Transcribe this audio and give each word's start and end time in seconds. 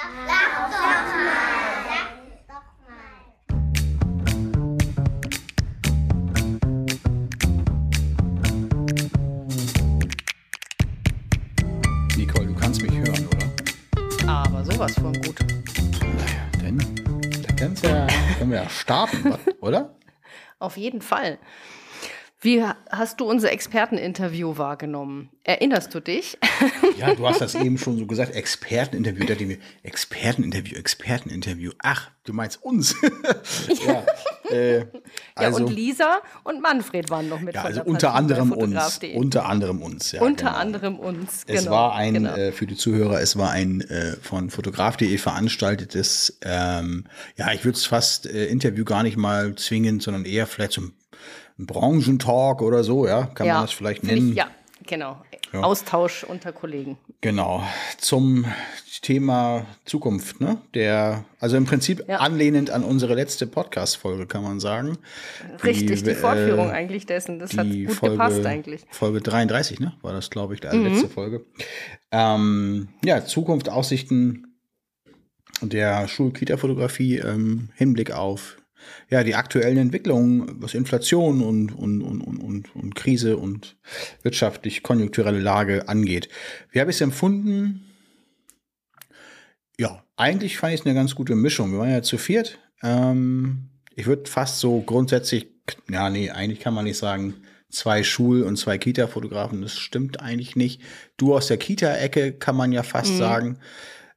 Sag 0.00 0.08
doch 0.08 0.70
mal. 0.70 1.84
Doch 2.48 2.64
mal. 2.88 3.18
Nicole, 12.16 12.46
du 12.46 12.54
kannst 12.54 12.80
mich 12.80 12.92
hören, 12.92 13.28
oder? 13.28 13.46
Aber 14.26 14.64
sowas 14.64 14.94
von 14.94 15.12
gut. 15.12 15.38
Naja, 16.00 16.48
denn 16.62 16.78
da 17.42 17.52
kann's 17.54 17.82
ja, 17.82 18.06
können 18.38 18.52
wir 18.52 18.62
ja 18.62 18.68
starten, 18.70 19.34
oder? 19.60 19.94
Auf 20.58 20.78
jeden 20.78 21.02
Fall. 21.02 21.38
Wie 22.42 22.64
hast 22.90 23.20
du 23.20 23.28
unser 23.28 23.52
Experteninterview 23.52 24.56
wahrgenommen? 24.56 25.28
Erinnerst 25.44 25.94
du 25.94 26.00
dich? 26.00 26.38
Ja, 26.98 27.14
du 27.14 27.26
hast 27.26 27.40
das 27.40 27.54
eben 27.54 27.78
schon 27.78 27.96
so 27.96 28.04
gesagt, 28.04 28.34
Experteninterview, 28.34 29.20
da 29.20 29.28
dachte 29.28 29.44
ich 29.44 29.48
mir, 29.48 29.58
Experteninterview, 29.82 30.76
Experteninterview. 30.76 31.70
Ach, 31.78 32.10
du 32.24 32.34
meinst 32.34 32.62
uns. 32.62 32.94
ja, 33.86 34.04
äh, 34.50 34.84
also, 35.34 35.60
ja, 35.60 35.64
und 35.64 35.72
Lisa 35.72 36.18
und 36.44 36.60
Manfred 36.60 37.08
waren 37.08 37.30
noch 37.30 37.40
mit 37.40 37.54
ja, 37.54 37.62
also 37.62 37.82
unter 37.84 38.14
anderem 38.14 38.52
uns. 38.52 38.74
Fotograf.de. 38.74 39.16
Unter 39.16 39.46
anderem 39.46 39.80
uns, 39.80 40.12
ja. 40.12 40.20
Unter 40.20 40.46
genau. 40.46 40.58
anderem 40.58 40.98
uns. 40.98 41.44
Es 41.46 41.60
genau, 41.60 41.70
war 41.70 41.94
ein, 41.94 42.14
genau. 42.14 42.34
äh, 42.34 42.52
für 42.52 42.66
die 42.66 42.76
Zuhörer, 42.76 43.22
es 43.22 43.38
war 43.38 43.50
ein 43.50 43.80
äh, 43.80 44.16
von 44.20 44.50
fotograf.de 44.50 45.16
veranstaltetes, 45.16 46.38
ähm, 46.42 47.04
ja, 47.36 47.50
ich 47.52 47.64
würde 47.64 47.78
es 47.78 47.86
fast 47.86 48.26
äh, 48.26 48.44
Interview 48.46 48.84
gar 48.84 49.04
nicht 49.04 49.16
mal 49.16 49.54
zwingend, 49.54 50.02
sondern 50.02 50.26
eher 50.26 50.46
vielleicht 50.46 50.72
so 50.72 50.82
ein 50.82 50.92
Branchentalk 51.66 52.62
oder 52.62 52.84
so, 52.84 53.06
ja, 53.06 53.26
kann 53.26 53.46
man 53.46 53.62
das 53.62 53.72
vielleicht 53.72 54.04
nennen. 54.04 54.30
Ich, 54.30 54.36
ja, 54.36 54.48
genau. 54.86 55.20
Ja. 55.52 55.62
Austausch 55.62 56.22
unter 56.22 56.52
Kollegen. 56.52 56.96
Genau, 57.20 57.64
zum 57.98 58.44
Thema 59.02 59.66
Zukunft, 59.84 60.40
ne? 60.40 60.58
Der, 60.74 61.24
also 61.40 61.56
im 61.56 61.64
Prinzip 61.64 62.04
Ja. 62.06 62.18
anlehnend 62.18 62.70
an 62.70 62.84
unsere 62.84 63.14
letzte 63.14 63.46
Podcast-Folge, 63.48 64.26
kann 64.26 64.42
man 64.44 64.60
sagen. 64.60 64.98
Richtig, 65.64 66.02
die 66.04 66.10
äh, 66.10 66.14
Fortführung 66.14 66.70
eigentlich 66.70 67.06
dessen. 67.06 67.38
Das 67.40 67.56
hat 67.56 67.66
die 67.66 67.84
gut 67.86 67.96
Folge, 67.96 68.16
gepasst 68.16 68.46
eigentlich. 68.46 68.82
Folge 68.90 69.20
33, 69.20 69.80
ne? 69.80 69.94
War 70.02 70.12
das, 70.12 70.30
glaube 70.30 70.54
ich, 70.54 70.60
die 70.60 70.68
Mhm. 70.76 70.84
letzte 70.86 71.08
Folge. 71.08 71.44
Ähm, 72.12 72.88
ja, 73.04 73.24
Zukunft, 73.24 73.68
Aussichten 73.70 74.46
der 75.62 76.06
Schul-Kita-Fotografie 76.08 77.16
im 77.18 77.70
Hinblick 77.74 78.12
auf 78.12 78.56
ja, 79.08 79.24
die 79.24 79.34
aktuellen 79.34 79.78
Entwicklungen, 79.78 80.46
was 80.60 80.74
Inflation 80.74 81.42
und, 81.42 81.72
und, 81.72 82.02
und, 82.02 82.20
und, 82.22 82.74
und, 82.76 82.94
Krise 82.94 83.36
und 83.36 83.76
wirtschaftlich-konjunkturelle 84.22 85.40
Lage 85.40 85.88
angeht. 85.88 86.28
Wie 86.70 86.80
habe 86.80 86.90
ich 86.90 86.96
es 86.96 87.00
empfunden? 87.00 87.84
Ja, 89.78 90.04
eigentlich 90.16 90.58
fand 90.58 90.74
ich 90.74 90.80
es 90.80 90.86
eine 90.86 90.94
ganz 90.94 91.14
gute 91.14 91.34
Mischung. 91.34 91.72
Wir 91.72 91.78
waren 91.78 91.90
ja 91.90 92.02
zu 92.02 92.18
viert. 92.18 92.58
Ähm, 92.82 93.70
ich 93.96 94.06
würde 94.06 94.28
fast 94.30 94.60
so 94.60 94.80
grundsätzlich, 94.82 95.48
ja, 95.90 96.10
nee, 96.10 96.30
eigentlich 96.30 96.60
kann 96.60 96.74
man 96.74 96.84
nicht 96.84 96.98
sagen, 96.98 97.34
zwei 97.70 98.02
Schul- 98.02 98.42
und 98.42 98.56
zwei 98.56 98.78
Kita-Fotografen. 98.78 99.62
Das 99.62 99.78
stimmt 99.78 100.20
eigentlich 100.20 100.56
nicht. 100.56 100.82
Du 101.16 101.34
aus 101.34 101.46
der 101.46 101.56
Kita-Ecke 101.56 102.32
kann 102.32 102.56
man 102.56 102.72
ja 102.72 102.82
Mhm. 102.82 102.86
fast 102.86 103.16
sagen. 103.16 103.58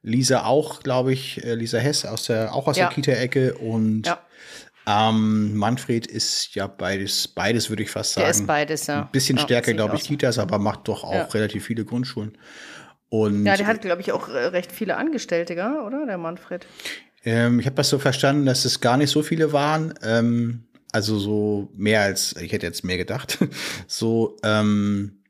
Lisa 0.02 0.44
auch, 0.44 0.82
glaube 0.82 1.12
ich, 1.14 1.42
äh, 1.44 1.54
Lisa 1.54 1.78
Hess 1.78 2.04
aus 2.04 2.24
der, 2.24 2.52
auch 2.54 2.66
aus 2.66 2.76
Ja. 2.76 2.88
der 2.88 2.94
Kita-Ecke 2.94 3.54
und 3.54 4.06
Ja. 4.06 4.20
Ähm, 4.86 5.54
Manfred 5.56 6.06
ist 6.06 6.54
ja 6.54 6.66
beides, 6.66 7.28
beides 7.28 7.70
würde 7.70 7.82
ich 7.82 7.90
fast 7.90 8.12
sagen. 8.14 8.24
Der 8.24 8.30
ist 8.30 8.46
beides, 8.46 8.86
ja. 8.86 9.02
Ein 9.02 9.10
bisschen 9.12 9.36
Ja, 9.36 9.42
stärker, 9.44 9.72
glaube 9.72 9.96
ich, 9.96 10.02
so. 10.02 10.08
Kitas, 10.08 10.38
aber 10.38 10.58
macht 10.58 10.88
doch 10.88 11.04
auch 11.04 11.12
Ja. 11.12 11.22
relativ 11.24 11.64
viele 11.64 11.84
Grundschulen. 11.84 12.36
Und 13.08 13.46
Ja, 13.46 13.56
der 13.56 13.66
hat, 13.66 13.80
glaube 13.82 14.02
ich, 14.02 14.12
auch 14.12 14.28
äh, 14.28 14.46
recht 14.46 14.72
viele 14.72 14.96
Angestellte, 14.96 15.54
oder? 15.54 16.04
Der 16.06 16.18
Manfred. 16.18 16.66
ähm, 17.24 17.60
ich 17.60 17.66
habe 17.66 17.76
das 17.76 17.88
so 17.88 17.98
verstanden, 17.98 18.44
dass 18.46 18.64
es 18.64 18.80
gar 18.80 18.96
nicht 18.96 19.10
so 19.10 19.22
viele 19.22 19.52
waren. 19.52 19.94
Ähm, 20.02 20.64
also 20.92 21.18
so 21.18 21.70
mehr 21.74 22.02
als, 22.02 22.36
ich 22.36 22.52
hätte 22.52 22.66
jetzt 22.66 22.84
mehr 22.84 22.98
gedacht. 22.98 23.38
so, 23.86 24.36
ähm, 24.42 25.22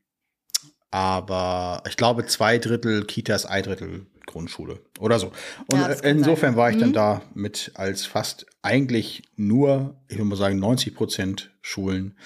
aber 0.90 1.82
ich 1.88 1.96
glaube 1.96 2.26
zwei 2.26 2.58
Drittel 2.58 3.04
Kitas, 3.04 3.46
ein 3.46 3.62
Drittel 3.64 4.06
Grundschule 4.26 4.80
oder 5.00 5.18
so. 5.18 5.32
Und 5.66 5.78
Ja, 5.80 5.88
insofern 5.88 6.38
sein. 6.40 6.52
Mhm. 6.52 6.56
war 6.56 6.70
ich 6.70 6.76
dann 6.78 6.92
da 6.92 7.22
mit 7.34 7.72
als 7.74 8.06
fast 8.06 8.46
eigentlich 8.62 9.22
nur, 9.36 9.96
ich 10.08 10.16
würde 10.16 10.24
mal 10.28 10.36
sagen, 10.36 10.58
90 10.58 10.94
Prozent 10.94 11.50
Schulen. 11.60 12.16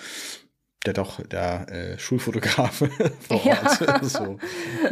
Der 0.87 0.93
doch 0.95 1.21
der 1.27 1.69
äh, 1.71 1.99
Schulfotografe 1.99 2.89
vor 3.29 3.45
Ja. 3.45 3.61
Ort. 3.63 4.05
so. 4.11 4.39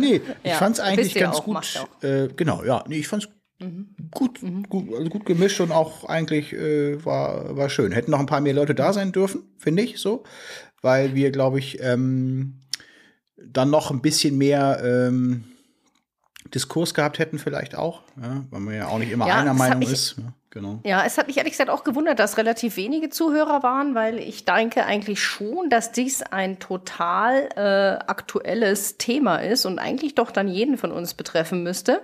Nee, 0.00 0.20
ich 0.42 0.50
Ja, 0.50 0.56
fand's 0.56 0.80
eigentlich 0.80 1.14
ganz 1.14 1.36
auch, 1.36 1.44
gut. 1.44 1.86
Äh, 2.02 2.28
genau, 2.36 2.64
ja, 2.64 2.84
nee, 2.88 2.96
ich 2.98 3.08
fand's 3.08 3.28
Mhm. 3.58 3.94
gut, 4.10 4.40
gut, 4.68 4.92
also 4.94 5.08
gut 5.08 5.24
gemischt 5.24 5.60
und 5.62 5.72
auch 5.72 6.04
eigentlich 6.04 6.52
äh, 6.52 7.02
war, 7.06 7.56
war 7.56 7.70
schön. 7.70 7.90
Hätten 7.90 8.10
noch 8.10 8.18
ein 8.20 8.26
paar 8.26 8.42
mehr 8.42 8.52
Leute 8.52 8.74
da 8.74 8.92
sein 8.92 9.12
dürfen, 9.12 9.44
finde 9.56 9.82
ich 9.82 9.96
so, 9.98 10.24
weil 10.82 11.14
wir, 11.14 11.30
glaube 11.30 11.58
ich, 11.58 11.80
ähm, 11.80 12.60
dann 13.42 13.70
noch 13.70 13.90
ein 13.90 14.02
bisschen 14.02 14.36
mehr 14.36 14.82
ähm, 14.84 15.44
Diskurs 16.56 16.94
gehabt 16.94 17.18
hätten, 17.18 17.38
vielleicht 17.38 17.74
auch, 17.76 18.00
ja, 18.20 18.42
weil 18.50 18.60
man 18.60 18.74
ja 18.74 18.88
auch 18.88 18.98
nicht 18.98 19.12
immer 19.12 19.28
Ja, 19.28 19.40
einer 19.40 19.52
Meinung 19.54 19.82
ich- 19.82 19.92
ist. 19.92 20.16
Ja, 20.16 20.24
genau. 20.50 20.80
Ja, 20.84 21.04
es 21.04 21.18
hat 21.18 21.26
mich 21.26 21.36
ehrlich 21.36 21.52
gesagt 21.52 21.68
auch 21.68 21.84
gewundert, 21.84 22.18
dass 22.18 22.38
relativ 22.38 22.76
wenige 22.78 23.10
Zuhörer 23.10 23.62
waren, 23.62 23.94
weil 23.94 24.18
ich 24.18 24.46
denke 24.46 24.86
eigentlich 24.86 25.22
schon, 25.22 25.68
dass 25.68 25.92
dies 25.92 26.22
ein 26.22 26.58
total 26.58 27.48
äh, 27.56 28.04
aktuelles 28.06 28.96
Thema 28.96 29.36
ist 29.36 29.66
und 29.66 29.78
eigentlich 29.78 30.14
doch 30.14 30.30
dann 30.30 30.48
jeden 30.48 30.78
von 30.78 30.92
uns 30.92 31.12
betreffen 31.12 31.62
müsste. 31.62 32.00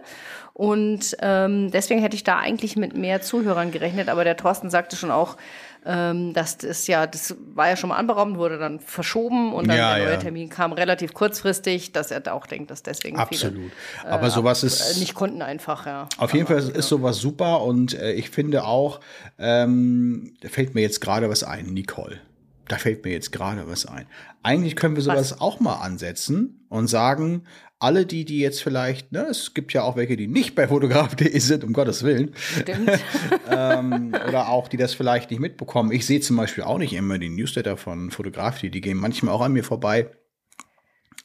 Und 0.55 1.17
ähm, 1.23 1.71
deswegen 1.71 2.03
hätte 2.03 2.15
ich 2.15 2.25
da 2.25 2.37
eigentlich 2.39 2.77
mit 2.77 2.95
mehr 2.95 3.23
Zuhörern 3.23 3.71
gerechnet. 3.73 4.11
Aber 4.11 4.23
der 4.23 4.37
Thorsten 4.37 4.69
sagte 4.69 4.97
schon 4.97 5.11
auch, 5.11 5.39
ähm, 5.85 6.33
das 6.33 6.87
ja, 6.87 7.07
das 7.07 7.35
war 7.55 7.69
ja 7.69 7.77
schon 7.77 7.89
mal 7.89 7.97
anberaumt, 7.97 8.37
wurde 8.39 8.59
dann 8.59 8.79
verschoben 8.79 9.53
und 9.53 9.69
dann 9.69 9.77
Ja, 9.77 9.95
der 9.97 10.05
neue 10.05 10.15
ja. 10.15 10.21
Termin 10.21 10.49
kam 10.49 10.73
relativ 10.73 11.13
kurzfristig, 11.13 11.93
dass 11.93 12.11
er 12.11 12.21
da 12.21 12.33
auch 12.33 12.47
denkt, 12.47 12.71
dass 12.71 12.83
deswegen 12.83 13.19
Absolut. 13.19 13.55
viele 13.55 13.71
Aber 14.13 14.31
sowas 14.31 14.63
äh, 14.63 14.69
ist 14.69 14.99
nicht 14.99 15.15
konnten 15.15 15.43
einfach, 15.43 15.87
ja. 15.87 16.09
Auf 16.19 16.35
jeden 16.35 16.47
Fall 16.47 16.59
ist 16.59 16.89
sowas 16.89 17.19
super 17.19 17.63
und 17.63 17.95
äh, 17.95 18.13
ich 18.13 18.31
finde 18.31 18.65
auch, 18.65 19.01
ähm, 19.39 20.35
da 20.41 20.49
fällt 20.49 20.75
mir 20.75 20.83
jetzt 20.83 21.01
gerade 21.01 21.29
was 21.29 21.43
ein, 21.43 21.67
Nicole. 21.67 22.21
Da 22.69 22.79
fällt 22.79 23.05
mir 23.05 23.11
jetzt 23.11 23.33
gerade 23.33 23.67
was 23.67 23.87
ein. 23.87 24.07
Eigentlich 24.43 24.77
können 24.77 24.95
wir 24.95 25.03
sowas 25.03 25.41
auch 25.41 25.59
mal 25.59 25.77
ansetzen 25.77 26.65
und 26.69 26.87
sagen, 26.87 27.43
alle 27.83 28.07
die, 28.07 28.25
die 28.25 28.39
jetzt 28.39 28.63
vielleicht, 28.63 29.13
ne, 29.13 29.27
es 29.31 29.55
gibt 29.55 29.73
ja 29.73 29.83
auch 29.83 29.97
welche, 29.97 30.17
die 30.17 30.29
nicht 30.29 30.55
bei 30.55 30.69
fotograf.de 30.69 31.39
sind, 31.39 31.65
um 31.65 31.73
Gottes 31.73 32.03
Willen, 32.03 32.33
Stimmt. 32.37 32.91
ähm, 33.51 34.15
oder 34.29 34.49
auch 34.49 34.69
die 34.69 34.77
das 34.77 34.95
vielleicht 34.95 35.31
nicht 35.31 35.41
mitbekommen. 35.41 35.91
Ich 35.93 36.07
sehe 36.07 36.21
zum 36.21 36.37
Beispiel 36.37 36.65
auch 36.65 36.79
nicht 36.79 36.93
immer 36.93 37.19
die 37.19 37.29
Newsletter 37.29 37.77
von 37.77 38.11
Fotograf.de, 38.11 38.71
die 38.71 38.81
gehen 38.81 38.97
manchmal 38.97 39.35
auch 39.35 39.41
an 39.41 39.53
mir 39.53 39.65
vorbei. 39.65 40.11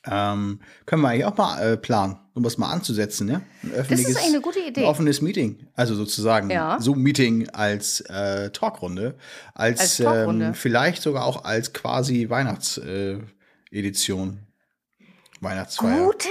Ähm, 0.10 0.62
können 0.86 1.02
wir 1.02 1.10
eigentlich 1.10 1.26
auch 1.26 1.38
mal 1.38 1.62
äh, 1.62 1.78
planen, 1.78 2.18
um 2.34 2.44
was 2.44 2.58
mal 2.58 2.72
anzusetzen, 2.72 3.28
ne? 3.28 3.42
Öffentliches, 3.76 4.16
eigentlich 4.16 4.30
eine 4.30 4.42
gute 4.42 4.60
Idee. 4.60 4.82
Ein 4.82 4.88
offenes 4.88 5.22
Meeting, 5.22 5.68
also 5.76 5.96
sozusagen 5.96 6.50
Ja. 6.50 6.80
Zoom-Meeting 6.80 7.50
als 7.50 8.02
äh, 8.02 8.50
Talkrunde, 8.52 9.16
als, 9.54 9.82
Als 9.82 9.98
Talkrunde. 9.98 10.46
Ähm, 10.48 10.54
vielleicht 10.54 11.02
sogar 11.02 11.26
auch 11.26 11.44
als 11.44 11.74
quasi 11.74 12.30
Weihnachtsedition. 12.30 13.28
Äh, 13.72 13.78
Edition. 13.78 14.47
Weihnachtsfeier. 15.42 16.06
Gute 16.06 16.28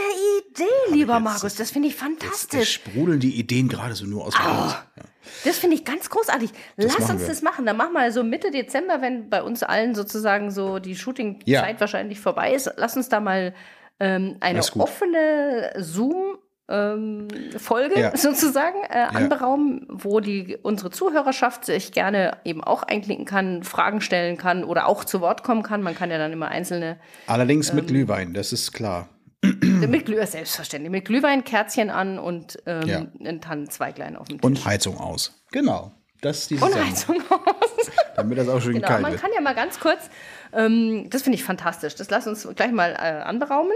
Idee, 0.51 0.65
lieber 0.91 1.15
jetzt- 1.15 1.23
Markus. 1.23 1.55
Das 1.55 1.71
finde 1.71 1.89
ich 1.89 1.95
fantastisch. 1.97 2.75
sprudeln 2.75 3.21
die 3.21 3.39
Ideen 3.39 3.69
gerade 3.69 3.95
so 3.95 4.05
nur 4.07 4.25
aus 4.27 4.35
dem 4.35 4.43
Mund. 4.45 4.71
Ja. 4.97 5.03
Das 5.45 5.59
finde 5.59 5.77
ich 5.77 5.85
ganz 5.85 6.09
großartig. 6.09 6.51
Lass 6.77 6.99
machen 6.99 7.13
uns 7.13 7.21
wir. 7.23 7.29
das 7.29 7.43
machen. 7.43 7.67
Dann 7.67 7.77
machen 7.77 7.93
wir 7.93 8.11
so 8.13 8.23
Mitte 8.23 8.51
Dezember, 8.51 9.01
wenn 9.03 9.29
bei 9.29 9.43
uns 9.43 9.63
allen 9.63 9.95
sozusagen 9.95 10.51
so 10.51 10.79
die 10.79 10.95
Shooting-Zeit 10.97 11.47
Ja. 11.47 11.81
wahrscheinlich 11.81 12.21
vorbei 12.21 12.53
ist. 12.55 12.71
Lass 12.77 12.97
uns 12.97 13.09
da 13.09 13.21
mal 13.21 13.55
ähm, 13.99 14.37
eine 14.41 14.59
Das 14.59 14.77
offene 14.79 15.73
Zoom- 15.79 16.39
ähm, 16.69 17.29
Folge 17.59 17.99
Ja. 18.01 18.17
sozusagen 18.17 18.77
äh, 18.91 18.99
anberaumen, 19.17 19.87
wo 19.89 20.21
die 20.21 20.57
unsere 20.63 20.91
Zuhörerschaft 20.91 21.65
sich 21.65 21.93
gerne 21.93 22.39
eben 22.45 22.63
auch 22.65 22.83
einklinken 22.83 23.25
kann, 23.27 23.63
Fragen 23.63 24.01
stellen 24.01 24.37
kann 24.37 24.65
oder 24.65 24.87
auch 24.87 25.05
zu 25.05 25.21
Wort 25.21 25.43
kommen 25.45 25.63
kann. 25.63 25.83
Man 25.83 25.95
kann 25.95 26.11
ja 26.11 26.19
dann 26.19 26.33
immer 26.33 26.49
einzelne 26.49 26.99
Allerdings 27.27 27.71
Ähm. 27.71 27.77
mit 27.77 27.87
Glühwein, 27.89 28.35
das 28.35 28.53
ist 28.53 28.73
klar. 28.73 29.09
mit 29.43 30.07
Glühwein, 30.07 30.27
selbstverständlich, 30.27 30.91
mit 30.91 31.05
Glühwein, 31.05 31.45
Kerzchen 31.45 31.91
an 31.91 32.19
und 32.19 32.59
ähm, 32.67 32.87
Ja. 32.89 33.07
ein 33.25 33.41
Tannenzweiglein 33.41 34.17
auf 34.17 34.27
dem 34.29 34.39
Tisch. 34.41 34.45
Und 34.47 34.65
Heizung 34.65 34.99
aus. 34.99 35.45
Genau. 35.53 35.93
Das 36.23 36.39
ist 36.39 36.51
die 36.51 36.57
Und. 36.57 36.75
Heizung 36.75 37.17
aus. 37.31 37.91
Damit 38.17 38.39
das 38.39 38.49
auch 38.49 38.61
schön 38.61 38.73
Genau, 38.73 38.89
kalt 38.89 39.03
man 39.03 39.13
wird. 39.13 39.21
kann 39.21 39.31
ja 39.35 39.41
mal 39.43 39.55
ganz 39.55 39.79
kurz, 39.79 40.09
ähm, 40.55 41.09
das 41.11 41.23
finde 41.23 41.37
ich 41.37 41.45
fantastisch, 41.45 41.95
das 41.95 42.09
lass 42.11 42.27
uns 42.27 42.49
gleich 42.57 42.73
mal 42.73 42.93
äh, 42.93 43.23
anberaumen. 43.23 43.73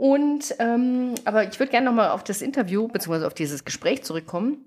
Und, 0.00 0.54
ähm, 0.60 1.14
aber 1.26 1.44
ich 1.46 1.60
würde 1.60 1.70
gerne 1.70 1.84
noch 1.84 1.92
mal 1.92 2.08
auf 2.08 2.24
das 2.24 2.40
Interview 2.40 2.88
bzw. 2.88 3.26
auf 3.26 3.34
dieses 3.34 3.66
Gespräch 3.66 4.02
zurückkommen. 4.02 4.64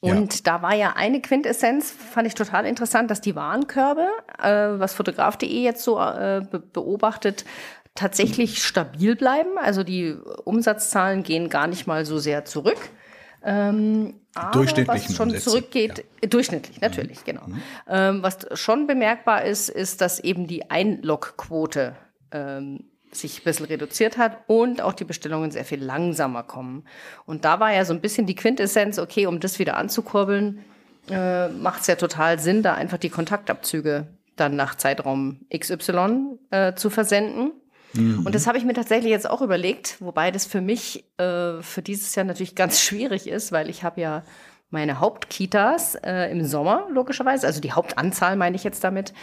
Und 0.00 0.46
da 0.46 0.62
war 0.62 0.74
ja 0.74 0.94
eine 0.96 1.20
Quintessenz, 1.20 1.90
fand 1.90 2.26
ich 2.26 2.34
total 2.34 2.64
interessant, 2.64 3.10
dass 3.10 3.20
die 3.20 3.36
Warenkörbe, 3.36 4.08
äh, 4.42 4.78
was 4.78 4.94
fotograf.de 4.94 5.46
jetzt 5.46 5.82
so 5.82 5.98
äh, 6.00 6.40
be 6.50 6.60
beobachtet, 6.60 7.44
tatsächlich 7.94 8.64
stabil 8.64 9.16
bleiben. 9.16 9.58
Also 9.58 9.82
die 9.82 10.16
Umsatzzahlen 10.44 11.24
gehen 11.24 11.50
gar 11.50 11.66
nicht 11.66 11.86
mal 11.86 12.06
so 12.06 12.16
sehr 12.16 12.46
zurück. 12.46 12.78
Ähm, 13.44 14.14
aber 14.34 14.64
was 14.86 15.14
schon 15.14 15.28
Umsätze, 15.28 15.50
zurückgeht, 15.50 16.06
äh, 16.22 16.26
durchschnittlich, 16.26 16.80
natürlich, 16.80 17.22
genau. 17.24 17.46
Ähm, 17.86 18.22
was 18.22 18.46
schon 18.54 18.86
bemerkbar 18.86 19.44
ist, 19.44 19.68
ist, 19.68 20.00
dass 20.00 20.20
eben 20.20 20.46
die 20.46 20.70
Einlogquote 20.70 21.96
ähm, 22.32 22.84
sich 23.16 23.40
ein 23.40 23.44
bisschen 23.44 23.66
reduziert 23.66 24.18
hat 24.18 24.38
und 24.46 24.80
auch 24.80 24.92
die 24.92 25.04
Bestellungen 25.04 25.50
sehr 25.50 25.64
viel 25.64 25.82
langsamer 25.82 26.42
kommen. 26.42 26.84
Und 27.26 27.44
da 27.44 27.60
war 27.60 27.72
ja 27.72 27.84
so 27.84 27.92
ein 27.92 28.00
bisschen 28.00 28.26
die 28.26 28.34
Quintessenz, 28.34 28.98
okay, 28.98 29.26
um 29.26 29.40
das 29.40 29.58
wieder 29.58 29.76
anzukurbeln, 29.76 30.64
äh, 31.10 31.48
macht 31.48 31.82
es 31.82 31.86
ja 31.86 31.96
total 31.96 32.38
Sinn, 32.38 32.62
da 32.62 32.74
einfach 32.74 32.98
die 32.98 33.10
Kontaktabzüge 33.10 34.08
dann 34.36 34.56
nach 34.56 34.74
Zeitraum 34.74 35.40
XY 35.54 36.38
äh, 36.50 36.74
zu 36.74 36.90
versenden. 36.90 37.52
Und 37.96 38.34
das 38.34 38.48
habe 38.48 38.58
ich 38.58 38.64
mir 38.64 38.74
tatsächlich 38.74 39.12
jetzt 39.12 39.30
auch 39.30 39.40
überlegt, 39.40 40.00
wobei 40.00 40.32
das 40.32 40.46
für 40.46 40.60
mich 40.60 41.04
äh, 41.16 41.62
für 41.62 41.80
dieses 41.80 42.14
Jahr 42.16 42.24
natürlich 42.24 42.54
ganz 42.56 42.80
schwierig 42.80 43.28
ist, 43.28 43.52
weil 43.52 43.70
ich 43.70 43.84
habe 43.84 44.00
ja 44.00 44.24
meine 44.74 45.00
Hauptkitas 45.00 45.94
äh, 45.94 46.30
im 46.30 46.44
Sommer, 46.44 46.86
logischerweise, 46.90 47.46
also 47.46 47.62
die 47.62 47.72
Hauptanzahl 47.72 48.36
meine 48.36 48.56
ich 48.56 48.64
jetzt 48.64 48.84
damit. 48.84 49.14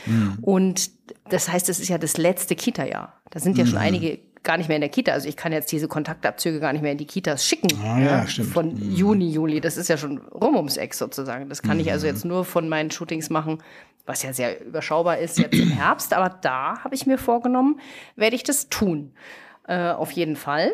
Und 0.41 0.89
das 1.29 1.51
heißt, 1.51 1.69
es 1.69 1.79
ist 1.79 1.89
ja 1.89 1.99
das 1.99 2.17
letzte 2.17 2.55
Kita-Jahr. 2.55 3.21
Da 3.29 3.39
sind 3.39 3.57
ja 3.57 3.67
schon 3.67 3.77
einige 3.77 4.19
gar 4.43 4.57
nicht 4.57 4.67
mehr 4.67 4.77
in 4.77 4.81
der 4.81 4.89
Kita. 4.89 5.11
Also 5.11 5.29
ich 5.29 5.37
kann 5.37 5.51
jetzt 5.51 5.71
diese 5.71 5.87
Kontaktabzüge 5.87 6.59
gar 6.59 6.73
nicht 6.73 6.81
mehr 6.81 6.93
in 6.93 6.97
die 6.97 7.05
Kitas 7.05 7.45
schicken. 7.45 7.69
Ah, 7.83 7.99
ja, 7.99 8.27
stimmt. 8.27 8.49
Von 8.49 8.91
Juni, 8.91 9.29
Juli. 9.29 9.61
Das 9.61 9.77
ist 9.77 9.87
ja 9.87 9.97
schon 9.97 10.17
rum 10.17 10.55
ums 10.55 10.77
Eck 10.77 10.93
sozusagen. 10.93 11.47
Das 11.49 11.61
kann 11.61 11.79
ich 11.79 11.91
also 11.91 12.07
jetzt 12.07 12.25
nur 12.25 12.43
von 12.43 12.67
meinen 12.67 12.89
Shootings 12.89 13.29
machen, 13.29 13.59
was 14.05 14.23
ja 14.23 14.33
sehr 14.33 14.65
überschaubar 14.65 15.19
ist 15.19 15.37
jetzt 15.37 15.53
im 15.55 15.69
Herbst. 15.69 16.13
Aber 16.13 16.29
da 16.29 16.83
habe 16.83 16.95
ich 16.95 17.05
mir 17.05 17.17
vorgenommen, 17.17 17.79
werde 18.15 18.35
ich 18.35 18.43
das 18.43 18.69
tun. 18.69 19.13
Äh, 19.67 19.91
auf 19.91 20.11
jeden 20.11 20.35
Fall. 20.35 20.71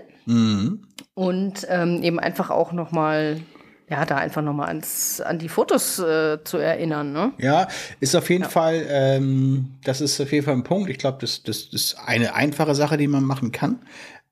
Und 1.13 1.67
ähm, 1.69 2.03
eben 2.03 2.19
einfach 2.19 2.49
auch 2.49 2.71
noch 2.71 2.91
mal 2.91 3.41
ja, 3.89 4.05
da 4.05 4.17
einfach 4.17 4.41
noch 4.41 4.53
mal 4.53 4.67
ans, 4.67 5.21
an 5.21 5.39
die 5.39 5.49
Fotos 5.49 5.97
äh, 5.99 6.37
zu 6.43 6.57
erinnern. 6.57 7.13
Ne? 7.13 7.31
Ja, 7.37 7.67
ist 7.99 8.15
auf 8.15 8.29
jeden 8.29 8.43
Fall, 8.43 8.85
ähm, 8.89 9.69
das 9.83 10.01
ist 10.01 10.19
auf 10.19 10.31
jeden 10.31 10.45
Fall 10.45 10.55
ein 10.55 10.63
Punkt. 10.63 10.89
Ich 10.89 10.97
glaube, 10.97 11.19
das, 11.21 11.43
das, 11.43 11.69
das 11.69 11.81
ist 11.81 11.97
eine 12.05 12.35
einfache 12.35 12.75
Sache, 12.75 12.97
die 12.97 13.07
man 13.07 13.23
machen 13.23 13.51
kann. 13.51 13.79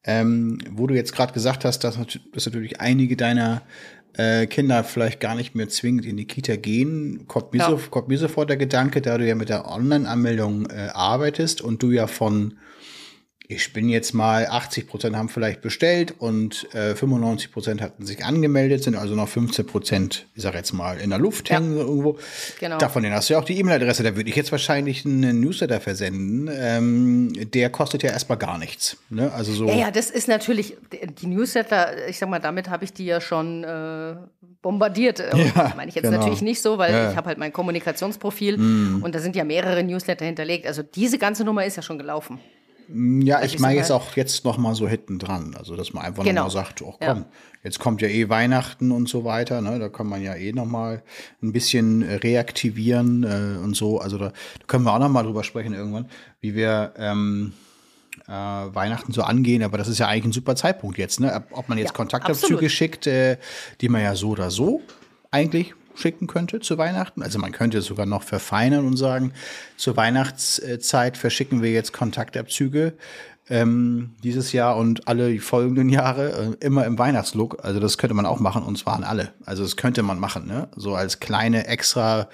Ähm, 0.08 0.60
wo 0.70 0.86
du 0.86 0.94
jetzt 0.94 1.14
gerade 1.16 1.34
gesagt 1.34 1.66
hast, 1.66 1.80
dass, 1.84 1.98
dass 2.34 2.46
natürlich 2.46 2.80
einige 2.80 3.16
deiner 3.16 3.64
äh, 4.14 4.46
Kinder 4.46 4.84
vielleicht 4.84 5.20
gar 5.20 5.34
nicht 5.36 5.56
mehr 5.56 5.68
zwingend 5.68 6.06
in 6.06 6.16
die 6.16 6.26
Kita 6.26 6.58
gehen, 6.58 7.26
kommt 7.28 7.54
mir, 7.54 7.60
Ja. 7.60 7.70
so, 7.70 7.78
kommt 7.90 8.08
mir 8.08 8.18
sofort 8.18 8.50
der 8.50 8.58
Gedanke, 8.58 9.02
da 9.02 9.18
du 9.18 9.26
ja 9.28 9.36
mit 9.36 9.50
der 9.50 9.68
Online-Anmeldung 9.68 10.68
äh, 10.70 10.90
arbeitest 10.94 11.62
und 11.62 11.82
du 11.82 11.92
ja 11.92 12.06
von 12.08 12.54
ich 13.48 13.74
bin 13.74 13.90
jetzt 13.90 14.14
mal 14.14 14.48
80 14.48 14.88
Prozent 14.88 15.16
haben 15.16 15.30
vielleicht 15.30 15.62
bestellt 15.62 16.14
und 16.18 16.68
äh, 16.74 16.96
95 16.96 17.52
Prozent 17.52 17.82
hatten 17.82 18.06
sich 18.06 18.24
angemeldet, 18.26 18.84
sind 18.84 18.96
also 18.96 19.16
noch 19.16 19.28
15 19.28 19.66
Prozent, 19.66 20.26
ich 20.34 20.44
sag 20.44 20.56
jetzt 20.56 20.74
mal, 20.74 21.00
in 21.00 21.10
der 21.12 21.20
Luft 21.20 21.50
Ja. 21.50 21.58
hängen 21.58 21.78
irgendwo. 21.78 22.18
Genau. 22.60 22.78
Davon 22.78 23.06
hast 23.12 23.30
du 23.30 23.34
ja 23.34 23.40
auch 23.40 23.46
die 23.46 23.58
E-Mail-Adresse. 23.60 24.04
Da 24.04 24.16
würde 24.16 24.30
ich 24.30 24.36
jetzt 24.36 24.52
wahrscheinlich 24.52 25.06
einen 25.06 25.40
Newsletter 25.40 25.80
versenden. 25.80 26.50
Ähm, 26.52 27.52
der 27.52 27.70
kostet 27.70 28.04
ja 28.04 28.12
erstmal 28.12 28.38
gar 28.38 28.58
nichts. 28.58 28.98
Ne? 29.10 29.32
Also 29.32 29.52
so. 29.54 29.68
Ja, 29.68 29.76
ja, 29.76 29.92
das 29.92 30.10
ist 30.10 30.28
natürlich, 30.28 30.76
die 31.22 31.28
Newsletter, 31.28 32.08
ich 32.08 32.18
sag 32.18 32.30
mal, 32.30 32.40
damit 32.40 32.70
habe 32.70 32.84
ich 32.84 32.94
die 32.94 33.06
ja 33.06 33.22
schon 33.22 33.64
äh, 33.64 34.16
bombardiert. 34.62 35.20
Ja, 35.20 35.52
das 35.56 35.76
meine 35.76 35.90
ich 35.90 35.96
jetzt 35.96 36.06
genau. 36.06 36.18
natürlich 36.18 36.42
nicht 36.42 36.62
so, 36.62 36.78
weil 36.78 36.92
Ja. 36.92 37.12
Ich 37.12 37.18
habe 37.18 37.28
halt 37.28 37.38
mein 37.38 37.54
Kommunikationsprofil 37.54 38.56
und 39.02 39.14
da 39.14 39.20
sind 39.20 39.36
ja 39.36 39.44
mehrere 39.44 39.84
Newsletter 39.84 40.26
hinterlegt. 40.26 40.66
Also 40.66 40.82
diese 40.82 41.18
ganze 41.20 41.44
Nummer 41.44 41.66
ist 41.66 41.76
ja 41.76 41.84
schon 41.84 41.98
gelaufen. 41.98 42.40
Ja, 42.88 43.44
ich 43.44 43.60
meine 43.60 43.76
jetzt 43.78 43.90
mal- 43.90 43.96
auch 43.96 44.16
jetzt 44.16 44.46
noch 44.46 44.58
mal 44.58 44.76
so 44.76 44.88
hinten 44.88 45.20
dran. 45.20 45.56
Also, 45.58 45.76
dass 45.76 45.94
man 45.94 46.04
einfach 46.06 46.24
Genau. 46.24 46.44
noch 46.46 46.54
mal 46.54 46.64
sagt, 46.64 46.82
oh 46.82 46.96
Ja. 47.02 47.14
komm, 47.14 47.26
jetzt 47.64 47.80
kommt 47.80 48.02
ja 48.02 48.08
eh 48.08 48.30
Weihnachten 48.30 48.92
und 48.92 49.10
so 49.10 49.24
weiter. 49.24 49.62
Ne? 49.62 49.80
Da 49.80 49.90
kann 49.90 50.08
man 50.08 50.22
ja 50.22 50.36
eh 50.36 50.52
noch 50.54 50.66
mal 50.66 51.02
ein 51.42 51.52
bisschen 51.52 52.02
äh, 52.04 52.16
reaktivieren 52.16 53.24
äh, 53.24 53.64
und 53.64 53.76
so. 53.76 54.00
Also 54.00 54.18
da, 54.18 54.28
da 54.30 54.66
können 54.68 54.84
wir 54.84 54.94
auch 54.94 55.00
noch 55.00 55.10
mal 55.10 55.24
drüber 55.24 55.44
sprechen 55.44 55.74
irgendwann, 55.74 56.08
wie 56.42 56.54
wir 56.56 56.94
ähm, 56.98 57.54
äh, 58.28 58.32
Weihnachten 58.32 59.12
so 59.12 59.24
angehen. 59.24 59.64
Aber 59.64 59.78
das 59.78 59.88
ist 59.88 60.00
ja 60.00 60.08
eigentlich 60.08 60.26
ein 60.26 60.32
super 60.34 60.56
Zeitpunkt 60.56 60.98
jetzt. 60.98 61.20
Ne? 61.20 61.44
Ob- 61.52 61.68
man 61.70 61.78
jetzt 61.78 61.90
Ja, 61.90 61.94
Kontaktabzüge 61.96 62.54
absolut. 62.54 62.72
schickt, 62.72 63.08
äh, 63.08 63.38
die 63.82 63.90
man 63.90 64.02
ja 64.02 64.16
so 64.16 64.30
oder 64.30 64.52
so 64.52 64.82
eigentlich 65.32 65.74
schicken 65.96 66.28
könnte 66.28 66.60
zu 66.60 66.78
Weihnachten. 66.78 67.24
Also 67.24 67.40
man 67.40 67.52
könnte 67.52 67.80
es 67.80 67.86
sogar 67.86 68.06
noch 68.06 68.24
verfeinern 68.24 68.86
und 68.86 68.98
sagen, 68.98 69.34
zur 69.78 69.98
Weihnachtszeit 69.98 71.18
verschicken 71.18 71.62
wir 71.62 71.72
jetzt 71.72 71.94
Kontaktabzüge 71.94 72.94
ähm, 73.50 74.12
dieses 74.24 74.54
Jahr 74.54 74.78
und 74.78 75.08
alle 75.08 75.40
folgenden 75.40 75.90
Jahre 75.90 76.56
äh, 76.60 76.66
immer 76.66 76.84
im 76.86 76.98
Weihnachtslook. 76.98 77.64
Also 77.64 77.80
das 77.80 78.00
könnte 78.00 78.16
man 78.16 78.26
auch 78.26 78.40
machen 78.40 78.64
und 78.64 78.78
zwar 78.78 78.96
an 78.96 79.04
alle. 79.04 79.34
Also 79.46 79.62
das 79.64 79.76
könnte 79.76 80.02
man 80.04 80.20
machen, 80.20 80.48
ne? 80.48 80.70
So 80.76 80.96
als 80.96 81.20
kleine 81.20 81.68
extra 81.68 82.30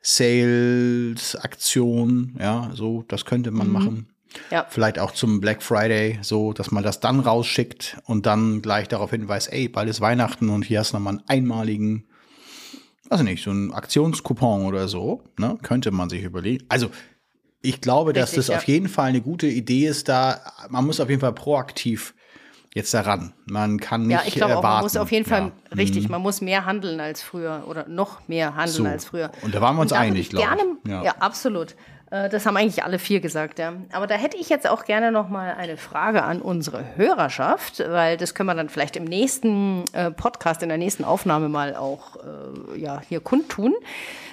Sales-Aktion, 0.00 2.36
ja, 2.40 2.70
so, 2.72 3.04
das 3.08 3.26
könnte 3.26 3.50
man 3.50 3.70
machen. 3.70 4.08
Ja. 4.50 4.66
Vielleicht 4.68 4.98
auch 4.98 5.12
zum 5.12 5.40
Black 5.40 5.62
Friday, 5.62 6.18
so, 6.22 6.52
dass 6.52 6.72
man 6.72 6.82
das 6.82 6.98
dann 6.98 7.20
rausschickt 7.20 7.98
und 8.04 8.26
dann 8.26 8.62
gleich 8.62 8.88
darauf 8.88 9.10
hinweist, 9.10 9.52
ey, 9.52 9.68
bald 9.68 9.88
ist 9.88 10.00
Weihnachten 10.00 10.48
und 10.48 10.64
hier 10.64 10.80
hast 10.80 10.92
du 10.92 10.96
nochmal 10.96 11.18
einen 11.18 11.28
einmaligen, 11.28 12.08
weiß 13.14 13.20
ich 13.20 13.26
nicht, 13.26 13.44
so 13.44 13.50
einen 13.50 13.72
Aktionscoupon 13.72 14.66
oder 14.66 14.88
so, 14.88 15.22
ne? 15.38 15.56
Könnte 15.62 15.90
man 15.90 16.08
sich 16.10 16.22
überlegen. 16.22 16.64
Also, 16.68 16.88
ich 17.62 17.80
glaube, 17.80 18.12
dass 18.12 18.30
Richtig, 18.30 18.36
das 18.36 18.48
ja. 18.48 18.56
auf 18.58 18.64
jeden 18.64 18.88
Fall 18.88 19.06
eine 19.08 19.20
gute 19.22 19.46
Idee 19.46 19.86
ist, 19.86 20.08
da, 20.08 20.40
man 20.68 20.84
muss 20.84 21.00
auf 21.00 21.08
jeden 21.08 21.20
Fall 21.20 21.32
proaktiv 21.32 22.14
jetzt 22.74 22.92
daran. 22.92 23.32
Man 23.46 23.78
kann 23.78 24.02
nicht 24.08 24.10
Ja, 24.16 24.22
ich 24.26 24.34
glaube 24.34 24.54
auch, 24.54 24.58
erwarten. 24.58 24.74
man 24.78 24.84
muss 24.84 24.96
auf 24.96 25.12
jeden 25.12 25.24
Fall, 25.24 25.40
Ja. 25.42 25.46
Mhm. 25.70 25.78
richtig, 25.78 26.08
man 26.08 26.20
muss 26.20 26.40
mehr 26.40 26.66
handeln 26.66 26.98
als 27.00 27.22
früher 27.22 27.62
oder 27.68 27.88
noch 27.88 28.26
mehr 28.28 28.56
handeln 28.56 28.74
So. 28.76 28.84
als 28.84 29.04
früher. 29.06 29.30
Und 29.42 29.54
da 29.54 29.60
waren 29.60 29.76
wir 29.76 29.82
uns 29.82 29.92
einig, 29.92 30.20
ich 30.22 30.30
glaub 30.30 30.42
ich. 30.42 30.48
gerne, 30.48 30.76
Ja. 30.86 31.04
ja. 31.04 31.14
absolut. 31.20 31.76
Äh, 32.14 32.28
Das 32.28 32.46
haben 32.46 32.56
eigentlich 32.56 32.84
alle 32.84 32.98
vier 32.98 33.20
gesagt, 33.20 33.58
ja. 33.58 33.74
Aber 33.92 34.06
da 34.06 34.14
hätte 34.14 34.36
ich 34.36 34.48
jetzt 34.48 34.68
auch 34.68 34.84
gerne 34.84 35.10
noch 35.10 35.28
mal 35.28 35.54
eine 35.54 35.76
Frage 35.76 36.22
an 36.22 36.40
unsere 36.40 36.84
Hörerschaft, 36.96 37.80
weil 37.88 38.16
das 38.16 38.34
können 38.34 38.48
wir 38.48 38.54
dann 38.54 38.68
vielleicht 38.68 38.96
im 38.96 39.04
nächsten 39.04 39.84
äh, 39.92 40.10
Podcast, 40.10 40.62
in 40.62 40.68
der 40.68 40.78
nächsten 40.78 41.04
Aufnahme 41.04 41.48
mal 41.48 41.74
auch 41.74 42.16
äh, 42.16 42.78
ja, 42.78 43.02
hier 43.08 43.20
kundtun. 43.20 43.74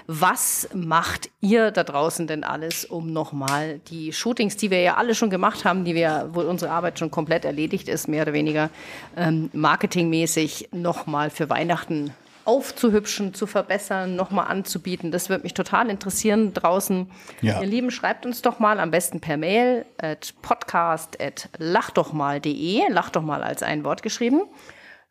Was 0.08 0.68
macht 0.74 1.30
ihr 1.42 1.72
da 1.72 1.84
draußen 1.84 2.28
denn 2.28 2.44
alles, 2.44 2.86
um 2.86 3.14
nochmal 3.14 3.80
die 3.90 4.12
Shootings, 4.12 4.58
die 4.58 4.70
wir 4.70 4.82
ja 4.82 4.96
alle 4.98 5.16
schon 5.16 5.30
gemacht 5.30 5.64
haben, 5.64 5.86
die 5.86 5.96
wir, 5.96 6.30
wo 6.34 6.42
unsere 6.42 6.72
Arbeit 6.72 7.00
schon 7.00 7.12
komplett 7.12 7.46
erledigt 7.46 7.88
ist, 7.88 8.08
mehr 8.08 8.24
oder 8.24 8.34
weniger 8.34 8.70
ähm, 9.16 9.50
marketingmäßig 9.54 10.70
nochmal 10.72 11.30
für 11.30 11.50
Weihnachten 11.50 12.14
aufzuhübschen, 12.46 13.34
zu 13.34 13.48
verbessern, 13.48 14.16
nochmal 14.16 14.48
anzubieten. 14.48 15.12
Das 15.12 15.30
würde 15.30 15.44
mich 15.44 15.54
total 15.54 15.90
interessieren 15.90 16.54
draußen. 16.54 17.10
Ja. 17.42 17.62
Ihr 17.62 17.68
Lieben, 17.68 17.92
schreibt 17.92 18.26
uns 18.26 18.42
doch 18.42 18.60
mal 18.60 18.80
am 18.80 18.92
besten 18.92 19.20
per 19.20 19.38
Mail 19.38 19.86
at 20.02 20.34
podcast 20.42 21.22
at 21.22 21.50
lachdochmal.de, 21.58 22.82
lach 22.90 23.10
doch 23.10 23.22
mal 23.24 23.44
als 23.44 23.64
ein 23.64 23.84
Wort 23.84 24.04
geschrieben. 24.04 24.42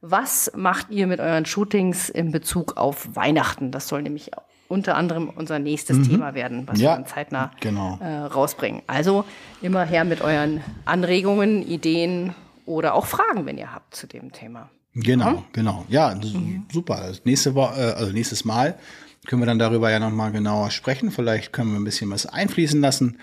Was 0.00 0.50
macht 0.56 0.90
ihr 0.90 1.06
mit 1.06 1.20
euren 1.20 1.44
Shootings 1.44 2.08
in 2.08 2.32
Bezug 2.32 2.76
auf 2.76 3.14
Weihnachten? 3.14 3.70
Das 3.70 3.86
soll 3.88 4.02
nämlich 4.02 4.30
unter 4.68 4.96
anderem 4.96 5.28
unser 5.28 5.58
nächstes 5.58 6.08
Thema 6.08 6.34
werden, 6.34 6.66
was 6.66 6.78
Mhm. 6.78 6.84
Ja, 6.84 6.90
wir 6.92 6.96
dann 6.96 7.06
zeitnah 7.06 7.50
genau. 7.60 7.98
äh, 8.00 8.06
rausbringen. 8.08 8.82
Also 8.86 9.24
immer 9.60 9.84
her 9.84 10.04
mit 10.04 10.22
euren 10.22 10.62
Anregungen, 10.84 11.66
Ideen 11.66 12.34
oder 12.66 12.94
auch 12.94 13.06
Fragen, 13.06 13.46
wenn 13.46 13.58
ihr 13.58 13.74
habt 13.74 13.94
zu 13.94 14.06
dem 14.06 14.32
Thema. 14.32 14.70
Genau, 14.94 15.44
genau. 15.52 15.84
Ja, 15.88 16.12
s- 16.12 16.32
Mhm. 16.34 16.64
super. 16.72 16.96
Das 17.08 17.24
nächste 17.24 17.54
Wo 17.54 17.62
äh, 17.62 17.92
also 17.96 18.12
nächstes 18.12 18.44
Mal 18.44 18.78
können 19.26 19.42
wir 19.42 19.46
dann 19.46 19.58
darüber 19.58 19.90
ja 19.90 19.98
noch 20.00 20.10
mal 20.10 20.30
genauer 20.32 20.70
sprechen. 20.70 21.10
Vielleicht 21.10 21.52
können 21.52 21.70
wir 21.72 21.78
ein 21.78 21.84
bisschen 21.84 22.10
was 22.10 22.26
einfließen 22.26 22.80
lassen. 22.80 23.18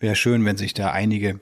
Wäre 0.00 0.16
schön, 0.16 0.44
wenn 0.44 0.56
sich 0.56 0.74
da 0.74 0.90
einige 0.90 1.38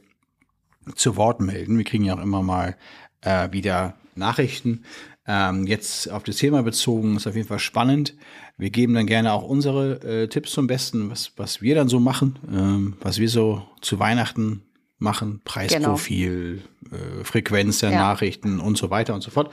zu 0.95 1.17
Wort 1.17 1.41
melden. 1.41 1.79
Wir 1.79 1.85
kriegen 1.85 2.05
ja 2.05 2.15
auch 2.15 2.23
immer 2.23 2.43
mal 2.43 2.77
äh, 3.23 3.51
wieder 3.53 3.95
Nachrichten. 4.17 4.85
Ähm, 5.27 5.67
jetzt 5.67 6.11
auf 6.11 6.25
das 6.25 6.37
Thema 6.37 6.63
bezogen 6.63 7.17
ist 7.17 7.27
auf 7.27 7.37
jeden 7.37 7.47
Fall 7.49 7.59
spannend. 7.59 8.15
Wir 8.59 8.71
geben 8.71 8.95
dann 8.95 9.07
gerne 9.07 9.33
auch 9.33 9.43
unsere 9.45 10.03
äh, 10.03 10.29
Tipps 10.29 10.53
zum 10.53 10.67
Besten, 10.67 11.11
was, 11.11 11.33
was 11.37 11.63
wir 11.63 11.75
dann 11.75 11.89
so 11.89 12.01
machen, 12.01 12.39
ähm, 12.53 12.97
was 13.01 13.19
wir 13.19 13.29
so 13.29 13.63
zu 13.81 13.99
Weihnachten 13.99 14.63
machen, 15.01 15.41
Preisprofil, 15.45 16.63
äh, 16.93 17.25
Frequenz 17.25 17.79
der 17.81 17.91
Ja. 17.91 17.99
Nachrichten 17.99 18.61
und 18.61 18.77
so 18.79 18.91
weiter 18.91 19.15
und 19.15 19.23
so 19.23 19.31
fort. 19.31 19.53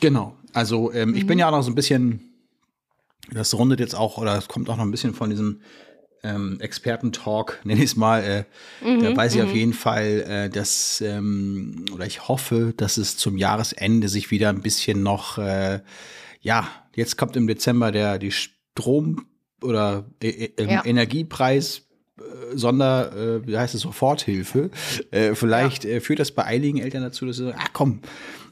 Genau. 0.00 0.36
Also 0.52 0.92
ähm, 0.92 1.14
ich 1.14 1.26
bin 1.26 1.38
ja 1.38 1.48
auch 1.48 1.52
noch 1.52 1.62
so 1.62 1.70
ein 1.70 1.74
bisschen, 1.74 2.20
das 3.30 3.54
rundet 3.54 3.80
jetzt 3.80 3.94
auch, 3.94 4.18
oder 4.18 4.36
es 4.38 4.48
kommt 4.48 4.70
auch 4.70 4.76
noch 4.76 4.84
ein 4.84 4.90
bisschen 4.90 5.12
von 5.14 5.30
diesem 5.30 5.60
ähm, 6.22 6.58
Experten-Talk, 6.60 7.60
nenne 7.64 7.80
ich 7.82 7.90
es 7.90 7.96
mal. 7.96 8.22
Äh, 8.82 9.00
da 9.00 9.16
weiß 9.16 9.34
ich 9.34 9.42
auf 9.42 9.52
jeden 9.54 9.74
Fall, 9.74 10.24
äh, 10.26 10.50
dass, 10.50 11.00
ähm, 11.00 11.84
oder 11.92 12.06
ich 12.06 12.28
hoffe, 12.28 12.72
dass 12.76 12.96
es 12.96 13.16
zum 13.16 13.36
Jahresende 13.36 14.08
sich 14.08 14.30
wieder 14.30 14.48
ein 14.48 14.62
bisschen 14.62 15.02
noch, 15.02 15.38
äh, 15.38 15.80
ja, 16.40 16.68
jetzt 16.94 17.16
kommt 17.18 17.36
im 17.36 17.46
Dezember 17.46 17.92
der 17.92 18.18
die 18.18 18.32
Strom- 18.32 19.26
oder 19.62 20.06
äh, 20.22 20.28
äh, 20.56 20.72
Ja. 20.72 20.84
Energiepreis. 20.84 21.82
Äh, 22.18 22.56
Sonder, 22.56 23.12
äh, 23.16 23.46
wie 23.46 23.56
heißt 23.56 23.74
es, 23.74 23.82
Soforthilfe. 23.82 24.70
Äh, 25.10 25.34
vielleicht 25.34 25.84
äh, 25.84 26.00
führt 26.00 26.18
das 26.18 26.32
bei 26.32 26.44
einigen 26.44 26.78
Eltern 26.78 27.02
dazu, 27.02 27.26
dass 27.26 27.36
sie 27.36 27.44
sagen, 27.44 27.58
ah 27.58 27.68
komm, 27.72 28.00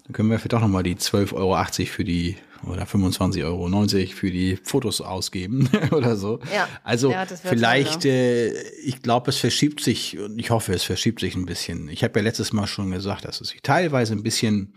Dann 0.05 0.13
können 0.13 0.31
wir 0.31 0.39
vielleicht 0.39 0.53
doch 0.53 0.61
nochmal 0.61 0.83
die 0.83 0.97
12,80 0.97 1.35
Euro 1.35 1.87
für 1.87 2.05
die 2.05 2.37
oder 2.67 2.85
25,90 2.85 3.45
Euro 3.45 4.15
für 4.15 4.31
die 4.31 4.57
Fotos 4.63 5.01
ausgeben 5.01 5.69
oder 5.91 6.17
so. 6.17 6.41
Ja. 6.55 6.69
Also 6.83 7.11
Ja, 7.11 7.27
vielleicht, 7.27 8.05
äh, 8.05 8.53
ich 8.81 9.03
glaube, 9.03 9.31
es 9.31 9.37
verschiebt 9.37 9.83
sich 9.83 10.19
und 10.19 10.39
ich 10.39 10.51
hoffe, 10.51 10.73
es 10.73 10.83
verschiebt 10.83 11.21
sich 11.21 11.35
ein 11.35 11.47
bisschen. 11.47 11.89
Ich 11.89 12.03
habe 12.05 12.19
ja 12.19 12.25
letztes 12.25 12.53
Mal 12.53 12.67
schon 12.67 12.91
gesagt, 12.91 13.25
dass 13.25 13.41
es 13.41 13.49
sich 13.49 13.63
teilweise 13.63 14.15
ein 14.15 14.23
bisschen, 14.23 14.73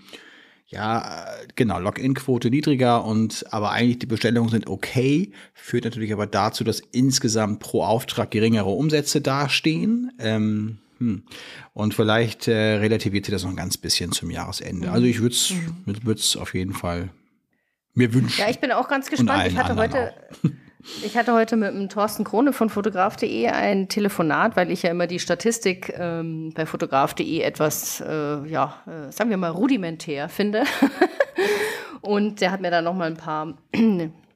ja, 0.70 1.26
genau, 1.56 1.80
Login-Quote 1.80 2.50
niedriger 2.50 3.06
und 3.06 3.46
aber 3.52 3.72
eigentlich 3.72 4.00
die 4.00 4.06
Bestellungen 4.06 4.50
sind 4.50 4.68
okay, 4.68 5.32
führt 5.54 5.86
natürlich 5.86 6.12
aber 6.12 6.28
dazu, 6.28 6.66
dass 6.66 6.82
insgesamt 6.92 7.60
pro 7.60 7.84
Auftrag 7.84 8.32
geringere 8.32 8.70
Umsätze 8.70 9.22
dastehen. 9.22 10.12
Ähm, 10.20 10.80
hm. 11.00 11.24
Und 11.74 11.94
vielleicht 11.94 12.50
äh, 12.50 12.76
relativiert 12.78 13.26
sich 13.26 13.32
das 13.32 13.44
noch 13.44 13.52
ein 13.52 13.56
ganz 13.56 13.78
bisschen 13.78 14.12
zum 14.12 14.30
Jahresende. 14.30 14.92
Also 14.92 15.06
ich 15.06 15.22
würde 15.22 15.36
es 15.36 15.54
würd's 15.86 16.36
auf 16.36 16.54
jeden 16.54 16.74
Fall 16.74 17.10
mir 17.94 18.14
wünschen. 18.14 18.42
Ja, 18.42 18.50
ich 18.50 18.60
bin 18.60 18.72
auch 18.72 18.90
ganz 18.90 19.10
gespannt. 19.10 19.48
Ich 19.48 19.58
hatte 19.58 19.76
heute, 19.76 20.14
ich 21.04 21.18
hatte 21.18 21.34
heute 21.34 21.58
mit 21.58 21.74
dem 21.74 21.90
Thorsten 21.90 22.24
Krone 22.24 22.54
von 22.54 22.70
fotograf.de 22.70 23.48
ein 23.48 23.90
Telefonat, 23.90 24.56
weil 24.56 24.72
ich 24.72 24.84
ja 24.84 24.92
immer 24.92 25.08
die 25.08 25.20
Statistik 25.20 25.94
ähm, 25.98 26.52
bei 26.54 26.66
fotograf.de 26.66 27.42
etwas, 27.42 28.02
äh, 28.02 28.48
ja, 28.48 28.76
äh, 28.86 29.12
sagen 29.12 29.30
wir 29.30 29.38
mal 29.38 29.52
rudimentär 29.52 30.30
finde. 30.30 30.64
Und 32.02 32.42
der 32.42 32.52
hat 32.52 32.62
mir 32.62 32.72
da 32.72 32.82
noch 32.82 32.94
mal 32.94 33.08
ein 33.08 33.18
paar 33.18 33.58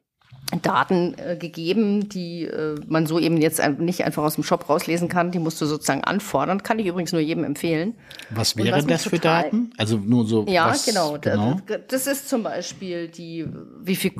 Daten 0.62 1.16
äh, 1.18 1.38
gegeben, 1.38 2.10
die 2.10 2.44
äh, 2.44 2.76
man 2.88 3.08
so 3.08 3.20
eben 3.20 3.38
jetzt 3.38 3.62
nicht 3.80 4.04
einfach 4.04 4.22
aus 4.24 4.36
dem 4.36 4.44
Shop 4.44 4.68
rauslesen 4.68 5.08
kann. 5.08 5.32
Die 5.32 5.40
musst 5.40 5.62
du 5.62 5.66
sozusagen 5.66 6.04
anfordern. 6.04 6.62
Kann 6.62 6.78
ich 6.78 6.88
übrigens 6.88 7.14
nur 7.14 7.22
jedem 7.22 7.46
empfehlen. 7.46 7.94
Was 8.32 8.58
wären 8.58 8.74
was 8.74 8.86
das 8.86 9.04
für 9.08 9.18
Daten? 9.20 9.72
Also 9.78 9.96
nur 9.98 10.26
so. 10.28 10.46
Ja, 10.50 10.70
was, 10.70 10.86
genau. 10.86 11.18
Genau. 11.22 11.58
Das 11.88 12.06
ist 12.06 12.28
zum 12.28 12.44
Beispiel 12.44 13.08
die, 13.08 13.48
wie 13.82 13.96
viel 13.96 14.12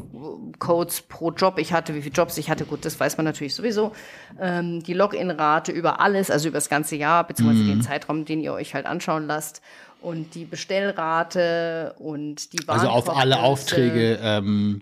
Codes 0.60 1.02
pro 1.02 1.32
Job 1.32 1.58
ich 1.58 1.74
hatte, 1.74 1.96
wie 1.96 2.02
viele 2.02 2.16
Jobs 2.16 2.38
ich 2.38 2.50
hatte. 2.50 2.64
Gut, 2.64 2.86
das 2.86 2.98
weiß 2.98 3.18
man 3.18 3.26
natürlich 3.26 3.54
sowieso. 3.54 3.92
Ähm, 4.40 4.82
die 4.84 4.94
Login-Rate 4.94 5.74
über 5.74 6.00
alles, 6.00 6.32
also 6.32 6.48
über 6.48 6.58
das 6.58 6.70
ganze 6.70 6.96
Jahr, 6.96 7.26
beziehungsweise 7.28 7.64
Mhm. 7.64 7.68
den 7.70 7.82
Zeitraum, 7.82 8.24
den 8.24 8.40
ihr 8.40 8.54
euch 8.54 8.74
halt 8.74 8.86
anschauen 8.86 9.28
lasst. 9.28 9.62
Und 10.02 10.34
die 10.34 10.46
Bestellrate 10.46 11.94
und 12.00 12.54
die 12.54 12.60
Also 12.68 12.88
auf 12.88 13.10
alle. 13.16 13.40
Aufträge, 13.42 14.18
ähm, 14.24 14.82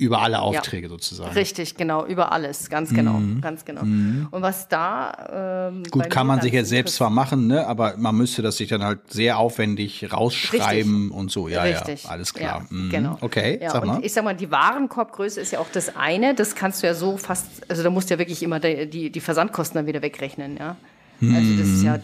über 0.00 0.22
alle 0.22 0.40
Aufträge 0.40 0.88
sozusagen. 0.88 1.32
Richtig, 1.32 1.76
genau, 1.76 2.06
über 2.06 2.30
alles, 2.30 2.70
ganz 2.70 2.94
genau, 2.94 3.20
ganz 3.40 3.64
genau. 3.64 3.80
Und 3.82 4.30
was 4.42 4.68
da 4.68 5.68
ähm, 5.68 5.78
Mhm. 5.80 5.82
Gut, 5.90 6.08
kann 6.10 6.26
man 6.26 6.40
sich 6.40 6.52
jetzt 6.52 6.68
selbst 6.68 6.94
zwar 6.94 7.10
machen, 7.10 7.48
ne, 7.48 7.66
aber 7.66 7.94
man 7.96 8.14
müsste 8.16 8.40
das 8.42 8.56
sich 8.56 8.68
dann 8.68 8.82
halt 8.84 9.00
sehr 9.12 9.38
aufwendig 9.38 10.12
rausschreiben 10.12 11.10
und 11.10 11.30
so. 11.32 11.48
Ja, 11.48 11.62
Richtig. 11.62 12.04
ja, 12.04 12.10
alles 12.10 12.32
klar. 12.32 12.60
Ja, 12.70 12.76
Mhm. 12.76 12.90
genau. 12.90 13.18
Okay, 13.20 13.58
Ja, 13.60 13.70
sag 13.70 13.82
und 13.82 13.88
mal. 13.88 14.04
ich 14.04 14.12
sag 14.12 14.22
mal, 14.24 14.34
die 14.36 14.50
Warenkorbgröße 14.52 15.40
ist 15.40 15.50
ja 15.50 15.58
auch 15.58 15.68
das 15.72 15.96
eine. 15.96 16.34
Das 16.34 16.54
kannst 16.54 16.82
du 16.82 16.86
ja 16.86 16.94
so 16.94 17.16
fast, 17.16 17.68
also 17.68 17.82
da 17.82 17.90
musst 17.90 18.08
du 18.08 18.14
ja 18.14 18.18
wirklich 18.18 18.42
immer 18.44 18.60
die, 18.60 18.88
die, 18.88 19.10
die 19.10 19.20
Versandkosten 19.20 19.76
dann 19.78 19.86
wieder 19.86 20.00
wegrechnen, 20.00 20.56
ja. 20.56 20.76
Also 21.20 21.56
das 21.58 21.66
ist 21.68 21.82
ja, 21.82 21.98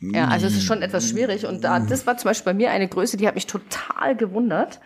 ja, 0.00 0.26
also 0.26 0.46
es 0.48 0.54
ist 0.54 0.64
schon 0.64 0.82
etwas 0.82 1.08
schwierig. 1.08 1.46
Und 1.46 1.62
da, 1.62 1.78
das 1.78 2.04
war 2.08 2.16
zum 2.16 2.30
Beispiel 2.30 2.52
bei 2.52 2.54
mir 2.54 2.70
eine 2.72 2.88
Größe, 2.88 3.16
die 3.16 3.28
hat 3.28 3.36
mich 3.36 3.46
total 3.46 4.16
gewundert. 4.16 4.80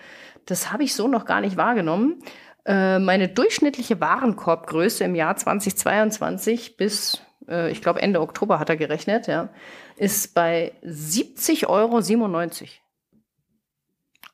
Das 0.46 0.72
habe 0.72 0.84
ich 0.84 0.94
so 0.94 1.08
noch 1.08 1.24
gar 1.24 1.40
nicht 1.40 1.56
wahrgenommen. 1.56 2.22
Äh, 2.64 2.98
meine 2.98 3.28
durchschnittliche 3.28 4.00
Warenkorbgröße 4.00 5.04
im 5.04 5.14
Jahr 5.14 5.36
2022 5.36 6.76
bis, 6.76 7.20
äh, 7.48 7.70
ich 7.70 7.82
glaube, 7.82 8.02
Ende 8.02 8.20
Oktober 8.20 8.58
hat 8.58 8.68
er 8.68 8.76
gerechnet, 8.76 9.26
ja, 9.26 9.48
ist 9.96 10.34
bei 10.34 10.72
70,97 10.84 11.66
Euro. 11.68 12.00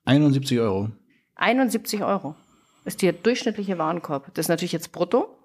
71 0.05 0.61
Euro. 0.61 0.91
71 1.37 2.03
Euro 2.03 2.35
ist 2.85 3.03
der 3.03 3.13
durchschnittliche 3.13 3.79
Warenkorb. 3.79 4.35
Das 4.35 4.47
ist 4.47 4.49
natürlich 4.49 4.73
jetzt 4.73 4.93
brutto 4.93 5.39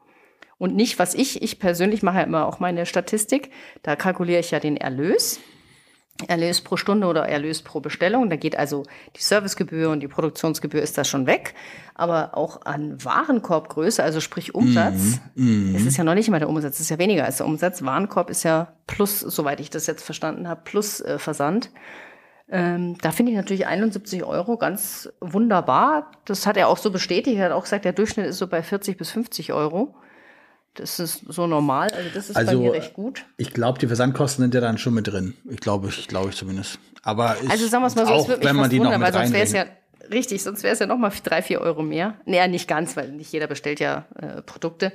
und 0.57 0.75
nicht, 0.75 0.99
was 0.99 1.13
ich, 1.13 1.41
ich 1.41 1.59
persönlich 1.59 2.03
mache 2.03 2.17
ja 2.17 2.23
immer 2.23 2.47
auch 2.47 2.59
meine 2.59 2.85
Statistik. 2.85 3.51
Da 3.81 3.95
kalkuliere 3.95 4.39
ich 4.39 4.51
ja 4.51 4.59
den 4.59 4.77
Erlös. 4.77 5.39
Erlös 6.27 6.61
pro 6.61 6.77
Stunde 6.77 7.07
oder 7.07 7.27
Erlös 7.27 7.63
pro 7.63 7.79
Bestellung. 7.79 8.29
Da 8.29 8.35
geht 8.35 8.57
also 8.57 8.83
die 9.15 9.21
Servicegebühr 9.21 9.89
und 9.89 9.99
die 9.99 10.07
Produktionsgebühr 10.07 10.81
ist 10.81 10.97
da 10.97 11.03
schon 11.03 11.25
weg. 11.25 11.55
Aber 11.95 12.37
auch 12.37 12.65
an 12.65 13.03
Warenkorbgröße, 13.03 14.03
also 14.03 14.19
sprich 14.19 14.55
Umsatz, 14.55 15.19
es 15.75 15.85
ist 15.85 15.97
ja 15.97 16.03
noch 16.03 16.15
nicht 16.15 16.29
mal 16.29 16.39
der 16.39 16.49
Umsatz, 16.49 16.75
es 16.75 16.81
ist 16.81 16.89
ja 16.89 16.99
weniger 16.99 17.25
als 17.25 17.37
der 17.37 17.45
Umsatz. 17.45 17.83
Warenkorb 17.83 18.29
ist 18.29 18.43
ja 18.43 18.73
plus, 18.87 19.19
soweit 19.19 19.59
ich 19.59 19.69
das 19.69 19.87
jetzt 19.87 20.03
verstanden 20.03 20.47
habe, 20.47 20.61
plus 20.63 21.01
äh, 21.01 21.19
Versand. 21.19 21.71
Ähm, 22.49 22.97
da 23.01 23.11
finde 23.11 23.31
ich 23.31 23.37
natürlich 23.37 23.65
71 23.65 24.23
Euro 24.23 24.57
ganz 24.57 25.09
wunderbar. 25.19 26.11
Das 26.25 26.45
hat 26.45 26.57
er 26.57 26.67
auch 26.67 26.77
so 26.77 26.91
bestätigt. 26.91 27.37
Er 27.37 27.45
hat 27.45 27.51
auch 27.51 27.63
gesagt, 27.63 27.85
der 27.85 27.93
Durchschnitt 27.93 28.27
ist 28.27 28.37
so 28.37 28.47
bei 28.47 28.61
40 28.61 28.97
bis 28.97 29.11
50 29.11 29.53
Euro. 29.53 29.95
Das 30.75 30.99
ist 30.99 31.23
so 31.27 31.45
normal. 31.47 31.89
Also 31.91 32.09
das 32.13 32.29
ist 32.29 32.33
bei 32.33 32.41
Also, 32.41 32.59
mir 32.59 32.73
recht 32.73 32.93
gut. 32.93 33.25
Ich 33.37 33.53
glaube, 33.53 33.79
die 33.79 33.87
Versandkosten 33.87 34.43
sind 34.43 34.55
ja 34.55 34.61
dann 34.61 34.77
schon 34.77 34.93
mit 34.93 35.07
drin. 35.07 35.35
Ich 35.49 35.59
glaube, 35.59 35.89
ich 35.89 36.07
glaube 36.07 36.29
ich 36.29 36.35
zumindest. 36.35 36.79
Aber 37.03 37.37
ist 37.37 37.51
Also 37.51 37.67
sagen 37.67 37.83
wir 37.83 37.87
es 37.87 37.95
mal 37.95 38.05
so, 38.07 38.13
es 38.13 38.21
auch, 38.21 38.27
würde 38.27 38.39
mich 38.39 38.49
wenn 38.49 38.55
man 38.55 38.65
fast 38.65 38.79
wundern, 38.79 39.01
weil 39.01 39.13
sonst 39.13 39.33
wäre 39.33 39.43
es 39.43 39.51
ja 39.51 39.65
richtig, 40.11 40.41
sonst 40.43 40.63
wäre 40.63 40.73
es 40.73 40.79
ja 40.79 40.87
noch 40.87 40.97
mal 40.97 41.11
drei, 41.23 41.41
vier 41.41 41.61
Euro 41.61 41.83
mehr. 41.83 42.15
Naja, 42.25 42.47
nicht 42.47 42.67
ganz, 42.67 42.97
weil 42.97 43.11
nicht 43.11 43.31
jeder 43.31 43.47
bestellt 43.47 43.79
ja 43.79 44.05
äh, 44.15 44.41
Produkte. 44.41 44.93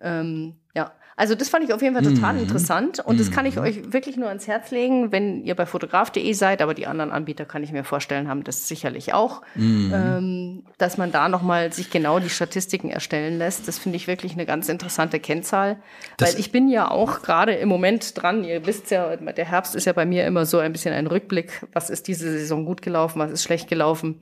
Ähm, 0.00 0.56
ja, 0.74 0.92
also 1.16 1.34
das 1.34 1.48
fand 1.50 1.64
ich 1.64 1.72
auf 1.74 1.82
jeden 1.82 1.94
Fall 1.94 2.04
Mhm. 2.08 2.14
total 2.14 2.38
interessant 2.38 2.98
und 3.00 3.20
das 3.20 3.30
kann 3.30 3.44
ich 3.46 3.58
euch 3.58 3.92
wirklich 3.92 4.16
nur 4.16 4.28
ans 4.28 4.46
Herz 4.46 4.70
legen, 4.70 5.12
wenn 5.12 5.42
ihr 5.44 5.54
bei 5.54 5.66
fotograf.de 5.66 6.32
seid, 6.32 6.62
aber 6.62 6.74
die 6.74 6.86
anderen 6.86 7.12
Anbieter 7.12 7.44
kann 7.44 7.62
ich 7.62 7.70
mir 7.72 7.84
vorstellen, 7.84 8.28
haben 8.28 8.44
das 8.44 8.66
sicherlich 8.68 9.12
auch, 9.12 9.42
Mhm. 9.54 9.90
ähm, 9.94 10.62
dass 10.78 10.96
man 10.98 11.12
da 11.12 11.28
nochmal 11.28 11.72
sich 11.72 11.90
genau 11.90 12.18
die 12.18 12.30
Statistiken 12.30 12.88
erstellen 12.90 13.38
lässt. 13.38 13.68
Das 13.68 13.78
finde 13.78 13.96
ich 13.96 14.06
wirklich 14.06 14.32
eine 14.32 14.46
ganz 14.46 14.68
interessante 14.68 15.20
Kennzahl, 15.20 15.76
Das- 16.16 16.32
weil 16.34 16.40
ich 16.40 16.50
bin 16.50 16.68
ja 16.68 16.90
auch 16.90 17.22
gerade 17.22 17.52
im 17.54 17.68
Moment 17.68 18.20
dran, 18.22 18.44
ihr 18.44 18.64
wisst 18.66 18.90
ja, 18.90 19.14
der 19.16 19.44
Herbst 19.44 19.74
ist 19.74 19.84
ja 19.84 19.92
bei 19.92 20.06
mir 20.06 20.26
immer 20.26 20.46
so 20.46 20.58
ein 20.58 20.72
bisschen 20.72 20.94
ein 20.94 21.06
Rückblick, 21.06 21.66
was 21.72 21.90
ist 21.90 22.08
diese 22.08 22.30
Saison 22.30 22.64
gut 22.64 22.80
gelaufen, 22.82 23.18
was 23.18 23.30
ist 23.30 23.42
schlecht 23.42 23.68
gelaufen 23.68 24.20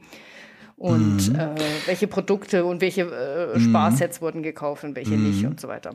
und 0.80 1.28
Mhm. 1.28 1.38
äh, 1.38 1.54
welche 1.84 2.06
Produkte 2.06 2.64
und 2.64 2.80
welche 2.80 3.02
äh, 3.02 3.60
Sparsets 3.60 4.22
wurden 4.22 4.42
gekauft 4.42 4.82
und 4.82 4.96
welche 4.96 5.12
nicht 5.12 5.44
und 5.44 5.60
so 5.60 5.68
weiter. 5.68 5.94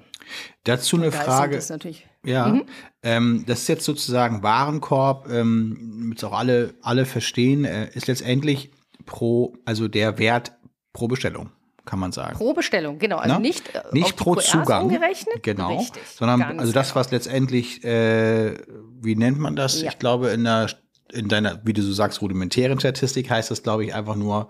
Dazu 0.64 0.98
eine 0.98 1.08
Mhm. 1.08 1.12
Frage. 1.12 1.56
das 1.56 1.70
natürlich. 1.70 2.08
Ja, 2.24 2.48
Mhm. 2.50 2.66
ähm, 3.02 3.44
das 3.48 3.62
ist 3.62 3.68
jetzt 3.68 3.84
sozusagen 3.86 4.44
Warenkorb, 4.44 5.28
ähm, 5.32 5.98
damit 6.02 6.20
es 6.20 6.24
auch 6.24 6.34
alle, 6.34 6.76
alle 6.84 7.06
verstehen, 7.06 7.66
äh, 7.66 7.90
ist 7.96 8.06
letztendlich 8.06 8.70
pro, 9.08 9.54
also 9.66 9.88
der 9.88 10.20
Wert 10.20 10.52
pro 10.94 11.08
Bestellung, 11.08 11.50
kann 11.86 11.98
man 11.98 12.12
sagen. 12.12 12.38
Pro 12.38 12.54
Bestellung, 12.54 13.00
genau. 13.00 13.18
Also 13.18 13.36
Ne? 13.38 13.42
nicht, 13.42 13.74
äh, 13.74 13.82
Nicht 13.92 14.16
pro 14.18 14.34
QRs 14.34 14.46
Zugang, 14.52 14.84
umgerechnet. 14.84 15.42
genau, 15.42 15.78
Richtig, 15.80 16.04
sondern 16.16 16.60
also 16.60 16.72
das, 16.72 16.90
genau. 16.90 17.00
was 17.00 17.10
letztendlich, 17.12 17.84
äh, 17.84 18.54
wie 19.02 19.16
nennt 19.16 19.40
man 19.40 19.56
das? 19.56 19.82
Ja. 19.82 19.90
Ich 19.90 19.98
glaube 19.98 20.30
in 20.30 20.44
der 20.44 20.70
in 21.12 21.28
deiner, 21.28 21.62
wie 21.66 21.74
du 21.74 21.82
so 21.82 21.94
sagst, 21.94 22.22
rudimentären 22.22 22.80
Statistik 22.80 23.30
heißt 23.30 23.52
das, 23.52 23.64
glaube 23.64 23.86
ich, 23.86 23.94
einfach 23.94 24.16
nur 24.16 24.50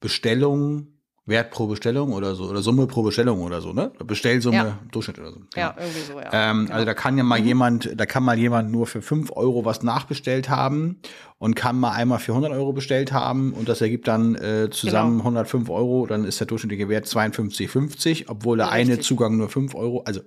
Bestellung, 0.00 0.86
Wert 1.26 1.50
pro 1.52 1.66
Bestellung 1.66 2.12
oder 2.14 2.34
so 2.34 2.44
oder 2.48 2.62
Summe 2.62 2.86
pro 2.86 3.02
Bestellung 3.02 3.42
oder 3.42 3.60
so, 3.60 3.72
ne? 3.72 3.92
Bestellsumme, 4.04 4.56
Ja. 4.56 4.78
Durchschnitt 4.90 5.18
oder 5.20 5.30
so. 5.30 5.40
Ja, 5.54 5.70
Genau. 5.70 5.80
irgendwie 5.86 6.00
so, 6.12 6.18
ja. 6.18 6.30
Ähm, 6.50 6.62
genau. 6.64 6.72
Also 6.74 6.86
da 6.86 6.94
kann 6.94 7.16
ja 7.18 7.22
mal 7.22 7.38
jemand, 7.38 7.90
da 7.94 8.06
kann 8.06 8.24
mal 8.24 8.36
jemand 8.38 8.72
nur 8.72 8.86
für 8.86 9.00
5 9.02 9.30
Euro 9.36 9.64
was 9.64 9.82
nachbestellt 9.82 10.48
haben 10.48 10.96
und 11.38 11.54
kann 11.54 11.78
mal 11.78 11.92
einmal 11.92 12.18
für 12.18 12.32
100 12.32 12.50
Euro 12.52 12.72
bestellt 12.72 13.12
haben 13.12 13.52
und 13.52 13.68
das 13.68 13.80
ergibt 13.80 14.08
dann 14.08 14.34
äh, 14.34 14.70
zusammen 14.70 15.18
Genau. 15.18 15.24
105 15.28 15.68
Euro, 15.70 16.06
dann 16.06 16.24
ist 16.24 16.40
der 16.40 16.46
durchschnittliche 16.48 16.88
Wert 16.88 17.06
52,50, 17.06 18.24
obwohl 18.28 18.56
der 18.56 18.70
eine 18.70 18.90
Richtig. 18.92 19.06
Zugang 19.06 19.36
nur 19.36 19.48
5 19.50 19.74
Euro, 19.76 20.02
also 20.06 20.22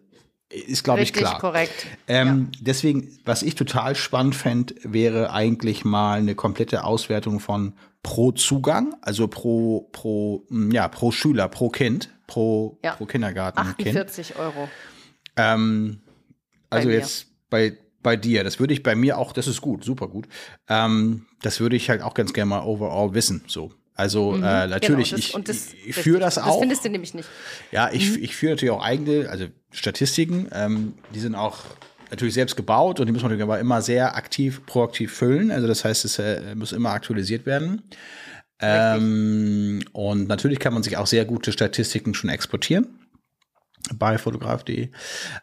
ist 0.54 0.84
glaube 0.84 1.02
ich 1.02 1.14
klar. 1.14 1.40
korrekt. 1.40 1.88
Ähm, 2.08 2.52
Deswegen, 2.60 3.18
was 3.26 3.42
ich 3.44 3.56
total 3.56 3.96
spannend 3.96 4.36
fände, 4.36 4.76
wäre 4.84 5.32
eigentlich 5.32 5.84
mal 5.86 6.20
eine 6.20 6.36
komplette 6.36 6.84
Auswertung 6.84 7.40
von 7.40 7.74
pro 8.04 8.32
Zugang, 8.34 8.96
also 9.02 9.28
pro, 9.28 9.88
pro, 9.92 10.44
mh, 10.50 10.74
ja, 10.76 10.88
pro 10.88 11.12
Schüler, 11.12 11.48
pro 11.48 11.70
Kind, 11.70 12.10
pro, 12.28 12.78
Ja. 12.84 12.92
pro 12.96 13.06
Kindergartenkind. 13.06 13.98
48 13.98 14.36
Euro. 14.38 14.70
Ähm, 15.38 16.02
also 16.70 16.90
mir. 16.90 16.96
jetzt 16.96 17.28
bei, 17.50 17.78
bei 18.02 18.16
dir, 18.18 18.44
das 18.44 18.60
würde 18.60 18.74
ich 18.74 18.84
bei 18.84 18.96
mir 18.96 19.18
auch, 19.18 19.32
das 19.32 19.48
ist 19.48 19.62
gut, 19.62 19.84
super 19.84 20.08
gut. 20.08 20.28
Ähm, 20.68 21.26
das 21.42 21.60
würde 21.60 21.76
ich 21.76 21.90
halt 21.90 22.02
auch 22.02 22.14
ganz 22.14 22.34
gerne 22.34 22.50
mal 22.50 22.64
overall 22.64 23.14
wissen. 23.14 23.44
So. 23.48 23.72
Also 23.96 24.36
äh, 24.36 24.40
natürlich, 24.68 25.10
Genau, 25.12 25.18
das- 25.18 25.20
ich, 25.30 25.34
und 25.36 25.50
das- 25.50 25.68
ich, 25.86 25.96
führe 25.96 26.20
das 26.20 26.36
Das 26.36 26.46
auch. 26.46 26.60
findest 26.60 26.84
du 26.84 26.90
nämlich 26.90 27.14
nicht. 27.14 27.30
Ja, 27.72 27.90
ich, 27.92 28.22
ich 28.22 28.36
führe 28.36 28.54
natürlich 28.54 28.72
auch 28.72 28.84
eigene, 28.84 29.30
also 29.30 29.46
Statistiken, 29.72 30.48
ähm, 30.52 30.94
die 31.14 31.20
sind 31.20 31.36
auch 31.36 31.60
natürlich 32.10 32.34
selbst 32.34 32.56
gebaut 32.56 33.00
und 33.00 33.06
die 33.08 33.12
muss 33.14 33.22
man 33.22 33.30
natürlich 33.32 33.44
aber 33.44 33.60
immer 33.60 33.82
sehr 33.82 34.16
aktiv, 34.16 34.66
proaktiv 34.66 35.14
füllen. 35.14 35.52
Also 35.52 35.68
das 35.68 35.84
heißt, 35.86 36.06
es 36.06 36.18
äh, 36.20 36.56
muss 36.56 36.72
immer 36.72 36.90
aktualisiert 36.92 37.46
werden. 37.46 37.84
Ähm, 38.60 39.84
und 39.92 40.28
natürlich 40.28 40.60
kann 40.60 40.74
man 40.74 40.84
sich 40.84 40.98
auch 40.98 41.08
sehr 41.08 41.26
gute 41.26 41.52
Statistiken 41.52 42.14
schon 42.14 42.30
exportieren. 42.30 42.88
bei 43.96 44.18
fotograf.de. 44.18 44.90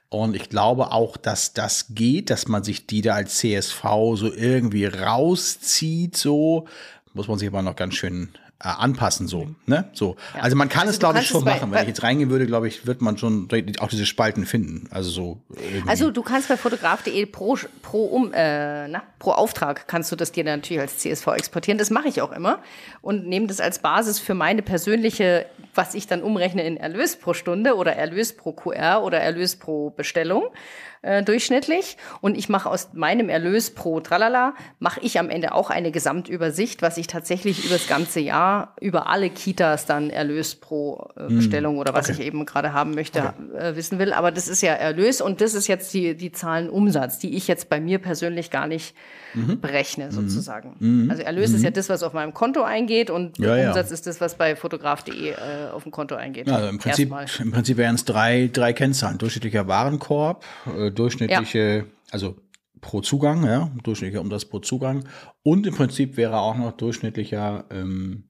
Und 0.09 0.35
ich 0.35 0.49
glaube 0.49 0.93
auch, 0.93 1.19
dass 1.19 1.53
das 1.53 1.87
geht, 1.91 2.31
dass 2.31 2.49
man 2.49 2.65
sich 2.65 2.87
die 2.87 3.03
da 3.03 3.15
als 3.17 3.37
CSV 3.37 3.83
so 4.15 4.33
irgendwie 4.33 4.87
rauszieht, 4.87 6.17
so. 6.17 6.67
Muss 7.13 7.29
man 7.29 7.39
sich 7.39 7.49
aber 7.49 7.63
noch 7.63 7.75
ganz 7.77 7.95
schön 7.95 8.29
äh, 8.63 8.69
anpassen, 8.69 9.27
so. 9.27 9.49
Ne? 9.67 9.89
so. 9.95 10.17
Ja. 10.35 10.43
Also 10.43 10.55
man 10.57 10.69
kann 10.69 10.83
Also 10.83 10.93
es, 10.93 10.99
glaube 11.01 11.19
ich, 11.19 11.27
schon 11.27 11.43
machen. 11.45 11.71
bei- 11.71 11.77
Wenn 11.79 11.83
ich 11.83 11.89
jetzt 11.89 12.03
reingehen 12.03 12.31
würde, 12.31 12.47
glaube 12.47 12.69
ich, 12.69 12.87
wird 12.87 13.01
man 13.01 13.17
schon 13.19 13.49
auch 13.81 13.89
diese 13.89 14.07
Spalten 14.07 14.45
finden. 14.47 14.87
Also 14.91 15.11
so. 15.11 15.41
Irgendwie. 15.51 15.89
Also 15.89 16.11
du 16.11 16.23
kannst 16.23 16.49
bei 16.49 16.57
fotograf.de 16.57 17.27
pro, 17.27 17.57
pro, 17.83 18.05
um, 18.05 18.33
äh, 18.33 18.87
na, 18.89 19.03
pro 19.19 19.33
Auftrag 19.33 19.89
kannst 19.89 20.13
du 20.13 20.17
das 20.17 20.31
dir 20.31 20.45
natürlich 20.45 20.81
als 20.83 20.99
CSV 20.99 21.27
exportieren. 21.29 21.79
Das 21.79 21.91
mache 21.91 22.09
ich 22.09 22.21
auch 22.23 22.33
immer 22.33 22.59
und 23.03 23.27
nehme 23.27 23.47
das 23.47 23.61
als 23.61 23.79
Basis 23.81 24.21
für 24.21 24.35
meine 24.35 24.63
persönliche, 24.63 25.47
was 25.75 25.95
ich 25.95 26.07
dann 26.07 26.23
umrechne 26.23 26.63
in 26.65 26.77
Erlös 26.77 27.17
pro 27.17 27.33
Stunde 27.35 27.75
oder 27.77 27.95
Erlös 27.97 28.37
pro 28.37 28.53
QR 28.53 29.03
oder 29.03 29.19
Erlös 29.21 29.57
pro 29.57 29.91
Bestellung 29.91 30.45
äh, 31.03 31.23
durchschnittlich. 31.23 31.97
Und 32.21 32.37
ich 32.37 32.49
mache 32.49 32.69
aus 32.69 32.91
meinem 32.93 33.29
Erlös 33.29 33.71
pro 33.75 34.01
Tralala, 34.01 34.55
mache 34.79 35.01
ich 35.01 35.19
am 35.19 35.31
Ende 35.31 35.55
auch 35.55 35.71
eine 35.71 35.91
Gesamtübersicht, 35.91 36.83
was 36.83 36.97
ich 36.97 37.07
tatsächlich 37.07 37.65
über 37.65 37.75
das 37.75 37.89
ganze 37.89 38.21
Jahr, 38.21 38.77
über 38.81 39.09
alle 39.09 39.31
Kitas 39.31 39.87
dann 39.87 40.11
Erlös 40.11 40.55
pro 40.55 41.09
äh, 41.17 41.33
Bestellung 41.33 41.79
oder 41.79 41.95
was 41.95 42.09
ich 42.09 42.21
eben 42.21 42.45
gerade 42.47 42.73
haben 42.73 42.95
möchte, 42.95 43.35
äh, 43.57 43.77
wissen 43.77 43.99
will. 43.99 44.13
Aber 44.13 44.31
das 44.31 44.49
ist 44.49 44.61
ja 44.63 44.73
Erlös 44.73 45.21
und 45.21 45.41
das 45.41 45.55
ist 45.55 45.67
jetzt 45.69 45.95
die, 45.95 46.15
die 46.15 46.33
Zahlen 46.33 46.69
Umsatz, 46.69 47.19
die 47.19 47.37
ich 47.37 47.49
jetzt 47.49 47.69
bei 47.69 47.81
mir 47.81 47.99
persönlich 47.99 48.51
gar 48.51 48.67
nicht 48.67 48.95
Mhm. 49.35 49.61
berechne, 49.61 50.11
sozusagen. 50.13 51.09
Also 51.11 51.23
Erlös 51.23 51.53
ist 51.53 51.63
ja 51.63 51.71
das, 51.71 51.89
was 51.89 52.03
auf 52.03 52.13
meinem 52.13 52.35
Konto 52.35 52.63
eingeht 52.63 53.11
und 53.11 53.39
Ja, 53.39 53.57
ja. 53.57 53.69
Umsatz 53.69 53.91
ist 53.91 54.07
das, 54.07 54.21
was 54.21 54.37
bei 54.37 54.57
fotograf.de 54.57 55.31
äh, 55.31 55.35
auf 55.73 55.83
dem 55.85 55.93
Konto 55.93 56.15
eingeht. 56.15 56.49
Also 56.49 56.69
im 56.69 56.79
Prinzip, 56.79 57.11
Erstmal. 57.11 57.47
im 57.47 57.53
Prinzip 57.53 57.77
wären 57.77 57.95
es 57.95 58.05
drei, 58.05 58.51
drei 58.53 58.73
Kennzahlen. 58.73 59.19
Durchschnittlicher 59.19 59.69
Warenkorb, 59.69 60.45
äh, 60.77 60.91
durchschnittliche, 60.91 61.87
also 62.11 62.37
pro 62.81 63.01
Zugang, 63.01 63.45
ja, 63.45 63.71
durchschnittlicher 63.83 64.21
Umsatz 64.21 64.45
pro 64.45 64.59
Zugang. 64.59 65.05
Und 65.43 65.67
im 65.67 65.75
Prinzip 65.75 66.17
wäre 66.17 66.39
auch 66.39 66.57
noch 66.57 66.73
durchschnittlicher 66.73 67.65
ähm, 67.71 68.25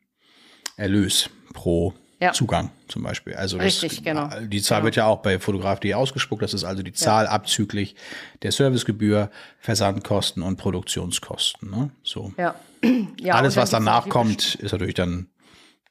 Erlös 0.76 1.30
pro 1.52 1.94
Ja. 2.20 2.32
Zugang 2.32 2.70
zum 2.88 3.02
Beispiel. 3.02 3.34
Also 3.34 3.56
das, 3.56 3.66
Richtig, 3.82 4.04
genau. 4.04 4.28
Die 4.42 4.60
Zahl 4.60 4.78
Genau. 4.80 4.84
wird 4.84 4.96
ja 4.96 5.06
auch 5.06 5.22
bei 5.22 5.38
Fotograf.de 5.38 5.94
ausgespuckt. 5.94 6.42
Das 6.42 6.52
ist 6.52 6.64
also 6.64 6.82
die 6.82 6.92
Zahl 6.92 7.26
abzüglich 7.26 7.96
der 8.42 8.52
Servicegebühr, 8.52 9.30
Versandkosten 9.58 10.42
und 10.42 10.56
Produktionskosten. 10.58 11.70
Ne? 11.70 11.90
So. 12.02 12.32
Ja. 12.36 12.54
ja 13.18 13.34
Alles, 13.34 13.56
was 13.56 13.70
danach 13.70 14.08
kommt, 14.08 14.54
ist 14.56 14.72
natürlich 14.72 14.94
dann 14.94 15.28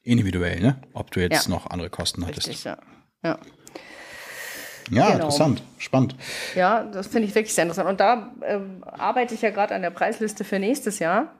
individuell, 0.02 0.60
ne? 0.60 0.80
Ob 0.94 1.10
du 1.10 1.20
jetzt 1.20 1.46
Ja. 1.46 1.50
noch 1.50 1.66
andere 1.68 1.90
Kosten 1.90 2.24
hattest. 2.24 2.48
Richtig, 2.48 2.64
ja. 2.64 2.78
Ja. 3.24 3.38
Ja, 4.90 5.04
Genau. 5.06 5.14
interessant, 5.16 5.62
spannend. 5.78 6.16
Ja, 6.56 6.84
das 6.84 7.06
finde 7.08 7.28
ich 7.28 7.34
wirklich 7.34 7.54
sehr 7.54 7.62
interessant. 7.62 7.88
Und 7.88 8.00
da 8.00 8.32
ähm, 8.44 8.82
arbeite 8.84 9.34
ich 9.34 9.42
ja 9.42 9.50
gerade 9.50 9.74
an 9.74 9.82
der 9.82 9.90
Preisliste 9.90 10.42
für 10.42 10.58
nächstes 10.58 10.98
Jahr. 10.98 11.32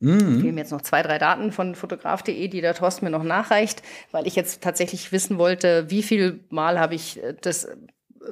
Mhm. 0.00 0.40
Fehlen 0.40 0.54
mir 0.54 0.60
jetzt 0.60 0.72
noch 0.72 0.82
zwei, 0.82 1.02
drei 1.02 1.18
Daten 1.18 1.50
von 1.50 1.74
fotograf.de, 1.74 2.48
die 2.48 2.60
der 2.60 2.74
Thorsten 2.74 3.04
mir 3.04 3.10
noch 3.10 3.24
nachreicht, 3.24 3.82
weil 4.12 4.26
ich 4.26 4.36
jetzt 4.36 4.62
tatsächlich 4.62 5.10
wissen 5.12 5.38
wollte, 5.38 5.90
wie 5.90 6.02
viel 6.04 6.40
Mal 6.50 6.78
habe 6.78 6.94
ich 6.94 7.22
äh, 7.22 7.34
das, 7.40 7.66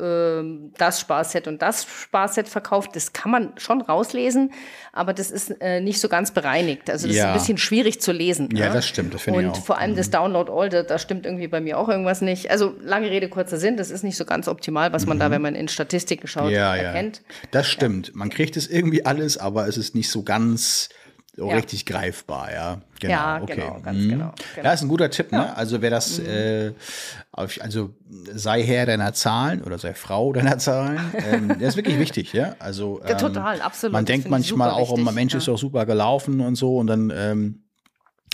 ähm, 0.00 0.73
das 0.76 1.00
Sparset 1.00 1.49
und 1.49 1.62
das 1.62 1.85
Sparset 1.85 2.49
verkauft. 2.49 2.94
Das 2.94 3.12
kann 3.12 3.30
man 3.30 3.52
schon 3.56 3.80
rauslesen, 3.80 4.52
aber 4.92 5.12
das 5.12 5.30
ist 5.30 5.61
äh, 5.61 5.80
nicht 5.80 6.00
so 6.00 6.08
ganz 6.08 6.30
bereinigt. 6.32 6.90
Also 6.90 7.06
das 7.06 7.16
ist 7.16 7.20
Ja. 7.23 7.28
ein 7.32 7.38
bisschen 7.38 7.58
schwierig 7.58 8.00
zu 8.00 8.12
lesen. 8.12 8.49
Ja, 8.54 8.68
ne? 8.68 8.75
das 8.75 8.87
stimmt, 8.87 9.14
das 9.14 9.23
finde 9.23 9.40
ich 9.40 9.46
Und 9.46 9.52
auch. 9.52 9.58
Mhm. 9.58 9.62
vor 9.64 9.78
allem 9.78 9.96
das 9.96 10.11
Download 10.11 10.50
All, 10.52 10.68
da, 10.68 10.82
da 10.82 10.99
stimmt 10.99 11.25
irgendwie 11.26 11.49
bei 11.49 11.61
mir 11.61 11.78
auch 11.78 11.88
irgendwas 11.88 12.20
nicht. 12.20 12.50
Also 12.50 12.75
lange 12.80 13.11
Rede, 13.11 13.28
kurzer 13.28 13.56
Sinn, 13.58 13.76
das 13.76 13.90
ist 13.90 14.02
nicht 14.04 14.16
so 14.16 14.25
ganz 14.25 14.49
optimal, 14.49 14.92
was 14.92 15.06
man 15.06 15.18
da, 15.18 15.30
wenn 15.30 15.42
man 15.42 15.54
in 15.54 15.68
Statistiken 15.68 16.26
schaut, 16.26 16.44
Mhm. 16.46 16.50
Ja, 16.50 16.76
ja. 16.76 16.82
erkennt. 16.82 17.23
Das 17.50 17.66
stimmt. 17.68 18.14
Man 18.14 18.30
kriegt 18.30 18.56
es 18.56 18.68
irgendwie 18.68 19.04
alles, 19.06 19.38
aber 19.38 19.66
es 19.66 19.76
ist 19.76 19.94
nicht 19.94 20.11
so 20.11 20.23
ganz 20.23 20.90
Ja. 21.37 21.55
richtig 21.57 21.85
greifbar, 21.87 22.52
ja. 22.52 22.81
Genau, 22.99 23.12
Ja, 23.12 23.43
okay. 23.43 23.55
genau, 23.57 23.81
ganz 23.83 23.99
Mhm. 23.99 24.09
genau, 24.09 24.33
genau. 24.55 24.66
Ja, 24.66 24.73
ist 24.73 24.83
ein 24.83 24.88
guter 24.88 25.11
Tipp, 25.11 25.33
ne? 25.33 25.55
Also 25.57 25.83
wer 25.83 25.90
das, 25.90 26.19
äh, 26.19 26.73
auf, 27.33 27.59
also 27.61 27.90
sei 28.33 28.62
Herr 28.62 28.87
deiner 28.87 29.12
Zahlen 29.12 29.62
oder 29.62 29.79
sei 29.79 29.92
Frau 29.94 30.33
deiner 30.33 30.57
Zahlen, 30.59 30.99
ähm, 31.27 31.49
das 31.61 31.70
ist 31.70 31.77
wirklich 31.77 31.99
wichtig, 31.99 32.33
ja. 32.33 32.57
Also 32.59 33.01
Ja, 33.05 33.11
ähm, 33.11 33.18
total, 33.18 33.61
absolut. 33.61 33.92
Man 33.92 34.05
Das 34.07 34.14
denkt 34.14 34.31
manchmal 34.31 34.70
auch, 34.70 34.90
oh, 34.90 34.96
wichtig, 34.96 35.14
Mensch 35.14 35.35
ist 35.35 35.46
ja. 35.46 35.53
doch 35.53 35.59
super 35.59 35.85
gelaufen 35.85 36.40
und 36.40 36.55
so 36.57 36.79
und 36.79 36.87
dann 36.87 37.12
ähm, 37.14 37.62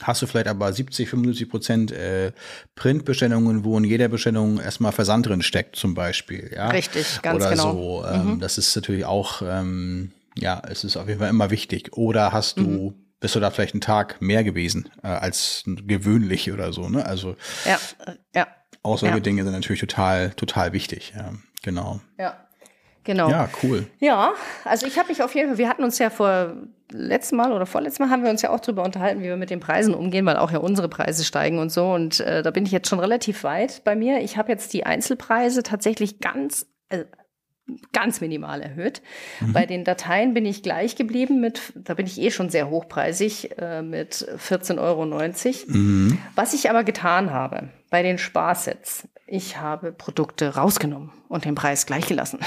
hast 0.03 0.23
du 0.23 0.27
vielleicht 0.27 0.49
aber 0.49 0.73
70, 0.73 1.09
75 1.09 1.49
Prozent 1.49 1.93
äh, 1.93 2.33
Printbestellungen, 2.77 3.65
wo 3.65 3.77
in 3.79 3.85
jeder 3.85 4.09
Bestellung 4.09 4.59
erstmal 4.61 4.93
Versand 4.93 5.27
drin 5.27 5.43
steckt, 5.43 5.77
zum 5.77 5.95
Beispiel. 5.95 6.51
Ja? 6.55 6.69
Richtig, 6.69 7.21
ganz 7.23 7.37
Oder 7.43 7.51
genau. 7.51 7.73
so. 7.73 8.05
Ähm, 8.07 8.39
Das 8.41 8.59
ist 8.59 8.75
natürlich 8.77 9.05
auch, 9.05 9.43
ähm, 9.45 10.13
ja, 10.37 10.63
es 10.69 10.85
ist 10.85 10.97
auf 10.97 11.09
jeden 11.09 11.21
Fall 11.21 11.31
immer 11.31 11.51
wichtig. 11.51 11.93
Oder 11.97 12.33
hast 12.33 12.59
du, 12.59 12.63
Mhm. 12.63 12.95
bist 13.21 13.35
du 13.35 13.41
da 13.41 13.51
vielleicht 13.51 13.75
einen 13.75 13.81
Tag 13.81 14.21
mehr 14.21 14.45
gewesen 14.45 14.91
äh, 15.03 15.09
als 15.09 15.63
gewöhnlich 15.67 16.51
oder 16.53 16.73
so, 16.73 16.89
ne? 16.89 17.05
Also 17.07 17.37
Ja, 17.65 17.79
äh, 18.07 18.13
ja, 18.35 18.47
auch 18.83 18.99
solche 18.99 19.17
Ja. 19.17 19.21
Dinge 19.21 19.45
sind 19.45 19.53
natürlich 19.53 19.81
total, 19.81 20.31
total 20.31 20.73
wichtig. 20.73 21.13
Ja, 21.17 21.33
genau. 21.63 22.01
ja. 22.19 22.37
Genau. 23.05 23.29
Ja, 23.31 23.49
cool. 23.65 23.87
Ja, 23.99 24.33
also 24.65 24.87
ich 24.87 24.97
habe 24.97 25.09
mich 25.09 25.25
auf 25.25 25.35
jeden 25.35 25.49
Fall, 25.49 25.59
wir 25.59 25.69
hatten 25.69 25.83
uns 25.83 25.99
ja 25.99 26.09
vor 26.09 26.55
letztem 26.93 27.37
Mal 27.39 27.51
oder 27.51 27.67
vorletztem 27.67 28.07
Mal 28.07 28.13
haben 28.13 28.23
wir 28.23 28.31
uns 28.31 28.43
ja 28.43 28.51
auch 28.51 28.61
drüber 28.61 28.85
unterhalten, 28.85 29.21
wie 29.23 29.25
wir 29.25 29.37
mit 29.37 29.51
den 29.51 29.59
Preisen 29.59 29.93
umgehen, 29.93 30.25
weil 30.25 30.37
auch 30.37 30.53
ja 30.53 30.59
unsere 30.59 30.89
Preise 30.89 31.25
steigen 31.25 31.59
und 31.59 31.71
so. 31.73 31.93
Und 31.93 32.21
äh, 32.21 32.45
da 32.45 32.53
bin 32.53 32.65
ich 32.65 32.71
jetzt 32.71 32.89
schon 32.89 33.01
relativ 33.01 33.43
weit 33.43 33.83
bei 33.83 33.97
mir. 33.97 34.21
Ich 34.21 34.37
habe 34.37 34.53
jetzt 34.53 34.73
die 34.73 34.87
Einzelpreise 34.87 35.65
tatsächlich 35.65 36.21
ganz, 36.21 36.67
äh, 36.91 37.05
ganz 37.93 38.21
minimal 38.21 38.61
erhöht. 38.61 39.03
Bei 39.53 39.67
den 39.67 39.85
Dateien 39.85 40.35
bin 40.35 40.45
ich 40.45 40.63
gleich 40.63 40.97
geblieben 40.97 41.41
mit, 41.41 41.73
da 41.77 41.95
bin 41.95 42.07
ich 42.07 42.21
eh 42.21 42.31
schon 42.31 42.51
sehr 42.51 42.69
hochpreisig, 42.71 43.59
äh, 43.59 43.83
mit 43.83 44.27
14,90 44.37 44.79
Euro. 44.79 46.19
Was 46.35 46.55
ich 46.55 46.71
aber 46.71 46.85
getan 46.85 47.31
habe 47.31 47.69
bei 47.91 48.03
den 48.03 48.19
Sparsets, 48.19 49.09
ich 49.27 49.59
habe 49.59 49.93
Produkte 49.93 50.57
rausgenommen 50.57 51.13
und 51.29 51.45
den 51.45 51.55
Preis 51.55 51.87
gleich 51.87 52.07
gelassen. 52.07 52.41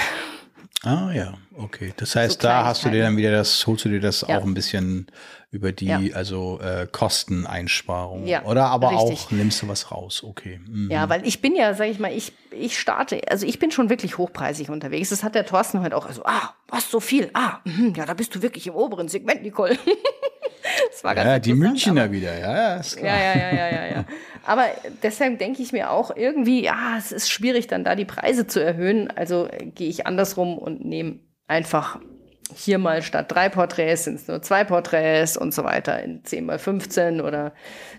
Ah 0.82 1.10
ja, 1.12 1.34
okay. 1.56 1.92
Das 1.96 2.14
heißt, 2.14 2.42
So 2.42 2.48
da 2.48 2.64
hast 2.64 2.84
du 2.84 2.90
dir 2.90 3.02
dann 3.02 3.16
wieder 3.16 3.30
das, 3.32 3.66
holst 3.66 3.84
du 3.84 3.88
dir 3.88 4.00
das 4.00 4.20
Ja. 4.28 4.38
auch 4.38 4.44
ein 4.44 4.54
bisschen 4.54 5.06
über 5.50 5.72
die, 5.72 5.86
Ja. 5.86 6.00
also 6.14 6.60
äh, 6.60 6.86
Kosteneinsparung. 6.90 8.26
Ja, 8.26 8.44
Oder 8.44 8.66
aber 8.66 8.90
richtig. 8.90 9.20
auch 9.26 9.30
nimmst 9.30 9.62
du 9.62 9.68
was 9.68 9.90
raus, 9.90 10.22
okay. 10.22 10.60
Mhm. 10.66 10.90
Ja, 10.90 11.08
weil 11.08 11.26
ich 11.26 11.40
bin 11.40 11.56
ja, 11.56 11.72
sag 11.74 11.88
ich 11.88 11.98
mal, 11.98 12.12
ich, 12.12 12.32
ich 12.50 12.78
starte, 12.78 13.20
also 13.28 13.46
ich 13.46 13.58
bin 13.58 13.70
schon 13.70 13.88
wirklich 13.88 14.18
hochpreisig 14.18 14.68
unterwegs. 14.68 15.08
Das 15.08 15.24
hat 15.24 15.34
der 15.34 15.46
Thorsten 15.46 15.80
heute 15.82 15.96
auch. 15.96 16.06
Also, 16.06 16.22
ah, 16.26 16.54
was 16.68 16.90
so 16.90 17.00
viel? 17.00 17.30
Ah, 17.32 17.58
mhm, 17.64 17.94
ja, 17.96 18.04
da 18.04 18.14
bist 18.14 18.34
du 18.34 18.42
wirklich 18.42 18.66
im 18.66 18.74
oberen 18.74 19.08
Segment, 19.08 19.42
Nicole. 19.42 19.78
das 20.96 21.04
war 21.04 21.14
ganz 21.14 21.26
Ja, 21.26 21.38
die 21.38 21.52
Münchner 21.52 22.10
wieder, 22.10 22.38
ja, 22.38 22.56
ja, 22.56 22.76
ist 22.76 22.96
klar. 22.96 23.18
Ja, 23.18 23.34
ja, 23.34 23.36
ja, 23.36 23.54
ja, 23.54 23.70
ja, 23.70 23.86
ja. 23.96 24.04
Aber 24.46 24.64
deshalb 25.02 25.38
denke 25.38 25.60
ich 25.60 25.72
mir 25.72 25.90
auch 25.90 26.16
irgendwie, 26.16 26.64
ja, 26.64 26.96
es 26.96 27.12
ist 27.12 27.30
schwierig, 27.30 27.66
dann 27.66 27.84
da 27.84 27.94
die 27.94 28.06
Preise 28.06 28.46
zu 28.46 28.64
erhöhen. 28.64 29.10
Also 29.10 29.46
äh, 29.46 29.66
gehe 29.66 29.90
ich 29.90 30.06
andersrum 30.06 30.56
und 30.56 30.86
nehme 30.86 31.18
einfach 31.48 32.00
hier 32.56 32.78
mal 32.78 33.02
statt 33.02 33.26
drei 33.28 33.48
Porträts 33.48 34.04
sind 34.04 34.14
es 34.16 34.28
nur 34.28 34.40
zwei 34.40 34.64
Porträts 34.64 35.36
und 35.36 35.52
so 35.52 35.62
weiter 35.62 36.02
in 36.02 36.24
10 36.24 36.46
mal 36.46 36.58
15 36.58 37.20
oder 37.20 37.52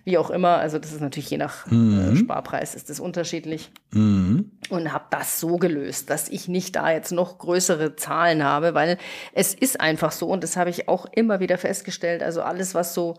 wie 0.04 0.18
auch 0.18 0.30
immer. 0.30 0.58
Also 0.58 0.80
das 0.80 0.92
ist 0.92 1.02
natürlich 1.02 1.30
je 1.30 1.38
nach 1.38 1.68
äh, 1.72 2.16
Sparpreis 2.16 2.74
ist 2.74 2.90
das 2.90 3.00
unterschiedlich. 3.00 3.72
Mhm. 3.92 4.52
Und 4.70 4.92
habe 4.92 5.06
das 5.12 5.40
so 5.40 5.58
gelöst, 5.58 6.10
dass 6.10 6.28
ich 6.28 6.48
nicht 6.48 6.76
da 6.76 6.92
jetzt 6.92 7.12
noch 7.12 7.38
größere 7.38 7.96
Zahlen 7.96 8.44
habe, 8.44 8.74
weil 8.74 8.98
es 9.34 9.54
ist 9.54 9.80
einfach 9.80 10.12
so 10.12 10.28
und 10.28 10.44
das 10.44 10.58
habe 10.58 10.72
ich 10.72 10.90
auch 10.90 11.06
immer 11.12 11.40
wieder 11.40 11.58
festgestellt. 11.58 12.24
Also 12.24 12.42
alles, 12.42 12.74
was 12.74 12.94
so 12.94 13.16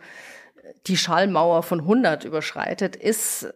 die 0.86 0.96
Schallmauer 0.96 1.62
von 1.62 1.80
100 1.80 2.24
überschreitet, 2.24 2.96
ist 2.96 3.48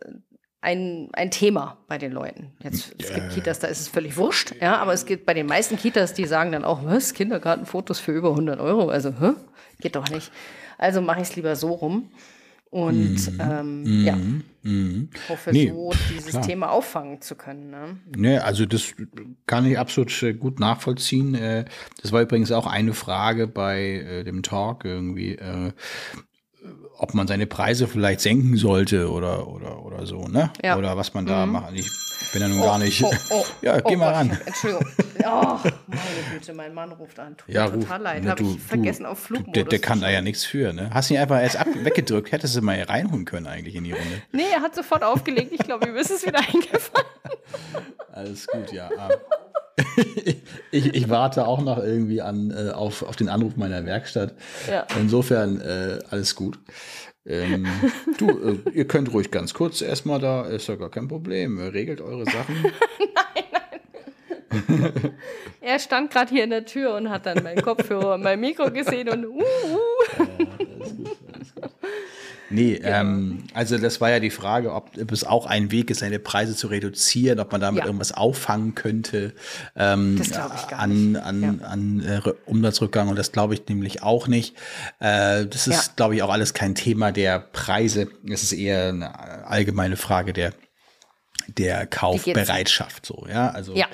ein, 0.62 1.08
ein 1.12 1.30
Thema 1.30 1.76
bei 1.88 1.98
den 1.98 2.12
Leuten. 2.12 2.52
Jetzt, 2.62 2.94
es 2.98 3.12
gibt 3.12 3.30
Kitas, 3.30 3.58
da 3.58 3.66
ist 3.66 3.80
es 3.80 3.88
völlig 3.88 4.16
wurscht, 4.16 4.54
ja, 4.60 4.76
aber 4.76 4.92
es 4.94 5.04
gibt 5.04 5.26
bei 5.26 5.34
den 5.34 5.46
meisten 5.46 5.76
Kitas, 5.76 6.14
die 6.14 6.24
sagen 6.24 6.52
dann 6.52 6.64
auch, 6.64 6.84
was, 6.84 7.12
Kindergartenfotos 7.12 7.98
für 7.98 8.12
über 8.12 8.30
100 8.30 8.60
Euro, 8.60 8.88
also, 8.88 9.10
hä? 9.20 9.32
geht 9.80 9.96
doch 9.96 10.08
nicht. 10.08 10.30
Also 10.78 11.00
mache 11.02 11.20
ich 11.20 11.28
es 11.28 11.36
lieber 11.36 11.54
so 11.56 11.72
rum 11.72 12.10
und 12.70 13.32
ähm, 13.38 13.82
ja, 14.04 14.16
hoffe 15.28 15.50
Nee, 15.52 15.68
so 15.68 15.92
dieses 16.14 16.30
klar. 16.30 16.42
Thema 16.42 16.70
auffangen 16.70 17.20
zu 17.20 17.34
können. 17.34 17.70
Ne? 17.70 17.96
Ne, 18.16 18.44
also 18.44 18.64
das 18.64 18.94
kann 19.46 19.66
ich 19.66 19.78
absolut 19.78 20.22
äh, 20.22 20.32
gut 20.32 20.58
nachvollziehen. 20.60 21.34
Äh, 21.34 21.64
Das 22.00 22.12
war 22.12 22.22
übrigens 22.22 22.50
auch 22.52 22.66
eine 22.66 22.94
Frage 22.94 23.46
bei 23.46 23.82
äh, 23.82 24.24
dem 24.24 24.42
Talk 24.42 24.84
irgendwie, 24.84 25.36
ob 26.98 27.14
man 27.14 27.26
seine 27.26 27.46
Preise 27.46 27.86
vielleicht 27.86 28.20
senken 28.20 28.56
sollte 28.56 29.10
oder 29.10 29.48
oder 29.48 29.84
oder 29.84 30.06
so, 30.06 30.28
ne? 30.28 30.52
Ja. 30.62 30.76
Oder 30.76 30.96
was 30.96 31.14
man 31.14 31.26
da 31.26 31.46
macht. 31.46 31.72
Ich 31.74 31.90
bin 32.32 32.42
ja 32.42 32.48
nun 32.48 32.60
gar 32.60 32.78
nicht. 32.78 33.02
Oh, 33.02 33.10
oh, 33.30 33.44
ja, 33.62 33.76
oh 33.82 33.88
geh 33.88 33.96
mal 33.96 34.06
Gott, 34.06 34.14
ran. 34.14 34.38
Entschuldigung. 34.46 34.86
Oh, 35.24 35.56
meine 35.86 36.02
Güte, 36.32 36.52
mein 36.52 36.74
Mann 36.74 36.90
ruft 36.90 37.16
an. 37.20 37.36
Tut 37.36 37.48
Ja, 37.54 37.66
mir 37.68 37.74
ruf. 37.74 37.84
total 37.84 38.02
leid. 38.02 38.24
Ne, 38.24 38.30
Habe 38.30 38.42
ich 38.42 38.60
vergessen 38.60 39.06
auf 39.06 39.20
du- 39.20 39.26
Flugmodus. 39.26 39.52
Der, 39.54 39.64
der 39.64 39.78
kann 39.78 40.00
da 40.00 40.10
ja 40.10 40.20
nichts 40.20 40.44
für, 40.44 40.72
ne? 40.72 40.90
Hast 40.92 41.12
ihn 41.12 41.18
einfach 41.18 41.40
erst 41.40 41.58
ab, 41.58 41.68
weggedrückt, 41.74 42.32
hättest 42.32 42.56
du 42.56 42.62
mal 42.62 42.82
reinholen 42.82 43.24
können 43.24 43.46
eigentlich 43.46 43.76
in 43.76 43.84
die 43.84 43.92
Runde. 43.92 44.22
Nee, 44.32 44.42
er 44.52 44.62
hat 44.62 44.74
sofort 44.74 45.04
aufgelegt. 45.04 45.52
Ich 45.52 45.60
glaube, 45.60 45.86
ihm 45.86 45.94
ist 45.96 46.10
es 46.10 46.26
wieder 46.26 46.40
eingefallen. 46.40 47.06
Alles 48.12 48.48
gut, 48.48 48.72
ja. 48.72 48.90
Ah. 48.98 49.10
ich, 50.72 50.94
ich 50.94 51.08
warte 51.08 51.46
auch 51.46 51.60
noch 51.60 51.78
irgendwie 51.78 52.20
an, 52.20 52.50
äh, 52.50 52.70
auf, 52.72 53.02
auf 53.02 53.14
den 53.14 53.28
Anruf 53.28 53.54
meiner 53.56 53.84
Werkstatt. 53.86 54.34
Ja. 54.68 54.86
Insofern 54.98 55.60
äh, 55.60 55.98
alles 56.10 56.34
gut. 56.34 56.58
Ähm, 57.24 57.66
du, 58.18 58.28
äh, 58.28 58.70
ihr 58.70 58.86
könnt 58.86 59.12
ruhig 59.12 59.30
ganz 59.30 59.54
kurz 59.54 59.80
erstmal 59.80 60.20
da, 60.20 60.42
ist 60.46 60.68
ja 60.68 60.76
gar 60.76 60.90
kein 60.90 61.08
Problem. 61.08 61.58
Regelt 61.58 62.00
eure 62.00 62.24
Sachen. 62.24 62.56
Er 65.60 65.78
stand 65.78 66.10
gerade 66.10 66.30
hier 66.30 66.44
in 66.44 66.50
der 66.50 66.64
Tür 66.64 66.94
und 66.94 67.10
hat 67.10 67.26
dann 67.26 67.42
meinen 67.42 67.62
Kopfhörer 67.62 68.14
und 68.14 68.22
mein 68.22 68.40
Mikro 68.40 68.70
gesehen 68.70 69.08
und 69.08 69.26
uh, 69.26 69.38
uh. 69.38 70.26
Nee, 72.52 72.74
ähm, 72.84 73.44
also 73.54 73.78
das 73.78 74.00
war 74.00 74.10
ja 74.10 74.20
die 74.20 74.30
Frage, 74.30 74.72
ob 74.72 75.10
es 75.10 75.24
auch 75.24 75.46
ein 75.46 75.70
Weg 75.70 75.90
ist, 75.90 76.00
seine 76.00 76.18
Preise 76.18 76.54
zu 76.54 76.66
reduzieren, 76.68 77.40
ob 77.40 77.50
man 77.52 77.60
damit 77.60 77.80
Ja. 77.80 77.86
irgendwas 77.86 78.12
auffangen 78.12 78.74
könnte 78.74 79.32
ähm, 79.74 80.16
Das 80.18 80.28
ich 80.28 80.32
gar 80.34 80.78
an, 80.78 81.16
an, 81.16 81.42
Ja. 81.60 81.66
an 81.66 82.00
äh, 82.04 82.18
Rü- 82.18 82.34
Umsatzrückgang 82.46 83.08
und 83.08 83.16
das 83.18 83.32
glaube 83.32 83.54
ich 83.54 83.66
nämlich 83.68 84.02
auch 84.02 84.28
nicht. 84.28 84.56
Äh, 85.00 85.46
das 85.46 85.66
ist, 85.66 85.86
Ja. 85.88 85.92
glaube 85.96 86.14
ich, 86.14 86.22
auch 86.22 86.30
alles 86.30 86.54
kein 86.54 86.74
Thema 86.74 87.10
der 87.12 87.38
Preise. 87.40 88.08
Es 88.30 88.42
ist 88.42 88.52
eher 88.52 88.88
eine 88.90 89.46
allgemeine 89.46 89.96
Frage 89.96 90.32
der 90.32 90.52
der 91.48 91.86
Kaufbereitschaft 91.86 93.04
so, 93.04 93.26
ja, 93.28 93.48
also 93.50 93.74
Ja, 93.74 93.86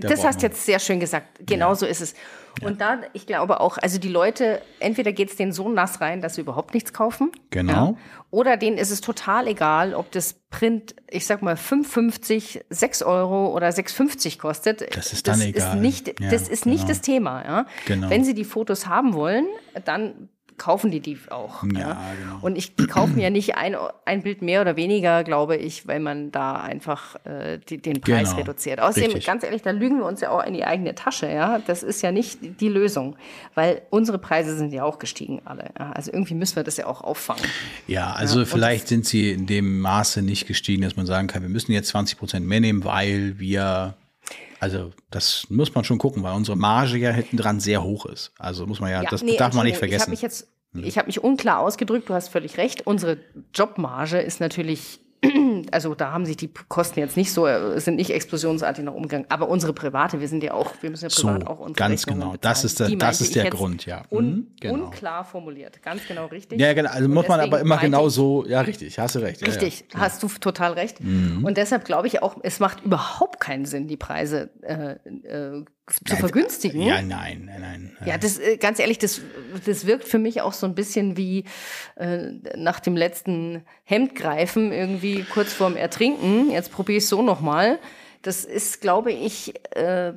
da 0.00 0.08
das 0.08 0.24
hast 0.24 0.42
jetzt 0.42 0.66
sehr 0.66 0.78
schön 0.78 1.00
gesagt. 1.00 1.26
Genau 1.46 1.74
so 1.74 1.86
ist 1.86 2.00
es. 2.02 2.14
Und 2.60 2.80
da, 2.80 3.00
ich 3.12 3.26
glaube 3.26 3.60
auch, 3.60 3.78
also 3.78 3.98
die 3.98 4.08
Leute, 4.08 4.60
entweder 4.78 5.12
geht 5.12 5.30
es 5.30 5.36
denen 5.36 5.52
so 5.52 5.68
nass 5.68 6.00
rein, 6.00 6.20
dass 6.20 6.34
sie 6.34 6.42
überhaupt 6.42 6.74
nichts 6.74 6.92
kaufen. 6.92 7.32
Genau. 7.50 7.96
oder 8.30 8.56
denen 8.56 8.78
ist 8.78 8.90
es 8.90 9.00
total 9.00 9.46
egal, 9.46 9.94
ob 9.94 10.10
das 10.12 10.34
Print, 10.50 10.94
ich 11.10 11.26
sag 11.26 11.42
mal, 11.42 11.54
5,50, 11.54 12.62
6 12.70 13.02
Euro 13.02 13.54
oder 13.54 13.68
6,50 13.68 14.38
kostet. 14.38 14.94
Das 14.96 15.12
ist 15.12 15.26
dann 15.28 15.40
egal. 15.40 15.76
Ist 15.76 15.80
nicht, 15.80 16.20
Ja, 16.20 16.30
das 16.30 16.48
ist 16.48 16.66
nicht 16.66 16.80
genau. 16.82 16.88
das 16.88 17.00
Thema. 17.00 17.44
Ja? 17.44 17.66
Genau. 17.86 18.10
Wenn 18.10 18.24
sie 18.24 18.34
die 18.34 18.44
Fotos 18.44 18.86
haben 18.86 19.14
wollen, 19.14 19.46
dann 19.84 20.28
kaufen 20.56 20.90
die 20.90 21.00
die 21.00 21.18
auch. 21.30 21.62
Ja, 21.64 22.00
genau. 22.20 22.38
Und 22.40 22.56
ich 22.56 22.74
die 22.76 22.86
kaufen 22.86 23.18
ja 23.18 23.30
nicht 23.30 23.56
ein, 23.56 23.76
ein 24.04 24.22
Bild 24.22 24.42
mehr 24.42 24.60
oder 24.60 24.76
weniger, 24.76 25.24
glaube 25.24 25.56
ich, 25.56 25.86
weil 25.86 26.00
man 26.00 26.30
da 26.32 26.54
einfach 26.54 27.16
äh, 27.24 27.58
die, 27.68 27.78
den 27.78 28.00
Preis 28.00 28.30
Genau. 28.30 28.40
reduziert. 28.42 28.80
Außerdem, 28.80 29.10
Richtig. 29.10 29.26
ganz 29.26 29.44
ehrlich, 29.44 29.62
da 29.62 29.70
lügen 29.70 29.98
wir 29.98 30.06
uns 30.06 30.20
ja 30.20 30.30
auch 30.30 30.44
in 30.44 30.54
die 30.54 30.64
eigene 30.64 30.94
Tasche. 30.94 31.28
Ja, 31.30 31.58
das 31.66 31.82
ist 31.82 32.02
ja 32.02 32.12
nicht 32.12 32.60
die 32.60 32.68
Lösung, 32.68 33.16
weil 33.54 33.82
unsere 33.90 34.18
Preise 34.18 34.56
sind 34.56 34.72
ja 34.72 34.84
auch 34.84 34.98
gestiegen 34.98 35.42
alle. 35.44 35.70
Ja? 35.78 35.92
Also 35.92 36.12
irgendwie 36.12 36.34
müssen 36.34 36.56
wir 36.56 36.62
das 36.64 36.76
ja 36.76 36.86
auch 36.86 37.00
auffangen. 37.02 37.42
Ja, 37.86 38.12
also 38.12 38.40
und 38.40 38.46
vielleicht 38.46 38.88
sind 38.88 39.06
sie 39.06 39.32
in 39.32 39.46
dem 39.46 39.80
Maße 39.80 40.22
nicht 40.22 40.46
gestiegen, 40.46 40.82
dass 40.82 40.96
man 40.96 41.06
sagen 41.06 41.28
kann, 41.28 41.42
wir 41.42 41.48
müssen 41.48 41.72
jetzt 41.72 41.88
20 41.88 42.18
Prozent 42.18 42.46
mehr 42.46 42.60
nehmen, 42.60 42.84
weil 42.84 43.38
wir, 43.38 43.94
also 44.60 44.92
das 45.10 45.46
muss 45.48 45.74
man 45.74 45.82
schon 45.84 45.98
gucken, 45.98 46.22
weil 46.22 46.34
unsere 46.34 46.56
Marge 46.56 46.96
ja 46.98 47.10
hinten 47.10 47.36
dran 47.36 47.58
sehr 47.58 47.82
hoch 47.82 48.06
ist. 48.06 48.32
Also 48.38 48.66
muss 48.66 48.80
man 48.80 48.90
ja, 48.90 49.02
das 49.02 49.22
nee, 49.22 49.36
darf 49.36 49.54
man 49.54 49.64
nicht 49.64 49.74
Entschuldigung, 49.74 49.96
Ich 49.96 50.00
habe 50.02 50.06
vergessen. 50.06 50.10
mich 50.10 50.22
jetzt, 50.22 50.48
ich 50.88 50.98
habe 50.98 51.06
mich 51.06 51.22
unklar 51.22 51.58
ausgedrückt. 51.58 52.08
Du 52.08 52.14
hast 52.14 52.28
völlig 52.28 52.58
recht. 52.58 52.86
Unsere 52.86 53.18
Jobmarge 53.54 54.20
ist 54.20 54.40
natürlich, 54.40 55.00
also 55.72 55.94
da 55.94 56.12
haben 56.12 56.26
sich 56.26 56.36
die 56.36 56.50
Kosten 56.68 57.00
jetzt 57.00 57.16
nicht 57.16 57.32
so, 57.32 57.46
äh, 57.46 57.80
sind 57.80 57.96
nicht 57.96 58.10
explosionsartig 58.10 58.84
nach 58.84 58.92
umgegangen. 58.94 59.26
Aber 59.28 59.48
unsere 59.48 59.72
private, 59.72 60.20
wir 60.20 60.28
sind 60.28 60.42
ja 60.42 60.54
auch, 60.54 60.70
wir 60.80 60.90
müssen 60.90 61.04
ja 61.04 61.10
So, 61.10 61.26
privat 61.28 61.46
auch 61.46 61.58
unsere 61.60 61.74
ganz 61.88 62.02
Rechnungen 62.02 62.20
genau. 62.20 62.32
bezahlen. 62.32 62.52
Das 62.54 62.64
ist 62.64 62.80
der- 62.80 62.86
Die 62.88 62.98
das 62.98 63.20
ist 63.20 63.34
der 63.34 63.50
Grund, 63.50 63.86
ja. 63.86 64.02
Un, 64.10 64.24
Mhm, 64.30 64.46
genau. 64.60 64.74
Unklar 64.86 65.24
formuliert, 65.24 65.82
ganz 65.82 66.06
genau 66.06 66.26
richtig. 66.26 66.60
ja, 66.60 66.72
genau, 66.72 66.90
also 66.90 67.04
Und 67.06 67.14
muss 67.14 67.28
man 67.28 67.40
aber 67.40 67.60
immer 67.60 67.78
genau 67.78 68.08
so, 68.08 68.44
ja, 68.46 68.60
richtig, 68.60 68.98
hast 68.98 69.14
du 69.14 69.18
recht. 69.20 69.46
Richtig, 69.46 69.84
Ja, 69.92 70.00
hast 70.00 70.22
du 70.22 70.28
total 70.28 70.72
recht. 70.74 71.00
Und 71.00 71.56
deshalb 71.56 71.84
glaube 71.84 72.06
ich 72.06 72.22
auch, 72.22 72.36
es 72.42 72.60
macht 72.60 72.82
überhaupt 72.84 73.40
keinen 73.40 73.64
Sinn, 73.64 73.88
die 73.88 73.96
Preise 73.96 74.50
äh, 74.62 74.96
äh, 75.26 75.64
zu 75.86 76.16
vergünstigen. 76.16 76.82
Ja, 76.82 77.02
nein, 77.02 77.44
nein, 77.46 77.60
nein. 77.60 77.96
Ja, 78.06 78.16
das 78.16 78.38
äh, 78.38 78.56
ganz 78.56 78.78
ehrlich, 78.78 78.98
das, 78.98 79.20
das 79.66 79.86
wirkt 79.86 80.04
für 80.04 80.18
mich 80.18 80.40
auch 80.40 80.52
so 80.52 80.66
ein 80.66 80.74
bisschen 80.74 81.16
wie 81.16 81.44
äh, 81.96 82.30
nach 82.56 82.80
dem 82.80 82.96
letzten 82.96 83.64
Hemdgreifen 83.84 84.72
irgendwie 84.72 85.24
kurz 85.24 85.52
vorm 85.52 85.76
Ertrinken. 85.76 86.50
Jetzt 86.50 86.70
probiere 86.70 86.98
ich 86.98 87.04
es 87.04 87.10
so 87.10 87.22
nochmal. 87.22 87.78
Das 88.22 88.44
ist, 88.44 88.80
glaube 88.80 89.12
ich, 89.12 89.54
äh, 89.74 90.12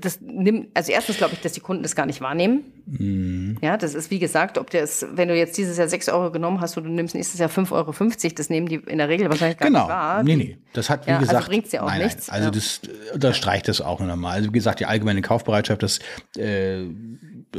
das 0.00 0.20
nimmt, 0.20 0.68
also 0.74 0.92
erstens 0.92 1.16
glaube 1.18 1.34
ich, 1.34 1.40
dass 1.40 1.52
die 1.52 1.60
Kunden 1.60 1.82
das 1.82 1.94
gar 1.94 2.06
nicht 2.06 2.20
wahrnehmen. 2.20 2.64
Mhm. 2.86 3.58
Ja, 3.62 3.76
das 3.76 3.94
ist 3.94 4.10
wie 4.10 4.18
gesagt, 4.18 4.58
ob 4.58 4.70
das, 4.70 5.06
wenn 5.12 5.28
du 5.28 5.36
jetzt 5.36 5.56
dieses 5.58 5.76
Jahr 5.78 5.88
6 5.88 6.08
Euro 6.08 6.30
genommen 6.30 6.60
hast 6.60 6.76
und 6.76 6.84
du 6.84 6.90
nimmst 6.90 7.14
nächstes 7.14 7.38
Jahr 7.38 7.48
5,50 7.50 7.72
Euro, 7.72 8.34
das 8.34 8.50
nehmen 8.50 8.66
die 8.68 8.76
in 8.76 8.98
der 8.98 9.08
Regel 9.08 9.28
wahrscheinlich 9.28 9.58
gar 9.58 9.68
Genau. 9.68 9.80
nicht 9.80 9.88
wahr. 9.90 10.22
Nee, 10.22 10.30
Die- 10.32 10.36
nee. 10.36 10.58
Das 10.72 10.90
hat, 10.90 11.06
wie 11.06 11.10
Ja, 11.10 11.16
also 11.18 11.28
gesagt, 11.28 11.46
bringt's 11.48 11.72
ja 11.72 11.82
auch 11.82 11.86
nein, 11.88 12.02
nichts. 12.02 12.28
Nein. 12.28 12.36
Also 12.36 12.46
Ja. 12.48 12.50
das 12.52 12.80
unterstreicht 13.14 13.68
das 13.68 13.80
auch 13.80 14.00
nochmal. 14.00 14.34
Also 14.34 14.48
wie 14.48 14.52
gesagt, 14.52 14.80
die 14.80 14.86
allgemeine 14.86 15.22
Kaufbereitschaft, 15.22 15.82
das 15.82 15.98
äh, 16.36 16.84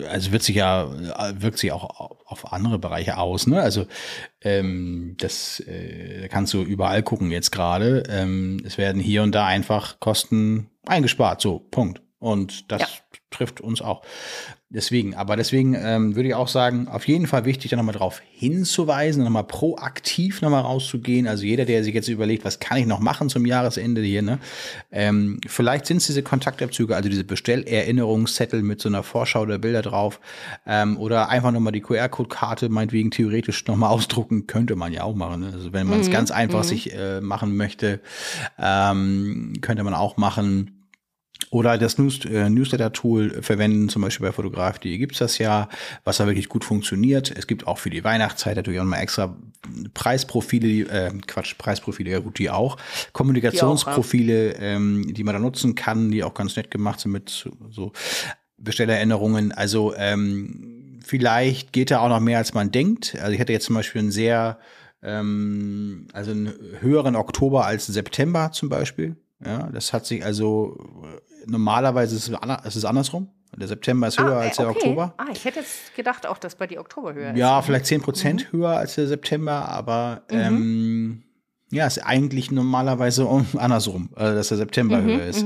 also 0.08 0.32
wird 0.32 0.44
sich 0.44 0.56
ja, 0.56 0.90
wirkt 1.42 1.58
sich 1.58 1.72
auch 1.72 2.12
auf 2.26 2.54
andere 2.54 2.78
Bereiche 2.78 3.18
aus. 3.18 3.48
Ne? 3.48 3.60
Also 3.62 3.88
ähm, 4.42 5.16
das 5.20 5.60
äh, 5.62 6.28
kannst 6.30 6.54
du 6.54 6.62
überall 6.62 7.02
gucken 7.04 7.32
jetzt 7.32 7.52
gerade. 7.52 8.04
Ähm, 8.10 8.62
es 8.66 8.78
werden 8.78 9.02
hier 9.02 9.24
und 9.24 9.34
da 9.34 9.46
einfach 9.48 10.00
Kosten 10.00 10.70
eingespart. 10.86 11.42
So, 11.42 11.60
Punkt. 11.72 12.02
Und 12.20 12.72
das 12.72 12.82
Ja. 12.82 12.88
trifft 13.32 13.62
uns 13.62 13.82
auch. 13.82 14.02
Deswegen, 14.72 15.16
aber 15.16 15.36
deswegen 15.36 15.74
ähm, 15.74 16.16
würde 16.16 16.30
ich 16.30 16.36
auch 16.36 16.48
sagen, 16.48 16.88
auf 16.90 17.08
jeden 17.08 17.26
Fall 17.26 17.46
wichtig, 17.46 17.72
da 17.72 17.78
nochmal 17.78 17.96
drauf 17.96 18.22
hinzuweisen, 18.32 19.24
nochmal 19.24 19.46
proaktiv 19.46 20.44
nochmal 20.44 20.62
rauszugehen. 20.62 21.28
Also 21.28 21.44
jeder, 21.44 21.66
der 21.66 21.84
sich 21.84 21.96
jetzt 21.96 22.08
überlegt, 22.08 22.46
was 22.46 22.60
kann 22.60 22.78
ich 22.78 22.86
noch 22.86 23.00
machen 23.00 23.30
zum 23.30 23.48
Jahresende 23.48 24.02
hier, 24.02 24.22
ne? 24.22 24.38
Ähm, 24.92 25.40
vielleicht 25.48 25.88
sind 25.88 25.98
es 25.98 26.06
diese 26.06 26.22
Kontaktabzüge, 26.22 26.96
also 26.96 27.10
diese 27.10 27.24
Bestellerinnerungszettel 27.24 28.62
mit 28.62 28.80
so 28.82 28.90
einer 28.90 29.02
Vorschau 29.02 29.46
der 29.48 29.58
Bilder 29.58 29.82
drauf. 29.82 30.20
Ähm, 30.68 30.98
oder 30.98 31.30
einfach 31.30 31.52
nochmal 31.52 31.74
die 31.74 31.82
QR-Code-Karte, 31.82 32.70
meinetwegen 32.70 33.10
theoretisch 33.10 33.66
nochmal 33.66 33.90
ausdrucken, 33.90 34.46
könnte 34.46 34.76
man 34.76 34.94
ja 34.94 35.04
auch 35.04 35.16
machen. 35.16 35.42
Ne? 35.42 35.52
Also 35.54 35.74
wenn 35.74 35.88
man 35.88 36.02
es 36.02 36.12
ganz 36.12 36.30
einfach 36.30 36.64
sich 36.64 36.94
äh, 36.94 37.22
machen 37.22 37.56
möchte, 37.58 38.02
ähm, 38.60 39.54
könnte 39.62 39.84
man 39.84 39.96
auch 39.96 40.18
machen. 40.18 40.76
Oder 41.52 41.78
das 41.80 41.98
News, 41.98 42.24
äh, 42.26 42.50
Newsletter-Tool 42.50 43.42
verwenden, 43.42 43.90
zum 43.90 44.04
Beispiel 44.04 44.28
bei 44.28 44.34
Fotograf.de 44.34 44.98
gibt's 44.98 45.18
das 45.18 45.40
ja, 45.40 45.68
was 46.04 46.18
da 46.18 46.28
wirklich 46.28 46.48
gut 46.48 46.64
funktioniert. 46.64 47.34
Es 47.36 47.48
gibt 47.48 47.66
auch 47.66 47.80
für 47.80 47.90
die 47.90 48.04
Weihnachtszeit 48.04 48.56
natürlich 48.56 48.80
auch 48.80 48.86
mal 48.86 49.00
extra 49.00 49.36
Preisprofile, 49.96 50.88
äh, 50.90 51.12
Quatsch, 51.26 51.58
Preisprofile, 51.58 52.12
ja 52.12 52.20
gut, 52.20 52.38
die 52.38 52.50
auch. 52.52 52.78
Kommunikationsprofile, 53.14 54.54
ähm, 54.60 55.12
die 55.14 55.24
man 55.24 55.34
da 55.34 55.40
nutzen 55.40 55.76
kann, 55.76 56.12
die 56.12 56.24
auch 56.24 56.34
ganz 56.34 56.56
nett 56.56 56.70
gemacht 56.72 57.00
sind 57.00 57.12
mit 57.12 57.30
so- 57.70 57.92
Bestellerinnerungen. 58.62 59.52
Also 59.54 59.94
ähm, 59.96 61.00
vielleicht 61.04 61.72
geht 61.74 61.92
da 61.92 62.00
auch 62.02 62.10
noch 62.10 62.20
mehr, 62.20 62.38
als 62.38 62.54
man 62.54 62.72
denkt. 62.72 63.16
Also 63.20 63.32
ich 63.32 63.40
hatte 63.40 63.54
jetzt 63.54 63.66
zum 63.66 63.76
Beispiel 63.76 64.02
einen 64.02 64.12
sehr, 64.12 64.60
ähm, 65.02 66.08
also 66.14 66.32
einen 66.32 66.54
höheren 66.82 67.16
Oktober 67.16 67.66
als 67.66 67.88
September 67.88 68.52
zum 68.52 68.70
Beispiel. 68.70 69.16
Ja, 69.44 69.70
das 69.72 69.94
hat 69.94 70.06
sich 70.06 70.26
also 70.26 70.78
normalerweise 71.50 72.16
ist 72.16 72.30
es, 72.64 72.76
ist 72.76 72.86
andersrum. 72.86 73.30
Der 73.58 73.68
September 73.68 74.08
ist 74.08 74.20
höher 74.20 74.38
Ah, 74.38 74.42
als 74.42 74.60
äh, 74.60 74.62
der 74.62 74.70
okay. 74.70 74.80
Oktober. 74.80 75.14
Ah, 75.18 75.26
ich 75.34 75.44
hätte 75.44 75.60
jetzt 75.60 75.96
gedacht 75.96 76.28
auch, 76.28 76.38
dass 76.38 76.56
bei 76.56 76.68
dir 76.68 76.80
Oktober 76.80 77.14
höher 77.16 77.32
ist. 77.32 77.38
Ja, 77.38 77.62
vielleicht 77.64 77.88
10 77.88 78.02
Prozent 78.02 78.52
höher 78.52 78.70
als 78.78 78.96
der 78.96 79.08
September, 79.08 79.68
aber 79.68 80.22
ähm, 80.30 81.24
ja, 81.72 81.86
ist 81.88 82.00
eigentlich 82.00 82.52
normalerweise 82.52 83.26
um- 83.26 83.46
andersrum, 83.58 84.10
äh, 84.16 84.22
dass 84.22 84.50
der 84.50 84.58
September 84.58 85.02
höher 85.02 85.26
ist. 85.26 85.46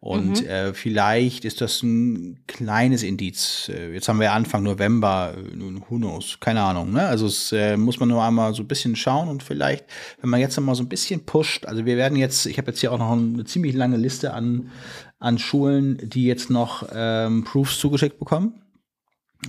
Und 0.00 0.44
äh, 0.46 0.74
vielleicht 0.74 1.44
ist 1.44 1.60
das 1.60 1.82
ein 1.82 2.40
kleines 2.48 3.02
Indiz. 3.04 3.68
Äh, 3.72 3.92
Jetzt 3.92 4.08
haben 4.08 4.18
wir 4.18 4.26
ja 4.26 4.34
Anfang 4.34 4.62
November, 4.64 5.34
äh, 5.36 5.56
nun, 5.56 5.80
who 5.88 5.96
knows, 5.96 6.38
keine 6.40 6.62
Ahnung. 6.62 6.92
Ne? 6.92 7.06
Also 7.06 7.26
es 7.26 7.50
äh, 7.52 7.76
muss 7.76 7.98
man 8.00 8.08
nur 8.08 8.22
einmal 8.22 8.52
so 8.54 8.62
ein 8.62 8.68
bisschen 8.68 8.94
schauen 8.96 9.28
und 9.28 9.42
vielleicht, 9.44 9.84
wenn 10.20 10.30
man 10.30 10.40
jetzt 10.40 10.56
noch 10.56 10.64
mal 10.64 10.74
so 10.74 10.82
ein 10.82 10.88
bisschen 10.88 11.24
pusht, 11.24 11.66
also 11.66 11.84
wir 11.84 11.96
werden 11.96 12.16
jetzt, 12.18 12.46
ich 12.46 12.58
habe 12.58 12.70
jetzt 12.72 12.80
hier 12.80 12.92
auch 12.92 12.98
noch 12.98 13.12
eine 13.12 13.44
ziemlich 13.44 13.74
lange 13.74 13.96
Liste 13.96 14.32
an, 14.34 14.70
an 15.24 15.38
Schulen, 15.38 15.98
die 16.02 16.26
jetzt 16.26 16.50
noch 16.50 16.86
ähm, 16.92 17.44
Proofs 17.44 17.78
zugeschickt 17.78 18.18
bekommen. 18.18 18.60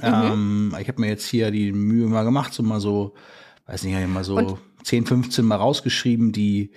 Ähm, 0.02 0.76
ich 0.80 0.88
habe 0.88 1.02
mir 1.02 1.08
jetzt 1.08 1.28
hier 1.28 1.52
die 1.52 1.74
Mühe 1.74 2.08
mal 2.08 2.24
gemacht, 2.24 2.54
so 2.54 2.64
mal 2.64 2.80
so, 2.80 3.14
weiß 3.66 3.84
nicht, 3.84 4.08
mal 4.08 4.24
so 4.24 4.38
Und- 4.38 4.58
10, 4.84 5.06
15 5.06 5.44
mal 5.44 5.56
rausgeschrieben, 5.56 6.32
die, 6.32 6.72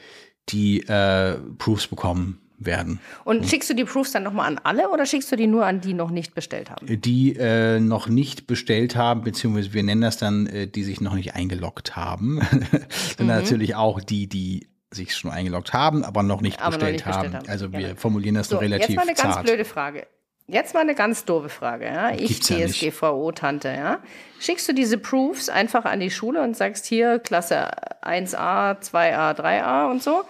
die 0.49 0.81
äh, 0.81 1.39
Proofs 1.59 1.87
bekommen 1.87 2.41
werden. 2.59 2.99
Und 3.25 3.47
schickst 3.47 3.71
du 3.71 3.75
die 3.75 3.85
Proofs 3.85 4.13
dann 4.13 4.25
nochmal 4.25 4.49
an 4.49 4.59
alle 4.65 4.91
oder 4.91 5.07
schickst 5.07 5.31
du 5.31 5.37
die 5.37 5.47
nur 5.47 5.65
an 5.65 5.81
die 5.81 5.95
noch 5.95 6.11
nicht 6.11 6.35
bestellt 6.35 6.71
haben? 6.71 7.01
Die 7.01 7.37
äh, 7.37 7.79
noch 7.79 8.09
nicht 8.09 8.47
bestellt 8.49 8.97
haben, 8.97 9.23
beziehungsweise 9.23 9.75
wir 9.75 9.83
nennen 9.85 10.01
das 10.01 10.17
dann, 10.17 10.47
äh, 10.47 10.67
die 10.67 10.83
sich 10.83 11.01
noch 11.01 11.15
nicht 11.15 11.35
eingeloggt 11.35 11.95
haben. 11.95 12.41
dann 13.19 13.27
natürlich 13.29 13.77
auch 13.77 14.01
die, 14.01 14.27
die 14.27 14.67
sich 14.91 15.15
schon 15.15 15.31
eingeloggt 15.31 15.73
haben, 15.73 16.05
aber 16.05 16.23
noch 16.23 16.41
nicht, 16.41 16.59
Aber 16.61 16.71
noch 16.71 16.75
bestellt, 16.79 16.93
nicht 16.97 17.05
bestellt 17.05 17.27
haben. 17.27 17.35
haben. 17.37 17.49
Also 17.49 17.73
wir 17.73 17.81
Genau. 17.81 17.95
formulieren 18.01 18.35
das 18.37 18.49
So, 18.49 18.55
noch 18.57 18.63
relativ 18.63 18.89
jetzt 18.89 18.97
mal 18.97 19.03
eine 19.03 19.15
ganz 19.15 19.35
zart. 19.35 19.47
blöde 19.47 19.65
Frage. 19.65 20.07
Jetzt 20.47 20.73
mal 20.73 20.81
eine 20.81 20.95
ganz 20.95 21.27
doofe 21.27 21.51
Frage. 21.51 21.85
Ja? 21.85 22.11
Ich. 22.13 22.41
DSGVO-Tante, 22.41 23.69
ja? 23.69 23.99
Schickst 24.41 24.67
du 24.69 24.73
diese 24.73 24.97
Proofs 24.97 25.51
einfach 25.51 25.85
an 25.85 26.01
die 26.01 26.11
Schule 26.11 26.43
und 26.43 26.57
sagst 26.57 26.87
hier 26.87 27.19
Klasse 27.19 27.69
1a, 28.03 28.81
2a, 28.81 29.33
3a 29.35 29.91
und 29.91 30.03
so. 30.03 30.23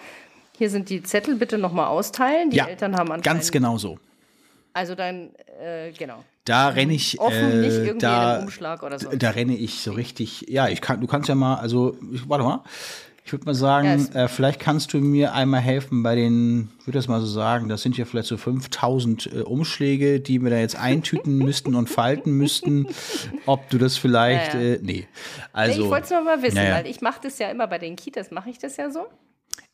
Hier 0.57 0.69
sind 0.69 0.89
die 0.89 1.01
Zettel, 1.03 1.35
bitte 1.35 1.57
nochmal 1.57 1.87
austeilen. 1.87 2.49
Die 2.49 2.57
ja, 2.57 2.65
Eltern 2.67 2.93
haben 2.97 3.07
anscheinend. 3.11 3.23
ganz 3.23 3.51
genau 3.51 3.77
so. 3.77 3.97
Also 4.73 4.93
dann, 4.93 5.29
äh, 5.61 5.91
genau. 5.97 6.23
Da 6.43 6.69
renne 6.69 6.93
ich, 6.93 7.17
Offen, 7.19 7.63
äh, 7.63 7.95
da, 7.97 8.39
Umschlag 8.39 8.83
oder 8.83 8.99
so. 8.99 9.09
da 9.09 9.29
renne 9.29 9.55
ich 9.55 9.81
so 9.81 9.91
richtig. 9.93 10.45
Ja, 10.49 10.67
ich 10.67 10.81
kann, 10.81 10.99
du 10.99 11.07
kannst 11.07 11.29
ja 11.29 11.35
mal, 11.35 11.55
also 11.55 11.95
warte 12.27 12.43
mal. 12.43 12.63
Ich 13.25 13.31
würde 13.31 13.45
mal 13.45 13.53
sagen, 13.53 13.87
Ja, 13.87 13.93
es- 13.95 14.09
äh, 14.15 14.27
vielleicht 14.27 14.59
kannst 14.59 14.93
du 14.93 14.97
mir 14.99 15.33
einmal 15.33 15.61
helfen 15.61 16.01
bei 16.03 16.15
den, 16.15 16.69
ich 16.79 16.87
würde 16.87 16.97
das 16.97 17.07
mal 17.07 17.19
so 17.19 17.27
sagen, 17.27 17.69
das 17.69 17.81
sind 17.81 17.97
ja 17.97 18.05
vielleicht 18.05 18.27
so 18.27 18.37
5000 18.37 19.27
äh, 19.33 19.39
Umschläge, 19.41 20.19
die 20.19 20.41
wir 20.41 20.49
da 20.49 20.57
jetzt 20.57 20.75
eintüten 20.77 21.37
müssten 21.37 21.75
und 21.75 21.89
falten 21.89 22.31
müssten. 22.31 22.87
Ob 23.45 23.69
du 23.69 23.77
das 23.77 23.97
vielleicht, 23.97 24.53
Ja, 24.53 24.59
ja. 24.59 24.73
Äh, 24.75 24.79
nee. 24.81 25.07
Also, 25.53 25.83
ich 25.83 25.89
wollte 25.89 26.05
es 26.05 26.09
nur 26.11 26.21
mal 26.23 26.41
wissen, 26.41 26.57
Ja, 26.57 26.63
ja. 26.63 26.75
weil 26.75 26.87
ich 26.87 27.01
mache 27.01 27.19
das 27.23 27.37
ja 27.39 27.49
immer 27.51 27.67
bei 27.67 27.77
den 27.77 27.95
Kitas, 27.95 28.31
mache 28.31 28.49
ich 28.49 28.57
das 28.57 28.77
ja 28.77 28.89
so. 28.89 29.05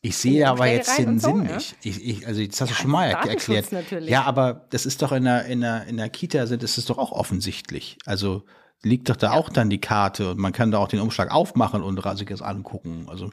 Ich 0.02 0.16
sehe 0.16 0.46
aber 0.46 0.66
jetzt 0.66 0.98
den 0.98 1.18
so, 1.18 1.28
Sinn 1.28 1.46
ja? 1.46 1.54
nicht. 1.54 1.76
Ich, 1.82 2.04
ich, 2.04 2.26
also 2.26 2.44
das 2.44 2.60
hast 2.60 2.68
du 2.70 2.74
Ja, 2.74 2.80
schon 2.80 2.90
mal 2.90 3.10
Datenschutz 3.12 3.48
erklärt. 3.48 3.72
natürlich. 3.72 4.10
Ja, 4.10 4.22
aber 4.24 4.66
das 4.70 4.84
ist 4.86 5.00
doch 5.02 5.12
in 5.12 5.24
der, 5.24 5.46
in 5.46 5.62
der, 5.62 5.86
in 5.86 5.96
der 5.96 6.08
Kita 6.10 6.46
sind, 6.46 6.62
ist 6.62 6.90
doch 6.90 6.98
auch 6.98 7.12
offensichtlich. 7.12 7.96
Also 8.04 8.44
liegt 8.86 9.08
doch 9.10 9.16
da 9.16 9.32
auch 9.32 9.48
dann 9.48 9.68
die 9.70 9.80
Karte 9.80 10.30
und 10.30 10.38
man 10.38 10.52
kann 10.52 10.70
da 10.70 10.78
auch 10.78 10.88
den 10.88 11.00
Umschlag 11.00 11.30
aufmachen 11.30 11.82
und 11.82 12.00
sich 12.16 12.26
das 12.28 12.42
angucken. 12.42 13.06
Also 13.08 13.30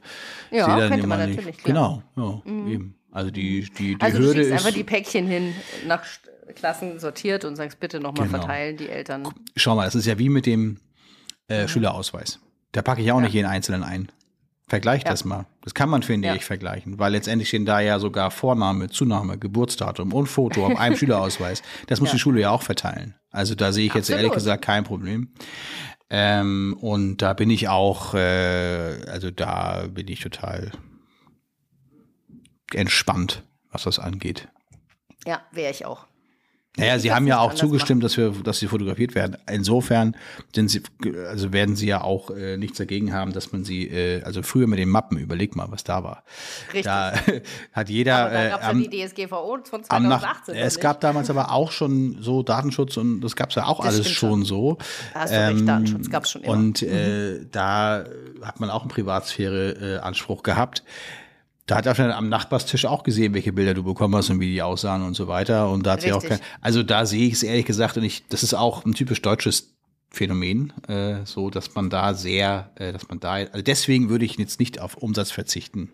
Ja, 0.51 0.65
sehe 0.65 0.89
dann 0.89 0.99
immer 0.99 1.17
man 1.17 1.27
nicht. 1.27 1.37
natürlich, 1.37 1.57
klar. 1.59 2.03
Genau, 2.15 2.41
ja, 2.45 2.71
eben. 2.71 2.95
Also 3.11 3.29
die, 3.31 3.69
die, 3.77 3.95
die 3.95 4.01
Also 4.01 4.17
du 4.17 4.23
Hürde 4.25 4.39
schickst 4.39 4.51
ist. 4.51 4.57
einfach 4.65 4.73
die 4.75 4.83
Päckchen 4.83 5.27
hin, 5.27 5.53
nach 5.87 6.03
Klassen 6.55 6.99
sortiert 6.99 7.45
und 7.45 7.55
sagst 7.55 7.79
bitte 7.79 7.99
nochmal 7.99 8.27
Genau. 8.27 8.39
verteilen, 8.39 8.77
die 8.77 8.89
Eltern. 8.89 9.27
Schau 9.55 9.75
mal, 9.75 9.85
das 9.85 9.95
ist 9.95 10.05
ja 10.07 10.17
wie 10.17 10.29
mit 10.29 10.45
dem 10.45 10.77
äh, 11.47 11.67
Schülerausweis. 11.67 12.39
Da 12.71 12.81
packe 12.81 13.01
ich 13.03 13.11
auch 13.11 13.21
nicht 13.21 13.33
jeden 13.33 13.47
einzelnen 13.47 13.83
ein. 13.83 14.09
Vergleich 14.67 15.03
Ja. 15.03 15.11
das 15.11 15.25
mal. 15.25 15.45
Das 15.61 15.73
kann 15.75 15.89
man, 15.89 16.01
finde 16.03 16.29
Ja. 16.29 16.35
ich, 16.35 16.45
vergleichen, 16.45 16.97
weil 16.97 17.11
letztendlich 17.11 17.49
stehen 17.49 17.65
da 17.65 17.79
ja 17.81 17.99
sogar 17.99 18.31
Vorname, 18.31 18.89
Zunahme, 18.89 19.37
Geburtsdatum 19.37 20.11
und 20.13 20.25
Foto 20.27 20.65
auf 20.65 20.77
einem 20.79 20.95
Schülerausweis. 20.97 21.61
Das 21.87 21.99
muss 21.99 22.09
Ja. 22.09 22.13
die 22.13 22.19
Schule 22.19 22.41
ja 22.41 22.49
auch 22.49 22.63
verteilen. 22.63 23.13
Also 23.33 23.55
da 23.55 23.71
sehe 23.73 23.87
ich 23.87 23.93
jetzt 23.93 24.09
ehrlich 24.09 24.27
Absolut. 24.27 24.43
gesagt 24.43 24.63
kein 24.63 24.83
Problem. 24.83 25.33
Ähm, 26.09 26.77
und 26.79 27.17
da 27.17 27.33
bin 27.33 27.49
ich 27.49 27.67
auch, 27.67 28.13
äh, 28.13 29.01
also 29.09 29.31
da 29.31 29.87
bin 29.87 30.07
ich 30.07 30.19
total 30.19 30.71
entspannt, 32.71 33.43
was 33.71 33.83
das 33.83 33.97
angeht. 33.97 34.47
Ja, 35.25 35.41
wäre 35.51 35.71
ich 35.71 35.85
auch. 35.85 36.05
Naja, 36.75 36.97
sie 36.97 37.13
haben 37.13 37.27
ja 37.27 37.37
auch 37.37 37.53
zugestimmt, 37.53 38.03
dass 38.03 38.17
wir, 38.17 38.31
dass 38.31 38.57
sie 38.57 38.65
fotografiert 38.65 39.13
werden. 39.13 39.37
Insofern 39.47 40.15
sind 40.55 40.69
sie, 40.69 40.81
also 41.29 41.53
werden 41.53 41.75
sie 41.75 41.85
ja 41.85 42.01
auch 42.01 42.31
äh, 42.31 42.57
nichts 42.57 42.79
dagegen 42.79 43.13
haben, 43.13 43.31
dass 43.31 43.51
man 43.51 43.63
sie, 43.63 43.87
äh, 43.87 44.23
also 44.23 44.41
früher 44.41 44.65
mit 44.65 44.79
den 44.79 44.89
Mappen, 44.89 45.19
überleg 45.19 45.55
mal, 45.55 45.67
was 45.69 45.83
da 45.83 46.03
war. 46.03 46.23
Richtig. 46.69 46.85
Da 46.85 47.13
hat 47.73 47.89
jeder 47.89 48.25
Aber 48.25 48.33
da 48.33 48.45
äh, 48.45 48.49
gab 48.49 48.59
es 48.61 48.65
ja 48.65 48.71
am, 48.71 48.89
die 48.89 49.05
DSGVO 49.05 49.59
von 49.63 49.83
am 49.89 50.03
Nach 50.07 50.21
2018. 50.21 50.55
es 50.55 50.79
gab 50.79 50.99
damals 51.01 51.29
aber 51.29 51.51
auch 51.51 51.71
schon 51.71 52.17
so 52.21 52.41
Datenschutz 52.41 52.97
und 52.97 53.21
das 53.21 53.35
gab 53.35 53.49
es 53.49 53.55
ja 53.55 53.67
auch 53.67 53.85
Das 53.85 53.93
alles 53.93 54.09
schon 54.09 54.43
so. 54.43 54.79
Da 55.13 55.19
hast 55.19 55.31
du 55.31 55.47
recht, 55.47 55.67
Datenschutz 55.67 56.09
gab's 56.09 56.31
schon 56.31 56.41
immer. 56.41 56.53
Und 56.53 56.81
äh, 56.81 57.45
da 57.51 58.03
hat 58.41 58.59
man 58.59 58.71
auch 58.71 58.81
einen 58.81 58.89
Privatsphäre-Anspruch 58.89 60.39
äh, 60.39 60.43
gehabt. 60.43 60.83
Da 61.65 61.77
hat 61.77 61.85
er 61.85 61.93
dann 61.93 62.11
am 62.11 62.27
Nachbarstisch 62.27 62.85
auch 62.85 63.03
gesehen, 63.03 63.33
welche 63.33 63.53
Bilder 63.53 63.73
du 63.73 63.83
bekommen 63.83 64.15
hast 64.15 64.29
und 64.29 64.39
wie 64.41 64.51
die 64.51 64.61
aussahen 64.61 65.01
und 65.01 65.13
so 65.13 65.27
weiter. 65.29 65.69
Und 65.69 65.85
da 65.85 65.93
hat 65.93 66.01
sie 66.01 66.11
auch 66.11 66.23
kein, 66.23 66.39
also 66.59 66.83
da 66.83 67.05
sehe 67.05 67.25
ich 67.27 67.33
es 67.35 67.43
ehrlich 67.43 67.65
gesagt 67.65 67.95
und 67.97 68.03
ich, 68.03 68.27
das 68.27 68.43
ist 68.43 68.53
auch 68.53 68.83
ein 68.85 68.93
typisch 68.93 69.21
deutsches 69.21 69.73
Phänomen, 70.09 70.73
äh, 70.89 71.25
so 71.25 71.49
dass 71.49 71.73
man 71.73 71.89
da 71.89 72.13
sehr, 72.13 72.69
äh, 72.75 72.91
dass 72.91 73.07
man 73.07 73.19
da, 73.21 73.31
also 73.33 73.61
deswegen 73.61 74.09
würde 74.09 74.25
ich 74.25 74.37
jetzt 74.37 74.59
nicht 74.59 74.79
auf 74.81 74.95
Umsatz 74.97 75.31
verzichten. 75.31 75.89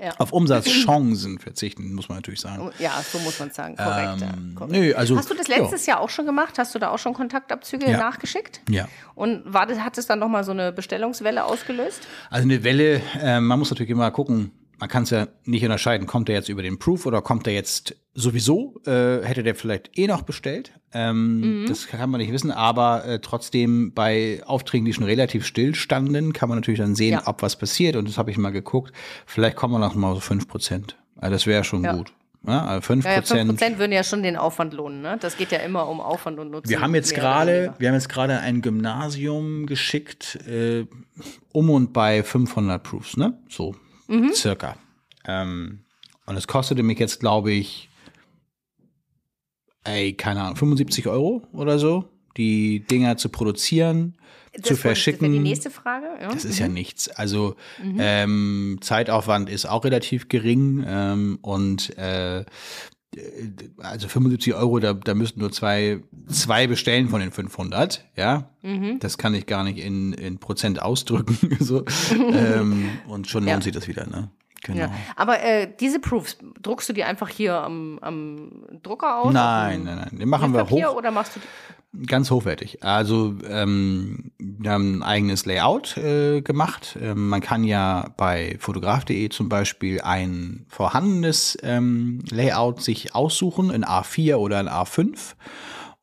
Ja. 0.00 0.12
Auf 0.18 0.32
Umsatzchancen 0.32 1.40
verzichten, 1.40 1.92
muss 1.92 2.08
man 2.08 2.18
natürlich 2.18 2.40
sagen. 2.40 2.70
Ja, 2.78 3.02
so 3.10 3.18
muss 3.18 3.40
man 3.40 3.50
sagen. 3.50 3.74
Korrekt. 3.76 4.20
ja, 4.20 4.28
Ähm, 4.32 4.54
korrekt. 4.54 4.72
nö, 4.72 4.94
also, 4.94 5.16
Hast 5.16 5.28
du 5.28 5.34
das 5.34 5.48
letztes 5.48 5.86
Jahr 5.86 5.98
auch 5.98 6.08
schon 6.08 6.24
gemacht? 6.24 6.56
Hast 6.56 6.72
du 6.74 6.78
da 6.78 6.90
auch 6.90 6.98
schon 7.00 7.14
Kontaktabzüge 7.14 7.90
Ja. 7.90 7.98
nachgeschickt? 7.98 8.60
Ja. 8.70 8.86
Und 9.16 9.42
war 9.52 9.66
das, 9.66 9.80
hat 9.80 9.98
es 9.98 10.06
dann 10.06 10.20
nochmal 10.20 10.44
so 10.44 10.52
eine 10.52 10.70
Bestellungswelle 10.70 11.42
ausgelöst? 11.44 12.06
Also 12.30 12.44
eine 12.44 12.62
Welle, 12.62 13.02
äh, 13.20 13.40
man 13.40 13.58
muss 13.58 13.70
natürlich 13.70 13.90
immer 13.90 14.08
gucken, 14.12 14.52
man 14.78 14.88
kann 14.88 15.02
es 15.02 15.10
ja 15.10 15.28
nicht 15.44 15.62
unterscheiden, 15.64 16.06
kommt 16.06 16.28
der 16.28 16.36
jetzt 16.36 16.48
über 16.48 16.62
den 16.62 16.78
Proof 16.78 17.06
oder 17.06 17.20
kommt 17.22 17.46
der 17.46 17.54
jetzt 17.54 17.96
sowieso, 18.14 18.80
äh, 18.86 19.22
hätte 19.24 19.42
der 19.42 19.54
vielleicht 19.54 19.96
eh 19.98 20.06
noch 20.06 20.22
bestellt. 20.22 20.72
Ähm, 20.92 21.62
Mhm. 21.62 21.66
Das 21.66 21.86
kann 21.86 22.10
man 22.10 22.20
nicht 22.20 22.32
wissen, 22.32 22.50
aber 22.50 23.04
äh, 23.04 23.18
trotzdem 23.20 23.92
bei 23.92 24.40
Aufträgen, 24.46 24.84
die 24.86 24.92
schon 24.92 25.04
relativ 25.04 25.44
still 25.46 25.74
standen, 25.74 26.32
kann 26.32 26.48
man 26.48 26.58
natürlich 26.58 26.80
dann 26.80 26.94
sehen, 26.94 27.12
Ja. 27.12 27.22
ob 27.26 27.42
was 27.42 27.56
passiert. 27.56 27.96
Und 27.96 28.08
das 28.08 28.18
habe 28.18 28.30
ich 28.30 28.38
mal 28.38 28.50
geguckt. 28.50 28.92
Vielleicht 29.26 29.56
kommen 29.56 29.74
wir 29.74 29.78
noch 29.78 29.94
mal 29.94 30.14
so 30.14 30.20
5 30.20 30.48
Prozent. 30.48 30.96
Also 31.16 31.32
das 31.34 31.46
wäre 31.46 31.64
schon 31.64 31.84
Ja. 31.84 31.94
gut. 31.94 32.12
Ja, 32.46 32.64
also 32.64 32.80
5 32.82 33.04
Ja, 33.04 33.10
ja, 33.12 33.18
Prozent. 33.18 33.50
5% 33.60 33.78
würden 33.78 33.92
ja 33.92 34.04
schon 34.04 34.22
den 34.22 34.36
Aufwand 34.36 34.72
lohnen. 34.72 35.02
Ne? 35.02 35.16
Das 35.20 35.36
geht 35.36 35.50
ja 35.52 35.58
immer 35.58 35.88
um 35.88 36.00
Aufwand 36.00 36.38
und 36.38 36.50
Nutzen. 36.50 36.70
Wir 36.70 36.80
haben 36.80 36.94
jetzt 36.94 37.14
gerade, 37.14 37.74
wir 37.78 37.88
haben 37.88 37.94
jetzt 37.96 38.08
gerade 38.08 38.38
ein 38.38 38.62
Gymnasium 38.62 39.66
geschickt, 39.66 40.36
äh, 40.48 40.86
um 41.52 41.68
und 41.70 41.92
bei 41.92 42.22
500 42.22 42.82
Proofs, 42.82 43.16
ne? 43.16 43.36
So, 43.48 43.74
Mhm. 44.08 44.32
circa. 44.34 44.76
Ähm, 45.26 45.84
und 46.26 46.36
es 46.36 46.46
kostete 46.46 46.82
mich 46.82 46.98
jetzt, 46.98 47.20
glaube 47.20 47.52
ich, 47.52 47.88
ey, 49.84 50.12
keine 50.14 50.42
Ahnung, 50.42 50.56
75 50.56 51.06
Euro 51.08 51.42
oder 51.52 51.78
so, 51.78 52.04
die 52.36 52.80
Dinger 52.80 53.16
zu 53.16 53.28
produzieren, 53.30 54.16
Das 54.52 54.62
zu 54.62 54.70
wollte- 54.70 54.72
Das 54.74 54.80
verschicken. 54.80 55.32
die 55.32 55.38
nächste 55.38 55.70
Frage. 55.70 56.06
Ja. 56.20 56.30
Das 56.32 56.44
ist 56.44 56.58
ja 56.58 56.68
nichts. 56.68 57.08
Also 57.08 57.56
ähm, 57.98 58.78
Zeitaufwand 58.80 59.48
ist 59.48 59.66
auch 59.66 59.84
relativ 59.84 60.28
gering 60.28 60.84
ähm, 60.86 61.38
und 61.42 61.96
äh, 61.98 62.44
also 63.78 64.08
75 64.08 64.54
Euro, 64.54 64.78
da, 64.78 64.92
da 64.94 65.14
müssten 65.14 65.40
nur 65.40 65.50
zwei, 65.50 66.00
zwei 66.28 66.66
bestellen 66.66 67.08
von 67.08 67.20
den 67.20 67.32
500, 67.32 68.04
ja. 68.16 68.50
Das 69.00 69.18
kann 69.18 69.34
ich 69.34 69.46
gar 69.46 69.64
nicht 69.64 69.78
in, 69.78 70.12
in 70.12 70.38
Prozent 70.38 70.82
ausdrücken. 70.82 71.36
so. 71.60 71.84
ähm, 72.32 72.90
und 73.08 73.26
schon 73.28 73.44
lohnt 73.44 73.56
Ja. 73.58 73.62
sich 73.62 73.72
das 73.72 73.88
wieder, 73.88 74.06
ne? 74.06 74.30
Genau. 74.62 74.80
Ja. 74.80 74.90
Aber 75.16 75.42
äh, 75.42 75.68
diese 75.78 76.00
Proofs, 76.00 76.36
druckst 76.60 76.88
du 76.88 76.92
die 76.92 77.04
einfach 77.04 77.28
hier 77.28 77.54
am, 77.62 77.98
am 78.00 78.64
Drucker 78.82 79.20
aus? 79.20 79.32
Nein, 79.32 79.84
nein, 79.84 79.96
nein. 79.96 80.18
Den 80.18 80.28
machen 80.28 80.52
wir 80.52 80.68
hoch. 80.68 80.96
Oder 80.96 81.10
machst 81.10 81.36
du 81.36 81.40
die? 81.40 81.46
Ganz 82.06 82.30
hochwertig. 82.30 82.84
Also 82.84 83.34
ähm, 83.48 84.32
wir 84.38 84.70
haben 84.70 84.98
ein 84.98 85.02
eigenes 85.02 85.46
Layout 85.46 85.96
äh, 85.96 86.42
gemacht. 86.42 86.98
Ähm, 87.00 87.28
man 87.30 87.40
kann 87.40 87.64
ja 87.64 88.10
bei 88.18 88.56
fotograf.de 88.60 89.30
zum 89.30 89.48
Beispiel 89.48 90.02
ein 90.02 90.66
vorhandenes 90.68 91.56
ähm, 91.62 92.22
Layout 92.30 92.82
sich 92.82 93.14
aussuchen 93.14 93.70
in 93.70 93.86
A4 93.86 94.36
oder 94.36 94.60
in 94.60 94.68
A5. 94.68 95.34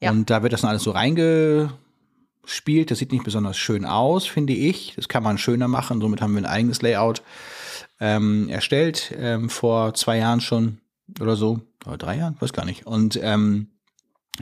Ja. 0.01 0.09
Und 0.09 0.29
da 0.31 0.41
wird 0.41 0.53
das 0.53 0.61
dann 0.61 0.71
alles 0.71 0.83
so 0.83 0.91
reingespielt. 0.91 2.89
Das 2.89 2.97
sieht 2.97 3.11
nicht 3.11 3.23
besonders 3.23 3.55
schön 3.55 3.85
aus, 3.85 4.25
finde 4.25 4.53
ich. 4.53 4.93
Das 4.95 5.07
kann 5.07 5.21
man 5.21 5.37
schöner 5.37 5.67
machen. 5.67 6.01
Somit 6.01 6.19
haben 6.19 6.33
wir 6.33 6.41
ein 6.41 6.45
eigenes 6.47 6.81
Layout 6.81 7.21
ähm, 7.99 8.49
erstellt, 8.49 9.13
ähm, 9.17 9.49
vor 9.49 9.93
zwei 9.93 10.17
Jahren 10.17 10.41
schon 10.41 10.79
oder 11.19 11.35
so. 11.35 11.61
Oder 11.85 11.97
drei 11.97 12.17
Jahren, 12.17 12.35
weiß 12.39 12.53
gar 12.53 12.65
nicht. 12.65 12.87
Und 12.87 13.19
ähm, 13.21 13.67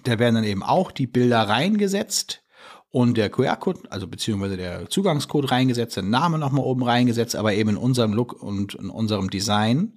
da 0.04 0.18
werden 0.18 0.36
dann 0.36 0.44
eben 0.44 0.64
auch 0.64 0.92
die 0.92 1.08
Bilder 1.08 1.42
reingesetzt 1.42 2.42
und 2.90 3.18
der 3.18 3.30
QR-Code, 3.30 3.82
also 3.90 4.08
beziehungsweise 4.08 4.56
der 4.56 4.90
Zugangscode 4.90 5.52
reingesetzt, 5.52 5.96
der 5.96 6.04
Name 6.04 6.38
nochmal 6.38 6.64
oben 6.64 6.84
reingesetzt, 6.84 7.36
aber 7.36 7.54
eben 7.54 7.72
in 7.72 7.78
unserem 7.78 8.14
Look 8.14 8.42
und 8.42 8.76
in 8.76 8.90
unserem 8.90 9.30
Design. 9.30 9.94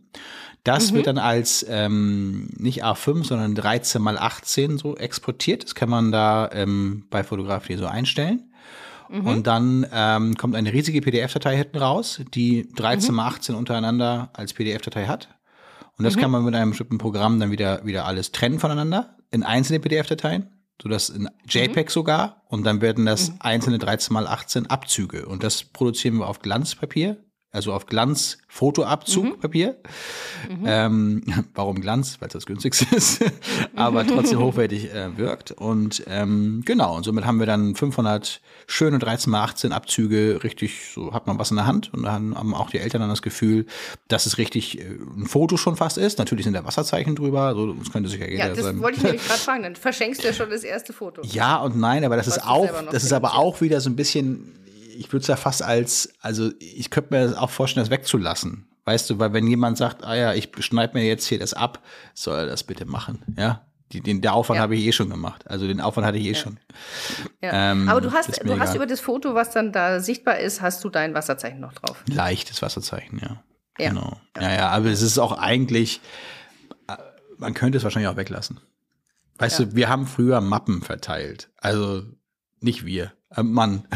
Das 0.65 0.93
wird 0.93 1.07
dann 1.07 1.19
als 1.19 1.65
ähm, 1.69 2.49
nicht 2.57 2.85
A5, 2.85 3.25
sondern 3.25 3.55
13 3.55 4.03
mal 4.03 4.19
18 4.19 4.79
so 4.79 4.97
exportiert. 4.97 5.63
Das 5.63 5.77
kann 5.77 5.89
man 5.89 6.11
da 6.11 6.51
ähm, 6.53 7.05
bei 7.09 7.23
Fotografie 7.23 7.77
so 7.77 7.87
einstellen. 7.87 8.51
Und 9.09 9.47
dann 9.47 9.87
ähm, 9.93 10.37
kommt 10.37 10.55
eine 10.55 10.73
riesige 10.73 11.01
PDF-Datei 11.01 11.57
hinten 11.57 11.79
raus, 11.79 12.21
die 12.35 12.69
13 12.75 13.15
mal 13.15 13.29
18 13.29 13.55
untereinander 13.55 14.31
als 14.33 14.53
PDF-Datei 14.53 15.07
hat. 15.07 15.29
Und 15.99 16.05
das 16.05 16.17
kann 16.17 16.31
man 16.31 16.45
mit 16.45 16.55
einem 16.55 16.71
bestimmten 16.71 16.99
Programm 16.99 17.41
dann 17.41 17.51
wieder, 17.51 17.85
wieder 17.87 18.05
alles 18.05 18.33
trennen 18.33 18.59
voneinander 18.59 19.17
in 19.31 19.43
einzelne 19.43 19.81
PDF-Dateien, 19.81 20.51
sodass 20.83 21.09
in 21.09 21.29
JPEG 21.49 21.91
sogar. 21.91 22.43
Und 22.49 22.65
dann 22.65 22.81
werden 22.81 23.07
das 23.07 23.33
einzelne 23.41 23.79
13 23.79 24.13
mal 24.13 24.27
18 24.27 24.67
Abzüge. 24.67 25.27
Und 25.27 25.43
das 25.43 25.65
produzieren 25.65 26.19
wir 26.19 26.29
auf 26.29 26.41
Glanzpapier 26.41 27.17
also 27.53 27.73
auf 27.73 27.87
Glanz-Fotoabzugpapier. 27.87 29.77
Mhm. 30.49 30.65
Ähm, 30.67 31.23
warum 31.55 31.81
Glanz? 31.81 32.17
Weil 32.21 32.29
es 32.29 32.35
das 32.35 32.47
günstigste 32.47 32.87
ist, 32.95 33.25
aber 33.75 34.07
trotzdem 34.07 34.39
hochwertig 34.41 34.93
äh, 34.93 35.17
wirkt. 35.17 35.53
Und 35.53 36.03
ähm, 36.07 36.63
genau, 36.67 36.97
und 36.97 37.05
somit 37.05 37.25
haben 37.25 37.39
wir 37.39 37.47
dann 37.47 37.75
500 37.75 38.41
schöne 38.67 38.99
13 38.99 39.31
mal 39.31 39.45
18 39.45 39.73
Abzüge, 39.73 40.41
richtig, 40.45 40.91
so 40.93 41.15
hat 41.15 41.27
man 41.27 41.39
was 41.39 41.51
in 41.51 41.57
der 41.57 41.67
Hand. 41.67 41.93
Und 41.95 42.03
dann 42.03 42.35
haben 42.35 42.55
auch 42.55 42.71
die 42.71 42.79
Eltern 42.79 43.01
dann 43.01 43.11
das 43.11 43.23
Gefühl, 43.23 43.67
dass 44.09 44.27
es 44.27 44.39
richtig 44.39 44.81
äh, 44.81 44.85
ein 45.17 45.27
Foto 45.27 45.57
schon 45.57 45.77
fast 45.77 45.97
ist. 45.99 46.19
Natürlich 46.19 46.45
sind 46.45 46.55
da 46.55 46.65
Wasserzeichen 46.65 47.17
drüber, 47.17 47.55
so 47.55 47.73
das 47.73 47.91
könnte 47.91 48.11
sich 48.11 48.21
ja 48.21 48.27
jeder 48.27 48.49
Ja, 48.49 48.55
das 48.55 48.65
sein. 48.65 48.81
wollte 48.81 48.99
ich 48.99 49.05
nämlich 49.05 49.25
gerade 49.27 49.41
fragen, 49.41 49.63
dann 49.63 49.77
verschenkst 49.77 50.23
du 50.23 50.29
ja 50.29 50.35
schon 50.35 50.51
das 50.51 50.63
erste 50.65 50.93
Foto. 50.93 51.23
Ja 51.25 51.57
und 51.57 51.77
nein, 51.77 52.05
aber 52.05 52.17
das 52.17 52.27
Was 52.27 52.37
ist 52.37 52.47
auch, 52.47 52.69
das 52.91 53.05
ist 53.05 53.13
aber 53.13 53.37
auch 53.37 53.61
wieder 53.61 53.81
so 53.81 53.89
ein 53.89 53.97
bisschen, 53.97 54.53
ich 54.99 55.13
würde 55.13 55.23
es 55.23 55.29
ja 55.29 55.37
fast 55.37 55.63
als, 55.63 56.13
also 56.21 56.51
ich 56.59 56.91
könnte 56.91 57.15
mir 57.15 57.27
das 57.27 57.37
auch 57.37 57.51
vorstellen, 57.51 57.85
das 57.85 57.91
wegzulassen. 57.91 58.69
Weißt 58.85 59.11
du, 59.11 59.19
weil 59.19 59.33
wenn 59.33 59.47
jemand 59.49 59.77
sagt, 59.79 60.05
ah 60.05 60.15
ja, 60.15 60.33
ich 60.35 60.51
schneide 60.61 60.95
mir 60.95 61.05
jetzt 61.05 61.27
hier 61.27 61.39
das 61.39 61.55
ab, 61.55 61.83
soll 62.15 62.39
er 62.39 62.47
das 62.47 62.63
bitte 62.65 62.85
machen, 62.85 63.23
ja? 63.37 63.63
Die, 63.93 64.01
den, 64.01 64.21
der 64.21 64.33
Aufwand 64.35 64.57
Ja. 64.57 64.63
habe 64.63 64.75
ich 64.75 64.85
eh 64.85 64.91
schon 64.91 65.11
gemacht. 65.11 65.49
Also 65.49 65.69
den 65.69 65.81
Aufwand 65.81 66.07
hatte 66.09 66.19
ich 66.19 66.27
eh 66.27 66.35
schon. 66.35 66.59
Ja. 67.41 67.71
Ähm, 67.73 67.89
Aber 67.89 68.01
du 68.01 68.11
hast, 68.13 68.29
du 68.45 68.59
hast 68.59 68.71
egal. 68.71 68.77
über 68.77 68.87
das 68.87 68.99
Foto, 69.01 69.35
was 69.37 69.53
dann 69.53 69.71
da 69.71 70.01
sichtbar 70.01 70.39
ist, 70.41 70.61
hast 70.61 70.83
du 70.83 70.89
dein 70.89 71.15
Wasserzeichen 71.15 71.61
noch 71.61 71.73
drauf. 71.73 72.03
Leichtes 72.09 72.63
Wasserzeichen, 72.63 73.21
ja. 73.21 73.43
Ja. 73.79 73.91
Genau. 73.91 74.21
Ja, 74.41 74.53
ja, 74.53 74.69
aber 74.71 74.87
es 74.87 75.03
ist 75.03 75.19
auch 75.19 75.39
eigentlich, 75.39 76.01
äh, 76.89 76.97
man 77.39 77.55
könnte 77.55 77.79
es 77.79 77.85
wahrscheinlich 77.85 78.09
auch 78.11 78.17
weglassen. 78.17 78.59
Weißt 79.39 79.61
Ja. 79.61 79.65
du, 79.67 79.77
wir 79.77 79.89
haben 79.89 80.07
früher 80.09 80.41
Mappen 80.41 80.83
verteilt. 80.83 81.51
Also 81.59 82.03
nicht 82.61 82.87
wir, 82.87 83.13
äh, 83.37 83.43
Mann. 83.43 83.85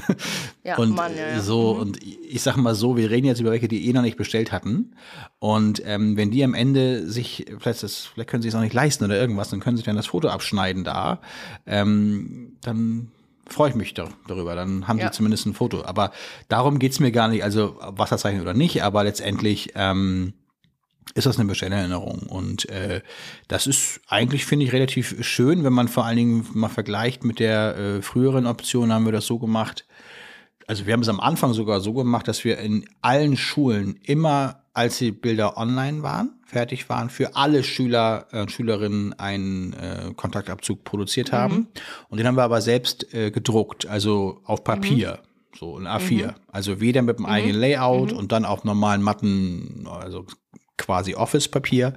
Ja, 0.63 0.77
und 0.77 0.95
Mann, 0.95 1.17
ja, 1.17 1.29
ja. 1.37 1.41
so, 1.41 1.75
Mhm. 1.75 1.81
und 1.81 1.99
ich 2.05 2.43
sag 2.43 2.57
mal 2.59 2.75
so, 2.75 2.97
wir 2.97 3.09
reden 3.11 3.27
jetzt 3.27 3.41
über 3.41 3.51
welche, 3.51 3.67
die 3.67 3.89
eh 3.89 3.93
noch 3.95 4.03
nicht 4.03 4.19
bestellt 4.19 4.53
hatten. 4.53 4.93
Und 5.39 5.83
ähm, 5.87 6.19
wenn 6.19 6.31
die 6.31 6.45
am 6.45 6.53
Ende 6.53 7.09
sich, 7.11 7.47
vielleicht, 7.59 7.83
das, 7.83 8.05
vielleicht 8.05 8.29
können 8.29 8.43
sie 8.43 8.49
es 8.51 8.55
auch 8.55 8.61
nicht 8.61 8.75
leisten 8.75 9.05
oder 9.05 9.19
irgendwas, 9.19 9.49
dann 9.49 9.61
können 9.61 9.79
sie 9.79 9.83
dann 9.83 9.97
das 9.97 10.07
Foto 10.09 10.29
abschneiden 10.29 10.85
da. 10.85 11.21
Ähm, 11.67 12.57
dann 12.61 13.09
freue 13.47 13.71
ich 13.71 13.75
mich 13.75 13.95
dar- 13.95 14.11
darüber. 14.29 14.55
Dann 14.55 14.87
haben 14.87 14.99
Ja. 14.99 15.07
sie 15.07 15.13
zumindest 15.17 15.47
ein 15.47 15.55
Foto. 15.55 15.83
Aber 15.85 16.13
darum 16.49 16.79
geht's 16.79 17.01
mir 17.01 17.11
gar 17.11 17.29
nicht, 17.29 17.43
also 17.43 17.77
Wasserzeichen 17.81 18.43
oder 18.43 18.53
nicht, 18.55 18.83
aber 18.83 19.03
letztendlich 19.05 19.73
ähm, 19.75 20.35
ist 21.15 21.27
das 21.27 21.39
eine 21.39 21.49
Bestellerinnerung. 21.49 22.21
Und 22.21 22.69
äh, 22.69 23.01
das 23.49 23.67
ist 23.67 24.01
eigentlich, 24.09 24.47
finde 24.47 24.67
ich, 24.67 24.73
relativ 24.73 25.25
schön, 25.25 25.65
wenn 25.65 25.73
man 25.73 25.89
vor 25.89 26.05
allen 26.05 26.17
Dingen 26.17 26.47
mal 26.53 26.69
vergleicht 26.69 27.25
mit 27.25 27.39
der 27.39 27.77
äh, 27.77 28.03
früheren 28.03 28.47
Option, 28.47 28.93
haben 28.93 29.05
wir 29.05 29.13
das 29.13 29.27
so 29.27 29.39
gemacht. 29.39 29.87
Also 30.67 30.87
wir 30.87 30.93
haben 30.93 31.01
es 31.01 31.09
am 31.09 31.21
Anfang 31.21 31.53
sogar 31.53 31.81
so 31.81 31.93
gemacht, 31.95 32.29
dass 32.29 32.45
wir 32.45 32.59
in 32.59 32.89
allen 33.01 33.37
Schulen 33.37 33.99
immer, 34.05 34.63
als 34.73 34.99
die 34.99 35.11
Bilder 35.11 35.57
online 35.57 36.05
waren, 36.05 36.39
fertig 36.47 36.89
waren, 36.89 37.11
für 37.11 37.35
alle 37.35 37.65
Schüler 37.65 38.27
äh, 38.31 38.43
und 38.43 38.53
Schülerinnen 38.53 39.13
einen 39.19 39.73
äh, 39.73 40.13
Kontaktabzug 40.15 40.85
produziert 40.85 41.33
haben. 41.33 41.69
Und 42.09 42.19
den 42.19 42.27
haben 42.27 42.37
wir 42.37 42.45
aber 42.45 42.61
selbst 42.61 43.13
äh, 43.13 43.33
gedruckt, 43.33 43.87
also 43.87 44.41
auf 44.45 44.63
Papier. 44.63 45.19
So 45.59 45.77
ein 45.77 45.89
A4. 45.89 46.35
Also 46.53 46.81
weder 46.81 47.03
mit 47.03 47.19
dem 47.19 47.27
eigenen 47.27 47.57
Layout 47.57 48.13
und 48.13 48.31
dann 48.31 48.45
auf 48.45 48.63
normalen 48.63 49.03
Matten, 49.03 49.89
also 49.91 50.25
quasi 50.81 51.15
Office-Papier. 51.15 51.95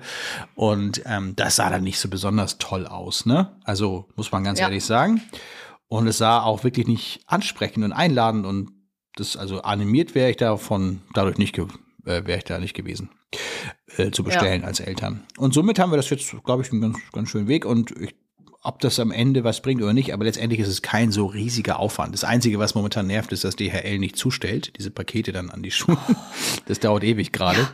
Und 0.55 1.01
ähm, 1.05 1.35
das 1.35 1.55
sah 1.55 1.69
dann 1.69 1.83
nicht 1.83 1.99
so 1.99 2.09
besonders 2.09 2.57
toll 2.59 2.85
aus, 2.85 3.25
ne? 3.25 3.55
Also 3.63 4.07
muss 4.15 4.31
man 4.31 4.43
ganz 4.43 4.59
Ja. 4.59 4.65
ehrlich 4.67 4.85
sagen. 4.85 5.21
Und 5.87 6.07
es 6.07 6.17
sah 6.17 6.41
auch 6.43 6.63
wirklich 6.63 6.87
nicht 6.87 7.21
ansprechend 7.27 7.83
und 7.83 7.91
einladend 7.93 8.45
und 8.45 8.71
das, 9.15 9.37
also 9.37 9.61
animiert 9.61 10.15
wäre 10.15 10.31
ich 10.31 10.37
davon 10.37 11.01
dadurch 11.13 11.37
nicht, 11.37 11.57
äh, 11.57 11.65
wäre 12.03 12.37
ich 12.39 12.43
da 12.45 12.57
nicht 12.57 12.73
gewesen, 12.73 13.09
äh, 13.97 14.09
zu 14.09 14.23
bestellen 14.23 14.63
als 14.63 14.79
Eltern. 14.79 15.23
Und 15.37 15.53
somit 15.53 15.77
haben 15.77 15.91
wir 15.91 15.97
das 15.97 16.09
jetzt, 16.09 16.33
glaube 16.43 16.63
ich, 16.63 16.71
einen 16.71 16.81
ganz, 16.81 16.97
ganz 17.11 17.29
schönen 17.29 17.47
Weg 17.47 17.65
und 17.65 17.91
ich, 17.91 18.15
ob 18.63 18.79
das 18.79 18.97
am 18.99 19.11
Ende 19.11 19.43
was 19.43 19.61
bringt 19.61 19.83
oder 19.83 19.93
nicht, 19.93 20.13
aber 20.13 20.23
letztendlich 20.25 20.59
ist 20.61 20.69
es 20.69 20.81
kein 20.81 21.11
so 21.11 21.27
riesiger 21.27 21.77
Aufwand. 21.79 22.13
Das 22.15 22.23
Einzige, 22.23 22.57
was 22.57 22.73
momentan 22.75 23.05
nervt, 23.05 23.31
ist, 23.33 23.43
dass 23.43 23.55
DHL 23.55 23.99
nicht 23.99 24.15
zustellt, 24.15 24.71
diese 24.79 24.89
Pakete 24.89 25.31
dann 25.31 25.51
an 25.51 25.61
die 25.61 25.71
Schulen. 25.71 25.97
Das 26.65 26.79
dauert 26.79 27.03
ewig 27.03 27.31
gerade. 27.33 27.67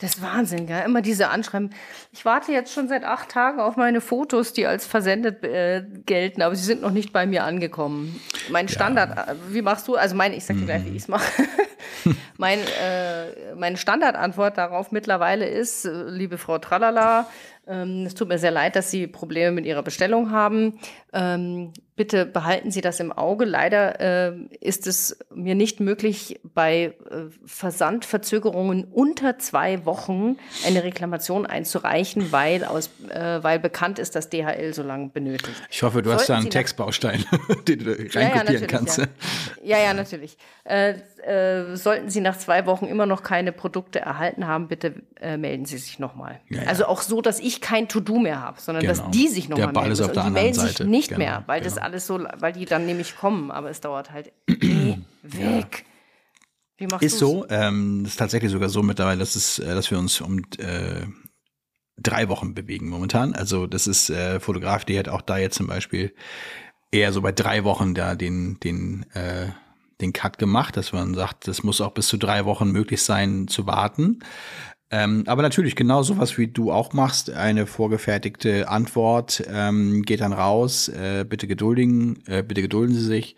Das 0.00 0.14
ist 0.14 0.22
Wahnsinn, 0.22 0.66
gell? 0.66 0.82
Immer 0.86 1.02
diese 1.02 1.28
Anschreiben. 1.28 1.70
Ich 2.10 2.24
warte 2.24 2.52
jetzt 2.52 2.72
schon 2.72 2.88
seit 2.88 3.04
acht 3.04 3.28
Tagen 3.28 3.60
auf 3.60 3.76
meine 3.76 4.00
Fotos, 4.00 4.54
die 4.54 4.66
als 4.66 4.86
versendet 4.86 5.44
äh, 5.44 5.84
gelten, 6.06 6.40
aber 6.40 6.56
sie 6.56 6.64
sind 6.64 6.80
noch 6.80 6.90
nicht 6.90 7.12
bei 7.12 7.26
mir 7.26 7.44
angekommen. 7.44 8.18
Mein 8.50 8.68
Standard, 8.68 9.28
äh, 9.28 9.34
wie 9.50 9.60
machst 9.60 9.86
du? 9.88 9.96
Also 9.96 10.16
mein, 10.16 10.32
ich 10.32 10.44
sag 10.46 10.56
dir 10.56 10.64
gleich, 10.64 10.86
wie 10.86 10.96
ich 10.96 11.02
es 11.02 11.08
mache. 11.08 11.30
mein, 12.38 12.60
äh, 12.60 13.54
meine 13.56 13.76
Standardantwort 13.76 14.56
darauf 14.56 14.90
mittlerweile 14.90 15.46
ist, 15.46 15.84
äh, 15.84 16.04
liebe 16.08 16.38
Frau 16.38 16.58
Tralala, 16.58 17.26
es 17.66 18.14
tut 18.14 18.28
mir 18.28 18.38
sehr 18.38 18.50
leid, 18.50 18.74
dass 18.74 18.90
Sie 18.90 19.06
Probleme 19.06 19.52
mit 19.52 19.64
Ihrer 19.64 19.82
Bestellung 19.82 20.30
haben. 20.30 20.80
Ähm, 21.12 21.72
bitte 22.00 22.24
behalten 22.24 22.70
Sie 22.70 22.80
das 22.80 22.98
im 22.98 23.12
Auge. 23.12 23.44
Leider 23.44 24.00
äh, 24.00 24.32
ist 24.60 24.86
es 24.86 25.18
mir 25.34 25.54
nicht 25.54 25.80
möglich, 25.80 26.40
bei 26.42 26.94
äh, 27.10 27.26
Versandverzögerungen 27.44 28.84
unter 28.84 29.38
zwei 29.38 29.84
Wochen 29.84 30.36
eine 30.66 30.82
Reklamation 30.82 31.44
einzureichen, 31.44 32.32
weil, 32.32 32.64
aus, 32.64 32.88
äh, 33.10 33.42
weil 33.42 33.58
bekannt 33.58 33.98
ist, 33.98 34.16
dass 34.16 34.30
DHL 34.30 34.72
so 34.72 34.82
lange 34.82 35.10
benötigt. 35.10 35.62
Ich 35.70 35.82
hoffe, 35.82 36.00
du 36.00 36.10
hast 36.10 36.22
da 36.22 36.26
Sollten 36.26 36.32
einen 36.32 36.42
Sie 36.44 36.48
Textbaustein, 36.48 37.24
den 37.68 37.80
du 37.80 37.90
Ja, 37.90 37.96
ja, 37.96 37.98
reinkopieren 37.98 38.46
natürlich, 38.46 38.66
kannst. 38.68 38.98
Ja. 38.98 39.06
ja, 39.62 39.78
ja, 39.78 39.94
natürlich. 39.94 40.38
Äh, 40.64 40.94
äh, 41.22 41.76
sollten 41.76 42.08
Sie 42.08 42.22
nach 42.22 42.38
zwei 42.38 42.64
Wochen 42.64 42.86
immer 42.86 43.04
noch 43.04 43.22
keine 43.22 43.52
Produkte 43.52 44.00
erhalten 44.00 44.46
haben, 44.46 44.68
bitte 44.68 44.94
äh, 45.20 45.36
melden 45.36 45.66
Sie 45.66 45.76
sich 45.76 45.98
nochmal. 45.98 46.40
Ja, 46.48 46.62
ja. 46.62 46.68
Also 46.68 46.86
auch 46.86 47.02
so, 47.02 47.20
dass 47.20 47.40
ich 47.50 47.60
kein 47.60 47.88
To-Do 47.88 48.18
mehr 48.18 48.40
habe, 48.40 48.60
sondern 48.60 48.82
Genau. 48.84 48.94
dass 48.94 49.10
die 49.10 49.28
sich 49.28 49.46
Der 49.48 49.56
nochmal 49.56 49.72
Ball 49.72 49.82
melden. 49.84 49.92
ist 49.92 50.00
auf 50.00 50.12
der 50.12 50.22
Und 50.24 50.28
die 50.28 50.32
melden 50.34 50.54
sich 50.54 50.62
Seite. 50.72 50.84
nicht 50.86 51.08
Genau, 51.08 51.18
mehr, 51.18 51.44
weil 51.46 51.60
das 51.60 51.74
genau. 51.74 51.86
alles 51.86 52.06
so, 52.06 52.20
weil 52.38 52.52
die 52.52 52.64
dann 52.64 52.86
nämlich 52.86 53.16
kommen, 53.16 53.50
aber 53.50 53.70
es 53.70 53.80
dauert 53.80 54.10
halt 54.12 54.32
weg. 55.22 55.84
Wie 56.78 56.86
machst 56.86 57.02
Ist 57.04 57.20
du's? 57.20 57.30
so. 57.30 57.46
Ähm, 57.50 58.00
das 58.04 58.12
ist 58.12 58.16
tatsächlich 58.18 58.50
sogar 58.50 58.68
so 58.70 58.82
mittlerweile, 58.82 59.18
dass, 59.18 59.36
es, 59.36 59.58
äh, 59.58 59.74
dass 59.74 59.90
wir 59.90 59.98
uns 59.98 60.20
um 60.20 60.38
äh, 60.58 61.06
drei 61.98 62.28
Wochen 62.28 62.54
bewegen 62.54 62.88
momentan. 62.88 63.34
Also 63.34 63.66
das 63.66 63.86
ist 63.86 64.08
äh, 64.10 64.40
Fotograf, 64.40 64.84
die 64.86 64.98
hat 64.98 65.08
auch 65.08 65.20
da 65.20 65.36
jetzt 65.36 65.56
zum 65.56 65.66
Beispiel 65.66 66.14
eher 66.90 67.12
so 67.12 67.20
bei 67.20 67.32
drei 67.32 67.64
Wochen 67.64 67.94
da 67.94 68.14
den, 68.14 68.58
den, 68.60 69.04
äh, 69.12 69.48
den 70.00 70.12
Cut 70.14 70.38
gemacht, 70.38 70.76
dass 70.78 70.92
man 70.94 71.14
sagt, 71.14 71.46
das 71.46 71.62
muss 71.62 71.82
auch 71.82 71.92
bis 71.92 72.08
zu 72.08 72.16
drei 72.16 72.46
Wochen 72.46 72.70
möglich 72.72 73.02
sein 73.02 73.46
zu 73.48 73.66
warten. 73.66 74.20
Ähm, 74.92 75.24
aber 75.26 75.42
natürlich 75.42 75.76
genau 75.76 76.02
sowas, 76.02 76.36
wie 76.36 76.48
du 76.48 76.72
auch 76.72 76.92
machst, 76.92 77.30
eine 77.30 77.66
vorgefertigte 77.66 78.68
Antwort 78.68 79.44
ähm, 79.48 80.02
geht 80.02 80.20
dann 80.20 80.32
raus. 80.32 80.88
Äh, 80.88 81.24
bitte 81.28 81.46
geduldigen, 81.46 82.22
äh, 82.26 82.42
bitte 82.42 82.62
gedulden 82.62 82.94
Sie 82.94 83.04
sich. 83.04 83.36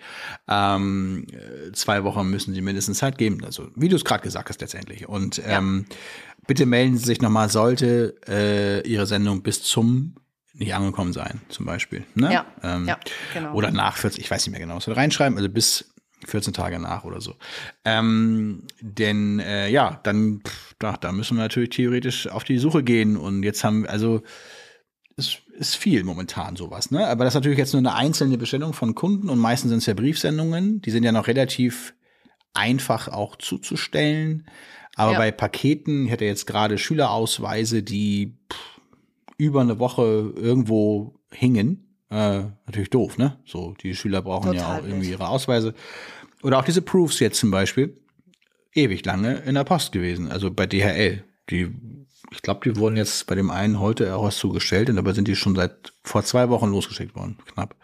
Ähm, 0.48 1.26
äh, 1.30 1.72
zwei 1.72 2.04
Wochen 2.04 2.30
müssen 2.30 2.54
Sie 2.54 2.62
mindestens 2.62 2.98
Zeit 2.98 3.18
geben. 3.18 3.44
Also 3.44 3.68
wie 3.76 3.88
du 3.88 3.96
es 3.96 4.04
gerade 4.04 4.22
gesagt 4.22 4.48
hast 4.48 4.60
letztendlich. 4.62 5.08
Und 5.08 5.42
ähm, 5.46 5.84
bitte 6.46 6.64
melden 6.64 6.96
Sie 6.96 7.04
sich 7.04 7.20
nochmal, 7.20 7.50
sollte 7.50 8.16
äh, 8.26 8.88
Ihre 8.88 9.06
Sendung 9.06 9.42
bis 9.42 9.62
zum 9.62 10.14
nicht 10.54 10.74
angekommen 10.74 11.12
sein, 11.12 11.40
zum 11.48 11.66
Beispiel. 11.66 12.04
Ne? 12.14 12.32
Ja, 12.32 12.46
ähm, 12.62 12.86
ja, 12.86 12.98
genau. 13.32 13.54
Oder 13.54 13.70
nach 13.70 13.96
40, 13.96 14.22
ich 14.22 14.30
weiß 14.30 14.46
nicht 14.46 14.52
mehr 14.52 14.60
genau, 14.60 14.76
was 14.76 14.86
wir 14.86 14.96
reinschreiben, 14.96 15.36
also 15.38 15.48
bis 15.48 15.91
14 16.26 16.52
Tage 16.52 16.78
nach 16.78 17.04
oder 17.04 17.20
so. 17.20 17.34
Ähm, 17.84 18.64
denn 18.80 19.40
äh, 19.40 19.68
ja, 19.68 20.00
dann, 20.02 20.40
pff, 20.46 20.74
da, 20.78 20.96
da 20.96 21.12
müssen 21.12 21.36
wir 21.36 21.42
natürlich 21.42 21.70
theoretisch 21.70 22.28
auf 22.28 22.44
die 22.44 22.58
Suche 22.58 22.82
gehen. 22.82 23.16
Und 23.16 23.42
jetzt 23.42 23.64
haben, 23.64 23.86
also 23.86 24.22
es 25.16 25.38
ist 25.58 25.76
viel 25.76 26.04
momentan 26.04 26.56
sowas, 26.56 26.90
ne? 26.90 27.06
Aber 27.06 27.24
das 27.24 27.32
ist 27.32 27.36
natürlich 27.36 27.58
jetzt 27.58 27.72
nur 27.72 27.80
eine 27.80 27.94
einzelne 27.94 28.38
Bestellung 28.38 28.72
von 28.72 28.94
Kunden 28.94 29.28
und 29.28 29.38
meistens 29.38 29.70
sind 29.70 29.78
es 29.78 29.86
ja 29.86 29.94
Briefsendungen. 29.94 30.80
Die 30.80 30.90
sind 30.90 31.04
ja 31.04 31.12
noch 31.12 31.26
relativ 31.26 31.94
einfach 32.54 33.08
auch 33.08 33.36
zuzustellen. 33.36 34.46
Aber 34.96 35.12
Ja. 35.12 35.18
bei 35.18 35.30
Paketen, 35.30 36.06
ich 36.06 36.12
hatte 36.12 36.24
jetzt 36.24 36.46
gerade 36.46 36.78
Schülerausweise, 36.78 37.82
die 37.82 38.36
pff, 38.52 38.80
über 39.38 39.60
eine 39.60 39.78
Woche 39.78 40.32
irgendwo 40.36 41.18
hingen. 41.30 41.91
Äh, 42.12 42.44
natürlich 42.66 42.90
doof, 42.90 43.16
ne? 43.16 43.38
So, 43.46 43.74
die 43.82 43.94
Schüler 43.96 44.20
brauchen 44.22 44.52
ja 44.52 44.60
Total 44.62 44.80
auch 44.80 44.84
irgendwie 44.86 45.10
ihre 45.10 45.28
Ausweise. 45.28 45.74
Oder 46.42 46.58
auch 46.58 46.64
diese 46.64 46.82
Proofs 46.82 47.18
jetzt 47.20 47.38
zum 47.38 47.50
Beispiel. 47.50 47.96
Ewig 48.74 49.04
lange 49.04 49.36
in 49.46 49.54
der 49.54 49.64
Post 49.64 49.92
gewesen, 49.92 50.30
also 50.30 50.50
bei 50.50 50.66
DHL. 50.66 51.24
Die, 51.50 51.70
ich 52.30 52.42
glaube, 52.42 52.60
die 52.64 52.76
wurden 52.76 52.96
jetzt 52.96 53.26
bei 53.26 53.34
dem 53.34 53.50
einen 53.50 53.80
heute 53.80 54.14
auch 54.16 54.24
was 54.24 54.36
zugestellt, 54.36 54.88
und 54.90 54.96
dabei 54.96 55.12
sind 55.12 55.28
die 55.28 55.36
schon 55.36 55.54
seit 55.54 55.92
vor 56.04 56.22
zwei 56.24 56.48
Wochen 56.48 56.68
losgeschickt 56.68 57.14
worden, 57.14 57.36
knapp. 57.52 57.74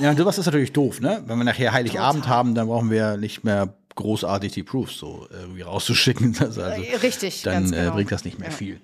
Ja, 0.00 0.10
und 0.10 0.18
sowas 0.18 0.38
ist 0.38 0.46
natürlich 0.46 0.72
doof, 0.72 1.00
ne? 1.00 1.22
Wenn 1.26 1.38
wir 1.38 1.44
nachher 1.44 1.72
Heiligabend 1.72 2.28
haben, 2.28 2.54
dann 2.54 2.66
brauchen 2.68 2.90
wir 2.90 3.16
nicht 3.16 3.42
mehr 3.44 3.74
großartig 3.96 4.52
die 4.52 4.62
Proofs 4.62 4.96
so 4.98 5.26
irgendwie 5.30 5.62
rauszuschicken. 5.62 6.36
Also, 6.40 6.60
Äh, 6.60 6.94
richtig, 7.02 7.42
Dann 7.42 7.64
ganz 7.64 7.72
äh, 7.72 7.76
genau. 7.82 7.94
bringt 7.94 8.12
das 8.12 8.24
nicht 8.24 8.38
mehr 8.38 8.50
Ja. 8.50 8.54
viel. 8.54 8.80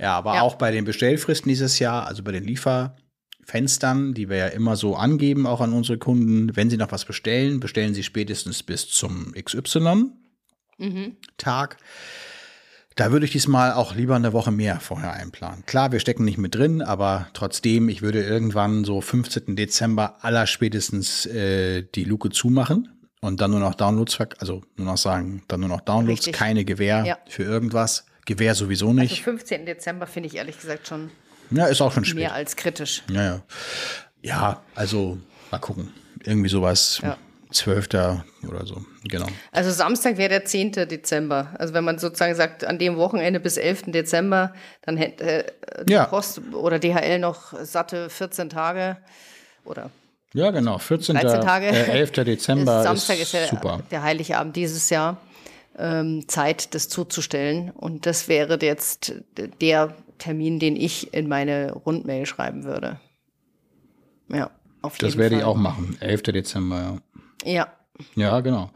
Ja, 0.00 0.16
aber 0.18 0.34
Ja. 0.36 0.42
auch 0.42 0.56
bei 0.56 0.72
den 0.72 0.84
Bestellfristen 0.84 1.48
dieses 1.48 1.78
Jahr, 1.78 2.06
also 2.06 2.22
bei 2.24 2.32
den 2.32 2.44
Lieferfenstern, 3.46 4.14
die 4.14 4.28
wir 4.28 4.36
ja 4.36 4.46
immer 4.48 4.76
so 4.76 4.96
angeben, 4.96 5.46
auch 5.46 5.60
an 5.60 5.72
unsere 5.72 5.98
Kunden, 5.98 6.54
wenn 6.56 6.68
sie 6.70 6.76
noch 6.76 6.90
was 6.92 7.04
bestellen, 7.04 7.60
bestellen 7.60 7.94
sie 7.94 8.02
spätestens 8.02 8.62
bis 8.62 8.88
zum 8.88 9.32
XY. 9.32 10.10
Tag. 11.38 11.76
Da 12.96 13.12
würde 13.12 13.26
ich 13.26 13.32
diesmal 13.32 13.72
auch 13.72 13.94
lieber 13.94 14.16
eine 14.16 14.32
Woche 14.32 14.50
mehr 14.50 14.80
vorher 14.80 15.12
einplanen. 15.12 15.64
Klar, 15.66 15.92
wir 15.92 16.00
stecken 16.00 16.24
nicht 16.24 16.38
mit 16.38 16.54
drin, 16.54 16.80
aber 16.82 17.28
trotzdem, 17.34 17.88
ich 17.88 18.02
würde 18.02 18.22
irgendwann 18.22 18.84
so 18.84 19.00
15. 19.00 19.54
Dezember 19.54 20.24
allerspätestens 20.24 21.26
äh, 21.26 21.82
die 21.94 22.04
Luke 22.04 22.30
zumachen 22.30 22.88
und 23.20 23.40
dann 23.40 23.50
nur 23.52 23.60
noch 23.60 23.74
Downloads, 23.74 24.18
also 24.38 24.62
nur 24.76 24.86
noch 24.86 24.96
sagen, 24.98 25.42
dann 25.48 25.60
nur 25.60 25.68
noch 25.68 25.82
Downloads, 25.82 26.20
Richtig. 26.26 26.34
keine 26.34 26.64
Gewähr 26.64 27.04
Ja. 27.04 27.18
für 27.28 27.42
irgendwas. 27.44 28.06
Gewähr 28.24 28.54
sowieso 28.54 28.88
Also 28.88 28.98
nicht. 29.00 29.22
15. 29.22 29.66
Dezember 29.66 30.06
finde 30.06 30.28
ich 30.28 30.36
ehrlich 30.36 30.58
gesagt 30.58 30.88
schon 30.88 31.10
ja, 31.50 31.66
ist 31.66 31.80
auch 31.80 31.92
schon 31.92 32.04
spät. 32.04 32.18
mehr 32.20 32.34
als 32.34 32.56
kritisch. 32.56 33.02
Ja, 33.10 33.22
ja. 33.22 33.40
Ja, 34.22 34.62
also 34.74 35.18
mal 35.50 35.58
gucken. 35.58 35.92
Irgendwie 36.24 36.48
sowas. 36.48 37.00
Ja. 37.02 37.16
12. 37.52 37.86
oder 38.48 38.66
so. 38.66 38.84
Genau. 39.04 39.26
Also 39.52 39.70
Samstag 39.70 40.18
wäre 40.18 40.28
der 40.28 40.44
10. 40.44 40.72
Dezember. 40.72 41.54
Also 41.58 41.74
wenn 41.74 41.84
man 41.84 41.98
sozusagen 41.98 42.34
sagt, 42.34 42.64
an 42.64 42.78
dem 42.78 42.96
Wochenende 42.96 43.38
bis 43.40 43.56
11. 43.56 43.84
Dezember, 43.92 44.52
dann 44.82 44.96
hätte 44.96 45.46
äh, 45.46 45.84
die 45.84 45.92
Ja. 45.92 46.06
Post 46.06 46.40
oder 46.52 46.78
DHL 46.78 47.18
noch 47.20 47.54
satte 47.62 48.10
14 48.10 48.48
Tage 48.50 48.96
oder 49.64 49.90
Ja, 50.34 50.50
genau. 50.50 50.78
14. 50.78 51.16
13 51.16 51.40
Tage. 51.40 51.66
Äh, 51.68 51.90
11. 52.00 52.10
Dezember 52.24 52.82
Samstag 52.82 53.16
ist, 53.16 53.32
ist, 53.32 53.32
ja 53.34 53.46
super. 53.46 53.82
der 53.90 54.02
heilige 54.02 54.36
Abend 54.38 54.56
dieses 54.56 54.90
Jahr. 54.90 55.16
Ähm, 55.78 56.26
Zeit, 56.28 56.74
das 56.74 56.88
zuzustellen. 56.88 57.70
Und 57.70 58.06
das 58.06 58.28
wäre 58.28 58.58
jetzt 58.62 59.14
der 59.60 59.94
Termin, 60.18 60.58
den 60.58 60.76
ich 60.76 61.12
in 61.12 61.28
meine 61.28 61.72
Rundmail 61.72 62.24
schreiben 62.26 62.64
würde. 62.64 62.98
Ja, 64.28 64.50
auf 64.82 64.96
Das 64.98 65.10
jeden 65.10 65.18
werde 65.20 65.36
ich 65.36 65.42
Fall. 65.42 65.50
auch 65.50 65.56
machen. 65.56 65.96
11. 66.00 66.22
Dezember, 66.22 67.00
ja. 67.44 67.52
Ja, 67.52 67.68
Ja, 68.14 68.40
genau. 68.40 68.70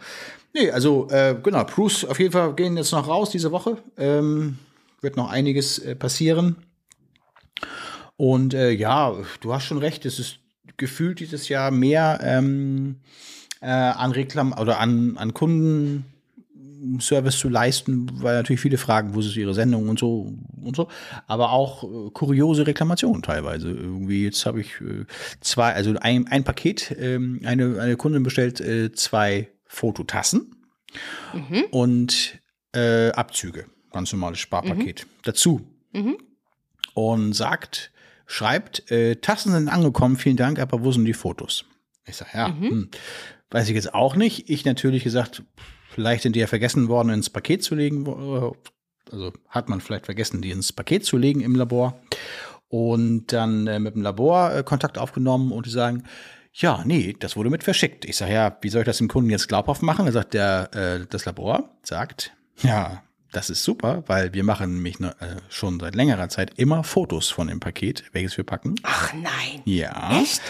Nee, 0.53 0.71
also 0.71 1.09
äh, 1.11 1.37
genau, 1.43 1.65
Bruce 1.65 2.05
auf 2.05 2.19
jeden 2.19 2.33
Fall 2.33 2.55
gehen 2.55 2.77
jetzt 2.77 2.93
noch 2.93 3.07
raus 3.09 3.31
diese 3.31 3.53
Woche. 3.53 3.79
Ähm, 3.97 4.59
wird 5.01 5.17
noch 5.17 5.31
einiges 5.31 5.79
äh, 5.79 5.95
passieren. 5.95 6.57
Und 8.17 8.53
äh, 8.53 8.71
ja, 8.71 9.15
du 9.41 9.55
hast 9.55 9.65
schon 9.65 9.79
recht, 9.79 10.05
es 10.05 10.19
ist 10.19 10.39
gefühlt 10.77 11.21
dieses 11.21 11.49
Jahr 11.49 11.71
mehr 11.71 12.21
ähm, 12.23 12.97
äh, 13.61 13.67
an 13.69 14.13
Reklam 14.13 14.53
oder 14.53 14.79
an, 14.79 15.17
an 15.17 15.33
Kundenservice 16.81 17.39
zu 17.39 17.49
leisten, 17.49 18.11
weil 18.23 18.37
natürlich 18.37 18.61
viele 18.61 18.79
fragen, 18.79 19.15
wo 19.15 19.21
ist 19.21 19.37
ihre 19.37 19.55
Sendung 19.55 19.89
und 19.89 19.99
so 19.99 20.33
und 20.63 20.77
so, 20.77 20.89
aber 21.27 21.53
auch 21.53 21.85
äh, 21.85 22.11
kuriose 22.13 22.67
Reklamationen 22.67 23.23
teilweise. 23.23 23.71
Irgendwie 23.71 24.25
jetzt 24.25 24.47
habe 24.47 24.61
ich 24.61 24.81
äh, 24.81 25.05
zwei, 25.41 25.75
also 25.75 25.95
ein, 26.01 26.27
ein 26.29 26.45
Paket, 26.45 26.95
ähm, 26.99 27.41
eine, 27.45 27.81
eine 27.81 27.97
Kundin 27.97 28.23
bestellt 28.23 28.61
äh, 28.61 28.93
zwei 28.93 29.49
Fototassen 29.67 30.57
und 31.71 32.41
äh, 32.73 33.11
Abzüge, 33.11 33.67
ganz 33.93 34.13
normales 34.13 34.39
Sparpaket 34.39 35.07
dazu. 35.23 35.61
Und 36.95 37.35
sagt, 37.35 37.93
schreibt, 38.27 38.91
äh, 38.91 39.17
Tassen 39.17 39.53
sind 39.53 39.69
angekommen, 39.69 40.17
vielen 40.17 40.37
Dank, 40.37 40.59
aber 40.59 40.83
wo 40.83 40.91
sind 40.93 41.05
die 41.05 41.15
Fotos? 41.15 41.65
Ich 42.07 42.17
sage, 42.17 42.31
ja, 42.35 42.49
hm, 42.49 42.91
weiß 43.51 43.69
ich 43.69 43.75
jetzt 43.75 43.95
auch 43.95 44.17
nicht. 44.17 44.51
Ich 44.51 44.65
natürlich 44.65 45.05
gesagt, 45.05 45.43
vielleicht 45.95 46.23
sind 46.23 46.37
die 46.37 46.41
ja 46.41 46.47
vergessen 46.47 46.89
worden, 46.89 47.11
ins 47.11 47.31
Paket 47.31 47.63
zu 47.63 47.75
legen. 47.75 48.07
wo- 48.07 48.57
Also 49.11 49.33
hat 49.49 49.69
man 49.69 49.81
vielleicht 49.81 50.07
vergessen, 50.07 50.41
die 50.43 50.51
ins 50.51 50.73
Paket 50.73 51.05
zu 51.05 51.17
legen 51.17 51.41
im 51.41 51.55
Labor. 51.55 52.01
Und 52.69 53.33
dann 53.33 53.67
äh, 53.67 53.79
mit 53.81 53.95
dem 53.97 54.03
Labor 54.03 54.55
äh, 54.55 54.63
Kontakt 54.63 54.97
aufgenommen 54.99 55.51
und 55.51 55.67
die 55.67 55.71
sagen, 55.71 56.05
ja, 56.53 56.83
nee, 56.85 57.17
das 57.19 57.37
wurde 57.37 57.51
mit 57.51 57.65
verschickt. 57.65 58.05
Ich 58.05 58.17
sage, 58.17 58.33
ja, 58.35 58.57
wie 58.61 58.69
soll 58.69 58.83
ich 58.83 58.87
das 58.87 58.99
dem 58.99 59.09
Kunden 59.09 59.31
jetzt 59.31 59.49
glaubhaft 59.49 59.83
machen? 59.83 60.07
Er 60.07 60.13
sagt, 60.13 60.35
der, 60.35 60.71
äh, 60.75 61.07
das 61.09 61.25
Labor 61.25 61.71
sagt, 61.83 62.33
ja, 62.63 63.03
das 63.33 63.51
ist 63.51 63.63
super, 63.65 64.03
weil 64.07 64.35
wir 64.35 64.43
machen 64.45 64.75
nämlich 64.75 64.99
ne, 65.01 65.15
äh, 65.21 65.37
schon 65.49 65.79
seit 65.81 65.95
längerer 65.95 66.29
Zeit 66.29 66.53
immer 66.59 66.83
Fotos 66.85 67.29
von 67.31 67.47
dem 67.49 67.61
Paket, 67.61 68.05
welches 68.13 68.37
wir 68.37 68.45
packen. 68.45 68.75
ach 68.83 69.13
nein. 69.15 69.63
Ja. 69.65 70.21
Echt? 70.21 70.41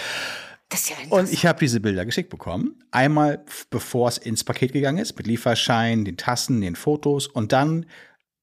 Das 0.71 0.83
ist 0.83 0.91
ja 0.91 0.97
Und 1.11 1.33
ich 1.33 1.47
habe 1.47 1.59
diese 1.59 1.81
Bilder 1.81 2.05
geschickt 2.05 2.31
bekommen. 2.31 2.77
Einmal, 2.93 3.45
bevor 3.71 4.09
es 4.09 4.19
ins 4.19 4.45
Paket 4.45 4.73
gegangen 4.73 4.99
ist, 4.99 5.17
mit 5.19 5.27
Lieferschein, 5.27 6.05
den 6.05 6.17
Tassen, 6.17 6.61
den 6.61 6.77
Fotos 6.77 7.27
und 7.27 7.53
dann 7.53 7.87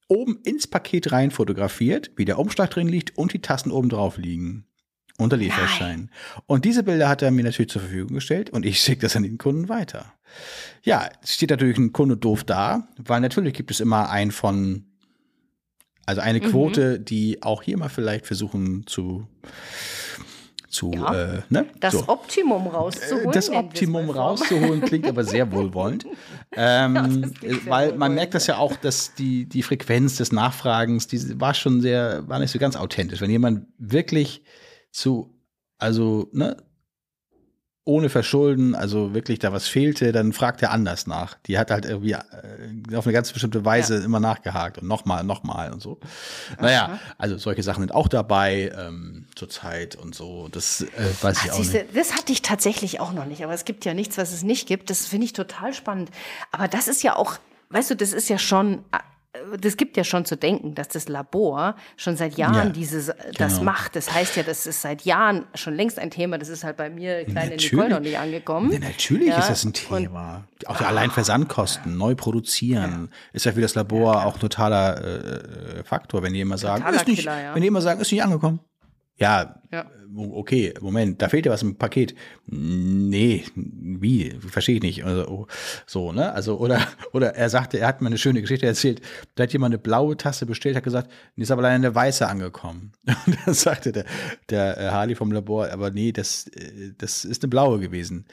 oben 0.09 0.39
ins 0.43 0.67
Paket 0.67 1.11
rein 1.11 1.32
fotografiert, 1.32 2.11
wie 2.17 2.25
der 2.25 2.38
Umschlag 2.38 2.69
drin 2.69 2.88
liegt 2.88 3.17
und 3.17 3.34
die 3.34 3.41
Tassen 3.41 3.71
oben 3.71 3.89
drauf 3.89 4.17
liegen. 4.17 4.65
Unter 5.17 5.38
Lieferschein. 5.38 6.11
Und 6.45 6.63
diese 6.63 6.84
Bilder 6.84 7.09
hat 7.09 7.23
er 7.23 7.32
mir 7.32 7.43
natürlich 7.43 7.71
zur 7.71 7.82
Verfügung 7.82 8.15
gestellt 8.15 8.51
und 8.51 8.65
ich 8.65 8.80
schicke 8.82 9.01
das 9.01 9.15
an 9.15 9.23
den 9.23 9.38
Kunden 9.38 9.69
weiter. 9.69 10.13
Ja, 10.84 11.09
es 11.23 11.34
steht 11.34 11.49
natürlich 11.49 11.78
ein 11.78 11.93
Kunde 11.93 12.17
doof 12.17 12.43
da, 12.43 12.88
weil 12.97 13.21
natürlich 13.21 13.53
gibt 13.53 13.71
es 13.71 13.80
immer 13.80 14.09
einen 14.09 14.32
von, 14.32 14.86
also 16.05 16.21
eine 16.21 16.39
Quote, 16.39 16.99
die 16.99 17.41
auch 17.41 17.63
hier 17.63 17.78
mal 17.78 17.89
vielleicht 17.89 18.28
versuchen 18.28 18.86
zu, 18.86 19.28
zu, 20.78 20.91
Ja. 20.93 21.13
äh, 21.13 21.41
ne? 21.49 21.65
Das 21.80 21.93
so. 21.93 22.07
Optimum 22.07 22.67
rauszuholen. 22.67 23.32
Das 23.32 23.49
wir 23.49 23.59
es 23.59 23.65
Optimum 23.65 24.09
rauszuholen 24.09 24.82
klingt 24.82 25.07
aber 25.07 25.23
sehr 25.23 25.51
wohlwollend. 25.51 26.05
Ähm, 26.55 26.93
das 26.93 27.03
klingt 27.39 27.41
sehr 27.41 27.69
weil 27.71 27.93
man 27.97 28.13
merkt 28.13 28.34
das 28.36 28.47
ja 28.47 28.57
auch, 28.57 28.75
dass 28.75 29.13
die, 29.15 29.45
die 29.45 29.63
Frequenz 29.63 30.17
des 30.17 30.32
Nachfragens, 30.32 31.07
die 31.07 31.39
war 31.39 31.53
schon 31.53 31.82
sehr, 31.82 32.28
war 32.28 32.39
nicht 32.39 32.51
so 32.51 32.59
ganz 32.59 32.75
authentisch. 32.75 33.21
Wenn 33.21 33.32
jemand 33.32 33.65
wirklich 33.78 34.43
zu, 34.91 35.34
also, 35.80 36.30
ne, 36.32 36.57
ohne 37.88 38.10
Verschulden, 38.10 38.76
also 38.76 39.14
wirklich 39.14 39.40
da 39.40 39.54
was 39.54 39.68
fehlte, 39.68 40.12
dann 40.12 40.34
fragt 40.34 40.62
er 40.62 40.72
anders 40.72 41.08
nach. 41.08 41.36
Die 41.46 41.58
hat 41.58 41.72
halt 41.72 41.86
irgendwie 41.86 42.12
äh, 42.12 42.96
auf 42.96 43.06
eine 43.06 43.14
ganz 43.14 43.32
bestimmte 43.32 43.64
Weise 43.64 43.96
immer 44.04 44.20
nachgehakt 44.20 44.78
und 44.78 44.88
nochmal, 44.88 45.24
nochmal 45.24 45.72
und 45.72 45.82
so. 45.82 45.98
Naja, 46.60 47.00
also 47.18 47.38
solche 47.38 47.64
Sachen 47.64 47.82
sind 47.82 47.94
auch 47.94 48.10
dabei 48.10 48.74
ähm, 48.78 49.26
zurzeit 49.36 49.96
und 49.96 50.14
so. 50.14 50.50
Das 50.52 50.82
äh, 50.82 50.88
weiß 51.22 51.46
ich 51.46 51.52
Ach, 51.52 51.54
auch 51.54 51.58
siehste, 51.58 51.78
nicht. 51.78 51.96
das 51.96 52.14
hatte 52.16 52.34
ich 52.34 52.42
tatsächlich 52.42 53.00
auch 53.00 53.14
noch 53.14 53.26
nicht, 53.26 53.44
aber 53.44 53.54
es 53.54 53.64
gibt 53.64 53.86
ja 53.86 53.94
nichts, 53.94 54.18
was 54.18 54.34
es 54.34 54.44
nicht 54.44 54.68
gibt. 54.68 54.90
Das 54.90 55.08
finde 55.08 55.26
ich 55.26 55.34
total 55.34 55.74
spannend. 55.74 56.12
Aber 56.52 56.68
das 56.68 56.90
ist 56.90 57.04
ja 57.04 57.16
auch, 57.16 57.38
weißt 57.70 57.92
du, 57.92 57.96
das 57.96 58.12
ist 58.12 58.28
ja 58.28 58.38
schon, 58.38 58.84
das 59.59 59.78
gibt 59.78 59.97
ja 59.97 60.03
schon 60.03 60.25
zu 60.25 60.36
denken, 60.36 60.73
dass 60.73 60.88
das 60.88 61.07
Labor 61.07 61.75
schon 61.95 62.17
seit 62.17 62.38
Jahren 62.38 62.55
Ja, 62.55 62.69
dieses, 62.69 63.11
das 63.38 63.53
genau. 63.59 63.63
macht. 63.65 63.95
Das 63.95 64.11
heißt 64.13 64.36
ja, 64.36 64.43
das 64.43 64.65
ist 64.65 64.82
seit 64.82 65.03
Jahren 65.03 65.45
schon 65.53 65.75
längst 65.75 65.99
ein 65.99 66.09
Thema. 66.11 66.38
Das 66.38 66.49
ist 66.49 66.63
halt 66.63 66.78
bei 66.78 66.89
mir, 66.89 67.23
kleine 67.25 67.51
Natürlich. 67.51 67.71
Nicole, 67.71 67.89
noch 67.89 67.99
nicht 67.99 68.17
angekommen. 68.17 68.71
Ja, 68.71 68.80
natürlich 68.80 69.28
Ja, 69.30 69.39
ist 69.39 69.49
das 69.49 69.63
ein 69.63 69.67
und- 69.67 69.73
Thema. 69.75 70.43
Auch 70.65 70.82
ja, 70.82 70.88
allein 70.88 71.11
Versandkosten, 71.11 71.97
neu 71.97 72.15
produzieren, 72.15 73.11
ist 73.32 73.45
ja 73.45 73.51
für 73.51 73.61
das 73.61 73.75
Labor 73.75 74.25
auch 74.25 74.38
totaler 74.39 74.99
äh, 75.80 75.84
Faktor, 75.84 76.23
wenn 76.23 76.34
die 76.34 76.41
immer 76.41 76.57
sagen, 76.57 76.82
Totaler 76.82 76.97
ist 77.01 77.07
nicht, 77.07 77.19
Killer, 77.19 77.41
ja. 77.41 77.53
wenn 77.55 77.61
die 77.61 77.67
immer 77.67 77.82
sagen, 77.82 78.01
ist 78.01 78.11
nicht 78.11 78.23
angekommen. 78.23 78.59
Ja, 79.20 79.61
Ja. 79.72 79.89
okay, 80.15 80.74
Moment, 80.80 81.22
da 81.22 81.28
fehlt 81.30 81.45
ja 81.45 81.51
was 81.51 81.63
im 81.63 81.76
Paket. 81.76 82.13
Nee, 82.45 83.43
wie? 83.55 84.32
Verstehe 84.39 84.76
ich 84.76 84.82
nicht. 84.82 85.03
Also, 85.05 85.28
oh, 85.28 85.47
so, 85.86 86.11
ne? 86.11 86.32
Also, 86.34 86.59
oder, 86.59 86.80
oder 87.13 87.36
er 87.36 87.49
sagte, 87.49 87.80
er 87.80 87.88
hat 87.88 88.01
mir 88.01 88.07
eine 88.07 88.18
schöne 88.18 88.41
Geschichte 88.41 88.65
erzählt. 88.68 89.01
Da 89.36 89.43
hat 89.43 89.53
jemand 89.53 89.74
eine 89.74 89.80
blaue 89.80 90.15
Tasse 90.18 90.45
bestellt, 90.45 90.76
hat 90.76 90.84
gesagt, 90.84 91.11
die 91.36 91.41
ist 91.41 91.51
aber 91.51 91.63
leider 91.63 91.76
eine 91.76 91.93
weiße 91.95 92.28
angekommen. 92.28 92.93
Und 93.26 93.38
dann 93.45 93.53
sagte 93.53 93.91
der, 93.91 94.05
der 94.49 94.78
äh, 94.78 94.89
Harley 94.91 95.15
vom 95.15 95.32
Labor, 95.32 95.70
aber 95.72 95.89
nee, 95.91 96.11
das, 96.11 96.47
äh, 96.49 96.93
das 96.97 97.26
ist 97.26 97.43
eine 97.43 97.49
blaue 97.49 97.80
gewesen. 97.80 98.26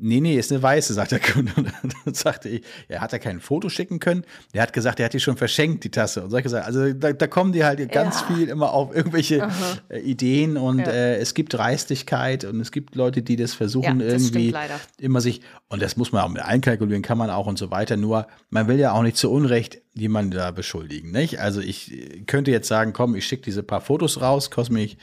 Nee, 0.00 0.20
nee, 0.20 0.38
ist 0.38 0.52
eine 0.52 0.62
weiße, 0.62 0.94
sagt 0.94 1.10
der 1.10 1.18
Kunde. 1.18 1.52
Und 1.56 1.72
dann 2.04 2.14
sagte 2.14 2.48
ich, 2.48 2.62
er 2.86 3.00
hat 3.00 3.10
ja 3.12 3.18
kein 3.18 3.40
Foto 3.40 3.68
schicken 3.68 3.98
können. 3.98 4.24
Der 4.54 4.62
hat 4.62 4.72
gesagt, 4.72 5.00
er 5.00 5.06
hat 5.06 5.12
die 5.12 5.18
schon 5.18 5.36
verschenkt, 5.36 5.82
die 5.82 5.90
Tasse. 5.90 6.22
Und 6.22 6.30
solche 6.30 6.48
Sachen. 6.48 6.66
Also 6.66 6.92
da, 6.92 7.12
da 7.12 7.26
kommen 7.26 7.52
die 7.52 7.64
halt 7.64 7.90
ganz 7.90 8.20
Ja. 8.20 8.26
viel 8.36 8.48
immer 8.48 8.72
auf 8.72 8.94
irgendwelche 8.94 9.48
äh, 9.88 9.98
Ideen 9.98 10.56
und 10.56 10.78
Ja. 10.78 10.86
äh, 10.92 11.16
es 11.16 11.34
gibt 11.34 11.52
Dreistigkeit 11.54 12.44
und 12.44 12.60
es 12.60 12.70
gibt 12.70 12.94
Leute, 12.94 13.22
die 13.22 13.34
das 13.34 13.54
versuchen 13.54 13.98
Ja, 14.00 14.06
das 14.06 14.22
irgendwie 14.22 14.54
immer 14.98 15.20
sich, 15.20 15.40
und 15.68 15.82
das 15.82 15.96
muss 15.96 16.12
man 16.12 16.22
auch 16.22 16.28
mit 16.28 16.42
einkalkulieren, 16.42 17.02
kann 17.02 17.18
man 17.18 17.30
auch 17.30 17.46
und 17.48 17.58
so 17.58 17.70
weiter. 17.72 17.96
Nur 17.96 18.28
man 18.50 18.68
will 18.68 18.78
ja 18.78 18.92
auch 18.92 19.02
nicht 19.02 19.16
zu 19.16 19.30
Unrecht 19.32 19.80
jemanden 19.94 20.30
da 20.30 20.52
beschuldigen. 20.52 21.10
Nicht? 21.10 21.40
Also 21.40 21.60
ich 21.60 21.92
äh, 21.92 22.20
könnte 22.20 22.52
jetzt 22.52 22.68
sagen, 22.68 22.92
komm, 22.92 23.16
ich 23.16 23.26
schicke 23.26 23.42
diese 23.42 23.64
paar 23.64 23.80
Fotos 23.80 24.20
raus, 24.20 24.50
kostet 24.52 24.74
mich 24.74 24.96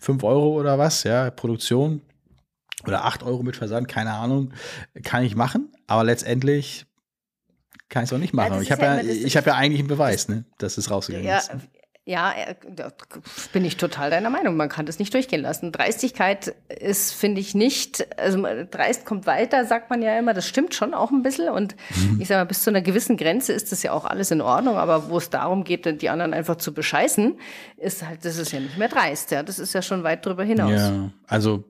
fünf 0.00 0.24
Euro 0.24 0.58
oder 0.58 0.80
was, 0.80 1.04
ja, 1.04 1.30
Produktion 1.30 2.00
oder 2.86 3.04
acht 3.04 3.22
Euro 3.22 3.42
mit 3.42 3.56
Versand, 3.56 3.88
keine 3.88 4.12
Ahnung, 4.12 4.52
kann 5.02 5.24
ich 5.24 5.34
machen, 5.36 5.72
aber 5.86 6.04
letztendlich 6.04 6.86
kann 7.88 8.04
ich 8.04 8.10
es 8.10 8.14
auch 8.14 8.18
nicht 8.18 8.32
machen. 8.32 8.54
das 8.54 8.62
ich 8.62 8.72
habe 8.72 8.82
ja 8.82 9.00
ja, 9.00 9.02
ich 9.02 9.36
habe 9.36 9.50
ja 9.50 9.56
eigentlich 9.56 9.80
einen 9.80 9.88
Beweis, 9.88 10.28
ne, 10.28 10.44
dass 10.58 10.78
es 10.78 10.90
rausgegangen 10.90 11.26
Ja, 11.28 11.38
ist. 11.38 11.50
Ja, 12.04 12.32
äh, 12.32 12.54
da 12.68 12.92
bin 13.52 13.64
ich 13.64 13.76
total 13.76 14.10
deiner 14.10 14.28
Meinung. 14.30 14.56
Man 14.56 14.68
kann 14.68 14.86
das 14.86 14.98
nicht 14.98 15.14
durchgehen 15.14 15.40
lassen. 15.42 15.70
Dreistigkeit 15.70 16.54
ist, 16.68 17.12
finde 17.14 17.40
ich, 17.40 17.54
nicht, 17.54 18.06
also 18.18 18.44
dreist 18.70 19.04
kommt 19.04 19.26
weiter, 19.26 19.64
sagt 19.66 19.88
man 19.88 20.02
ja 20.02 20.18
immer. 20.18 20.34
Das 20.34 20.48
stimmt 20.48 20.74
schon 20.74 20.94
auch 20.94 21.10
ein 21.12 21.22
bisschen. 21.22 21.48
Und 21.48 21.76
Mhm. 21.94 22.20
ich 22.20 22.26
sage 22.28 22.40
mal, 22.40 22.44
bis 22.46 22.62
zu 22.64 22.70
einer 22.70 22.82
gewissen 22.82 23.16
Grenze 23.16 23.52
ist 23.52 23.70
das 23.70 23.82
ja 23.84 23.92
auch 23.92 24.04
alles 24.04 24.30
in 24.32 24.40
Ordnung. 24.40 24.76
Aber 24.76 25.10
wo 25.10 25.18
es 25.18 25.30
darum 25.30 25.62
geht, 25.62 26.02
die 26.02 26.08
anderen 26.10 26.34
einfach 26.34 26.56
zu 26.56 26.74
bescheißen, 26.74 27.38
ist 27.76 28.04
halt, 28.04 28.24
das 28.24 28.36
ist 28.36 28.50
ja 28.52 28.58
nicht 28.60 28.78
mehr 28.78 28.88
dreist. 28.88 29.30
Ja, 29.30 29.42
das 29.44 29.58
ist 29.60 29.72
ja 29.72 29.82
schon 29.82 30.02
weit 30.02 30.26
drüber 30.26 30.42
hinaus. 30.44 30.72
Ja, 30.72 31.10
also 31.28 31.64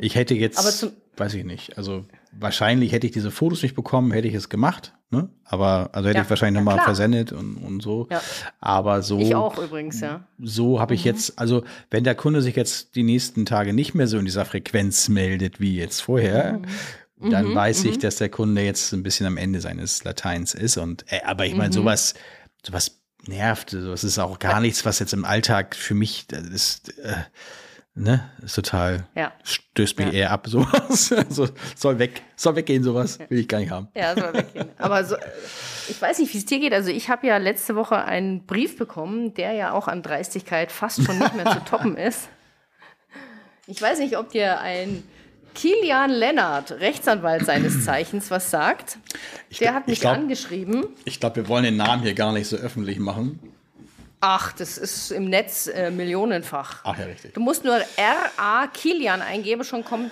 ich 0.00 0.14
hätte 0.16 0.34
jetzt, 0.34 0.58
Mhm. 0.82 0.92
Weiß 1.16 1.34
ich 1.34 1.44
nicht, 1.44 1.76
also 1.76 2.04
wahrscheinlich 2.30 2.92
hätte 2.92 3.06
ich 3.08 3.12
diese 3.12 3.32
Fotos 3.32 3.62
nicht 3.64 3.74
bekommen, 3.74 4.12
hätte 4.12 4.28
ich 4.28 4.34
es 4.34 4.48
gemacht. 4.48 4.92
Ne? 5.10 5.28
Aber 5.44 5.88
also 5.92 6.08
hätte 6.08 6.18
Ja, 6.18 6.24
ich 6.24 6.30
wahrscheinlich 6.30 6.58
ja, 6.60 6.64
nochmal 6.64 6.84
versendet 6.84 7.32
und, 7.32 7.56
und 7.56 7.80
so. 7.82 8.06
Ja. 8.10 8.20
Aber 8.60 9.00
so, 9.02 9.18
Ich 9.18 9.34
auch 9.34 9.56
übrigens, 9.58 10.00
ja. 10.00 10.24
so 10.38 10.80
habe 10.80 10.92
Mhm. 10.92 10.98
ich 10.98 11.04
jetzt, 11.04 11.38
also 11.38 11.64
wenn 11.90 12.04
der 12.04 12.14
Kunde 12.14 12.42
sich 12.42 12.56
jetzt 12.56 12.94
die 12.94 13.02
nächsten 13.02 13.46
Tage 13.46 13.72
nicht 13.72 13.94
mehr 13.94 14.06
so 14.06 14.18
in 14.18 14.26
dieser 14.26 14.44
Frequenz 14.44 15.08
meldet 15.08 15.60
wie 15.60 15.76
jetzt 15.76 16.00
vorher, 16.02 16.60
Mhm. 17.20 17.30
dann 17.30 17.54
weiß 17.54 17.84
ich, 17.84 17.98
dass 17.98 18.16
der 18.16 18.28
Kunde 18.28 18.62
jetzt 18.62 18.92
ein 18.92 19.02
bisschen 19.02 19.26
am 19.26 19.38
Ende 19.38 19.60
seines 19.62 20.04
Lateins 20.04 20.52
ist. 20.54 20.76
Und 20.76 21.04
äh, 21.10 21.20
aber 21.24 21.46
ich 21.46 21.52
Mhm. 21.52 21.58
meine, 21.58 21.72
sowas, 21.72 22.12
sowas 22.64 23.00
nervt. 23.26 23.72
Das 23.72 24.04
ist 24.04 24.18
auch 24.18 24.38
gar 24.38 24.60
nichts, 24.60 24.84
was 24.84 24.98
jetzt 24.98 25.14
im 25.14 25.24
Alltag 25.24 25.74
für 25.74 25.94
mich 25.94 26.26
das 26.28 26.42
ist. 26.42 26.98
Äh, 26.98 27.14
Ne, 28.00 28.30
ist 28.44 28.54
total, 28.54 29.06
Ja. 29.16 29.32
stößt 29.42 29.98
mich 29.98 30.06
Ja. 30.08 30.12
eher 30.12 30.30
ab, 30.30 30.46
sowas. 30.48 31.12
Also, 31.12 31.48
soll 31.74 31.98
weg, 31.98 32.22
soll 32.36 32.54
weggehen, 32.54 32.82
sowas. 32.84 33.18
Will 33.28 33.40
ich 33.40 33.48
gar 33.48 33.58
nicht 33.58 33.70
haben. 33.72 33.88
Ja, 33.94 34.14
soll 34.14 34.32
weggehen. 34.34 34.68
Aber 34.78 35.04
so, 35.04 35.16
äh, 35.16 35.20
ich 35.88 36.00
weiß 36.00 36.18
nicht, 36.20 36.32
wie 36.32 36.38
es 36.38 36.44
dir 36.46 36.60
geht. 36.60 36.72
Also 36.72 36.90
ich 36.90 37.08
habe 37.10 37.26
ja 37.26 37.38
letzte 37.38 37.74
Woche 37.74 37.96
einen 38.04 38.46
Brief 38.46 38.78
bekommen, 38.78 39.34
der 39.34 39.52
ja 39.52 39.72
auch 39.72 39.88
an 39.88 40.02
Dreistigkeit 40.02 40.70
fast 40.70 41.02
schon 41.04 41.18
nicht 41.18 41.34
mehr 41.34 41.46
zu 41.46 41.60
toppen 41.64 41.96
ist. 41.96 42.28
Ich 43.66 43.82
weiß 43.82 43.98
nicht, 43.98 44.16
ob 44.16 44.30
dir 44.30 44.60
ein 44.60 45.02
Kilian 45.54 46.10
Lennart, 46.10 46.70
Rechtsanwalt 46.72 47.44
seines 47.46 47.84
Zeichens, 47.84 48.30
was 48.30 48.50
sagt. 48.50 48.98
Der 49.60 49.74
hat 49.74 49.82
ich 49.86 49.88
mich 49.88 50.00
glaub- 50.00 50.14
angeschrieben. 50.14 50.86
Ich 51.04 51.18
glaube, 51.18 51.36
wir 51.36 51.48
wollen 51.48 51.64
den 51.64 51.76
Namen 51.76 52.02
hier 52.02 52.14
gar 52.14 52.32
nicht 52.32 52.46
so 52.46 52.56
öffentlich 52.56 52.98
machen. 53.00 53.40
Ach, 54.20 54.52
das 54.52 54.78
ist 54.78 55.12
im 55.12 55.26
Netz 55.30 55.68
äh, 55.68 55.90
millionenfach. 55.90 56.80
Ach 56.84 56.98
ja, 56.98 57.04
richtig. 57.04 57.34
Du 57.34 57.40
musst 57.40 57.64
nur 57.64 57.76
R.A. 57.96 58.66
Kilian 58.66 59.22
eingeben, 59.22 59.62
schon 59.64 59.84
kommt 59.84 60.10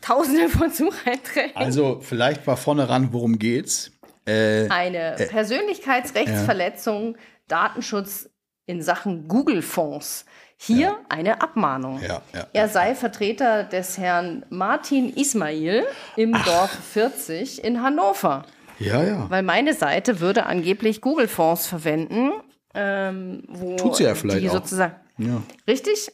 tausende 0.00 0.48
von 0.48 0.70
Sucheinträgen. 0.70 1.56
Also, 1.56 2.00
vielleicht 2.00 2.46
war 2.46 2.56
vorne 2.56 2.88
ran, 2.88 3.08
worum 3.12 3.38
geht's? 3.38 3.92
Äh, 4.26 4.68
Eine 4.70 5.16
Persönlichkeitsrechtsverletzung, 5.28 7.16
Datenschutz 7.48 8.28
in 8.66 8.82
Sachen 8.82 9.28
Google-Fonds. 9.28 10.24
Hier 10.56 10.96
eine 11.08 11.42
Abmahnung. 11.42 12.00
Ja, 12.00 12.22
ja, 12.32 12.46
er 12.52 12.68
sei 12.68 12.94
Vertreter 12.94 13.64
des 13.64 13.98
Herrn 13.98 14.46
Martin 14.50 15.12
Ismail 15.14 15.84
im 16.16 16.32
Dorf 16.32 16.70
40 16.92 17.62
in 17.64 17.82
Hannover. 17.82 18.44
ja, 18.78 19.02
ja. 19.02 19.26
Weil 19.28 19.42
meine 19.42 19.74
Seite 19.74 20.20
würde 20.20 20.46
angeblich 20.46 21.00
Google-Fonds 21.00 21.66
verwenden, 21.66 22.32
ähm, 22.74 23.42
Tut 23.76 23.96
sie 23.96 24.04
ja 24.04 24.14
vielleicht 24.14 24.48
auch. 24.50 24.78
ja. 25.18 25.42
Richtig. 25.66 26.10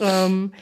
Ähm, 0.00 0.52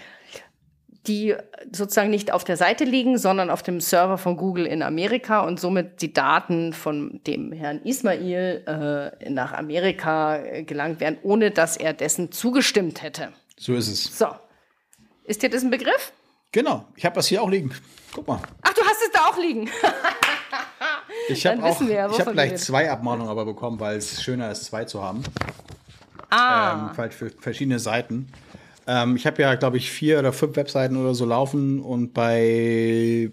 die 1.07 1.35
sozusagen 1.73 2.11
nicht 2.11 2.33
auf 2.33 2.45
der 2.45 2.57
Seite 2.57 2.85
liegen, 2.85 3.19
sondern 3.19 3.51
auf 3.51 3.63
dem 3.63 3.81
Server 3.81 4.19
von 4.19 4.37
Google 4.37 4.67
in 4.67 4.83
Amerika 4.83 5.41
und 5.41 5.59
somit 5.59 6.01
die 6.01 6.13
Daten 6.13 6.73
von 6.73 7.21
dem 7.27 7.51
Herrn 7.51 7.83
Ismail 7.83 8.63
äh, 9.21 9.31
nach 9.31 9.53
Amerika 9.53 10.37
äh, 10.37 10.63
gelangt 10.63 11.01
werden, 11.01 11.19
ohne 11.23 11.51
dass 11.51 11.77
er 11.77 11.93
dessen 11.93 12.31
zugestimmt 12.31 13.03
hätte. 13.03 13.33
So 13.59 13.75
ist 13.75 13.89
es. 13.89 14.17
So. 14.17 14.27
Ist 15.25 15.43
dir 15.43 15.51
das 15.51 15.63
ein 15.63 15.71
Begriff? 15.71 16.13
Genau. 16.53 16.87
Ich 16.97 17.05
habe 17.05 17.15
das 17.17 17.27
hier 17.27 17.43
auch 17.43 17.51
liegen. 17.51 17.73
Guck 18.13 18.29
mal. 18.29 18.41
Ach, 18.63 18.73
du 18.75 18.83
hast 18.83 19.03
es 19.05 19.11
da 19.13 19.27
auch 19.27 19.39
liegen. 19.39 19.69
Ich 21.29 21.47
habe 21.47 21.61
ja, 21.61 22.11
ich 22.11 22.19
wir 22.19 22.33
gleich 22.33 22.57
zwei 22.57 22.91
Abmahnungen 22.91 23.31
aber 23.31 23.45
bekommen, 23.45 23.81
weil 23.81 23.97
es 23.97 24.23
schöner 24.23 24.51
ist, 24.51 24.65
zwei 24.65 24.85
zu 24.85 25.03
haben. 25.03 25.23
Ah. 26.31 26.91
Ähm, 26.91 26.97
halt 26.97 27.15
für 27.15 27.31
verschiedene 27.31 27.79
Seiten. 27.79 28.29
Ähm, 28.87 29.17
ich 29.17 29.27
habe 29.27 29.41
ja, 29.43 29.55
glaube 29.55 29.77
ich, 29.77 29.91
vier 29.91 30.19
oder 30.19 30.33
fünf 30.33 30.57
Webseiten 30.57 30.97
oder 30.97 31.15
so 31.15 31.25
laufen 31.25 31.81
und 31.81 32.13
bei 32.15 33.31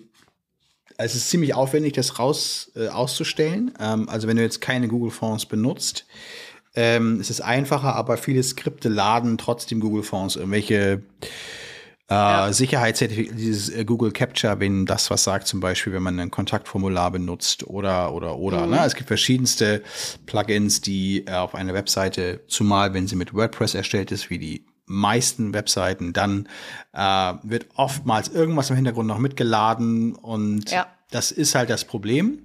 es 0.98 1.16
ist 1.16 1.30
ziemlich 1.30 1.54
aufwendig, 1.54 1.94
das 1.94 2.20
raus 2.20 2.72
äh, 2.76 2.90
auszustellen. 2.90 3.74
Ähm, 3.80 4.10
also 4.10 4.28
wenn 4.28 4.36
du 4.36 4.44
jetzt 4.44 4.60
keine 4.60 4.90
Google 4.90 5.12
Fonts 5.12 5.46
benutzt, 5.46 6.06
ähm, 6.76 7.20
es 7.20 7.30
ist 7.30 7.42
einfacher, 7.42 7.96
aber 7.96 8.18
viele 8.18 8.44
Skripte 8.44 8.90
laden 8.90 9.38
trotzdem 9.38 9.80
Google 9.80 10.04
Fonts 10.04 10.36
irgendwelche 10.36 11.02
äh, 12.10 12.52
dieses 13.32 13.70
äh, 13.70 13.86
Google 13.86 14.12
Capture, 14.12 14.60
wenn 14.60 14.86
das 14.86 15.10
was 15.12 15.24
sagt, 15.24 15.48
zum 15.48 15.60
Beispiel, 15.60 15.94
wenn 15.94 16.04
man 16.04 16.20
ein 16.20 16.32
Kontaktformular 16.32 17.12
benutzt 17.12 17.68
oder 17.68 18.14
oder 18.14 18.38
oder. 18.38 18.66
Ne? 18.66 18.82
Es 18.86 18.96
gibt 18.96 19.08
verschiedenste 19.08 19.84
Plugins, 20.26 20.82
die 20.82 21.26
äh, 21.28 21.34
auf 21.34 21.56
einer 21.56 21.74
Webseite, 21.74 22.42
zumal 22.48 22.94
wenn 22.94 23.08
sie 23.08 23.16
mit 23.16 23.34
WordPress 23.34 23.76
erstellt 23.76 24.12
ist, 24.12 24.30
wie 24.30 24.40
die 24.40 24.66
meisten 24.86 25.54
Webseiten, 25.54 26.14
dann 26.14 26.50
äh, 26.94 27.34
wird 27.44 27.68
oftmals 27.76 28.28
irgendwas 28.30 28.72
im 28.72 28.76
Hintergrund 28.76 29.08
noch 29.08 29.20
mitgeladen 29.20 30.16
und 30.16 30.72
Ja. 30.72 30.88
das 31.12 31.32
ist 31.32 31.54
halt 31.54 31.70
das 31.70 31.86
Problem. 31.86 32.40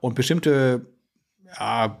Und 0.00 0.14
bestimmte 0.14 0.86
ja, 1.58 1.98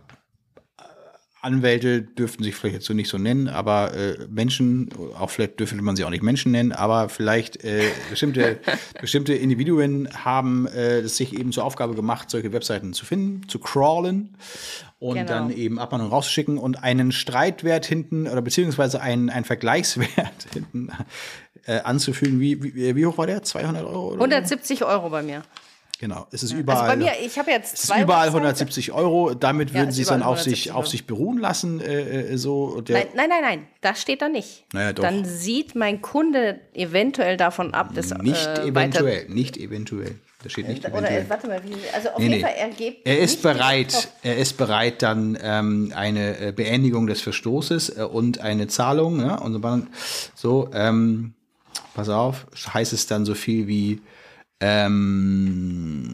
Anwälte 1.42 2.02
dürften 2.02 2.44
sich 2.44 2.54
vielleicht 2.54 2.74
jetzt 2.74 2.86
so 2.86 2.92
nicht 2.92 3.08
so 3.08 3.16
nennen, 3.16 3.48
aber 3.48 3.94
äh, 3.94 4.26
Menschen, 4.28 4.90
auch 5.18 5.30
vielleicht 5.30 5.58
dürfte 5.58 5.76
man 5.76 5.96
sie 5.96 6.04
auch 6.04 6.10
nicht 6.10 6.22
Menschen 6.22 6.52
nennen, 6.52 6.72
aber 6.72 7.08
vielleicht 7.08 7.64
äh, 7.64 7.84
bestimmte, 8.10 8.58
bestimmte 9.00 9.34
Individuen 9.34 10.08
haben 10.24 10.66
äh, 10.66 10.98
es 10.98 11.16
sich 11.16 11.38
eben 11.38 11.52
zur 11.52 11.64
Aufgabe 11.64 11.94
gemacht, 11.94 12.30
solche 12.30 12.52
Webseiten 12.52 12.92
zu 12.92 13.06
finden, 13.06 13.48
zu 13.48 13.58
crawlen 13.58 14.36
und 14.98 15.14
Genau. 15.16 15.28
dann 15.28 15.50
eben 15.50 15.78
Abmahnung 15.78 16.08
rauszuschicken 16.08 16.58
und 16.58 16.82
einen 16.82 17.10
Streitwert 17.10 17.86
hinten 17.86 18.26
oder 18.26 18.42
beziehungsweise 18.42 19.00
einen, 19.00 19.30
einen 19.30 19.46
Vergleichswert 19.46 20.46
hinten 20.52 20.90
äh, 21.64 21.80
anzufügen. 21.80 22.38
Wie, 22.40 22.62
wie, 22.62 22.96
wie 22.96 23.06
hoch 23.06 23.16
war 23.16 23.26
der? 23.26 23.42
200 23.42 23.84
Euro? 23.84 24.08
Oder? 24.08 24.16
so? 24.16 24.24
170 24.24 24.84
Euro 24.84 25.08
bei 25.08 25.22
mir. 25.22 25.42
Genau, 26.00 26.26
es 26.32 26.42
ist 26.42 26.52
überall. 26.52 26.88
Also 26.88 26.92
bei 26.92 26.96
mir, 26.96 27.12
ich 27.22 27.38
habe 27.38 27.50
jetzt 27.50 27.74
Es 27.74 27.80
ist 27.80 27.86
zwei 27.88 28.00
überall 28.00 28.28
Webseiten. 28.28 28.36
170 28.46 28.92
Euro. 28.92 29.34
Damit 29.34 29.68
Ja, 29.68 29.80
würden 29.80 29.90
ist 29.90 29.96
sie 29.96 30.02
es 30.02 30.08
dann 30.08 30.22
auf 30.22 30.40
sich, 30.40 30.70
170 30.70 30.72
auf 30.72 30.88
sich 30.88 31.06
beruhen 31.06 31.36
lassen. 31.36 31.78
Äh, 31.82 32.32
äh, 32.32 32.36
so. 32.38 32.82
Nein, 32.88 33.08
nein, 33.14 33.28
nein, 33.28 33.42
nein, 33.42 33.66
das 33.82 34.00
steht 34.00 34.22
da 34.22 34.30
nicht. 34.30 34.64
Naja, 34.72 34.94
doch. 34.94 35.02
Dann 35.04 35.26
sieht 35.26 35.74
mein 35.74 36.00
Kunde 36.00 36.58
eventuell 36.72 37.36
davon 37.36 37.74
ab, 37.74 37.90
dass 37.94 38.14
nicht 38.14 38.46
äh, 38.46 38.68
eventuell, 38.68 39.28
nicht 39.28 39.58
eventuell. 39.58 40.14
Da 40.42 40.48
steht 40.48 40.68
nicht 40.68 40.84
Weiter, 40.84 40.96
oder 40.96 41.10
äh, 41.10 41.16
eventuell. 41.18 41.28
warte 41.28 41.48
mal, 41.48 41.62
wie, 41.68 41.74
also 41.94 42.08
auf 42.08 42.18
Nee, 42.18 42.24
jeden 42.24 42.36
nee. 42.36 42.40
Fall, 42.40 42.54
er. 43.04 43.16
Er 43.18 43.18
ist 43.18 43.42
bereit, 43.42 44.08
er 44.22 44.38
ist 44.38 44.56
bereit, 44.56 45.02
dann 45.02 45.36
ähm, 45.42 45.92
eine 45.94 46.38
äh, 46.40 46.52
Beendigung 46.52 47.08
des 47.08 47.20
Verstoßes 47.20 47.98
äh, 47.98 48.02
und 48.04 48.38
eine 48.40 48.68
Zahlung. 48.68 49.18
Ne? 49.18 49.38
Und 49.38 49.62
so, 49.62 49.82
so 50.34 50.70
ähm, 50.72 51.34
pass 51.92 52.08
auf, 52.08 52.46
heißt 52.72 52.94
es 52.94 53.06
dann 53.06 53.26
so 53.26 53.34
viel 53.34 53.66
wie 53.66 54.00
ähm, 54.60 56.06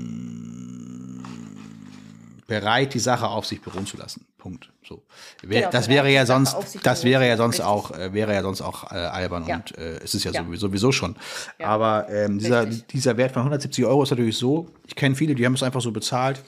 bereit, 2.47 2.95
die 2.95 3.01
Sache 3.01 3.27
auf 3.29 3.47
sich 3.47 3.61
beruhen 3.61 3.87
zu 3.87 3.97
lassen. 3.97 4.25
Punkt. 4.39 4.71
So. 4.87 5.03
Genau, 5.43 5.69
das 5.71 5.89
wäre 5.89 6.13
ja 6.13 6.25
sonst, 6.27 6.71
sich 6.71 6.81
das 6.81 7.03
wäre 7.03 7.23
zu 7.25 7.29
ja 7.29 7.37
sonst 7.37 7.61
auch, 7.61 7.91
äh, 7.91 8.13
wäre 8.13 8.33
ja 8.33 8.43
sonst 8.43 8.61
auch 8.61 8.93
äh, 8.93 8.97
albern 8.97 9.45
Ja. 9.47 9.57
und 9.57 9.77
äh, 9.77 9.97
es 9.99 10.15
ist 10.15 10.23
ja, 10.25 10.31
Ja. 10.31 10.45
Sowieso, 10.45 10.69
sowieso 10.69 10.93
schon. 10.93 11.17
Aber 11.59 12.09
ähm, 12.09 12.39
dieser, 12.39 12.69
Richtig. 12.69 12.87
dieser 12.89 13.17
Wert 13.17 13.33
von 13.33 13.41
170 13.43 13.85
Euro 13.85 14.05
ist 14.05 14.11
natürlich 14.11 14.39
so. 14.39 14.69
Ich 14.87 14.95
kenne 14.95 15.17
viele, 15.17 15.35
die 15.35 15.45
haben 15.45 15.55
es 15.55 15.63
einfach 15.65 15.81
so 15.81 15.91
bezahlt 15.91 16.41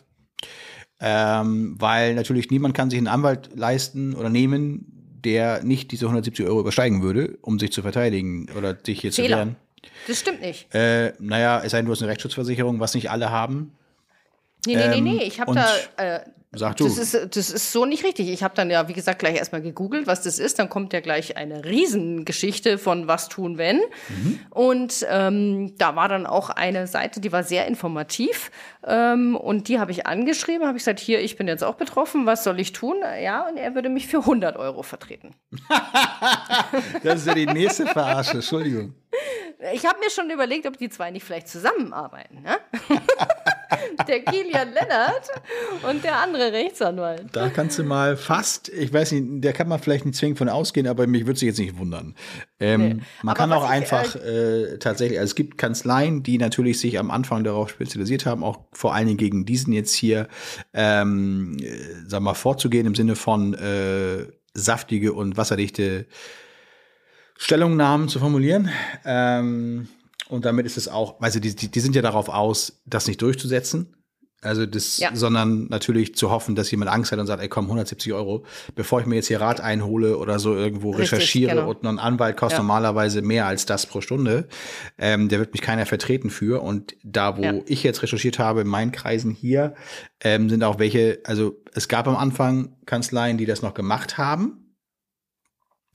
ähm, 1.01 1.77
weil 1.79 2.15
natürlich 2.15 2.51
niemand 2.51 2.75
kann 2.75 2.91
sich 2.91 2.99
einen 2.99 3.07
Anwalt 3.07 3.51
leisten 3.55 4.15
oder 4.15 4.29
nehmen, 4.31 5.21
der 5.25 5.63
nicht 5.63 5.91
diese 5.93 6.07
170 6.07 6.47
Euro 6.47 6.61
übersteigen 6.61 7.03
würde, 7.03 7.39
um 7.43 7.59
sich 7.59 7.73
zu 7.73 7.83
verteidigen 7.83 8.49
oder 8.57 8.75
dich 8.75 9.01
hier 9.01 9.13
zu 9.13 9.23
Fehler. 9.23 9.37
wehren. 9.39 9.57
Das 10.07 10.19
stimmt 10.19 10.41
nicht. 10.41 10.73
Äh, 10.75 11.13
naja, 11.19 11.63
es 11.65 11.73
sei 11.73 11.79
denn, 11.79 11.87
du 11.87 11.93
hast 11.93 12.03
eine 12.03 12.11
Rechtsschutzversicherung, 12.11 12.81
was 12.81 12.95
nicht 12.95 13.11
alle 13.11 13.31
haben. 13.31 13.73
Nee, 14.67 14.77
nee, 14.77 14.89
nee, 14.89 14.99
ähm, 14.99 15.05
nee. 15.05 15.23
Ich 15.25 15.41
habe 15.41 15.55
da. 15.55 15.67
Äh, 15.97 16.21
Sag 16.53 16.79
du. 16.79 16.85
Das 16.85 16.97
ist, 16.97 17.37
das 17.37 17.51
ist 17.51 17.73
so 17.73 17.85
nicht 17.85 18.05
richtig. 18.05 18.29
Ich 18.31 18.43
habe 18.43 18.55
dann 18.55 18.71
ja, 18.71 18.89
wie 18.89 18.95
gesagt, 18.95 19.19
gleich 19.19 19.37
erstmal 19.37 19.61
gegoogelt, 19.61 20.07
was 20.07 20.23
das 20.23 20.39
ist. 20.39 20.59
Dann 20.59 20.71
kommt 20.71 20.95
ja 20.95 21.01
gleich 21.01 21.37
eine 21.37 21.63
Riesengeschichte 21.67 22.79
von 22.79 23.07
Was 23.07 23.29
tun, 23.29 23.59
wenn. 23.59 23.77
Mhm. 24.09 24.41
Und 24.49 25.07
ähm, 25.11 25.75
da 25.77 25.95
war 25.95 26.09
dann 26.09 26.25
auch 26.25 26.49
eine 26.49 26.87
Seite, 26.87 27.21
die 27.21 27.33
war 27.33 27.43
sehr 27.43 27.67
informativ. 27.67 28.51
Ähm, 28.87 29.37
und 29.37 29.69
die 29.69 29.79
habe 29.79 29.91
ich 29.91 30.07
angeschrieben, 30.07 30.67
habe 30.67 30.79
ich 30.79 30.85
gesagt, 30.85 31.01
hier, 31.01 31.21
ich 31.21 31.37
bin 31.37 31.49
jetzt 31.49 31.63
auch 31.63 31.75
betroffen, 31.75 32.25
was 32.25 32.45
soll 32.45 32.59
ich 32.61 32.73
tun? 32.73 32.97
Ja, 33.23 33.47
und 33.47 33.59
er 33.59 33.75
würde 33.75 33.91
mich 33.91 34.07
für 34.07 34.21
100 34.21 34.57
Euro 34.57 34.83
vertreten. 34.83 35.35
Das 37.03 37.21
ist 37.21 37.27
ja 37.27 37.35
die 37.35 37.47
nächste 37.47 37.87
Verarsche, 37.87 38.35
Entschuldigung. 38.35 38.95
Ich 39.73 39.85
habe 39.87 39.99
mir 39.99 40.11
schon 40.11 40.31
überlegt, 40.31 40.67
ob 40.67 40.77
die 40.79 40.89
zwei 40.89 41.11
nicht 41.11 41.25
vielleicht 41.25 41.49
zusammenarbeiten. 41.49 42.43
Ne? 42.43 42.59
der 44.09 44.21
Kilian 44.21 44.73
Lennart 44.73 45.29
und 45.89 46.05
der 46.05 46.17
andere 46.17 46.53
Rechtsanwalt. 46.53 47.27
Da 47.33 47.49
kannst 47.49 47.79
du 47.79 47.83
mal 47.83 48.17
fast, 48.17 48.69
ich 48.69 48.93
weiß 48.93 49.13
nicht, 49.13 49.45
da 49.45 49.53
kann 49.53 49.69
man 49.69 49.81
vielleicht 49.81 50.07
nicht 50.07 50.17
zwingend 50.17 50.39
von 50.39 50.49
ausgehen, 50.49 50.87
aber 50.87 51.07
mich 51.07 51.27
würde 51.27 51.39
sich 51.39 51.49
jetzt 51.49 51.59
nicht 51.59 51.77
wundern. 51.77 52.15
Ähm, 52.61 52.79
Nee. 52.79 52.95
Man 53.23 53.33
Aber 53.33 53.35
kann 53.35 53.53
auch 53.53 53.65
ich, 53.65 53.71
einfach 53.71 54.17
äh, 54.17 54.79
tatsächlich, 54.79 55.19
also 55.19 55.31
es 55.31 55.35
gibt 55.35 55.59
Kanzleien, 55.59 56.23
die 56.23 56.39
natürlich 56.39 56.79
sich 56.81 56.99
am 56.99 57.11
Anfang 57.11 57.45
darauf 57.45 57.71
spezialisiert 57.71 58.27
haben, 58.27 58.45
auch 58.45 58.61
vor 58.73 58.95
allen 58.95 59.07
Dingen 59.07 59.19
gegen 59.19 59.45
diesen 59.45 59.73
jetzt 59.73 59.95
hier, 59.95 60.29
ähm, 60.73 61.57
äh, 61.61 61.79
sag 62.07 62.21
mal, 62.23 62.35
vorzugehen 62.35 62.87
im 62.87 62.95
Sinne 62.95 63.17
von 63.17 63.55
äh, 63.55 64.27
saftige 64.55 65.13
und 65.13 65.37
wasserdichte 65.37 66.07
Stellungnahmen 67.39 68.09
zu 68.09 68.19
formulieren. 68.19 68.69
Ähm, 69.05 69.89
und 70.29 70.45
damit 70.45 70.67
ist 70.67 70.77
es 70.77 70.89
auch, 70.89 71.21
also 71.21 71.41
die, 71.41 71.55
die, 71.57 71.71
die 71.71 71.81
sind 71.81 71.95
ja 71.95 72.03
darauf 72.03 72.29
aus, 72.29 72.83
das 72.85 73.07
nicht 73.07 73.23
durchzusetzen. 73.23 73.95
Also 74.41 74.67
das, 74.67 74.99
Ja. 74.99 75.11
sondern 75.15 75.67
natürlich 75.69 76.15
zu 76.15 76.31
hoffen, 76.31 76.55
dass 76.55 76.71
jemand 76.71 76.93
Angst 76.93 77.11
hat 77.11 77.19
und 77.19 77.27
sagt, 77.27 77.43
ey 77.43 77.49
komm, 77.49 77.65
170 77.65 78.13
Euro, 78.13 78.45
bevor 78.77 79.01
ich 79.01 79.07
mir 79.07 79.17
jetzt 79.17 79.27
hier 79.27 79.41
Rat 79.41 79.61
einhole 79.61 80.17
oder 80.17 80.39
so 80.39 80.55
irgendwo 80.55 80.91
Richtig, 80.91 81.13
recherchiere 81.15 81.57
genau. 81.57 81.71
und 81.71 81.85
ein 81.85 81.99
Anwalt 81.99 82.37
kostet 82.37 82.59
Ja. 82.59 82.63
normalerweise 82.63 83.21
mehr 83.23 83.47
als 83.47 83.67
das 83.67 83.87
pro 83.87 84.01
Stunde, 84.01 84.47
ähm, 84.97 85.29
der 85.29 85.41
wird 85.41 85.55
mich 85.55 85.61
keiner 85.61 85.87
vertreten 85.87 86.31
für. 86.31 86.63
Und 86.63 86.95
da, 87.03 87.37
wo 87.37 87.43
Ja. 87.43 87.55
ich 87.67 87.83
jetzt 87.83 88.01
recherchiert 88.05 88.39
habe, 88.39 88.61
in 88.61 88.69
meinen 88.69 88.93
Kreisen 88.93 89.33
hier, 89.33 89.75
ähm, 90.21 90.49
sind 90.49 90.63
auch 90.63 90.79
welche, 90.79 91.19
also 91.25 91.57
es 91.75 91.89
gab 91.89 92.07
am 92.07 92.15
Anfang 92.17 92.77
Kanzleien, 92.87 93.39
die 93.39 93.47
das 93.47 93.63
noch 93.63 93.75
gemacht 93.75 94.19
haben, 94.19 94.58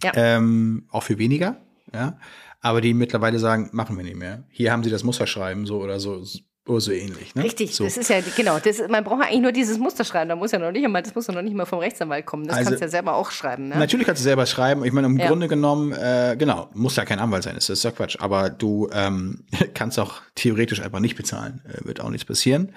Ja. 0.03 0.11
ähm, 0.15 0.85
auch 0.91 1.03
für 1.03 1.17
weniger, 1.17 1.57
ja, 1.93 2.17
aber 2.61 2.81
die 2.81 2.93
mittlerweile 2.93 3.39
sagen, 3.39 3.69
machen 3.73 3.97
wir 3.97 4.03
nicht 4.03 4.17
mehr. 4.17 4.43
Hier 4.49 4.71
haben 4.71 4.83
sie 4.83 4.89
das 4.89 5.03
Musterschreiben 5.03 5.65
so 5.65 5.81
oder 5.81 5.99
so, 5.99 6.23
oder 6.65 6.79
so 6.79 6.93
ähnlich. 6.93 7.35
Ne? 7.35 7.43
Richtig, 7.43 7.75
so. 7.75 7.83
das 7.83 7.97
ist 7.97 8.09
ja, 8.09 8.19
genau, 8.37 8.57
das, 8.57 8.81
man 8.87 9.03
braucht 9.03 9.23
eigentlich 9.23 9.41
nur 9.41 9.51
dieses 9.51 9.77
Muster 9.79 10.05
schreiben. 10.05 10.29
Da 10.29 10.37
muss 10.37 10.53
ja 10.53 10.59
noch 10.59 10.71
nicht 10.71 10.85
einmal, 10.85 11.01
das 11.03 11.13
muss 11.13 11.27
ja 11.27 11.33
noch 11.33 11.41
nicht 11.41 11.53
mal 11.55 11.65
vom 11.65 11.79
Rechtsanwalt 11.79 12.25
kommen. 12.25 12.47
Das 12.47 12.55
Also- 12.55 12.69
kannst 12.69 12.81
du 12.81 12.85
ja 12.85 12.89
selber 12.89 13.15
auch 13.15 13.31
schreiben, 13.31 13.67
ne? 13.67 13.75
Natürlich 13.77 14.05
kannst 14.05 14.21
du 14.21 14.23
selber 14.23 14.45
schreiben. 14.45 14.85
Ich 14.85 14.93
meine, 14.93 15.07
im 15.07 15.17
Ja. 15.17 15.27
Grunde 15.27 15.49
genommen, 15.49 15.91
äh, 15.91 16.37
genau, 16.39 16.69
muss 16.73 16.95
ja 16.95 17.03
kein 17.03 17.19
Anwalt 17.19 17.43
sein, 17.43 17.55
das 17.55 17.67
ist 17.69 17.83
ja 17.83 17.91
Quatsch. 17.91 18.15
Aber 18.21 18.49
du 18.49 18.87
ähm, 18.93 19.43
kannst 19.73 19.99
auch 19.99 20.21
theoretisch 20.35 20.81
einfach 20.81 21.01
nicht 21.01 21.17
bezahlen. 21.17 21.61
Äh, 21.67 21.85
wird 21.85 21.99
auch 21.99 22.09
nichts 22.09 22.23
passieren. 22.25 22.71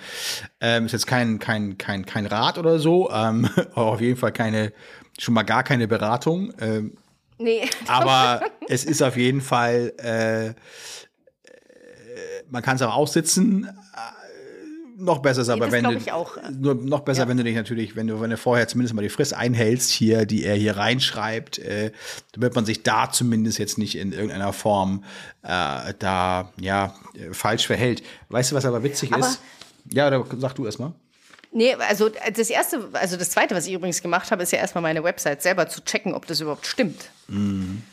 Ähm, 0.61 0.87
ist 0.87 0.93
jetzt 0.93 1.07
kein, 1.07 1.39
kein, 1.39 1.79
kein, 1.79 2.05
kein 2.07 2.27
Rat 2.27 2.59
oder 2.59 2.81
so, 2.81 3.09
ähm, 3.13 3.49
aber 3.75 3.87
auf 3.87 4.01
jeden 4.01 4.17
Fall 4.17 4.33
keine, 4.33 4.73
schon 5.17 5.33
mal 5.33 5.45
gar 5.45 5.63
keine 5.63 5.87
Beratung. 5.87 6.53
Ähm, 6.61 6.97
Nee, 7.39 7.63
aber 7.87 8.41
es 8.69 8.85
ist 8.85 9.03
auf 9.03 9.17
jeden 9.17 9.41
Fall, 9.41 9.93
äh, 9.99 10.47
äh, 10.49 10.53
man 12.49 12.63
kann 12.63 12.77
es 12.77 12.83
auch 12.83 12.95
aussitzen. 12.95 13.65
Äh, 13.65 13.71
noch 14.99 15.19
besser 15.19 15.43
ist 15.43 15.51
aber, 15.51 15.67
das 15.67 15.73
wenn 15.73 15.85
du, 15.85 15.99
nur 16.59 16.75
noch 16.75 17.01
besser, 17.01 17.25
Ja. 17.25 17.29
wenn 17.29 17.37
du 17.37 17.45
dich 17.45 17.55
natürlich, 17.55 17.97
wenn 17.97 18.07
du, 18.07 18.19
wenn 18.23 18.31
du 18.31 18.39
vorher 18.39 18.67
zumindest 18.67 18.95
mal 18.95 19.03
die 19.03 19.11
Frist 19.11 19.35
einhältst 19.35 19.91
hier, 19.91 20.25
die 20.25 20.43
er 20.45 20.55
hier 20.55 20.79
reinschreibt, 20.79 21.59
äh, 21.59 21.93
damit 22.33 22.55
man 22.55 22.65
sich 22.65 22.83
da 22.83 23.11
zumindest 23.11 23.59
jetzt 23.59 23.77
nicht 23.77 23.97
in 23.99 24.13
irgendeiner 24.13 24.55
Form 24.55 25.05
äh, 25.43 25.93
da 25.99 26.51
ja 26.59 26.95
äh, 27.15 27.35
falsch 27.35 27.67
verhält. 27.67 28.03
Weißt 28.31 28.53
du, 28.53 28.57
was 28.57 28.65
aber 28.65 28.83
witzig 28.83 29.13
Aber- 29.13 29.27
ist? 29.27 29.41
Ja, 29.93 30.07
oder 30.09 30.25
sag 30.39 30.55
du 30.55 30.65
erst 30.65 30.81
mal. 30.81 30.95
Nee, 31.57 31.75
also 31.89 32.11
das 32.35 32.51
erste, 32.51 32.87
also 32.93 33.17
das 33.17 33.31
zweite, 33.31 33.55
was 33.55 33.67
ich 33.67 33.73
übrigens 33.73 34.03
gemacht 34.03 34.31
habe, 34.31 34.43
ist 34.43 34.53
ja 34.53 34.59
erstmal 34.59 34.83
meine 34.83 35.03
Website 35.03 35.41
selber 35.41 35.67
zu 35.69 35.83
checken, 35.83 36.13
ob 36.13 36.27
das 36.27 36.41
überhaupt 36.43 36.67
stimmt. 36.67 37.09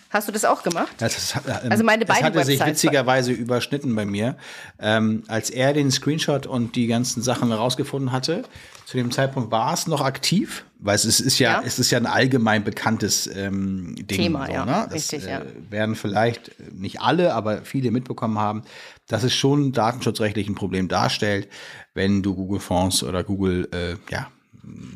Hast 0.09 0.28
du 0.28 0.32
das 0.34 0.43
auch 0.43 0.64
gemacht? 0.64 0.93
Das, 0.97 1.34
ähm, 1.47 1.72
Also 1.72 1.84
meine 1.86 2.03
das 2.05 2.14
beiden 2.14 2.26
hatte 2.36 2.45
sich 2.45 2.59
Websites. 2.59 2.84
witzigerweise 2.84 3.32
überschnitten 3.32 3.95
bei 3.95 4.05
mir. 4.05 4.36
Ähm, 4.80 5.24
als 5.28 5.49
er 5.49 5.72
den 5.74 5.91
Screenshot 5.91 6.45
und 6.45 6.76
die 6.76 6.88
ganzen 6.88 7.24
Sachen 7.24 7.47
herausgefunden 7.49 8.11
hatte, 8.11 8.43
zu 8.86 8.97
dem 8.97 9.11
Zeitpunkt 9.11 9.49
war 9.49 9.74
es 9.74 9.88
noch 9.88 10.01
aktiv, 10.01 10.66
weil 10.78 10.95
es 10.95 11.05
ist, 11.05 11.39
ja, 11.39 11.53
Ja. 11.53 11.64
es 11.66 11.80
ist 11.80 11.89
ja 11.89 11.97
ein 11.97 12.05
allgemein 12.05 12.64
bekanntes 12.66 13.28
ähm, 13.34 13.95
Ding. 13.95 14.05
Thema, 14.20 14.51
ja. 14.51 14.66
ne? 14.66 14.84
Das 14.91 14.93
Richtig, 15.14 15.24
ja. 15.26 15.39
äh, 15.39 15.45
werden 15.72 15.95
vielleicht 15.95 16.49
äh, 16.49 16.53
nicht 16.74 16.99
alle, 17.01 17.34
aber 17.34 17.61
viele 17.64 17.89
mitbekommen 17.91 18.38
haben, 18.38 18.64
dass 19.08 19.24
es 19.24 19.34
schon 19.34 19.72
datenschutzrechtlich 19.72 20.47
ein 20.47 20.56
Problem 20.56 20.88
darstellt, 20.88 21.47
wenn 21.93 22.24
du 22.24 22.36
Google 22.36 22.60
Fonds 22.60 23.04
oder 23.04 23.24
Google 23.24 23.68
äh, 23.72 23.95
ja, 24.12 24.30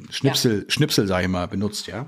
Schnipsel, 0.09 0.65
Schnipsel, 0.69 1.07
sag 1.07 1.23
ich 1.23 1.29
mal, 1.29 1.47
benutzt, 1.47 1.87
ja. 1.87 2.07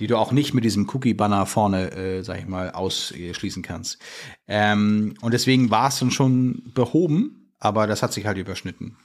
Die 0.00 0.06
du 0.06 0.16
auch 0.16 0.32
nicht 0.32 0.54
mit 0.54 0.64
diesem 0.64 0.88
Cookie-Banner 0.88 1.44
vorne, 1.44 1.90
äh, 1.92 2.22
sag 2.22 2.38
ich 2.38 2.46
mal, 2.46 2.70
ausschließen 2.70 3.62
kannst. 3.62 3.98
Ähm, 4.46 5.14
und 5.20 5.34
deswegen 5.34 5.70
war 5.70 5.88
es 5.88 5.98
dann 5.98 6.10
schon 6.10 6.62
behoben, 6.72 7.37
aber 7.60 7.88
das 7.88 8.02
hat 8.02 8.12
sich 8.12 8.24
halt 8.26 8.38
überschnitten. 8.38 8.96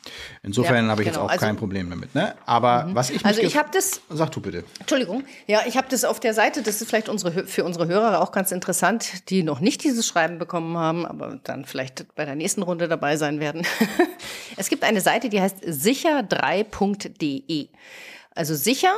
Insofern 0.44 0.86
Ja, 0.86 0.92
habe 0.92 1.02
ich 1.02 1.08
jetzt 1.08 1.16
genau. 1.16 1.26
auch 1.26 1.32
Also- 1.32 1.44
kein 1.46 1.56
Problem 1.58 1.90
damit. 1.90 2.14
Ne? 2.14 2.36
Aber 2.46 2.88
was 2.94 3.10
ich 3.10 3.26
Also 3.26 3.42
ich 3.42 3.58
habe 3.58 3.70
das, 3.74 4.02
Sag 4.10 4.30
du 4.32 4.42
bitte. 4.42 4.64
Entschuldigung, 4.80 5.24
ja, 5.48 5.62
ich 5.66 5.76
habe 5.76 5.88
das 5.90 6.06
auf 6.06 6.20
der 6.20 6.34
Seite, 6.36 6.62
das 6.62 6.80
ist 6.82 6.88
vielleicht 6.90 7.10
unsere, 7.10 7.46
für 7.48 7.64
unsere 7.64 7.88
Hörer 7.88 8.22
auch 8.22 8.32
ganz 8.32 8.52
interessant, 8.52 9.30
die 9.32 9.42
noch 9.44 9.60
nicht 9.60 9.84
dieses 9.84 10.06
Schreiben 10.08 10.38
bekommen 10.38 10.78
haben, 10.78 11.04
aber 11.06 11.40
dann 11.44 11.66
vielleicht 11.66 12.14
bei 12.16 12.26
der 12.26 12.36
nächsten 12.36 12.62
Runde 12.62 12.88
dabei 12.88 13.18
sein 13.18 13.40
werden. 13.40 13.66
es 14.58 14.70
gibt 14.70 14.84
eine 14.84 15.02
Seite, 15.02 15.30
die 15.30 15.42
heißt 15.42 15.64
sicher3.de. 15.64 17.70
Also 18.36 18.54
sicher, 18.56 18.94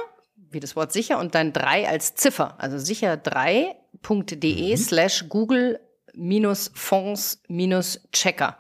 wie 0.51 0.60
das 0.60 0.76
Wort 0.76 0.91
sicher 0.91 1.18
und 1.20 1.34
dann 1.36 1.53
3 1.53 1.88
als 1.88 2.16
Ziffer, 2.16 2.56
also 2.58 2.76
sicher3.de 2.78 4.76
slash 4.78 5.26
Google 5.30 5.80
minus 6.14 6.72
Fonds 6.74 7.41
minus 7.47 8.01
Checker. 8.12 8.58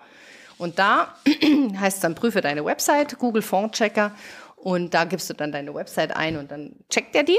Und 0.57 0.79
da 0.79 1.15
heißt 1.79 1.97
es 1.97 2.01
dann, 2.01 2.15
prüfe 2.15 2.41
deine 2.41 2.65
Website, 2.65 3.17
Google 3.19 3.41
Fonds 3.41 3.77
Checker. 3.77 4.11
Und 4.55 4.93
da 4.93 5.03
gibst 5.03 5.29
du 5.29 5.33
dann 5.33 5.51
deine 5.51 5.73
Website 5.75 6.15
ein 6.15 6.37
und 6.37 6.51
dann 6.51 6.73
checkt 6.89 7.15
er 7.15 7.23
die. 7.23 7.37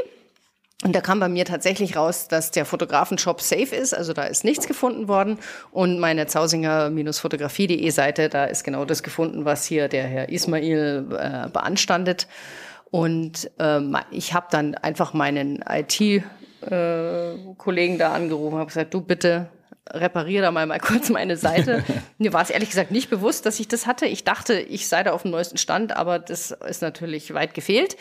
Und 0.84 0.94
da 0.94 1.00
kam 1.00 1.18
bei 1.20 1.28
mir 1.28 1.46
tatsächlich 1.46 1.96
raus, 1.96 2.28
dass 2.28 2.50
der 2.50 2.66
Fotografenshop 2.66 3.40
safe 3.40 3.74
ist. 3.74 3.94
Also 3.94 4.12
da 4.12 4.24
ist 4.24 4.44
nichts 4.44 4.68
gefunden 4.68 5.08
worden. 5.08 5.38
Und 5.72 5.98
meine 5.98 6.26
Zausinger-fotografie.de 6.26 7.88
Seite, 7.90 8.28
da 8.28 8.44
ist 8.44 8.62
genau 8.62 8.84
das 8.84 9.02
gefunden, 9.02 9.46
was 9.46 9.64
hier 9.64 9.88
der 9.88 10.04
Herr 10.04 10.28
Ismail 10.28 11.06
äh, 11.18 11.48
beanstandet. 11.48 12.28
Und 12.90 13.50
ähm, 13.58 13.96
ich 14.10 14.34
habe 14.34 14.48
dann 14.50 14.74
einfach 14.74 15.14
meinen 15.14 15.64
IT-Kollegen 15.66 16.38
da 17.98 18.12
angerufen, 18.12 18.58
habe 18.58 18.66
gesagt, 18.66 18.92
du 18.92 19.00
bitte 19.00 19.48
repariere 19.90 20.42
da 20.42 20.50
mal, 20.50 20.66
mal 20.66 20.80
kurz 20.80 21.10
meine 21.10 21.36
Seite. 21.36 21.84
Mir 22.18 22.32
war 22.32 22.42
es 22.42 22.50
ehrlich 22.50 22.70
gesagt 22.70 22.90
nicht 22.90 23.10
bewusst, 23.10 23.46
dass 23.46 23.60
ich 23.60 23.68
das 23.68 23.86
hatte. 23.86 24.06
Ich 24.06 24.24
dachte, 24.24 24.54
ich 24.54 24.88
sei 24.88 25.02
da 25.02 25.12
auf 25.12 25.22
dem 25.22 25.30
neuesten 25.30 25.58
Stand, 25.58 25.96
aber 25.96 26.18
das 26.18 26.50
ist 26.50 26.82
natürlich 26.82 27.34
weit 27.34 27.54
gefehlt. 27.54 27.96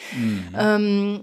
Ähm, 0.58 1.22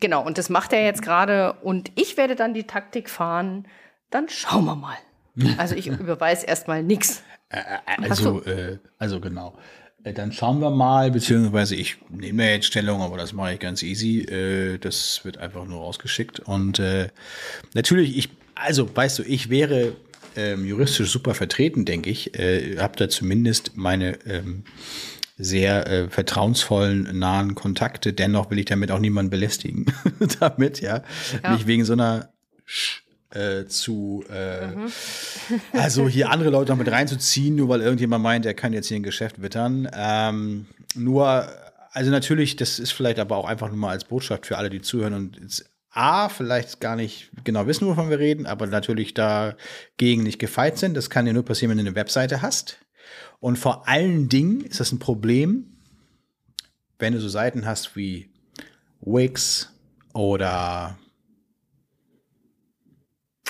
genau, 0.00 0.24
und 0.24 0.38
das 0.38 0.50
macht 0.50 0.72
er 0.72 0.84
jetzt 0.84 1.02
gerade. 1.02 1.54
Und 1.62 1.92
ich 1.94 2.16
werde 2.16 2.36
dann 2.36 2.54
die 2.54 2.64
Taktik 2.64 3.10
fahren, 3.10 3.66
dann 4.10 4.28
schauen 4.28 4.64
wir 4.64 4.76
mal. 4.76 4.96
Also 5.58 5.74
ich 5.74 5.88
überweise 5.88 6.46
erstmal 6.46 6.84
nichts. 6.84 7.24
Also, 8.00 8.42
äh, 8.44 8.78
also 8.98 9.20
genau. 9.20 9.58
Äh, 10.04 10.12
Dann 10.12 10.32
schauen 10.32 10.60
wir 10.60 10.70
mal, 10.70 11.10
beziehungsweise 11.10 11.74
ich 11.74 11.96
nehme 12.10 12.44
ja 12.44 12.50
jetzt 12.54 12.66
Stellung, 12.66 13.00
aber 13.02 13.16
das 13.16 13.32
mache 13.32 13.54
ich 13.54 13.60
ganz 13.60 13.82
easy. 13.82 14.20
Äh, 14.20 14.78
das 14.78 15.24
wird 15.24 15.38
einfach 15.38 15.64
nur 15.64 15.80
rausgeschickt. 15.80 16.40
Und 16.40 16.78
äh, 16.78 17.08
natürlich, 17.72 18.16
ich, 18.16 18.28
also 18.54 18.88
weißt 18.94 19.18
du, 19.18 19.22
ich 19.24 19.50
wäre 19.50 19.96
ähm, 20.36 20.64
juristisch 20.64 21.10
super 21.10 21.34
vertreten, 21.34 21.84
denke 21.84 22.10
ich. 22.10 22.38
Äh, 22.38 22.78
habe 22.78 22.96
da 22.96 23.08
zumindest 23.08 23.76
meine 23.76 24.18
ähm, 24.26 24.64
sehr 25.36 25.86
äh, 25.88 26.08
vertrauensvollen, 26.08 27.18
nahen 27.18 27.54
Kontakte. 27.54 28.12
Dennoch 28.12 28.50
will 28.50 28.58
ich 28.58 28.66
damit 28.66 28.90
auch 28.90 29.00
niemanden 29.00 29.30
belästigen. 29.30 29.86
damit, 30.40 30.80
ja. 30.80 31.02
Ja. 31.42 31.52
Nicht 31.54 31.66
wegen 31.66 31.84
so 31.84 31.94
einer 31.94 32.30
Sch 32.64 33.03
äh, 33.34 33.66
zu 33.66 34.24
äh, 34.30 34.68
also 35.72 36.08
hier 36.08 36.30
andere 36.30 36.50
Leute 36.50 36.72
noch 36.72 36.78
mit 36.78 36.90
reinzuziehen, 36.90 37.56
nur 37.56 37.68
weil 37.68 37.80
irgendjemand 37.80 38.22
meint, 38.22 38.46
er 38.46 38.54
kann 38.54 38.72
jetzt 38.72 38.88
hier 38.88 38.96
ein 38.96 39.02
Geschäft 39.02 39.42
wittern. 39.42 39.88
Ähm, 39.92 40.66
nur, 40.94 41.48
also 41.92 42.10
natürlich, 42.10 42.56
das 42.56 42.78
ist 42.78 42.92
vielleicht 42.92 43.18
aber 43.18 43.36
auch 43.36 43.46
einfach 43.46 43.68
nur 43.68 43.76
mal 43.76 43.90
als 43.90 44.04
Botschaft 44.04 44.46
für 44.46 44.58
alle, 44.58 44.70
die 44.70 44.80
zuhören 44.80 45.14
und 45.14 45.38
jetzt 45.40 45.70
A, 45.96 46.28
vielleicht 46.28 46.80
gar 46.80 46.96
nicht 46.96 47.30
genau 47.44 47.68
wissen, 47.68 47.86
wovon 47.86 48.10
wir 48.10 48.18
reden, 48.18 48.46
aber 48.46 48.66
natürlich 48.66 49.14
dagegen 49.14 50.24
nicht 50.24 50.40
gefeit 50.40 50.76
sind. 50.76 50.96
Das 50.96 51.08
kann 51.08 51.24
dir 51.24 51.32
nur 51.32 51.44
passieren, 51.44 51.70
wenn 51.70 51.78
du 51.78 51.88
eine 51.88 51.94
Webseite 51.94 52.42
hast. 52.42 52.78
Und 53.38 53.58
vor 53.58 53.86
allen 53.86 54.28
Dingen 54.28 54.62
ist 54.62 54.80
das 54.80 54.90
ein 54.90 54.98
Problem, 54.98 55.76
wenn 56.98 57.12
du 57.12 57.20
so 57.20 57.28
Seiten 57.28 57.64
hast 57.64 57.94
wie 57.94 58.28
Wix 59.00 59.70
oder 60.14 60.98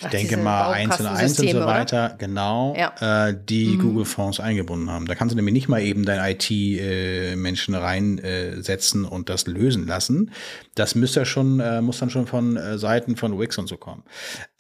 ich 0.01 0.07
Ach, 0.07 0.11
denke 0.11 0.37
mal 0.37 0.73
eins 0.73 0.99
und 0.99 1.07
eins 1.07 1.39
und 1.39 1.49
so 1.49 1.59
Baukastensysteme, 1.59 1.59
oder? 1.65 1.67
weiter, 1.67 2.15
genau, 2.19 2.75
Ja. 2.77 3.29
äh, 3.29 3.37
die 3.49 3.79
Google 3.79 4.05
Fonds 4.05 4.41
eingebunden 4.41 4.91
haben. 4.91 5.07
Da 5.07 5.15
kannst 5.15 5.33
du 5.33 5.37
nämlich 5.37 5.53
nicht 5.55 5.69
mal 5.69 5.81
eben 5.83 6.05
dein 6.05 6.19
IT-Menschen 6.35 7.75
reinsetzen 7.77 9.05
und 9.05 9.29
das 9.29 9.47
lösen 9.47 9.87
lassen. 9.87 10.33
Das 10.75 10.95
müsste 10.97 11.21
ja 11.21 11.27
schon, 11.27 11.61
äh, 11.61 11.81
muss 11.81 11.99
dann 11.99 12.11
schon 12.11 12.27
von 12.27 12.57
äh, 12.57 12.77
Seiten 12.77 13.17
von 13.17 13.39
Wix 13.39 13.57
und 13.59 13.69
so 13.69 13.77
kommen. 13.77 14.03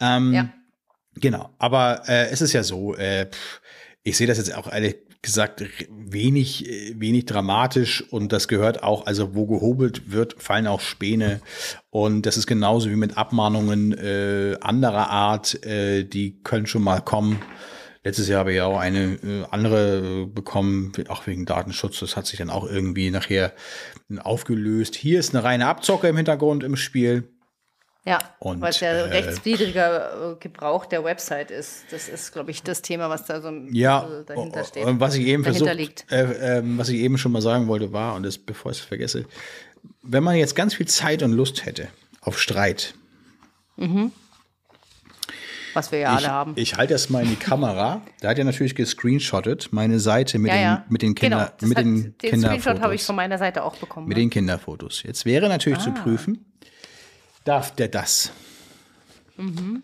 Ähm, 0.00 0.32
Ja. 0.32 0.48
Genau, 1.16 1.50
aber 1.58 2.02
äh, 2.08 2.28
es 2.30 2.40
ist 2.40 2.52
ja 2.52 2.64
so, 2.64 2.96
äh, 2.96 3.28
ich 4.02 4.16
sehe 4.16 4.26
das 4.26 4.38
jetzt 4.38 4.52
auch 4.54 4.72
ehrlich 4.72 4.96
gesagt 5.24 5.64
wenig, 5.90 6.68
äh, 6.68 6.94
wenig 6.98 7.26
dramatisch 7.26 8.04
und 8.12 8.32
das 8.32 8.46
gehört 8.46 8.82
auch, 8.82 9.06
also 9.06 9.34
wo 9.34 9.46
gehobelt 9.46 10.12
wird, 10.12 10.36
fallen 10.40 10.66
auch 10.66 10.80
Späne 10.80 11.40
und 11.90 12.26
das 12.26 12.36
ist 12.36 12.46
genauso 12.46 12.90
wie 12.90 12.96
mit 12.96 13.16
Abmahnungen 13.16 13.92
äh, 13.92 14.56
anderer 14.60 15.10
Art, 15.10 15.64
äh, 15.64 16.04
die 16.04 16.40
können 16.42 16.66
schon 16.66 16.82
mal 16.82 17.00
kommen. 17.00 17.40
Letztes 18.04 18.28
Jahr 18.28 18.40
habe 18.40 18.50
ich 18.50 18.58
ja 18.58 18.66
auch 18.66 18.78
eine 18.78 19.14
äh, 19.14 19.44
andere 19.50 20.24
äh, 20.24 20.26
bekommen, 20.26 20.92
auch 21.08 21.26
wegen 21.26 21.46
Datenschutz. 21.46 22.00
Das 22.00 22.16
hat 22.16 22.26
sich 22.26 22.38
dann 22.38 22.50
auch 22.50 22.68
irgendwie 22.68 23.10
nachher 23.10 23.54
aufgelöst. 24.18 24.94
Hier 24.94 25.18
ist 25.18 25.34
eine 25.34 25.42
reine 25.42 25.66
Abzocke 25.66 26.08
im 26.08 26.16
Hintergrund 26.16 26.64
im 26.64 26.76
Spiel. 26.76 27.33
Ja, 28.06 28.18
Und, 28.38 28.60
weil 28.60 28.68
es 28.70 28.80
ja 28.80 28.88
äh, 28.88 29.00
rechtswidriger 29.04 30.32
äh, 30.32 30.36
Gebrauch 30.38 30.84
der 30.84 31.04
Website 31.04 31.50
ist. 31.50 31.84
Das 31.90 32.08
ist, 32.08 32.32
glaube 32.32 32.50
ich, 32.50 32.62
das 32.62 32.82
Thema, 32.82 33.08
was 33.08 33.24
da 33.24 33.40
so 33.40 33.50
Ja, 33.70 34.06
dahinter 34.26 34.62
steht. 34.64 34.84
und 34.84 35.00
was 35.00 35.14
ich 35.14 35.26
eben 35.26 35.42
versucht, 35.42 36.04
äh, 36.12 36.58
ähm, 36.58 36.76
was 36.76 36.90
ich 36.90 36.96
eben 37.00 37.16
schon 37.16 37.32
mal 37.32 37.40
sagen 37.40 37.66
wollte, 37.66 37.92
war, 37.94 38.14
und 38.14 38.22
das, 38.24 38.36
bevor 38.36 38.72
ich 38.72 38.78
es 38.80 38.84
vergesse, 38.84 39.24
wenn 40.02 40.22
man 40.22 40.36
jetzt 40.36 40.54
ganz 40.54 40.74
viel 40.74 40.86
Zeit 40.86 41.22
und 41.22 41.32
Lust 41.32 41.64
hätte 41.64 41.88
auf 42.20 42.38
Streit, 42.38 42.94
Was 45.72 45.90
wir 45.90 45.98
ja 45.98 46.12
ich, 46.12 46.18
alle 46.18 46.30
haben. 46.30 46.52
ich 46.56 46.76
halte 46.76 46.92
das 46.92 47.10
mal 47.10 47.22
in 47.24 47.30
die 47.30 47.36
Kamera. 47.36 48.00
Da 48.20 48.28
hat 48.28 48.38
er 48.38 48.44
natürlich 48.44 48.74
gescreenshottet 48.76 49.70
meine 49.72 49.98
Seite 49.98 50.38
mit 50.38 50.50
ja, 50.52 50.56
den, 50.56 50.62
ja. 50.62 50.84
mit 50.88 51.02
den 51.02 51.14
Kinder, 51.14 51.52
genau, 51.58 51.68
mit 51.68 51.78
hat, 51.78 51.84
den 51.84 52.14
den 52.22 52.40
Screenshot 52.40 52.46
habe 52.80 52.94
ich 52.94 53.00
Kinderfotos. 53.00 53.06
von 53.06 53.16
meiner 53.16 53.38
Seite 53.38 53.64
auch 53.64 53.76
bekommen. 53.76 54.06
Mit 54.08 54.16
ne? 54.16 54.22
den 54.24 54.30
Kinderfotos. 54.30 55.02
Jetzt 55.02 55.24
wäre 55.24 55.48
natürlich 55.48 55.78
Ah. 55.78 55.82
zu 55.82 55.90
prüfen, 55.92 56.44
darf 57.44 57.74
der 57.74 57.88
das? 57.88 58.32
Mhm. 59.36 59.82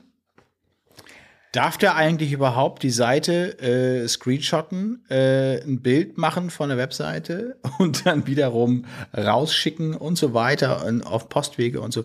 Darf 1.53 1.79
der 1.79 1.97
eigentlich 1.97 2.31
überhaupt 2.31 2.85
die 2.85 2.91
Seite 2.91 3.59
äh, 3.59 4.07
screenshotten, 4.07 5.05
äh, 5.11 5.61
ein 5.61 5.83
Bild 5.83 6.17
machen 6.17 6.49
von 6.49 6.69
der 6.69 6.79
Webseite 6.79 7.59
und 7.79 8.07
dann 8.07 8.29
wiederum 8.29 8.85
rausschicken 9.13 9.97
und 9.97 10.17
so 10.17 10.33
weiter 10.33 10.87
und 10.87 11.03
auf 11.03 11.29
Postwege 11.29 11.81
und 11.81 11.93
so? 11.93 12.05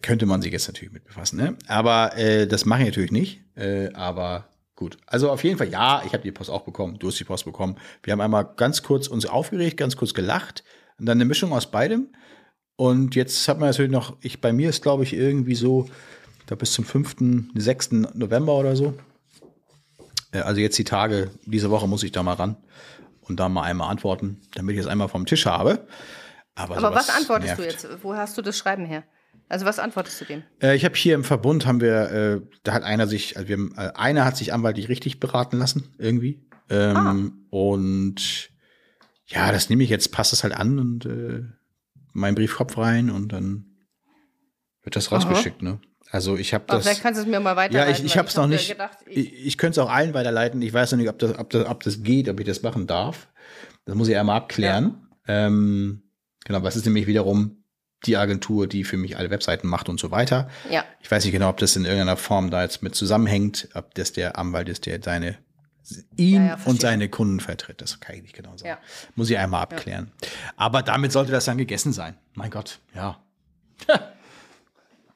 Könnte 0.00 0.24
man 0.24 0.40
sich 0.40 0.52
jetzt 0.52 0.66
natürlich 0.66 0.94
mit 0.94 1.04
befassen, 1.04 1.36
ne? 1.36 1.56
Aber 1.66 2.16
äh, 2.16 2.46
das 2.46 2.64
mache 2.64 2.80
ich 2.80 2.86
natürlich 2.86 3.12
nicht. 3.12 3.42
Äh, 3.54 3.92
aber 3.92 4.48
gut. 4.76 4.96
Also 5.06 5.30
auf 5.30 5.44
jeden 5.44 5.58
Fall, 5.58 5.68
ja, 5.68 6.02
ich 6.06 6.14
habe 6.14 6.22
die 6.22 6.32
Post 6.32 6.48
auch 6.48 6.62
bekommen, 6.62 6.98
du 6.98 7.08
hast 7.08 7.20
die 7.20 7.24
Post 7.24 7.44
bekommen. 7.44 7.76
Wir 8.02 8.12
haben 8.12 8.22
einmal 8.22 8.48
ganz 8.56 8.82
kurz 8.82 9.08
uns 9.08 9.26
aufgeregt, 9.26 9.76
ganz 9.76 9.94
kurz 9.94 10.14
gelacht 10.14 10.64
und 10.98 11.04
dann 11.04 11.18
eine 11.18 11.26
Mischung 11.26 11.52
aus 11.52 11.70
beidem. 11.70 12.08
Und 12.76 13.14
jetzt 13.14 13.46
hat 13.48 13.58
man 13.60 13.68
natürlich 13.68 13.90
noch, 13.92 14.16
ich, 14.20 14.40
bei 14.40 14.52
mir 14.52 14.68
ist, 14.68 14.82
glaube 14.82 15.04
ich, 15.04 15.12
irgendwie 15.14 15.54
so, 15.54 15.88
da 16.46 16.54
bis 16.56 16.72
zum 16.72 16.84
5., 16.84 17.16
6. 17.54 17.92
November 18.14 18.54
oder 18.54 18.74
so. 18.76 18.94
Äh, 20.32 20.40
Also 20.40 20.60
jetzt 20.60 20.76
die 20.78 20.84
Tage, 20.84 21.30
diese 21.46 21.70
Woche 21.70 21.86
muss 21.88 22.02
ich 22.02 22.12
da 22.12 22.22
mal 22.22 22.34
ran 22.34 22.56
und 23.22 23.38
da 23.40 23.48
mal 23.48 23.62
einmal 23.62 23.90
antworten, 23.90 24.40
damit 24.54 24.74
ich 24.74 24.80
es 24.80 24.86
einmal 24.86 25.08
vom 25.08 25.24
Tisch 25.26 25.46
habe. 25.46 25.86
Aber, 26.56 26.76
Aber 26.76 26.94
was 26.94 27.08
antwortest 27.10 27.58
du 27.58 27.62
nervt. 27.62 27.82
jetzt? 27.84 28.04
Wo 28.04 28.14
hast 28.14 28.36
du 28.36 28.42
das 28.42 28.56
Schreiben 28.56 28.84
her? 28.86 29.04
Also 29.48 29.66
was 29.66 29.78
antwortest 29.78 30.20
du 30.20 30.24
dem? 30.24 30.42
Äh, 30.62 30.74
ich 30.76 30.84
habe 30.84 30.94
hier 30.96 31.14
im 31.14 31.24
Verbund 31.24 31.66
haben 31.66 31.80
wir, 31.80 32.10
äh, 32.10 32.40
da 32.62 32.72
hat 32.72 32.82
einer 32.82 33.06
sich, 33.06 33.36
also 33.36 33.48
wir 33.48 33.56
haben, 33.56 33.74
äh, 33.76 33.90
einer 33.94 34.24
hat 34.24 34.36
sich 34.36 34.52
anwaltlich 34.52 34.88
richtig 34.88 35.20
beraten 35.20 35.58
lassen 35.58 35.94
irgendwie. 35.98 36.40
Ähm, 36.70 37.46
Und 37.50 38.50
ja, 39.26 39.52
das 39.52 39.68
nehme 39.68 39.82
ich 39.84 39.90
jetzt, 39.90 40.12
passt 40.12 40.32
es 40.32 40.42
halt 40.44 40.54
an 40.54 40.78
und 40.78 41.06
äh, 41.06 41.42
meinen 42.14 42.34
Briefkopf 42.34 42.76
rein 42.78 43.10
und 43.10 43.28
dann 43.32 43.66
wird 44.82 44.96
das 44.96 45.12
rausgeschickt, 45.12 45.62
ne? 45.62 45.80
Also 46.10 46.36
ich 46.36 46.54
habe 46.54 46.64
das. 46.68 46.84
vielleicht 46.84 47.02
kannst 47.02 47.18
du 47.18 47.22
es 47.24 47.28
mir 47.30 47.40
mal 47.40 47.50
Ja, 47.50 47.56
weiterleiten. 47.56 47.92
ich, 47.92 48.04
ich 48.04 48.10
weil 48.12 48.18
habe 48.18 48.28
es 48.28 48.36
noch 48.36 48.42
hab 48.44 48.50
nicht. 48.50 48.68
Gedacht, 48.70 48.98
ich 49.06 49.16
ich, 49.32 49.46
ich 49.46 49.58
könnte 49.58 49.80
es 49.80 49.84
auch 49.86 49.90
allen 49.90 50.14
weiterleiten. 50.14 50.62
Ich 50.62 50.72
weiß 50.72 50.92
noch 50.92 50.98
nicht, 50.98 51.08
ob 51.08 51.18
das, 51.18 51.38
ob, 51.38 51.50
das, 51.50 51.66
ob 51.66 51.82
das 51.82 52.02
geht, 52.02 52.28
ob 52.28 52.38
ich 52.38 52.46
das 52.46 52.62
machen 52.62 52.86
darf. 52.86 53.28
Das 53.84 53.94
muss 53.96 54.08
ich 54.08 54.16
einmal 54.16 54.36
abklären. 54.36 55.08
Ähm, 55.26 56.02
genau, 56.44 56.62
was 56.62 56.76
ist 56.76 56.84
nämlich 56.84 57.06
wiederum 57.06 57.64
die 58.06 58.16
Agentur, 58.18 58.66
die 58.66 58.84
für 58.84 58.98
mich 58.98 59.16
alle 59.16 59.30
Webseiten 59.30 59.66
macht 59.66 59.88
und 59.88 59.98
so 59.98 60.10
weiter. 60.10 60.48
ja, 60.70 60.84
Ich 61.00 61.10
weiß 61.10 61.24
nicht 61.24 61.32
genau, 61.32 61.48
ob 61.48 61.56
das 61.56 61.74
in 61.74 61.84
irgendeiner 61.84 62.18
Form 62.18 62.50
da 62.50 62.62
jetzt 62.62 62.82
mit 62.82 62.94
zusammenhängt, 62.94 63.68
ob 63.74 63.94
das 63.94 64.12
der 64.12 64.38
Anwalt 64.38 64.68
ist, 64.68 64.84
der 64.86 65.00
seine 65.02 65.38
ihn 66.16 66.36
Ja, 66.36 66.46
ja, 66.46 66.58
und 66.64 66.80
seine 66.80 67.08
Kunden 67.08 67.40
vertritt. 67.40 67.80
Das 67.80 68.00
kann 68.00 68.16
ich 68.16 68.22
nicht 68.22 68.34
genau 68.34 68.56
sagen. 68.56 68.68
Ja. 68.68 68.78
Muss 69.16 69.28
ich 69.30 69.38
einmal 69.38 69.62
abklären. 69.62 70.10
Aber 70.56 70.82
damit 70.82 71.12
sollte 71.12 71.32
das 71.32 71.44
dann 71.44 71.58
gegessen 71.58 71.92
sein. 71.92 72.16
Mein 72.34 72.50
Gott, 72.50 72.80
ja. 72.94 73.18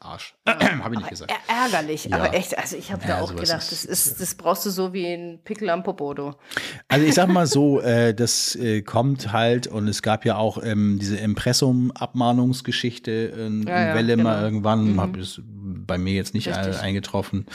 Arsch. 0.00 0.34
Habe 0.46 0.94
ich 0.94 1.00
nicht 1.00 1.10
gesagt. 1.10 1.32
ärgerlich, 1.48 2.14
aber 2.14 2.32
echt, 2.32 2.56
also 2.56 2.76
ich 2.76 2.92
habe 2.92 3.02
Ja, 3.02 3.08
da 3.16 3.20
auch 3.20 3.34
gedacht, 3.34 3.72
ist- 3.72 3.72
das, 3.72 3.84
ist, 3.84 4.20
das 4.20 4.36
brauchst 4.36 4.64
du 4.64 4.70
so 4.70 4.92
wie 4.92 5.04
ein 5.12 5.40
Pickel 5.44 5.68
am 5.70 5.82
Popodo. 5.82 6.36
Also 6.88 7.04
ich 7.04 7.14
sag 7.14 7.28
mal 7.28 7.46
so, 7.48 7.80
äh, 7.82 8.14
das 8.14 8.54
äh, 8.56 8.82
kommt 8.82 9.32
halt 9.32 9.66
und 9.66 9.88
es 9.88 10.00
gab 10.02 10.24
ja 10.24 10.36
auch 10.36 10.62
ähm, 10.62 10.98
diese 11.00 11.16
Impressum-Abmahnungsgeschichte 11.16 13.10
in, 13.10 13.66
Ja, 13.66 13.80
ja, 13.80 13.90
in 13.90 13.96
Welle 13.96 14.16
mal 14.16 14.34
genau. 14.34 14.44
irgendwann, 14.44 15.00
hab 15.00 15.16
es 15.16 15.40
bei 15.89 15.99
mir 15.99 16.14
jetzt 16.14 16.34
nicht 16.34 16.47
Richtig. 16.47 16.78
eingetroffen. 16.78 17.47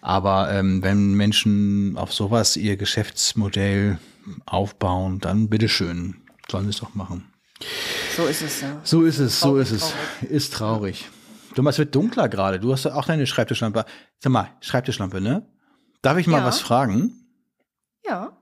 Aber 0.00 0.52
ähm, 0.52 0.82
wenn 0.84 1.14
Menschen 1.14 1.96
auf 1.98 2.12
sowas 2.14 2.56
ihr 2.56 2.76
Geschäftsmodell 2.76 3.98
aufbauen, 4.46 5.18
dann 5.18 5.48
bitteschön, 5.48 6.16
sollen 6.48 6.64
sie 6.66 6.70
es 6.70 6.76
doch 6.78 6.94
machen. 6.94 7.24
So 8.16 8.26
ist 8.26 8.42
es 8.42 8.60
ja. 8.60 8.80
So 8.84 9.02
ist 9.02 9.18
es, 9.18 9.40
so 9.40 9.48
Traurig, 9.48 9.62
ist 9.72 9.72
es. 10.22 10.30
Ist 10.30 10.52
traurig. 10.54 11.08
Du, 11.56 11.66
es 11.68 11.78
wird 11.78 11.94
dunkler 11.94 12.28
gerade. 12.28 12.60
Du 12.60 12.72
hast 12.72 12.84
ja 12.84 12.94
auch 12.94 13.06
deine 13.06 13.26
Schreibtischlampe. 13.26 13.84
Sag 14.20 14.32
mal, 14.32 14.50
Schreibtischlampe, 14.60 15.20
ne? 15.20 15.44
Darf 16.00 16.16
ich 16.18 16.26
mal 16.28 16.38
Ja. 16.38 16.44
was 16.46 16.60
fragen? 16.60 17.26
Ja, 18.06 18.36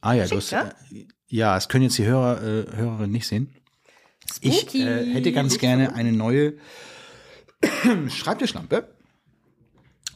Ah 0.00 0.14
ja, 0.14 0.24
Schick, 0.24 0.30
du 0.32 0.36
hast, 0.38 0.50
ja? 0.50 0.62
äh, 0.92 1.06
ja, 1.28 1.54
das 1.54 1.68
können 1.68 1.84
jetzt 1.84 1.96
die 1.96 2.04
Hörer, 2.04 2.42
äh, 2.42 2.76
Hörerinnen 2.76 3.12
nicht 3.12 3.28
sehen. 3.28 3.54
Ich 4.40 4.60
Spooky. 4.60 4.82
äh, 4.82 5.12
hätte 5.14 5.30
ganz 5.32 5.58
gerne 5.58 5.94
eine 5.94 6.10
neue 6.12 6.54
Schreibtischlampe. 8.08 8.94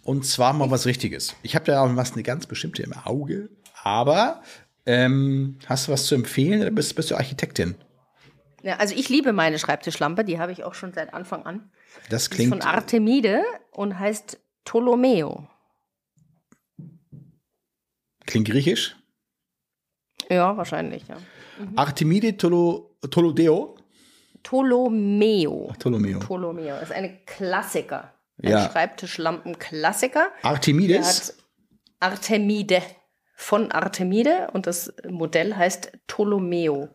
Und 0.03 0.24
zwar 0.24 0.53
mal 0.53 0.70
was 0.70 0.86
Richtiges. 0.86 1.34
Ich 1.42 1.55
habe 1.55 1.64
da 1.64 1.82
auch 1.82 1.97
was 1.97 2.12
eine 2.12 2.22
ganz 2.22 2.47
bestimmte 2.47 2.82
im 2.82 2.92
Auge. 2.92 3.51
Aber 3.82 4.42
ähm, 4.84 5.59
hast 5.66 5.88
du 5.88 5.92
was 5.92 6.07
zu 6.07 6.14
empfehlen 6.14 6.61
oder 6.61 6.70
bist, 6.70 6.94
bist 6.94 7.11
du 7.11 7.16
Architektin? 7.16 7.74
Ja, 8.62 8.76
also 8.76 8.94
ich 8.94 9.09
liebe 9.09 9.32
meine 9.32 9.59
Schreibtischlampe, 9.59 10.24
die 10.24 10.38
habe 10.38 10.53
ich 10.53 10.64
auch 10.64 10.74
schon 10.74 10.92
seit 10.92 11.12
Anfang 11.12 11.44
an. 11.44 11.70
Das 12.09 12.28
Die 12.28 12.42
ist 12.42 12.49
von 12.49 12.59
klingt. 12.61 12.66
Artemide 12.66 13.42
und 13.72 13.99
heißt 13.99 14.38
Ptolomeo. 14.64 15.49
Klingt 18.26 18.49
griechisch. 18.49 18.97
Ja, 20.28 20.57
wahrscheinlich, 20.57 21.07
ja. 21.07 21.16
Artemide 21.76 22.36
Tolo, 22.36 22.97
Tolodeo. 23.11 23.76
Ptolomeo. 24.47 25.72
Ptolomeo. 25.76 26.20
Ptolomeo 26.20 26.78
ist 26.78 26.92
eine 26.92 27.18
Klassiker. 27.26 28.12
Ein 28.40 28.51
Ja. 28.51 28.70
Schreibtischlampenklassiker. 28.70 30.28
Artemides. 30.42 31.36
Artemide 31.99 32.80
von 33.34 33.72
Artemide 33.72 34.49
und 34.53 34.68
das 34.68 34.94
Modell 35.09 35.57
heißt 35.57 35.92
Ptolomeo. 36.07 36.88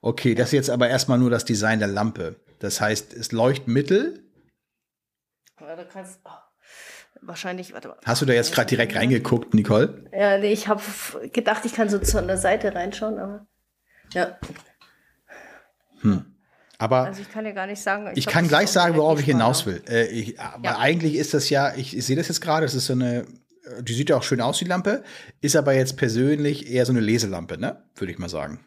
Okay, 0.00 0.34
das 0.34 0.48
ist 0.48 0.52
jetzt 0.52 0.70
aber 0.70 0.88
erstmal 0.88 1.18
nur 1.18 1.30
das 1.30 1.44
Design 1.44 1.78
der 1.78 1.88
Lampe. 1.88 2.36
Das 2.58 2.80
heißt, 2.80 3.12
es 3.14 3.30
Leuchtmittel. 3.30 4.24
Ja, 5.60 5.76
Du 5.76 5.84
kannst 5.86 6.18
oh, 6.24 6.30
wahrscheinlich, 7.22 7.72
warte 7.72 7.88
mal. 7.88 7.96
Hast 8.04 8.22
du 8.22 8.26
da 8.26 8.32
jetzt 8.32 8.52
gerade 8.52 8.68
direkt 8.68 8.96
reingeguckt, 8.96 9.54
Nicole? 9.54 10.04
Ja, 10.12 10.36
nee, 10.38 10.52
ich 10.52 10.66
habe 10.66 10.82
gedacht, 11.32 11.64
ich 11.64 11.74
kann 11.74 11.88
so 11.88 11.98
zu 12.00 12.20
der 12.20 12.38
Seite 12.38 12.74
reinschauen, 12.74 13.18
aber 13.18 13.46
ja, 14.12 14.36
Aber 16.78 17.04
also 17.04 17.22
ich 17.22 17.30
kann 17.30 17.44
dir 17.44 17.52
gar 17.52 17.66
nicht 17.66 17.80
sagen. 17.80 18.10
ich 18.14 18.24
glaub, 18.24 18.34
kann 18.34 18.48
gleich 18.48 18.68
sagen, 18.68 18.96
worauf 18.96 19.18
ich 19.20 19.26
hinaus 19.26 19.64
will. 19.64 19.82
Äh, 19.88 20.06
ich, 20.08 20.40
aber 20.40 20.64
Ja. 20.64 20.78
eigentlich 20.78 21.14
ist 21.14 21.32
das 21.32 21.48
ja, 21.48 21.74
ich, 21.74 21.96
ich 21.96 22.04
sehe 22.04 22.16
das 22.16 22.28
jetzt 22.28 22.40
gerade, 22.40 22.66
das 22.66 22.74
ist 22.74 22.86
so 22.86 22.94
eine, 22.94 23.26
die 23.80 23.94
sieht 23.94 24.10
ja 24.10 24.16
auch 24.16 24.22
schön 24.22 24.40
aus, 24.40 24.58
die 24.58 24.64
Lampe, 24.64 25.04
ist 25.40 25.56
aber 25.56 25.72
jetzt 25.74 25.96
persönlich 25.96 26.70
eher 26.70 26.84
so 26.84 26.92
eine 26.92 27.00
Leselampe, 27.00 27.58
ne? 27.58 27.84
Würde 27.94 28.12
ich 28.12 28.18
mal 28.18 28.28
sagen. 28.28 28.60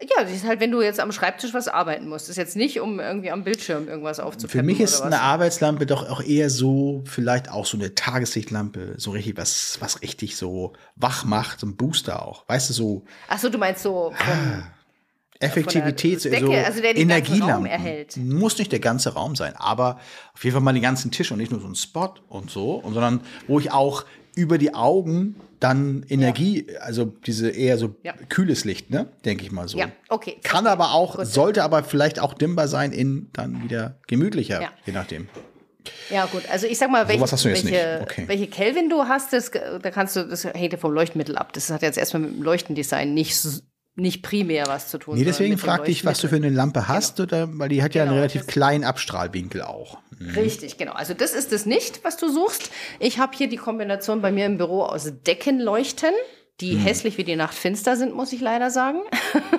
Ja, 0.00 0.22
das 0.22 0.32
ist 0.32 0.46
halt, 0.46 0.60
wenn 0.60 0.70
du 0.70 0.82
jetzt 0.82 1.00
am 1.00 1.10
Schreibtisch 1.10 1.54
was 1.54 1.68
arbeiten 1.68 2.06
musst. 2.08 2.26
Das 2.26 2.30
ist 2.30 2.36
jetzt 2.36 2.54
nicht, 2.54 2.80
um 2.80 3.00
irgendwie 3.00 3.30
am 3.30 3.44
Bildschirm 3.44 3.88
irgendwas 3.88 4.18
Für 4.18 4.24
aufzupeppen 4.24 4.66
mich 4.66 4.80
ist 4.80 5.00
eine. 5.00 5.20
Arbeitslampe 5.20 5.86
doch 5.86 6.08
auch 6.10 6.22
eher 6.22 6.50
so, 6.50 7.02
vielleicht 7.06 7.50
auch 7.50 7.64
so 7.64 7.78
eine 7.78 7.94
Tageslichtlampe, 7.94 8.94
so 8.98 9.10
richtig 9.12 9.38
was, 9.38 9.78
was 9.80 10.02
richtig 10.02 10.36
so 10.36 10.74
wach 10.96 11.24
macht, 11.24 11.60
so 11.60 11.66
ein 11.66 11.76
Booster 11.76 12.26
auch. 12.26 12.46
Weißt 12.46 12.68
du, 12.68 12.74
so 12.74 13.04
Achso, 13.28 13.48
du 13.48 13.56
meinst 13.56 13.82
so 13.82 14.12
vom, 14.14 14.64
Effektivität, 15.40 16.24
der 16.24 16.40
so 16.40 16.46
Decke, 16.46 16.66
also 16.66 16.80
der 16.80 16.96
Energielampen. 16.96 17.66
Erhält. 17.66 18.16
Muss 18.16 18.58
nicht 18.58 18.72
der 18.72 18.80
ganze 18.80 19.14
Raum 19.14 19.36
sein, 19.36 19.54
aber 19.56 19.98
auf 20.34 20.44
jeden 20.44 20.54
Fall 20.54 20.62
mal 20.62 20.72
den 20.72 20.82
ganzen 20.82 21.10
Tisch 21.10 21.30
und 21.32 21.38
nicht 21.38 21.50
nur 21.52 21.60
so 21.60 21.66
ein 21.68 21.74
Spot 21.74 22.14
und 22.28 22.50
so, 22.50 22.74
und 22.74 22.94
sondern 22.94 23.20
wo 23.46 23.58
ich 23.60 23.72
auch 23.72 24.04
über 24.34 24.58
die 24.58 24.74
Augen 24.74 25.36
dann 25.60 26.04
Energie, 26.10 26.66
also 26.80 27.06
diese 27.06 27.48
eher 27.48 27.78
so 27.78 27.94
Ja. 28.02 28.12
kühles 28.28 28.64
Licht, 28.66 28.90
ne, 28.90 29.06
denke 29.24 29.44
ich 29.44 29.52
mal 29.52 29.66
so. 29.68 29.78
Ja, 29.78 29.86
okay. 30.10 30.36
Kann 30.42 30.66
aber 30.66 30.92
auch, 30.92 31.16
Gut. 31.16 31.26
sollte 31.26 31.62
aber 31.64 31.82
vielleicht 31.84 32.18
auch 32.20 32.34
dimmbar 32.34 32.68
sein 32.68 32.92
in 32.92 33.30
dann 33.32 33.62
wieder 33.64 33.96
gemütlicher, 34.06 34.60
Ja. 34.60 34.68
je 34.84 34.92
nachdem. 34.92 35.28
Ja, 36.10 36.26
gut. 36.26 36.42
Also 36.50 36.66
ich 36.66 36.76
sag 36.78 36.90
mal, 36.90 37.08
welche, 37.08 37.22
hast 37.22 37.44
du 37.44 37.48
jetzt 37.48 37.64
welche. 37.64 38.00
Okay. 38.02 38.24
welche 38.26 38.48
Kelvin 38.48 38.90
du 38.90 39.04
hast, 39.04 39.32
das, 39.32 39.50
da 39.52 39.90
kannst 39.90 40.16
du, 40.16 40.24
das 40.24 40.44
hängt 40.44 40.72
ja 40.72 40.78
vom 40.78 40.92
Leuchtmittel 40.92 41.36
ab. 41.38 41.52
Das 41.54 41.70
hat 41.70 41.80
jetzt 41.82 41.96
erstmal 41.96 42.22
mit 42.24 42.32
dem 42.34 42.42
Leuchtendesign 42.42 43.14
nicht, 43.14 43.30
s- 43.30 43.62
nicht 43.96 44.22
primär 44.22 44.66
was 44.66 44.88
zu 44.88 44.98
tun. 44.98 45.16
Nee, 45.16 45.24
deswegen 45.24 45.50
mit 45.50 45.58
dem 45.58 45.64
fragte 45.64 45.90
ich, 45.90 46.04
was 46.04 46.20
du 46.20 46.28
für 46.28 46.36
eine 46.36 46.50
Lampe 46.50 46.86
hast, 46.86 47.18
oder, 47.18 47.48
weil 47.58 47.68
die 47.70 47.82
hat 47.82 47.94
ja 47.94 48.02
einen 48.02 48.10
Genau, 48.10 48.20
relativ 48.20 48.42
das- 48.42 48.52
kleinen 48.52 48.84
Abstrahlwinkel 48.84 49.62
auch. 49.62 49.98
Richtig, 50.36 50.76
genau. 50.78 50.92
Also 50.92 51.14
das 51.14 51.32
ist 51.32 51.52
es 51.52 51.66
nicht, 51.66 52.04
was 52.04 52.16
du 52.16 52.28
suchst. 52.30 52.70
Ich 53.00 53.18
habe 53.18 53.36
hier 53.36 53.48
die 53.48 53.56
Kombination 53.56 54.22
bei 54.22 54.30
mir 54.30 54.46
im 54.46 54.58
Büro 54.58 54.82
aus 54.82 55.10
Deckenleuchten 55.26 56.12
die 56.62 56.74
hässlich 56.76 57.18
wie 57.18 57.24
die 57.24 57.36
Nacht 57.36 57.52
finster 57.52 57.96
sind, 57.96 58.14
muss 58.14 58.32
ich 58.32 58.40
leider 58.40 58.70
sagen. 58.70 59.00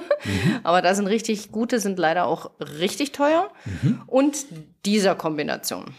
Aber 0.64 0.82
da 0.82 0.96
sind 0.96 1.06
richtig 1.06 1.52
gute, 1.52 1.80
sind 1.80 2.00
leider 2.00 2.26
auch 2.26 2.50
richtig 2.80 3.12
teuer. 3.12 3.52
Und 4.08 4.46
dieser 4.84 5.14
Kombination. 5.14 5.94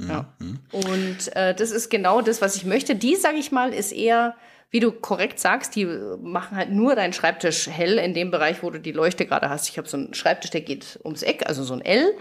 ja. 0.00 0.34
Und 0.72 1.36
äh, 1.36 1.54
das 1.54 1.70
ist 1.70 1.88
genau 1.88 2.20
das, 2.20 2.42
was 2.42 2.56
ich 2.56 2.64
möchte. 2.64 2.96
Die, 2.96 3.14
sage 3.14 3.36
ich 3.36 3.52
mal, 3.52 3.72
ist 3.72 3.92
eher, 3.92 4.34
wie 4.74 4.80
du 4.80 4.90
korrekt 4.90 5.38
sagst, 5.38 5.76
die 5.76 5.86
machen 6.20 6.56
halt 6.56 6.70
nur 6.72 6.96
deinen 6.96 7.12
Schreibtisch 7.12 7.68
hell 7.68 7.96
in 7.96 8.12
dem 8.12 8.32
Bereich, 8.32 8.60
wo 8.64 8.70
du 8.70 8.80
die 8.80 8.90
Leuchte 8.90 9.24
gerade 9.24 9.48
hast. 9.48 9.68
Ich 9.68 9.78
habe 9.78 9.86
so 9.88 9.96
einen 9.96 10.14
Schreibtisch, 10.14 10.50
der 10.50 10.62
geht 10.62 10.98
ums 11.04 11.22
Eck, 11.22 11.44
also 11.46 11.62
so 11.62 11.74
ein 11.74 11.80
L. 11.80 12.12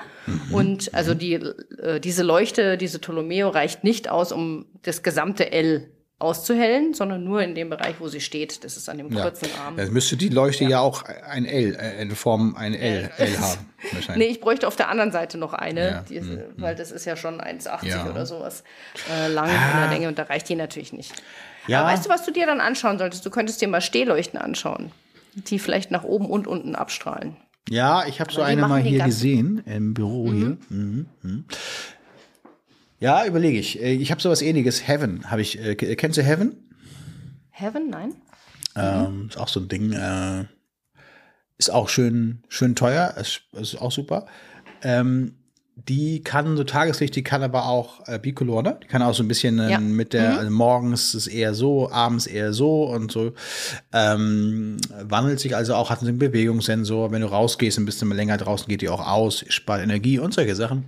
Und 0.51 0.93
also 0.93 1.15
die, 1.15 1.33
äh, 1.33 1.99
diese 1.99 2.21
Leuchte, 2.21 2.77
diese 2.77 3.01
Tolomeo 3.01 3.49
reicht 3.49 3.83
nicht 3.83 4.07
aus, 4.07 4.31
um 4.31 4.67
das 4.83 5.01
gesamte 5.01 5.51
L 5.51 5.89
auszuhellen, 6.19 6.93
sondern 6.93 7.23
nur 7.23 7.41
in 7.41 7.55
dem 7.55 7.71
Bereich, 7.71 7.95
wo 7.97 8.07
sie 8.07 8.21
steht. 8.21 8.63
Das 8.63 8.77
ist 8.77 8.87
an 8.87 8.99
dem 8.99 9.11
Ja. 9.11 9.23
kurzen 9.23 9.49
Arm. 9.59 9.75
Dann 9.75 9.91
müsste 9.91 10.15
die 10.15 10.29
Leuchte 10.29 10.63
ja, 10.65 10.79
auch 10.79 11.01
ein 11.27 11.45
L, 11.45 11.75
äh, 11.75 12.03
in 12.03 12.11
Form 12.15 12.55
ein 12.55 12.75
L, 12.75 13.09
L 13.17 13.37
haben. 13.39 13.73
Nee, 14.15 14.25
ich 14.25 14.39
bräuchte 14.41 14.67
auf 14.67 14.75
der 14.75 14.89
anderen 14.89 15.11
Seite 15.11 15.39
noch 15.39 15.53
eine, 15.53 15.87
Ja, 15.89 16.05
die, 16.07 16.21
weil 16.57 16.75
das 16.75 16.91
ist 16.91 17.05
ja 17.05 17.15
schon 17.17 17.41
1,80 17.41 17.87
Ja. 17.87 18.07
oder 18.11 18.27
sowas 18.27 18.63
äh, 19.11 19.27
lang 19.27 19.49
in 19.49 19.79
der 19.81 19.89
Länge 19.89 20.07
und 20.07 20.19
da 20.19 20.23
reicht 20.23 20.47
die 20.49 20.55
natürlich 20.55 20.93
nicht. 20.93 21.13
Ja. 21.67 21.81
Aber 21.81 21.89
weißt 21.91 22.05
du, 22.05 22.09
was 22.09 22.25
du 22.25 22.31
dir 22.31 22.45
dann 22.45 22.59
anschauen 22.61 22.97
solltest? 22.97 23.25
Du 23.25 23.29
könntest 23.29 23.61
dir 23.61 23.67
mal 23.67 23.81
Stehleuchten 23.81 24.39
anschauen, 24.39 24.91
die 25.35 25.59
vielleicht 25.59 25.91
nach 25.91 26.03
oben 26.03 26.25
und 26.27 26.47
unten 26.47 26.75
abstrahlen. 26.75 27.37
Ja, 27.69 28.05
ich 28.05 28.19
habe 28.19 28.31
so 28.33 28.41
eine 28.41 28.67
mal 28.67 28.81
hier 28.81 29.03
gesehen 29.03 29.63
im 29.65 29.93
Büro 29.93 30.25
hier. 30.31 30.57
Mhm. 30.69 31.05
Mhm. 31.21 31.45
Ja, 32.99 33.25
überlege 33.25 33.57
ich. 33.59 33.81
Äh, 33.81 33.93
Ich 33.93 34.11
habe 34.11 34.21
sowas 34.21 34.41
ähnliches. 34.41 34.87
Heaven 34.87 35.29
habe 35.31 35.41
ich. 35.41 35.59
Äh, 35.59 35.75
k- 35.75 35.95
kennst 35.95 36.17
du 36.17 36.23
Heaven? 36.23 36.55
Heaven, 37.51 37.89
nein? 37.89 38.13
Ähm, 38.75 39.27
ist 39.29 39.37
auch 39.37 39.47
so 39.47 39.59
ein 39.59 39.67
Ding. 39.67 39.91
Äh, 39.93 40.45
ist 41.57 41.69
auch 41.69 41.87
schön, 41.89 42.43
schön 42.49 42.75
teuer. 42.75 43.13
Ist, 43.17 43.41
ist 43.53 43.75
auch 43.81 43.91
super. 43.91 44.25
Ähm, 44.81 45.35
die 45.75 46.21
kann 46.23 46.55
so 46.55 46.63
Tageslicht, 46.63 47.15
die 47.15 47.23
kann 47.23 47.41
aber 47.41 47.65
auch 47.65 48.07
äh, 48.07 48.19
Bicolor, 48.19 48.61
ne? 48.61 48.77
Die 48.83 48.87
kann 48.87 49.01
auch 49.01 49.13
so 49.13 49.23
ein 49.23 49.27
bisschen 49.27 49.57
äh, 49.59 49.71
Ja. 49.71 49.79
mit 49.79 50.13
der, 50.13 50.37
also 50.37 50.51
morgens 50.51 51.15
ist 51.15 51.27
eher 51.27 51.53
so, 51.55 51.91
abends 51.91 52.27
eher 52.27 52.53
so 52.53 52.83
und 52.83 53.11
so. 53.11 53.33
Ähm, 53.91 54.77
wandelt 55.01 55.39
sich 55.39 55.55
also 55.55 55.73
auch, 55.73 55.89
hat 55.89 56.01
einen 56.01 56.19
Bewegungssensor. 56.19 57.11
Wenn 57.11 57.21
du 57.21 57.27
rausgehst 57.27 57.79
und 57.79 57.85
bist 57.85 58.01
du 58.01 58.05
mal 58.05 58.15
länger 58.15 58.37
draußen, 58.37 58.67
geht 58.67 58.81
die 58.81 58.89
auch 58.89 59.05
aus, 59.05 59.43
spart 59.49 59.81
Energie 59.81 60.19
und 60.19 60.33
solche 60.33 60.55
Sachen. 60.55 60.85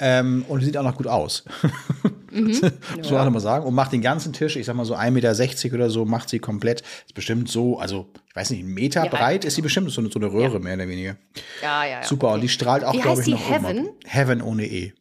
Ähm, 0.00 0.44
und 0.48 0.62
sieht 0.62 0.76
auch 0.76 0.82
noch 0.82 0.96
gut 0.96 1.06
aus. 1.06 1.44
Muss 2.30 2.62
man 3.10 3.26
auch 3.26 3.30
mal 3.30 3.40
sagen. 3.40 3.66
Und 3.66 3.74
macht 3.74 3.92
den 3.92 4.02
ganzen 4.02 4.32
Tisch, 4.32 4.56
ich 4.56 4.66
sag 4.66 4.74
mal 4.76 4.84
so 4.84 4.94
1,60 4.94 5.10
Meter 5.10 5.74
oder 5.74 5.90
so, 5.90 6.04
macht 6.04 6.28
sie 6.28 6.38
komplett. 6.38 6.82
Ist 7.06 7.14
bestimmt 7.14 7.48
so, 7.48 7.78
also 7.78 8.10
ich 8.28 8.36
weiß 8.36 8.50
nicht, 8.50 8.60
einen 8.60 8.72
Meter 8.72 9.04
Ja, 9.04 9.10
breit 9.10 9.44
ist 9.44 9.56
sie 9.56 9.62
bestimmt, 9.62 9.90
so 9.90 10.00
eine, 10.00 10.10
so 10.10 10.18
eine 10.18 10.32
Röhre 10.32 10.60
mehr 10.60 10.74
oder 10.74 10.88
weniger. 10.88 11.16
Ja, 11.62 11.84
ja, 11.84 11.90
ja. 11.90 12.02
Super, 12.02 12.32
und 12.32 12.40
die 12.40 12.48
strahlt 12.48 12.84
auch, 12.84 12.92
glaube 12.92 13.20
ich, 13.20 13.28
noch 13.28 13.50
oben 13.50 13.66
Heaven? 13.66 13.88
ab. 13.88 13.94
Heaven 14.06 14.42
ohne 14.42 14.66
E. 14.66 14.92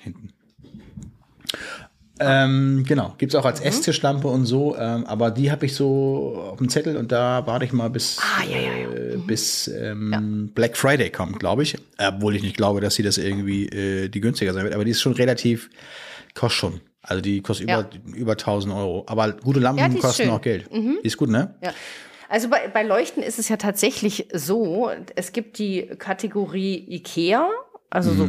Hinten. 0.00 0.32
Ähm, 2.18 2.84
genau, 2.86 3.14
gibt 3.18 3.32
es 3.32 3.36
auch 3.38 3.42
Mhm. 3.42 3.46
als 3.48 3.60
Esstischlampe 3.60 4.28
und 4.28 4.46
so, 4.46 4.76
ähm, 4.76 5.04
aber 5.06 5.30
die 5.30 5.50
habe 5.50 5.66
ich 5.66 5.74
so 5.74 6.48
auf 6.52 6.58
dem 6.58 6.68
Zettel 6.70 6.96
und 6.96 7.12
da 7.12 7.46
warte 7.46 7.64
ich 7.66 7.72
mal 7.72 7.90
bis, 7.90 8.18
Ah, 8.20 8.42
ja, 8.44 8.56
ja, 8.58 8.72
ja. 8.72 9.14
Äh, 9.14 9.16
bis 9.18 9.68
ähm, 9.68 10.50
Black 10.54 10.76
Friday 10.76 11.10
kommt, 11.10 11.38
glaube 11.38 11.62
ich. 11.62 11.76
Obwohl 11.98 12.34
ich 12.36 12.42
nicht 12.42 12.56
glaube, 12.56 12.80
dass 12.80 12.94
sie 12.94 13.02
das 13.02 13.18
irgendwie 13.18 13.66
äh, 13.66 14.08
die 14.08 14.20
günstiger 14.20 14.54
sein 14.54 14.64
wird, 14.64 14.74
aber 14.74 14.84
die 14.84 14.92
ist 14.92 15.00
schon 15.02 15.12
relativ, 15.12 15.68
kostet 16.34 16.58
schon. 16.58 16.80
Also 17.02 17.20
die 17.22 17.40
kostet 17.42 17.64
über, 17.70 17.88
über 18.16 18.32
1000 18.32 18.74
Euro. 18.74 19.04
Aber 19.06 19.32
gute 19.32 19.60
Lampen 19.60 19.98
kosten 19.98 20.22
schön. 20.22 20.26
Mhm. 20.30 20.32
auch 20.36 20.40
Geld. 20.40 20.64
Die 20.72 21.06
ist 21.06 21.16
gut, 21.16 21.28
ne? 21.28 21.54
Ja. 21.62 21.72
Also 22.28 22.48
bei, 22.48 22.66
bei 22.66 22.82
Leuchten 22.82 23.22
ist 23.22 23.38
es 23.38 23.48
ja 23.48 23.56
tatsächlich 23.56 24.26
so, 24.32 24.90
es 25.14 25.30
gibt 25.32 25.58
die 25.58 25.82
Kategorie 25.98 26.84
IKEA, 26.96 27.48
also 27.90 28.12
so 28.12 28.26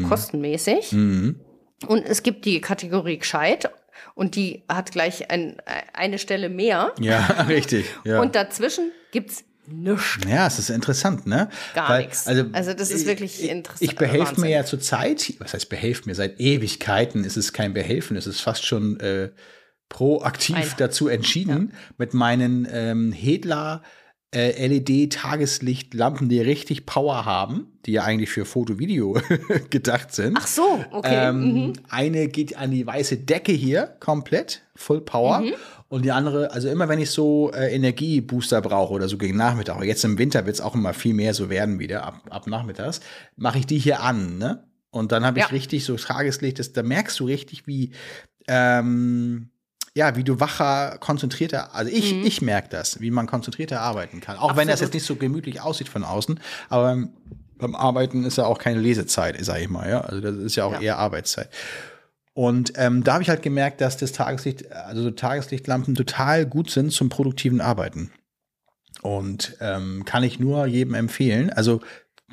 Mhm. 0.91 1.39
Und 1.85 2.03
es 2.05 2.23
gibt 2.23 2.45
die 2.45 2.59
Kategorie 2.61 3.17
gescheit 3.19 3.69
und 4.15 4.35
die 4.35 4.63
hat 4.67 4.91
gleich 4.91 5.29
ein, 5.29 5.57
eine 5.93 6.17
Stelle 6.17 6.49
mehr. 6.49 6.93
Ja, 6.99 7.25
richtig. 7.47 7.85
Ja. 8.03 8.19
Und 8.21 8.33
dazwischen 8.35 8.91
gibt's 9.11 9.43
nichts. 9.67 10.17
Ja, 10.27 10.47
es 10.47 10.57
ist 10.59 10.69
interessant, 10.69 11.27
ne? 11.27 11.49
Gar 11.75 11.99
nix. 11.99 12.25
Also 12.25 12.73
das 12.73 12.89
ist 12.89 13.01
ich- 13.01 13.07
wirklich 13.07 13.43
ich- 13.43 13.49
interessant. 13.49 13.91
Ich 13.91 13.95
behelfe 13.97 14.39
mir 14.41 14.49
ja 14.49 14.63
zur 14.65 14.79
Zeit, 14.79 15.33
was 15.39 15.53
heißt 15.53 15.69
behelfe 15.69 16.03
mir? 16.07 16.15
Seit 16.15 16.39
Ewigkeiten 16.39 17.23
ist 17.23 17.37
es 17.37 17.53
kein 17.53 17.73
Behelfen, 17.73 18.17
es 18.17 18.25
ist 18.27 18.39
fast 18.41 18.65
schon 18.65 18.99
äh, 19.01 19.29
proaktiv 19.89 20.55
Ein- 20.55 20.69
dazu 20.77 21.07
entschieden, 21.09 21.73
mit 21.97 22.13
meinen 22.13 22.67
ähm, 22.71 23.11
Hedler 23.11 23.83
äh, 24.33 24.67
LED-Tageslichtlampen, 24.67 26.27
die 26.27 26.41
richtig 26.41 26.85
Power 26.85 27.25
haben, 27.25 27.67
die 27.85 27.93
ja 27.93 28.03
eigentlich 28.03 28.29
für 28.29 28.43
Foto-Video 28.45 29.17
gedacht 29.69 30.13
sind. 30.13 30.37
Ach 30.39 30.47
so, 30.47 30.83
okay. 30.91 31.29
Ähm, 31.29 31.53
mhm. 31.53 31.73
Eine 31.89 32.27
geht 32.27 32.57
an 32.57 32.71
die 32.71 32.85
weiße 32.85 33.17
Decke 33.17 33.53
hier 33.53 33.95
komplett, 33.99 34.63
Full 34.75 35.01
Power. 35.01 35.39
Mhm. 35.41 35.53
Und 35.89 36.03
die 36.03 36.11
andere, 36.11 36.51
also 36.51 36.67
immer 36.67 36.89
wenn 36.89 36.99
ich 36.99 37.09
so 37.11 37.51
äh, 37.53 37.73
Energiebooster 37.73 38.61
brauche 38.61 38.93
oder 38.93 39.07
so 39.07 39.17
gegen 39.17 39.37
Nachmittag, 39.37 39.75
aber 39.77 39.85
jetzt 39.85 40.03
im 40.03 40.17
Winter 40.17 40.45
wird 40.45 40.55
es 40.55 40.61
auch 40.61 40.75
immer 40.75 40.93
viel 40.93 41.13
mehr 41.13 41.33
so 41.33 41.49
werden 41.49 41.79
wieder, 41.79 42.03
ab, 42.03 42.21
ab 42.29 42.47
nachmittags, 42.47 42.99
mache 43.37 43.59
ich 43.59 43.65
die 43.65 43.79
hier 43.79 44.01
an, 44.01 44.37
ne? 44.37 44.65
Und 44.89 45.11
dann 45.13 45.25
habe 45.25 45.39
ich 45.39 45.45
Ja. 45.45 45.51
richtig 45.51 45.85
so 45.85 45.95
Tageslicht, 45.95 46.59
das, 46.59 46.73
da 46.73 46.83
merkst 46.83 47.19
du 47.19 47.25
richtig, 47.25 47.67
wie, 47.67 47.91
ähm, 48.49 49.49
ja, 49.97 50.15
wie 50.15 50.23
du 50.23 50.39
wacher, 50.39 50.97
konzentrierter, 50.99 51.75
also 51.75 51.91
ich, 51.91 52.23
ich 52.23 52.41
merke 52.41 52.69
das, 52.69 53.01
wie 53.01 53.11
man 53.11 53.27
konzentrierter 53.27 53.81
arbeiten 53.81 54.21
kann. 54.21 54.37
Auch 54.37 54.55
wenn 54.55 54.67
das 54.67 54.79
Mhm. 54.79 54.85
Absolut. 54.85 54.87
jetzt 54.87 54.93
nicht 54.93 55.05
so 55.07 55.15
gemütlich 55.15 55.61
aussieht 55.61 55.89
von 55.89 56.03
außen, 56.05 56.39
aber 56.69 56.83
beim, 56.83 57.09
beim 57.57 57.75
Arbeiten 57.75 58.23
ist 58.23 58.37
ja 58.37 58.45
auch 58.45 58.59
keine 58.59 58.79
Lesezeit, 58.79 59.35
sag 59.43 59.59
ich 59.59 59.69
mal, 59.69 59.89
ja. 59.89 60.01
Also 60.01 60.21
das 60.21 60.35
ist 60.35 60.55
ja 60.55 60.65
auch 60.65 60.73
Ja. 60.73 60.79
eher 60.81 60.97
Arbeitszeit. 60.99 61.49
Und 62.33 62.73
ähm, 62.75 63.03
da 63.03 63.13
habe 63.13 63.23
ich 63.23 63.29
halt 63.29 63.41
gemerkt, 63.41 63.81
dass 63.81 63.97
das 63.97 64.11
Tageslicht, 64.11 64.71
also 64.71 65.01
so 65.01 65.09
Tageslichtlampen 65.11 65.95
total 65.95 66.45
gut 66.45 66.69
sind 66.69 66.91
zum 66.93 67.09
produktiven 67.09 67.59
Arbeiten. 67.61 68.11
Und 69.01 69.57
ähm, 69.59 70.05
kann 70.05 70.23
ich 70.23 70.39
nur 70.39 70.65
jedem 70.67 70.93
empfehlen, 70.93 71.49
also 71.51 71.81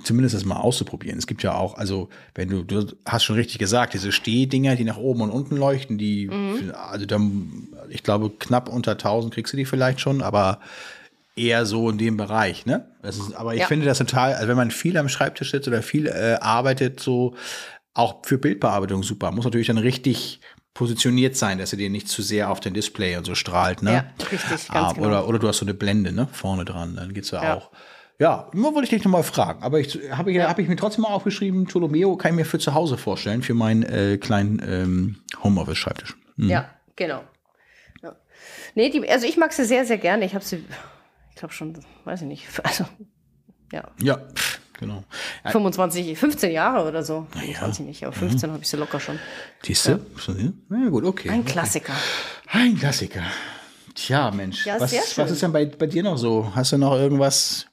zumindest 0.02 0.34
das 0.34 0.44
mal 0.44 0.56
auszuprobieren. 0.56 1.18
Es 1.18 1.26
gibt 1.26 1.42
ja 1.42 1.54
auch, 1.54 1.74
also 1.74 2.08
wenn 2.34 2.48
du, 2.48 2.64
du 2.64 2.86
hast 3.06 3.24
schon 3.24 3.36
richtig 3.36 3.58
gesagt, 3.58 3.94
diese 3.94 4.10
Stehdinger, 4.12 4.74
die 4.76 4.84
nach 4.84 4.96
oben 4.96 5.20
und 5.20 5.30
unten 5.30 5.56
leuchten, 5.56 5.98
die, 5.98 6.30
also 6.74 7.06
dann, 7.06 7.68
ich 7.88 8.02
glaube, 8.02 8.30
knapp 8.30 8.68
unter 8.68 8.92
1000 8.92 9.32
kriegst 9.32 9.52
du 9.52 9.56
die 9.56 9.64
vielleicht 9.64 10.00
schon, 10.00 10.20
aber 10.22 10.60
eher 11.36 11.66
so 11.66 11.90
in 11.90 11.98
dem 11.98 12.16
Bereich, 12.16 12.66
ne? 12.66 12.88
Ist, 13.02 13.34
aber 13.34 13.54
ich 13.54 13.60
Ja. 13.60 13.66
finde 13.66 13.86
das 13.86 13.98
total, 13.98 14.34
also 14.34 14.48
wenn 14.48 14.56
man 14.56 14.70
viel 14.70 14.96
am 14.96 15.08
Schreibtisch 15.08 15.50
sitzt 15.50 15.68
oder 15.68 15.82
viel 15.82 16.06
äh, 16.06 16.38
arbeitet, 16.40 17.00
so 17.00 17.34
auch 17.92 18.24
für 18.24 18.38
Bildbearbeitung 18.38 19.02
super. 19.02 19.30
Muss 19.30 19.44
natürlich 19.44 19.66
dann 19.68 19.78
richtig 19.78 20.40
positioniert 20.74 21.36
sein, 21.36 21.58
dass 21.58 21.72
er 21.72 21.78
dir 21.78 21.90
nicht 21.90 22.08
zu 22.08 22.22
sehr 22.22 22.50
auf 22.50 22.58
den 22.58 22.74
Display 22.74 23.16
und 23.16 23.24
so 23.24 23.36
strahlt, 23.36 23.82
ne? 23.82 23.92
Ja, 23.92 24.04
richtig, 24.32 24.48
ganz 24.48 24.68
Ah, 24.70 24.92
genau. 24.92 25.06
Oder, 25.06 25.28
oder 25.28 25.38
du 25.38 25.46
hast 25.48 25.58
so 25.58 25.64
eine 25.64 25.74
Blende, 25.74 26.12
ne? 26.12 26.28
Vorne 26.32 26.64
dran, 26.64 26.96
dann 26.96 27.14
geht's 27.14 27.30
ja, 27.30 27.42
Ja. 27.42 27.54
auch. 27.54 27.70
Ja, 28.18 28.48
nur 28.52 28.74
wollte 28.74 28.84
ich 28.84 28.90
dich 28.90 29.04
noch 29.04 29.10
mal 29.10 29.22
fragen. 29.24 29.62
Aber 29.62 29.80
ich 29.80 29.98
habe 30.10 30.30
ich, 30.32 30.40
hab 30.40 30.58
ich 30.58 30.68
mir 30.68 30.76
trotzdem 30.76 31.02
mal 31.02 31.08
aufgeschrieben, 31.08 31.66
Ptolomeo 31.66 32.16
kann 32.16 32.32
ich 32.32 32.36
mir 32.36 32.44
für 32.44 32.58
zu 32.58 32.74
Hause 32.74 32.96
vorstellen, 32.96 33.42
für 33.42 33.54
meinen 33.54 33.82
äh, 33.82 34.18
kleinen 34.18 34.62
ähm, 34.66 35.16
Homeoffice-Schreibtisch. 35.42 36.16
Ja, 36.36 36.70
genau. 36.94 37.24
Ja. 38.02 38.14
Nee, 38.74 38.90
die, 38.90 39.08
also 39.08 39.26
ich 39.26 39.36
mag 39.36 39.52
sie 39.52 39.64
sehr, 39.64 39.84
sehr 39.84 39.98
gerne. 39.98 40.24
Ich 40.24 40.34
habe 40.34 40.44
sie, 40.44 40.64
ich 41.30 41.36
glaube 41.36 41.54
schon, 41.54 41.78
weiß 42.04 42.22
ich 42.22 42.28
nicht, 42.28 42.46
also 42.62 42.84
ja, 43.72 43.82
Ja, 44.00 44.20
genau. 44.78 45.02
Ja, 45.44 45.50
25, 45.50 46.16
15 46.16 46.52
Jahre 46.52 46.88
oder 46.88 47.02
so. 47.02 47.26
25 47.32 47.84
nicht, 47.84 48.04
aber 48.04 48.12
15 48.12 48.50
habe 48.50 48.62
ich 48.62 48.68
sie 48.68 48.76
locker 48.76 49.00
schon. 49.00 49.18
Siehst 49.62 49.88
du? 49.88 49.90
Ja. 49.90 50.78
ja, 50.84 50.88
gut, 50.88 51.04
okay. 51.04 51.30
Ein 51.30 51.44
Klassiker. 51.44 51.94
Ein 52.46 52.78
Klassiker. 52.78 53.24
Tja, 53.96 54.30
Mensch. 54.30 54.66
Ja, 54.66 54.78
was, 54.78 54.90
sehr 54.90 55.02
schön. 55.02 55.24
was 55.24 55.32
ist 55.32 55.42
denn 55.42 55.52
bei, 55.52 55.66
bei 55.66 55.86
dir 55.86 56.04
noch 56.04 56.16
so? 56.16 56.52
Hast 56.54 56.72
du 56.72 56.78
noch 56.78 56.94
irgendwas 56.94 57.66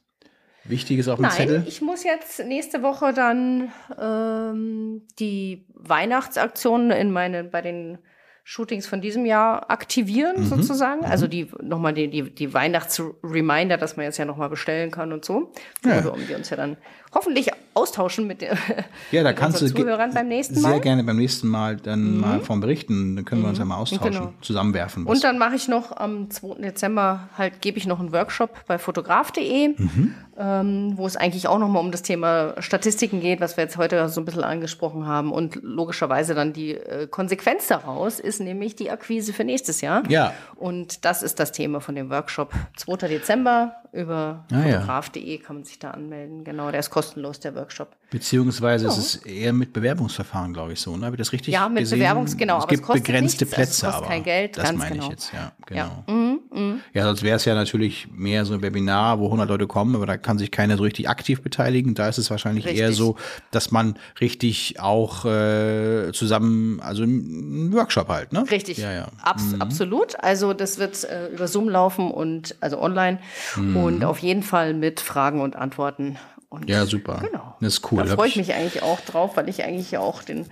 Wichtiges 0.63 1.07
auf 1.07 1.17
dem 1.17 1.23
Nein, 1.23 1.31
Zettel? 1.31 1.63
ich 1.67 1.81
muss 1.81 2.03
jetzt 2.03 2.43
nächste 2.45 2.83
Woche 2.83 3.13
dann 3.13 3.69
ähm, 3.99 5.01
die 5.19 5.65
Weihnachtsaktionen 5.73 6.91
in 6.91 7.11
meine, 7.11 7.43
bei 7.43 7.61
den 7.61 7.97
Shootings 8.43 8.87
von 8.87 9.01
diesem 9.01 9.25
Jahr 9.27 9.69
aktivieren, 9.69 10.41
Mhm. 10.41 10.45
sozusagen. 10.45 11.05
Also 11.05 11.27
die 11.27 11.47
nochmal 11.61 11.93
die, 11.93 12.09
die, 12.09 12.33
die 12.33 12.53
Weihnachtsreminder, 12.53 13.77
dass 13.77 13.97
man 13.97 14.05
jetzt 14.05 14.17
ja 14.17 14.25
nochmal 14.25 14.49
bestellen 14.49 14.89
kann 14.89 15.13
und 15.13 15.23
so. 15.23 15.51
Ja. 15.85 16.03
Worüber 16.03 16.27
wir 16.27 16.37
uns 16.37 16.49
ja 16.49 16.57
dann 16.57 16.75
hoffentlich 17.13 17.49
austauschen 17.75 18.25
mit, 18.27 18.41
der, 18.41 18.57
Ja, 19.11 19.23
da 19.23 19.31
kannst 19.33 19.61
du 19.61 19.67
Zuhörern 19.67 20.13
beim 20.13 20.27
nächsten 20.27 20.55
sehr 20.55 20.69
Mal. 20.69 20.77
Mhm. 20.77 20.81
gerne 20.81 21.03
beim 21.03 21.17
nächsten 21.17 21.47
Mal 21.47 21.77
dann 21.77 22.17
mal 22.17 22.39
von 22.41 22.59
berichten. 22.59 23.15
Dann 23.15 23.25
können 23.25 23.43
wir 23.43 23.49
uns 23.49 23.59
ja 23.59 23.65
mal 23.65 23.77
austauschen, 23.77 24.11
Genau. 24.11 24.33
zusammenwerfen. 24.41 25.05
was- 25.05 25.15
Und 25.17 25.23
dann 25.23 25.37
mache 25.37 25.55
ich 25.55 25.67
noch 25.67 25.95
am 25.95 26.31
2. 26.31 26.61
Dezember 26.63 27.29
halt, 27.37 27.61
gebe 27.61 27.77
ich 27.77 27.85
noch 27.85 27.99
einen 27.99 28.11
Workshop 28.11 28.65
bei 28.67 28.79
fotograf.de. 28.79 29.75
Mhm. 29.77 30.15
Ähm, 30.41 30.93
wo 30.97 31.05
es 31.05 31.15
eigentlich 31.15 31.47
auch 31.47 31.59
nochmal 31.59 31.83
um 31.83 31.91
das 31.91 32.01
Thema 32.01 32.55
Statistiken 32.59 33.19
geht, 33.19 33.41
was 33.41 33.57
wir 33.57 33.63
jetzt 33.63 33.77
heute 33.77 34.09
so 34.09 34.21
ein 34.21 34.25
bisschen 34.25 34.43
angesprochen 34.43 35.05
haben. 35.05 35.31
Und 35.31 35.59
logischerweise 35.61 36.33
dann 36.33 36.51
die 36.51 36.71
äh, 36.71 37.07
Konsequenz 37.07 37.67
daraus 37.67 38.19
ist 38.19 38.39
nämlich 38.39 38.75
die 38.75 38.89
Akquise 38.89 39.33
für 39.33 39.43
nächstes 39.43 39.81
Jahr. 39.81 40.03
Ja. 40.09 40.33
Und 40.55 41.05
das 41.05 41.21
ist 41.21 41.39
das 41.39 41.51
Thema 41.51 41.79
von 41.79 41.93
dem 41.93 42.09
Workshop. 42.09 42.53
2. 42.77 43.07
Dezember 43.07 43.75
über 43.91 44.45
Ah, 44.51 44.61
fotograf.de 44.63 45.37
kann 45.37 45.57
man 45.57 45.65
sich 45.65 45.77
da 45.77 45.91
anmelden. 45.91 46.43
Genau, 46.43 46.71
der 46.71 46.79
ist 46.79 46.89
kostenlos, 46.89 47.39
der 47.39 47.55
Workshop. 47.55 47.95
Beziehungsweise 48.11 48.87
ist 48.87 48.97
es 48.97 49.15
eher 49.15 49.53
mit 49.53 49.71
Bewerbungsverfahren, 49.71 50.53
glaube 50.53 50.73
ich, 50.73 50.81
so. 50.81 50.95
Ne? 50.97 51.05
Habe 51.05 51.15
ich 51.15 51.19
das 51.19 51.31
richtig 51.31 51.53
Ja, 51.53 51.69
mit 51.69 51.79
gesehen? 51.79 52.01
Bewerbungs- 52.01 52.35
genau, 52.35 52.57
Es 52.57 52.63
aber 52.65 52.73
es 52.73 52.77
gibt 52.77 52.83
kostet 52.83 53.05
begrenzte 53.05 53.45
nichts, 53.45 53.57
also 53.57 53.63
es 53.71 53.79
Plätze, 53.79 53.95
aber 53.97 54.05
kein 54.07 54.23
Geld, 54.23 54.57
das 54.57 54.73
meine 54.73 54.83
ich 54.95 54.99
genau. 54.99 55.09
jetzt, 55.09 55.31
ja, 55.33 55.39
Ja. 55.39 55.51
genau. 55.65 56.05
Ja, 56.93 57.03
sonst 57.05 57.23
wäre 57.23 57.37
es 57.37 57.45
ja 57.45 57.55
natürlich 57.55 58.09
mehr 58.13 58.43
so 58.43 58.53
ein 58.53 58.61
Webinar, 58.61 59.19
wo 59.19 59.27
100 59.27 59.47
Leute 59.47 59.65
kommen, 59.65 59.95
aber 59.95 60.05
da 60.05 60.17
kann 60.17 60.37
sich 60.37 60.51
keiner 60.51 60.75
so 60.75 60.83
richtig 60.83 61.07
aktiv 61.07 61.41
beteiligen. 61.41 61.95
Da 61.95 62.09
ist 62.09 62.17
es 62.17 62.29
wahrscheinlich 62.29 62.65
eher 62.65 62.89
Richtig. 62.89 62.97
so, 62.97 63.15
dass 63.51 63.71
man 63.71 63.95
richtig 64.19 64.81
auch 64.81 65.23
äh, 65.23 66.11
zusammen, 66.11 66.81
also 66.81 67.03
einen 67.03 67.71
Workshop 67.71 68.09
halt, 68.09 68.33
ne? 68.33 68.43
Richtig. 68.51 68.77
Ja, 68.77 68.91
ja. 68.91 69.07
Abs 69.21 69.55
Absolut. 69.59 70.21
Also 70.21 70.53
das 70.53 70.77
wird 70.79 71.01
äh, 71.05 71.29
über 71.29 71.47
Zoom 71.47 71.69
laufen 71.69 72.11
und 72.11 72.55
also 72.59 72.79
online 72.81 73.19
und 73.55 74.03
auf 74.03 74.19
jeden 74.19 74.43
Fall 74.43 74.73
mit 74.73 74.99
Fragen 74.99 75.39
und 75.39 75.55
Antworten. 75.55 76.17
Und 76.51 76.69
Ja, 76.69 76.85
super. 76.85 77.21
Genau. 77.25 77.55
Das 77.61 77.75
ist 77.75 77.91
cool. 77.91 78.03
Da 78.03 78.15
freue 78.15 78.27
ich 78.27 78.35
mich 78.35 78.53
eigentlich 78.53 78.83
auch 78.83 78.99
drauf, 78.99 79.37
weil 79.37 79.47
ich 79.47 79.63
eigentlich 79.63 79.89
ja 79.91 80.01
auch 80.01 80.21
den 80.21 80.47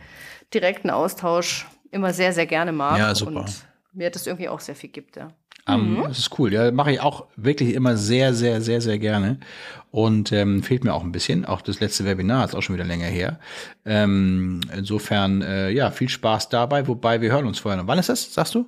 direkten 0.53 0.89
Austausch 0.89 1.67
immer 1.91 2.13
sehr, 2.13 2.31
sehr 2.31 2.45
gerne 2.45 2.71
mag. 2.71 2.97
Ja, 2.97 3.13
super. 3.13 3.41
Und 3.41 3.65
mir 3.91 4.09
das 4.09 4.25
irgendwie 4.25 4.47
auch 4.47 4.61
sehr 4.61 4.75
viel 4.75 4.89
gibt, 4.89 5.17
ja. 5.17 5.27
Ähm, 5.67 6.01
Das 6.07 6.17
ist 6.17 6.39
cool. 6.39 6.53
Ja, 6.53 6.71
mache 6.71 6.93
ich 6.93 7.01
auch 7.01 7.27
wirklich 7.35 7.73
immer 7.73 7.97
sehr, 7.97 8.33
sehr, 8.33 8.61
sehr, 8.61 8.79
sehr 8.79 8.97
gerne. 8.97 9.39
Und 9.91 10.31
ähm, 10.31 10.63
fehlt 10.63 10.85
mir 10.85 10.93
auch 10.93 11.03
ein 11.03 11.11
bisschen. 11.11 11.45
Auch 11.45 11.61
das 11.61 11.81
letzte 11.81 12.05
Webinar 12.05 12.45
ist 12.45 12.55
auch 12.55 12.61
schon 12.61 12.75
wieder 12.75 12.85
länger 12.85 13.07
her. 13.07 13.37
Ähm, 13.83 14.61
insofern, 14.73 15.41
äh, 15.41 15.69
ja, 15.69 15.91
viel 15.91 16.07
Spaß 16.07 16.47
dabei. 16.47 16.87
Wobei 16.87 17.19
wir 17.19 17.29
hören 17.29 17.45
uns 17.45 17.59
vorher 17.59 17.81
noch. 17.81 17.87
Wann 17.87 17.99
ist 17.99 18.07
das, 18.07 18.33
sagst 18.33 18.55
du? 18.55 18.65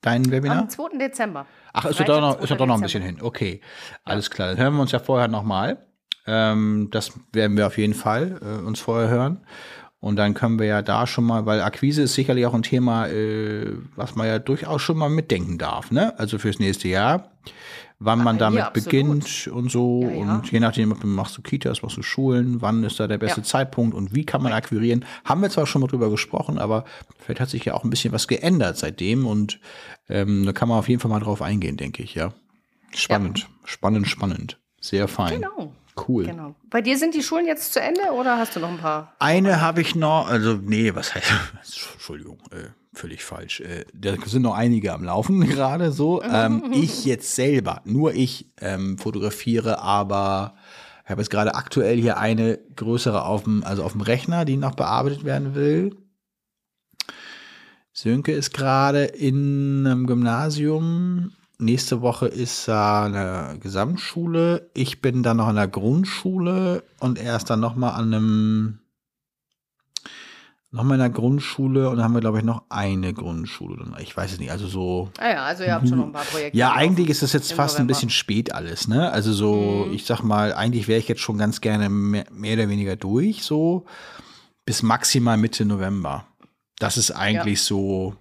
Dein 0.00 0.30
Webinar? 0.30 0.58
Am 0.60 0.68
2. 0.68 0.96
Dezember. 0.96 1.44
Ach, 1.72 1.86
ist 1.86 1.98
doch 1.98 2.04
doch 2.06 2.20
noch, 2.20 2.40
ist 2.40 2.50
doch 2.52 2.66
noch 2.66 2.74
ein 2.74 2.80
2. 2.80 2.84
bisschen 2.84 3.02
hin. 3.02 3.18
Okay, 3.20 3.60
alles 4.04 4.30
klar. 4.30 4.48
Dann 4.50 4.58
hören 4.58 4.74
wir 4.74 4.82
uns 4.82 4.92
ja 4.92 5.00
vorher 5.00 5.26
nochmal. 5.26 5.87
Ähm, 6.28 6.88
das 6.90 7.12
werden 7.32 7.56
wir 7.56 7.66
auf 7.66 7.78
jeden 7.78 7.94
Fall 7.94 8.38
äh, 8.42 8.64
uns 8.64 8.80
vorher 8.80 9.08
hören. 9.08 9.40
Und 10.00 10.16
dann 10.16 10.34
können 10.34 10.58
wir 10.60 10.66
ja 10.66 10.82
da 10.82 11.06
schon 11.06 11.24
mal, 11.24 11.46
weil 11.46 11.60
Akquise 11.60 12.02
ist 12.02 12.14
sicherlich 12.14 12.46
auch 12.46 12.54
ein 12.54 12.62
Thema, 12.62 13.08
äh, 13.08 13.72
was 13.96 14.14
man 14.14 14.28
ja 14.28 14.38
durchaus 14.38 14.82
schon 14.82 14.98
mal 14.98 15.08
mitdenken 15.08 15.58
darf, 15.58 15.90
ne? 15.90 16.16
Also 16.18 16.38
fürs 16.38 16.60
nächste 16.60 16.86
Jahr. 16.88 17.32
Wann 18.00 18.22
man 18.22 18.36
ja, 18.36 18.40
damit 18.40 18.62
absolut. 18.62 18.84
beginnt 18.84 19.48
und 19.48 19.72
so. 19.72 20.02
Ja, 20.04 20.10
ja. 20.10 20.34
Und 20.36 20.52
je 20.52 20.60
nachdem, 20.60 20.94
machst 21.02 21.36
du 21.36 21.42
Kitas, 21.42 21.82
machst 21.82 21.96
du 21.96 22.02
Schulen, 22.02 22.62
wann 22.62 22.84
ist 22.84 23.00
da 23.00 23.08
der 23.08 23.18
beste 23.18 23.40
Ja. 23.40 23.44
Zeitpunkt 23.44 23.92
und 23.92 24.14
wie 24.14 24.24
kann 24.24 24.40
man 24.40 24.52
akquirieren. 24.52 25.04
Haben 25.24 25.42
wir 25.42 25.50
zwar 25.50 25.66
schon 25.66 25.80
mal 25.80 25.88
drüber 25.88 26.08
gesprochen, 26.08 26.60
aber 26.60 26.84
vielleicht 27.18 27.40
hat 27.40 27.50
sich 27.50 27.64
ja 27.64 27.74
auch 27.74 27.82
ein 27.82 27.90
bisschen 27.90 28.12
was 28.12 28.28
geändert 28.28 28.76
seitdem 28.76 29.26
und 29.26 29.58
ähm, 30.08 30.46
da 30.46 30.52
kann 30.52 30.68
man 30.68 30.78
auf 30.78 30.88
jeden 30.88 31.00
Fall 31.00 31.10
mal 31.10 31.18
drauf 31.18 31.42
eingehen, 31.42 31.76
denke 31.76 32.04
ich, 32.04 32.14
ja. 32.14 32.32
Spannend, 32.94 33.48
spannend, 33.64 34.06
spannend. 34.06 34.58
Sehr 34.80 35.08
fein. 35.08 35.40
Genau. 35.40 35.72
Cool. 36.06 36.26
Genau. 36.26 36.54
Bei 36.70 36.82
dir 36.82 36.98
sind 36.98 37.14
die 37.14 37.22
Schulen 37.22 37.46
jetzt 37.46 37.72
zu 37.72 37.80
Ende 37.80 38.12
oder 38.12 38.38
hast 38.38 38.54
du 38.54 38.60
noch 38.60 38.70
ein 38.70 38.78
paar? 38.78 39.14
Eine 39.18 39.60
habe 39.60 39.80
ich 39.80 39.94
noch, 39.94 40.28
also 40.28 40.54
nee, 40.54 40.94
was 40.94 41.14
heißt, 41.14 41.26
Entschuldigung, 41.94 42.38
äh, 42.50 42.68
völlig 42.92 43.24
falsch. 43.24 43.60
Äh, 43.60 43.84
da 43.94 44.14
sind 44.26 44.42
noch 44.42 44.54
einige 44.54 44.92
am 44.92 45.04
Laufen 45.04 45.40
gerade 45.48 45.92
so. 45.92 46.22
Ähm, 46.22 46.70
ich 46.72 47.04
jetzt 47.04 47.34
selber, 47.34 47.80
nur 47.84 48.14
ich 48.14 48.50
ähm, 48.60 48.98
fotografiere, 48.98 49.80
aber 49.80 50.54
ich 51.04 51.10
habe 51.10 51.22
jetzt 51.22 51.30
gerade 51.30 51.54
aktuell 51.54 51.98
hier 51.98 52.18
eine 52.18 52.58
größere 52.76 53.24
auf 53.24 53.44
dem, 53.44 53.64
also 53.64 53.82
auf 53.82 53.92
dem 53.92 54.02
Rechner, 54.02 54.44
die 54.44 54.56
noch 54.56 54.74
bearbeitet 54.74 55.24
werden 55.24 55.54
will. 55.54 55.96
Sönke 57.92 58.32
ist 58.32 58.52
gerade 58.52 59.04
in 59.04 59.84
einem 59.86 60.06
Gymnasium. 60.06 61.32
Nächste 61.60 62.00
Woche 62.02 62.26
ist 62.28 62.68
er 62.68 62.76
an 62.76 63.12
der 63.14 63.56
Gesamtschule. 63.60 64.70
Ich 64.74 65.00
bin 65.00 65.22
dann 65.24 65.38
noch 65.38 65.48
an 65.48 65.56
der 65.56 65.66
Grundschule 65.68 66.84
und 67.00 67.18
er 67.18 67.34
ist 67.36 67.50
dann 67.50 67.58
noch 67.60 67.74
mal 67.74 67.90
an 67.90 68.14
einem 68.14 68.78
noch 70.70 70.84
mal 70.84 70.94
in 70.94 71.00
der 71.00 71.08
Grundschule 71.10 71.88
und 71.88 71.96
dann 71.96 72.04
haben 72.04 72.14
wir 72.14 72.20
glaube 72.20 72.38
ich 72.38 72.44
noch 72.44 72.62
eine 72.68 73.14
Grundschule. 73.14 73.84
Ich 74.00 74.14
weiß 74.16 74.32
es 74.32 74.38
nicht, 74.38 74.50
also 74.52 74.66
so 74.66 75.10
Ah 75.18 75.30
ja, 75.30 75.44
also 75.46 75.64
ihr 75.64 75.72
habt 75.74 75.88
schon 75.88 75.98
noch 75.98 76.04
ein 76.06 76.12
paar 76.12 76.26
Projekte. 76.26 76.56
ja, 76.58 76.74
eigentlich 76.74 77.08
ist 77.08 77.22
das 77.22 77.32
jetzt 77.32 77.52
fast 77.54 77.76
ein 77.76 77.86
November. 77.86 77.88
bisschen 77.94 78.10
spät 78.10 78.52
alles, 78.54 78.86
ne? 78.86 79.10
Also 79.10 79.32
so, 79.32 79.86
Mhm. 79.88 79.94
ich 79.94 80.04
sag 80.04 80.22
mal, 80.22 80.52
eigentlich 80.52 80.86
wäre 80.86 80.98
ich 81.00 81.08
jetzt 81.08 81.22
schon 81.22 81.38
ganz 81.38 81.60
gerne 81.62 81.88
mehr, 81.88 82.26
mehr 82.30 82.54
oder 82.54 82.68
weniger 82.68 82.96
durch, 82.96 83.42
so 83.44 83.86
bis 84.66 84.82
maximal 84.82 85.38
Mitte 85.38 85.64
November. 85.64 86.26
Das 86.78 86.98
ist 86.98 87.12
eigentlich 87.12 87.62
so 87.62 88.14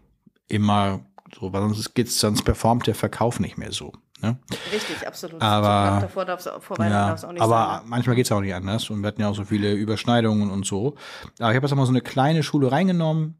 immer 0.48 1.02
so, 1.34 1.52
weil 1.54 1.62
sonst 1.62 1.94
geht's, 1.96 2.20
sonst 2.20 2.44
performt 2.44 2.88
der 2.88 2.96
Verkauf 2.96 3.40
nicht 3.40 3.58
mehr 3.58 3.72
so. 3.72 3.94
Ne? 4.22 4.38
Richtig, 4.72 5.08
absolut. 5.08 5.42
Aber- 5.42 6.02
davor 6.02 6.26
darf's, 6.26 6.46
vor 6.60 6.78
Weihnachten 6.78 6.92
Ja, 6.94 7.08
darf's 7.10 7.24
auch 7.24 7.32
nicht 7.32 7.42
aber 7.42 7.80
sein. 7.82 7.90
manchmal 7.90 8.16
geht's 8.16 8.32
auch 8.32 8.42
nicht 8.42 8.54
anders 8.56 8.90
und 8.90 9.02
wir 9.02 9.08
hatten 9.10 9.22
ja 9.22 9.30
auch 9.30 9.36
so 9.36 9.44
viele 9.46 9.74
Überschneidungen 9.74 10.50
und 10.50 10.66
so. 10.66 10.96
Aber 11.40 11.52
ich 11.52 11.56
habe 11.56 11.68
jetzt 11.68 11.76
mal 11.76 11.86
so 11.86 11.92
eine 11.92 12.02
kleine 12.02 12.42
Schule 12.44 12.72
reingenommen, 12.72 13.40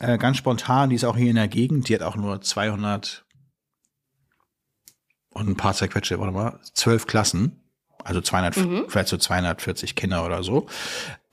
äh, 0.00 0.18
ganz 0.18 0.36
spontan, 0.38 0.90
die 0.90 0.96
ist 0.96 1.04
auch 1.04 1.16
hier 1.16 1.30
in 1.30 1.36
der 1.36 1.48
Gegend, 1.48 1.88
die 1.88 1.94
hat 1.94 2.02
auch 2.02 2.16
nur 2.16 2.40
200 2.40 3.24
und 5.30 5.48
ein 5.48 5.56
paar 5.56 5.74
zerquetschte, 5.74 6.18
warte 6.18 6.32
mal, 6.32 6.58
zwölf 6.74 7.06
Klassen. 7.06 7.62
Also 8.04 8.20
200, 8.20 8.56
Mhm. 8.56 8.84
vielleicht 8.88 9.08
so 9.08 9.16
240 9.16 9.96
Kinder 9.96 10.24
oder 10.24 10.42
so. 10.44 10.66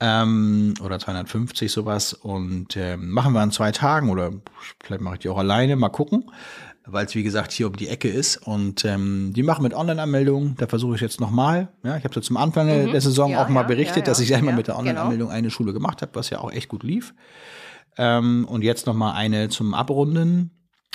Ähm, 0.06 0.74
oder 0.82 0.98
250 0.98 1.72
sowas. 1.72 2.12
Und 2.12 2.76
ähm, 2.76 3.10
machen 3.10 3.32
wir 3.32 3.40
an 3.40 3.50
zwei 3.52 3.72
Tagen 3.72 4.10
oder 4.10 4.32
vielleicht 4.82 5.00
mache 5.00 5.14
ich 5.14 5.20
die 5.20 5.30
auch 5.30 5.38
alleine, 5.38 5.76
mal 5.76 5.88
gucken. 5.88 6.30
Weil 6.84 7.06
es, 7.06 7.14
wie 7.14 7.22
gesagt, 7.22 7.52
hier 7.52 7.68
um 7.68 7.76
die 7.76 7.88
Ecke 7.88 8.08
ist. 8.08 8.36
Und 8.36 8.84
ähm, 8.84 9.32
die 9.34 9.42
machen 9.42 9.62
mit 9.62 9.72
Online-Anmeldungen. 9.72 10.56
Da 10.58 10.66
versuche 10.66 10.96
ich 10.96 11.00
jetzt 11.00 11.22
nochmal. 11.22 11.68
Ja, 11.82 11.96
ich 11.96 12.04
habe 12.04 12.12
so 12.12 12.20
zum 12.20 12.36
Anfang 12.36 12.66
der 12.66 13.00
Saison 13.00 13.30
Mhm. 13.30 13.32
Ja, 13.32 13.44
auch 13.44 13.48
mal 13.48 13.62
ja, 13.62 13.66
berichtet, 13.66 13.96
ja, 13.98 14.02
dass 14.02 14.20
ich 14.20 14.34
einmal 14.34 14.54
mit 14.54 14.66
der 14.66 14.74
genau. 14.74 14.88
Online-Anmeldung 14.90 15.30
eine 15.30 15.50
Schule 15.50 15.72
gemacht 15.72 16.02
habe, 16.02 16.14
was 16.14 16.28
ja 16.28 16.40
auch 16.40 16.52
echt 16.52 16.68
gut 16.68 16.82
lief. 16.82 17.14
Ähm, 17.96 18.44
und 18.46 18.62
jetzt 18.62 18.86
noch 18.86 18.94
mal 18.94 19.12
eine 19.12 19.48
zum 19.48 19.72
Abrunden. 19.72 20.50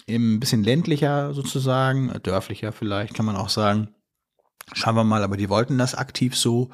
Im 0.05 0.39
bisschen 0.39 0.63
ländlicher 0.63 1.33
sozusagen, 1.33 2.09
äh, 2.09 2.19
dörflicher 2.19 2.71
vielleicht, 2.71 3.15
kann 3.15 3.25
man 3.25 3.35
auch 3.35 3.49
sagen. 3.49 3.89
Schauen 4.73 4.95
wir 4.95 5.03
mal, 5.03 5.23
aber 5.23 5.37
die 5.37 5.49
wollten 5.49 5.79
das 5.79 5.95
aktiv 5.95 6.35
so. 6.35 6.69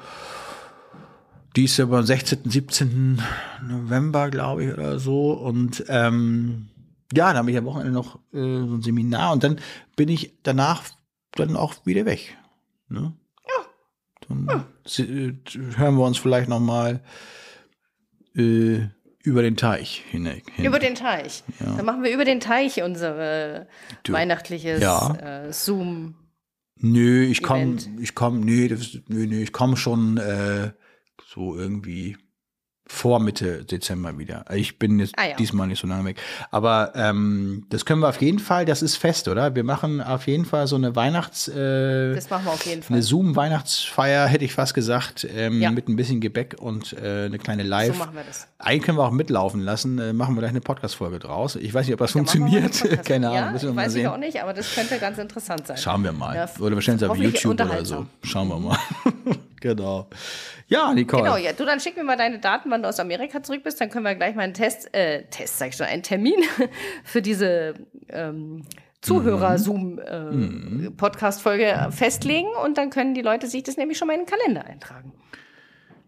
Die 1.56 1.64
ist 1.64 1.76
ja 1.78 1.86
am 1.86 2.04
16., 2.04 2.40
17. 2.44 3.22
November, 3.66 4.30
glaube 4.30 4.64
ich, 4.64 4.72
oder 4.72 4.98
so. 4.98 5.32
Und 5.32 5.84
ähm, 5.88 6.68
ja, 7.14 7.28
dann 7.28 7.38
habe 7.38 7.50
ich 7.50 7.56
am 7.56 7.64
Wochenende 7.64 7.92
noch 7.92 8.16
äh, 8.32 8.38
so 8.38 8.74
ein 8.76 8.82
Seminar 8.82 9.32
und 9.32 9.42
dann 9.42 9.58
bin 9.96 10.08
ich 10.08 10.34
danach 10.42 10.82
dann 11.32 11.56
auch 11.56 11.74
wieder 11.86 12.04
weg. 12.04 12.36
Ne? 12.88 13.12
Ja. 13.48 13.64
Dann 14.28 14.64
se- 14.84 15.04
äh, 15.04 15.34
hören 15.76 15.96
wir 15.96 16.04
uns 16.04 16.18
vielleicht 16.18 16.48
noch 16.48 16.60
mal 16.60 17.00
äh, 18.36 18.80
über 19.22 19.42
den 19.42 19.56
Teich 19.56 20.04
hinweg. 20.10 20.44
Hin. 20.54 20.66
Über 20.66 20.78
den 20.78 20.94
Teich. 20.94 21.42
Dann 21.58 21.84
machen 21.86 22.02
wir 22.02 22.12
über 22.12 22.24
den 22.24 22.40
Teich 22.40 22.82
unser 22.82 23.66
Du- 24.02 24.12
weihnachtliches 24.12 24.82
Ja. 24.82 25.14
äh, 25.46 25.52
Zoom. 25.52 26.16
Nö, 26.78 27.22
ich 27.24 27.42
komme, 27.42 27.78
ich 28.00 28.14
komme, 28.14 28.40
nö, 28.44 28.68
das, 28.68 28.98
nö, 29.08 29.26
nö, 29.26 29.40
ich 29.40 29.52
komme 29.52 29.76
schon 29.78 30.18
äh, 30.18 30.72
so 31.24 31.56
irgendwie 31.56 32.16
vor 32.88 33.18
Mitte 33.18 33.64
Dezember 33.64 34.16
wieder. 34.16 34.44
Ich 34.54 34.78
bin 34.78 35.00
jetzt 35.00 35.14
Ah, 35.18 35.26
ja. 35.30 35.34
diesmal 35.36 35.66
nicht 35.66 35.80
so 35.80 35.88
lange 35.88 36.04
weg. 36.04 36.20
Aber 36.52 36.92
ähm, 36.94 37.66
das 37.68 37.84
können 37.84 38.00
wir 38.00 38.08
auf 38.08 38.20
jeden 38.20 38.38
Fall, 38.38 38.64
das 38.64 38.80
ist 38.80 38.94
fest, 38.94 39.26
oder? 39.26 39.56
Wir 39.56 39.64
machen 39.64 40.00
auf 40.00 40.28
jeden 40.28 40.44
Fall 40.44 40.68
so 40.68 40.76
eine 40.76 40.94
Weihnachts, 40.94 41.48
äh, 41.48 42.14
Das 42.14 42.30
machen 42.30 42.44
wir 42.44 42.52
auf 42.52 42.64
jeden 42.64 42.84
Fall. 42.84 42.94
eine 42.94 43.02
Zoom-Weihnachtsfeier, 43.02 44.28
hätte 44.28 44.44
ich 44.44 44.52
fast 44.52 44.72
gesagt, 44.74 45.26
ähm, 45.34 45.60
Ja. 45.60 45.72
mit 45.72 45.88
ein 45.88 45.96
bisschen 45.96 46.20
Gebäck 46.20 46.54
und 46.60 46.92
äh, 46.92 47.24
eine 47.24 47.38
kleine 47.38 47.64
So 47.64 47.68
Live. 47.70 47.98
machen 47.98 48.14
wir 48.14 48.22
das. 48.22 48.46
Eigentlich 48.60 48.82
können 48.84 48.98
wir 48.98 49.04
auch 49.04 49.10
mitlaufen 49.10 49.62
lassen, 49.62 49.98
äh, 49.98 50.12
machen 50.12 50.36
wir 50.36 50.42
gleich 50.42 50.50
eine 50.50 50.60
Podcast-Folge 50.60 51.18
draus. 51.18 51.56
Ich 51.56 51.74
weiß 51.74 51.86
nicht, 51.86 51.94
ob 51.94 51.98
das 51.98 52.12
Dann 52.12 52.24
wir 52.24 52.28
funktioniert. 52.30 53.04
Keine 53.04 53.30
Ahnung, 53.30 53.40
ja, 53.46 53.50
müssen 53.50 53.66
wir 53.70 53.72
mal 53.74 53.86
weiß 53.86 53.92
sehen. 53.94 54.02
ich 54.02 54.08
auch 54.08 54.16
nicht, 54.18 54.40
aber 54.40 54.52
das 54.54 54.72
könnte 54.72 54.96
ganz 55.00 55.18
interessant 55.18 55.66
sein. 55.66 55.76
Schauen 55.76 56.04
wir 56.04 56.12
mal. 56.12 56.36
Ja, 56.36 56.48
oder 56.60 56.76
wahrscheinlich 56.76 57.02
auf 57.04 57.10
hoffentlich 57.10 57.42
YouTube 57.42 57.60
oder 57.60 57.84
so. 57.84 58.06
Schauen 58.22 58.46
wir 58.48 58.60
mal. 58.60 58.78
genau. 59.74 60.08
Ja, 60.68 60.92
Nicole. 60.94 61.22
Genau, 61.22 61.36
ja. 61.36 61.52
Du, 61.52 61.64
dann 61.64 61.80
schick 61.80 61.96
mir 61.96 62.04
mal 62.04 62.16
deine 62.16 62.38
Daten, 62.38 62.70
wann 62.70 62.82
du 62.82 62.88
aus 62.88 62.98
Amerika 63.00 63.42
zurück 63.42 63.62
bist. 63.64 63.80
Dann 63.80 63.90
können 63.90 64.04
wir 64.04 64.14
gleich 64.14 64.34
mal 64.34 64.42
einen 64.42 64.54
Test, 64.54 64.92
äh, 64.94 65.24
Test, 65.30 65.58
sag 65.58 65.68
ich 65.68 65.76
schon, 65.76 65.86
einen 65.86 66.02
Termin 66.02 66.42
für 67.04 67.22
diese 67.22 67.74
ähm, 68.08 68.62
Zuhörer-Zoom-Podcast-Folge 69.02 71.88
festlegen. 71.90 72.48
Und 72.64 72.78
dann 72.78 72.90
können 72.90 73.14
die 73.14 73.22
Leute 73.22 73.46
sich 73.46 73.62
das 73.62 73.76
nämlich 73.76 73.98
schon 73.98 74.08
mal 74.08 74.14
in 74.14 74.20
den 74.20 74.26
Kalender 74.26 74.64
eintragen. 74.64 75.12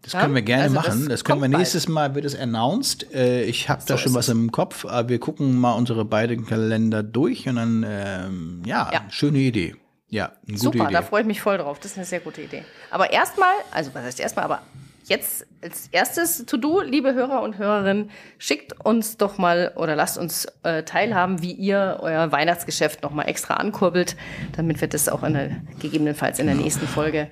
Das 0.01 0.13
können 0.13 0.33
wir 0.33 0.41
gerne 0.41 0.63
Also 0.63 0.75
machen. 0.75 0.99
das 1.01 1.07
Das, 1.09 1.23
können 1.25 1.39
wir 1.39 1.43
kommt 1.47 1.51
bald. 1.53 1.59
nächstes 1.61 1.87
Mal, 1.89 2.15
wird 2.15 2.23
es 2.25 2.33
announced. 2.37 3.13
Äh, 3.13 3.43
ich 3.43 3.67
habe 3.67 3.81
da 3.85 3.95
So 3.95 4.03
schon 4.03 4.11
ist 4.13 4.17
was 4.17 4.29
im 4.29 4.49
Kopf, 4.51 4.85
aber 4.85 5.09
wir 5.09 5.19
gucken 5.19 5.57
mal 5.57 5.73
unsere 5.73 6.05
beiden 6.05 6.45
Kalender 6.45 7.03
durch 7.03 7.47
und 7.49 7.57
dann, 7.57 7.85
ähm, 7.87 8.61
ja, 8.65 8.89
Ja. 8.93 9.01
schöne 9.09 9.39
Idee. 9.39 9.75
Ja, 10.09 10.25
eine 10.25 10.57
gute 10.57 10.59
Super, 10.59 10.83
Idee. 10.85 10.93
da 10.93 11.01
freue 11.01 11.21
ich 11.21 11.27
mich 11.27 11.41
voll 11.41 11.57
drauf. 11.57 11.79
Das 11.79 11.91
ist 11.91 11.97
eine 11.97 12.05
sehr 12.05 12.19
gute 12.19 12.41
Idee. 12.41 12.63
Aber 12.89 13.11
erstmal, 13.11 13.53
also 13.71 13.93
was 13.93 14.03
heißt 14.03 14.19
erstmal, 14.19 14.45
aber 14.45 14.61
jetzt 15.05 15.45
als 15.61 15.87
erstes 15.91 16.45
To-Do, 16.45 16.81
liebe 16.81 17.13
Hörer 17.13 17.41
und 17.41 17.57
Hörerinnen, 17.57 18.09
schickt 18.37 18.85
uns 18.85 19.17
doch 19.17 19.37
mal 19.37 19.73
oder 19.75 19.95
lasst 19.95 20.17
uns 20.17 20.47
äh, 20.63 20.83
teilhaben, 20.83 21.41
wie 21.41 21.51
ihr 21.51 21.99
euer 22.01 22.31
Weihnachtsgeschäft 22.31 23.03
noch 23.03 23.11
mal 23.11 23.23
extra 23.23 23.55
ankurbelt, 23.55 24.15
damit 24.55 24.81
wir 24.81 24.87
das 24.87 25.09
auch 25.09 25.23
in 25.23 25.33
der, 25.33 25.61
gegebenenfalls 25.79 26.39
in 26.39 26.45
der 26.47 26.55
nächsten 26.55 26.87
Folge 26.87 27.29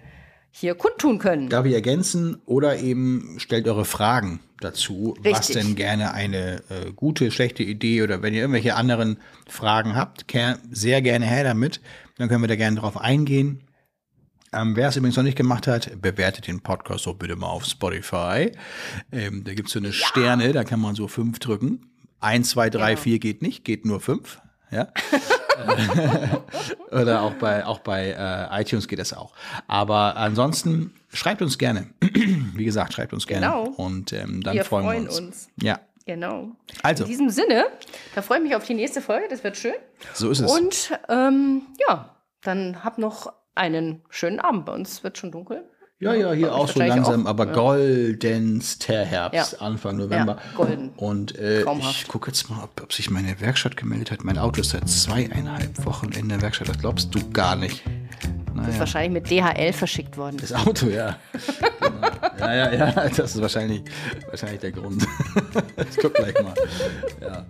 hier 0.52 0.76
kundtun 0.76 1.20
können. 1.20 1.50
Darf 1.50 1.66
ich 1.66 1.74
ergänzen 1.74 2.42
oder 2.46 2.78
eben 2.78 3.36
stellt 3.38 3.68
eure 3.68 3.86
Fragen 3.86 4.40
dazu, 4.60 5.16
was 5.20 5.40
Richtig. 5.40 5.56
denn 5.56 5.76
gerne 5.76 6.14
eine 6.14 6.64
äh, 6.70 6.92
gute, 6.96 7.30
schlechte 7.32 7.64
Idee 7.64 8.02
oder 8.02 8.24
wenn 8.24 8.34
ihr 8.34 8.42
irgendwelche 8.42 8.76
anderen 8.76 9.18
Fragen 9.48 9.96
habt, 9.96 10.26
sehr 10.72 11.02
gerne 11.02 11.26
her 11.26 11.44
damit. 11.44 11.80
Dann 12.18 12.30
können 12.30 12.42
wir 12.44 12.48
da 12.48 12.56
gerne 12.56 12.80
drauf 12.80 12.98
eingehen. 13.00 13.64
Ähm, 14.54 14.76
wer 14.76 14.88
es 14.90 14.96
übrigens 14.96 15.18
noch 15.18 15.24
nicht 15.24 15.38
gemacht 15.38 15.68
hat, 15.68 16.02
bewertet 16.02 16.48
den 16.48 16.62
Podcast 16.62 17.06
doch 17.06 17.16
bitte 17.16 17.36
mal 17.36 17.48
auf 17.48 17.66
Spotify. 17.66 18.52
Ähm, 19.12 19.44
da 19.44 19.54
gibt's 19.54 19.74
so 19.74 19.80
eine 19.80 19.92
Sterne, 19.94 20.54
da 20.54 20.64
kann 20.64 20.80
man 20.80 20.96
so 20.96 21.08
fünf 21.08 21.40
drücken. 21.40 21.92
Eins, 22.20 22.52
zwei, 22.52 22.70
drei, 22.70 22.92
Genau. 22.92 23.02
vier 23.02 23.20
geht 23.20 23.42
nicht, 23.42 23.66
geht 23.66 23.86
nur 23.86 24.00
fünf. 24.00 24.40
Ja. 24.72 24.88
Oder 26.92 27.22
auch 27.22 27.34
bei, 27.34 27.66
auch 27.66 27.80
bei 27.80 28.10
äh, 28.12 28.62
iTunes 28.62 28.88
geht 28.88 29.00
das 29.00 29.14
auch. 29.14 29.34
Aber 29.68 30.16
ansonsten 30.18 30.94
schreibt 31.14 31.42
uns 31.42 31.58
gerne. 31.58 31.88
Wie 32.02 32.66
gesagt, 32.66 32.94
schreibt 32.94 33.14
uns 33.14 33.28
gerne. 33.28 33.46
Genau. 33.48 33.64
Und 33.66 34.14
ähm, 34.14 34.42
dann 34.42 34.56
Wir 34.56 34.66
freuen, 34.66 34.86
freuen 34.86 35.04
wir 35.04 35.10
uns. 35.10 35.20
uns. 35.20 35.48
Ja, 35.62 35.80
Genau. 36.08 36.52
Also. 36.84 37.04
In 37.04 37.10
diesem 37.10 37.30
Sinne, 37.30 37.66
da 38.16 38.22
freue 38.22 38.38
ich 38.40 38.44
mich 38.46 38.56
auf 38.56 38.64
die 38.66 38.74
nächste 38.74 39.02
Folge, 39.02 39.28
das 39.30 39.44
wird 39.44 39.58
schön. 39.58 39.74
so 40.14 40.30
ist 40.32 40.40
es. 40.40 40.50
Und 40.50 40.98
ähm, 41.10 41.64
ja, 41.88 42.16
dann 42.42 42.84
habt 42.84 42.98
noch 42.98 43.34
einen 43.56 44.02
schönen 44.10 44.40
Abend. 44.40 44.66
Bei 44.66 44.72
uns 44.74 45.04
wird 45.04 45.18
schon 45.18 45.32
dunkel. 45.32 45.66
ja, 46.00 46.14
ja, 46.14 46.32
hier 46.32 46.54
auch 46.56 46.70
so 46.70 46.80
langsam, 46.80 47.26
auch. 47.26 47.32
aber 47.32 47.48
Ja. 47.48 47.54
goldenster 47.54 49.04
Herbst, 49.04 49.54
Ja. 49.54 49.60
Anfang 49.66 49.98
November. 49.98 50.38
Ja, 50.38 50.56
golden. 50.56 50.90
Und 50.96 51.38
äh, 51.38 51.64
ich 51.80 52.08
gucke 52.08 52.30
jetzt 52.30 52.50
mal, 52.50 52.64
ob, 52.64 52.82
ob 52.82 52.94
sich 52.94 53.10
meine 53.10 53.42
Werkstatt 53.42 53.76
gemeldet 53.76 54.12
hat. 54.12 54.24
Mein 54.24 54.38
Auto 54.38 54.62
ist 54.62 54.70
seit 54.70 54.88
zweieinhalb 54.88 55.86
Wochen 55.86 56.12
in 56.14 56.30
der 56.30 56.42
Werkstatt. 56.42 56.70
Das 56.70 56.78
glaubst 56.78 57.14
du 57.14 57.30
gar 57.32 57.56
nicht. 57.58 57.84
Das 58.58 58.70
ist 58.70 58.80
wahrscheinlich 58.80 59.12
mit 59.12 59.30
DHL 59.30 59.74
verschickt 59.74 60.18
worden. 60.18 60.38
Das 60.40 60.54
Auto, 60.54 60.88
ja. 60.88 61.18
genau. 61.80 62.08
Ja, 62.40 62.54
ja, 62.54 62.72
ja, 62.74 62.92
das 62.92 63.18
ist 63.36 63.42
wahrscheinlich, 63.42 63.82
wahrscheinlich 64.30 64.60
der 64.60 64.72
Grund. 64.72 65.02
ich 65.90 65.98
guck 66.00 66.14
gleich 66.14 66.34
mal. 66.36 66.54
Ja. 67.20 67.46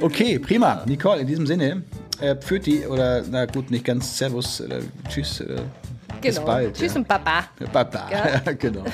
Okay, 0.00 0.40
prima. 0.40 0.82
Nicole, 0.86 1.20
in 1.20 1.26
diesem 1.28 1.46
Sinne, 1.46 1.84
äh, 2.20 2.34
Pföti 2.34 2.84
oder, 2.86 3.22
na 3.30 3.46
gut, 3.46 3.70
nicht 3.70 3.84
ganz 3.84 4.18
Servus 4.18 4.60
oder 4.60 4.80
Tschüss. 5.08 5.40
Oder 5.40 5.62
bis 6.20 6.36
Genau. 6.36 6.46
bald. 6.46 6.74
Tschüss 6.74 6.94
ja. 6.94 7.00
und 7.00 7.08
Baba. 7.08 7.44
Baba. 7.72 8.08
Ja. 8.10 8.52
genau. 8.52 8.84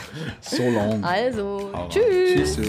So 0.41 0.69
long. 0.69 1.03
Also, 1.03 1.71
Hau 1.73 1.89
tschüss. 1.89 2.57
Tschüss. 2.57 2.69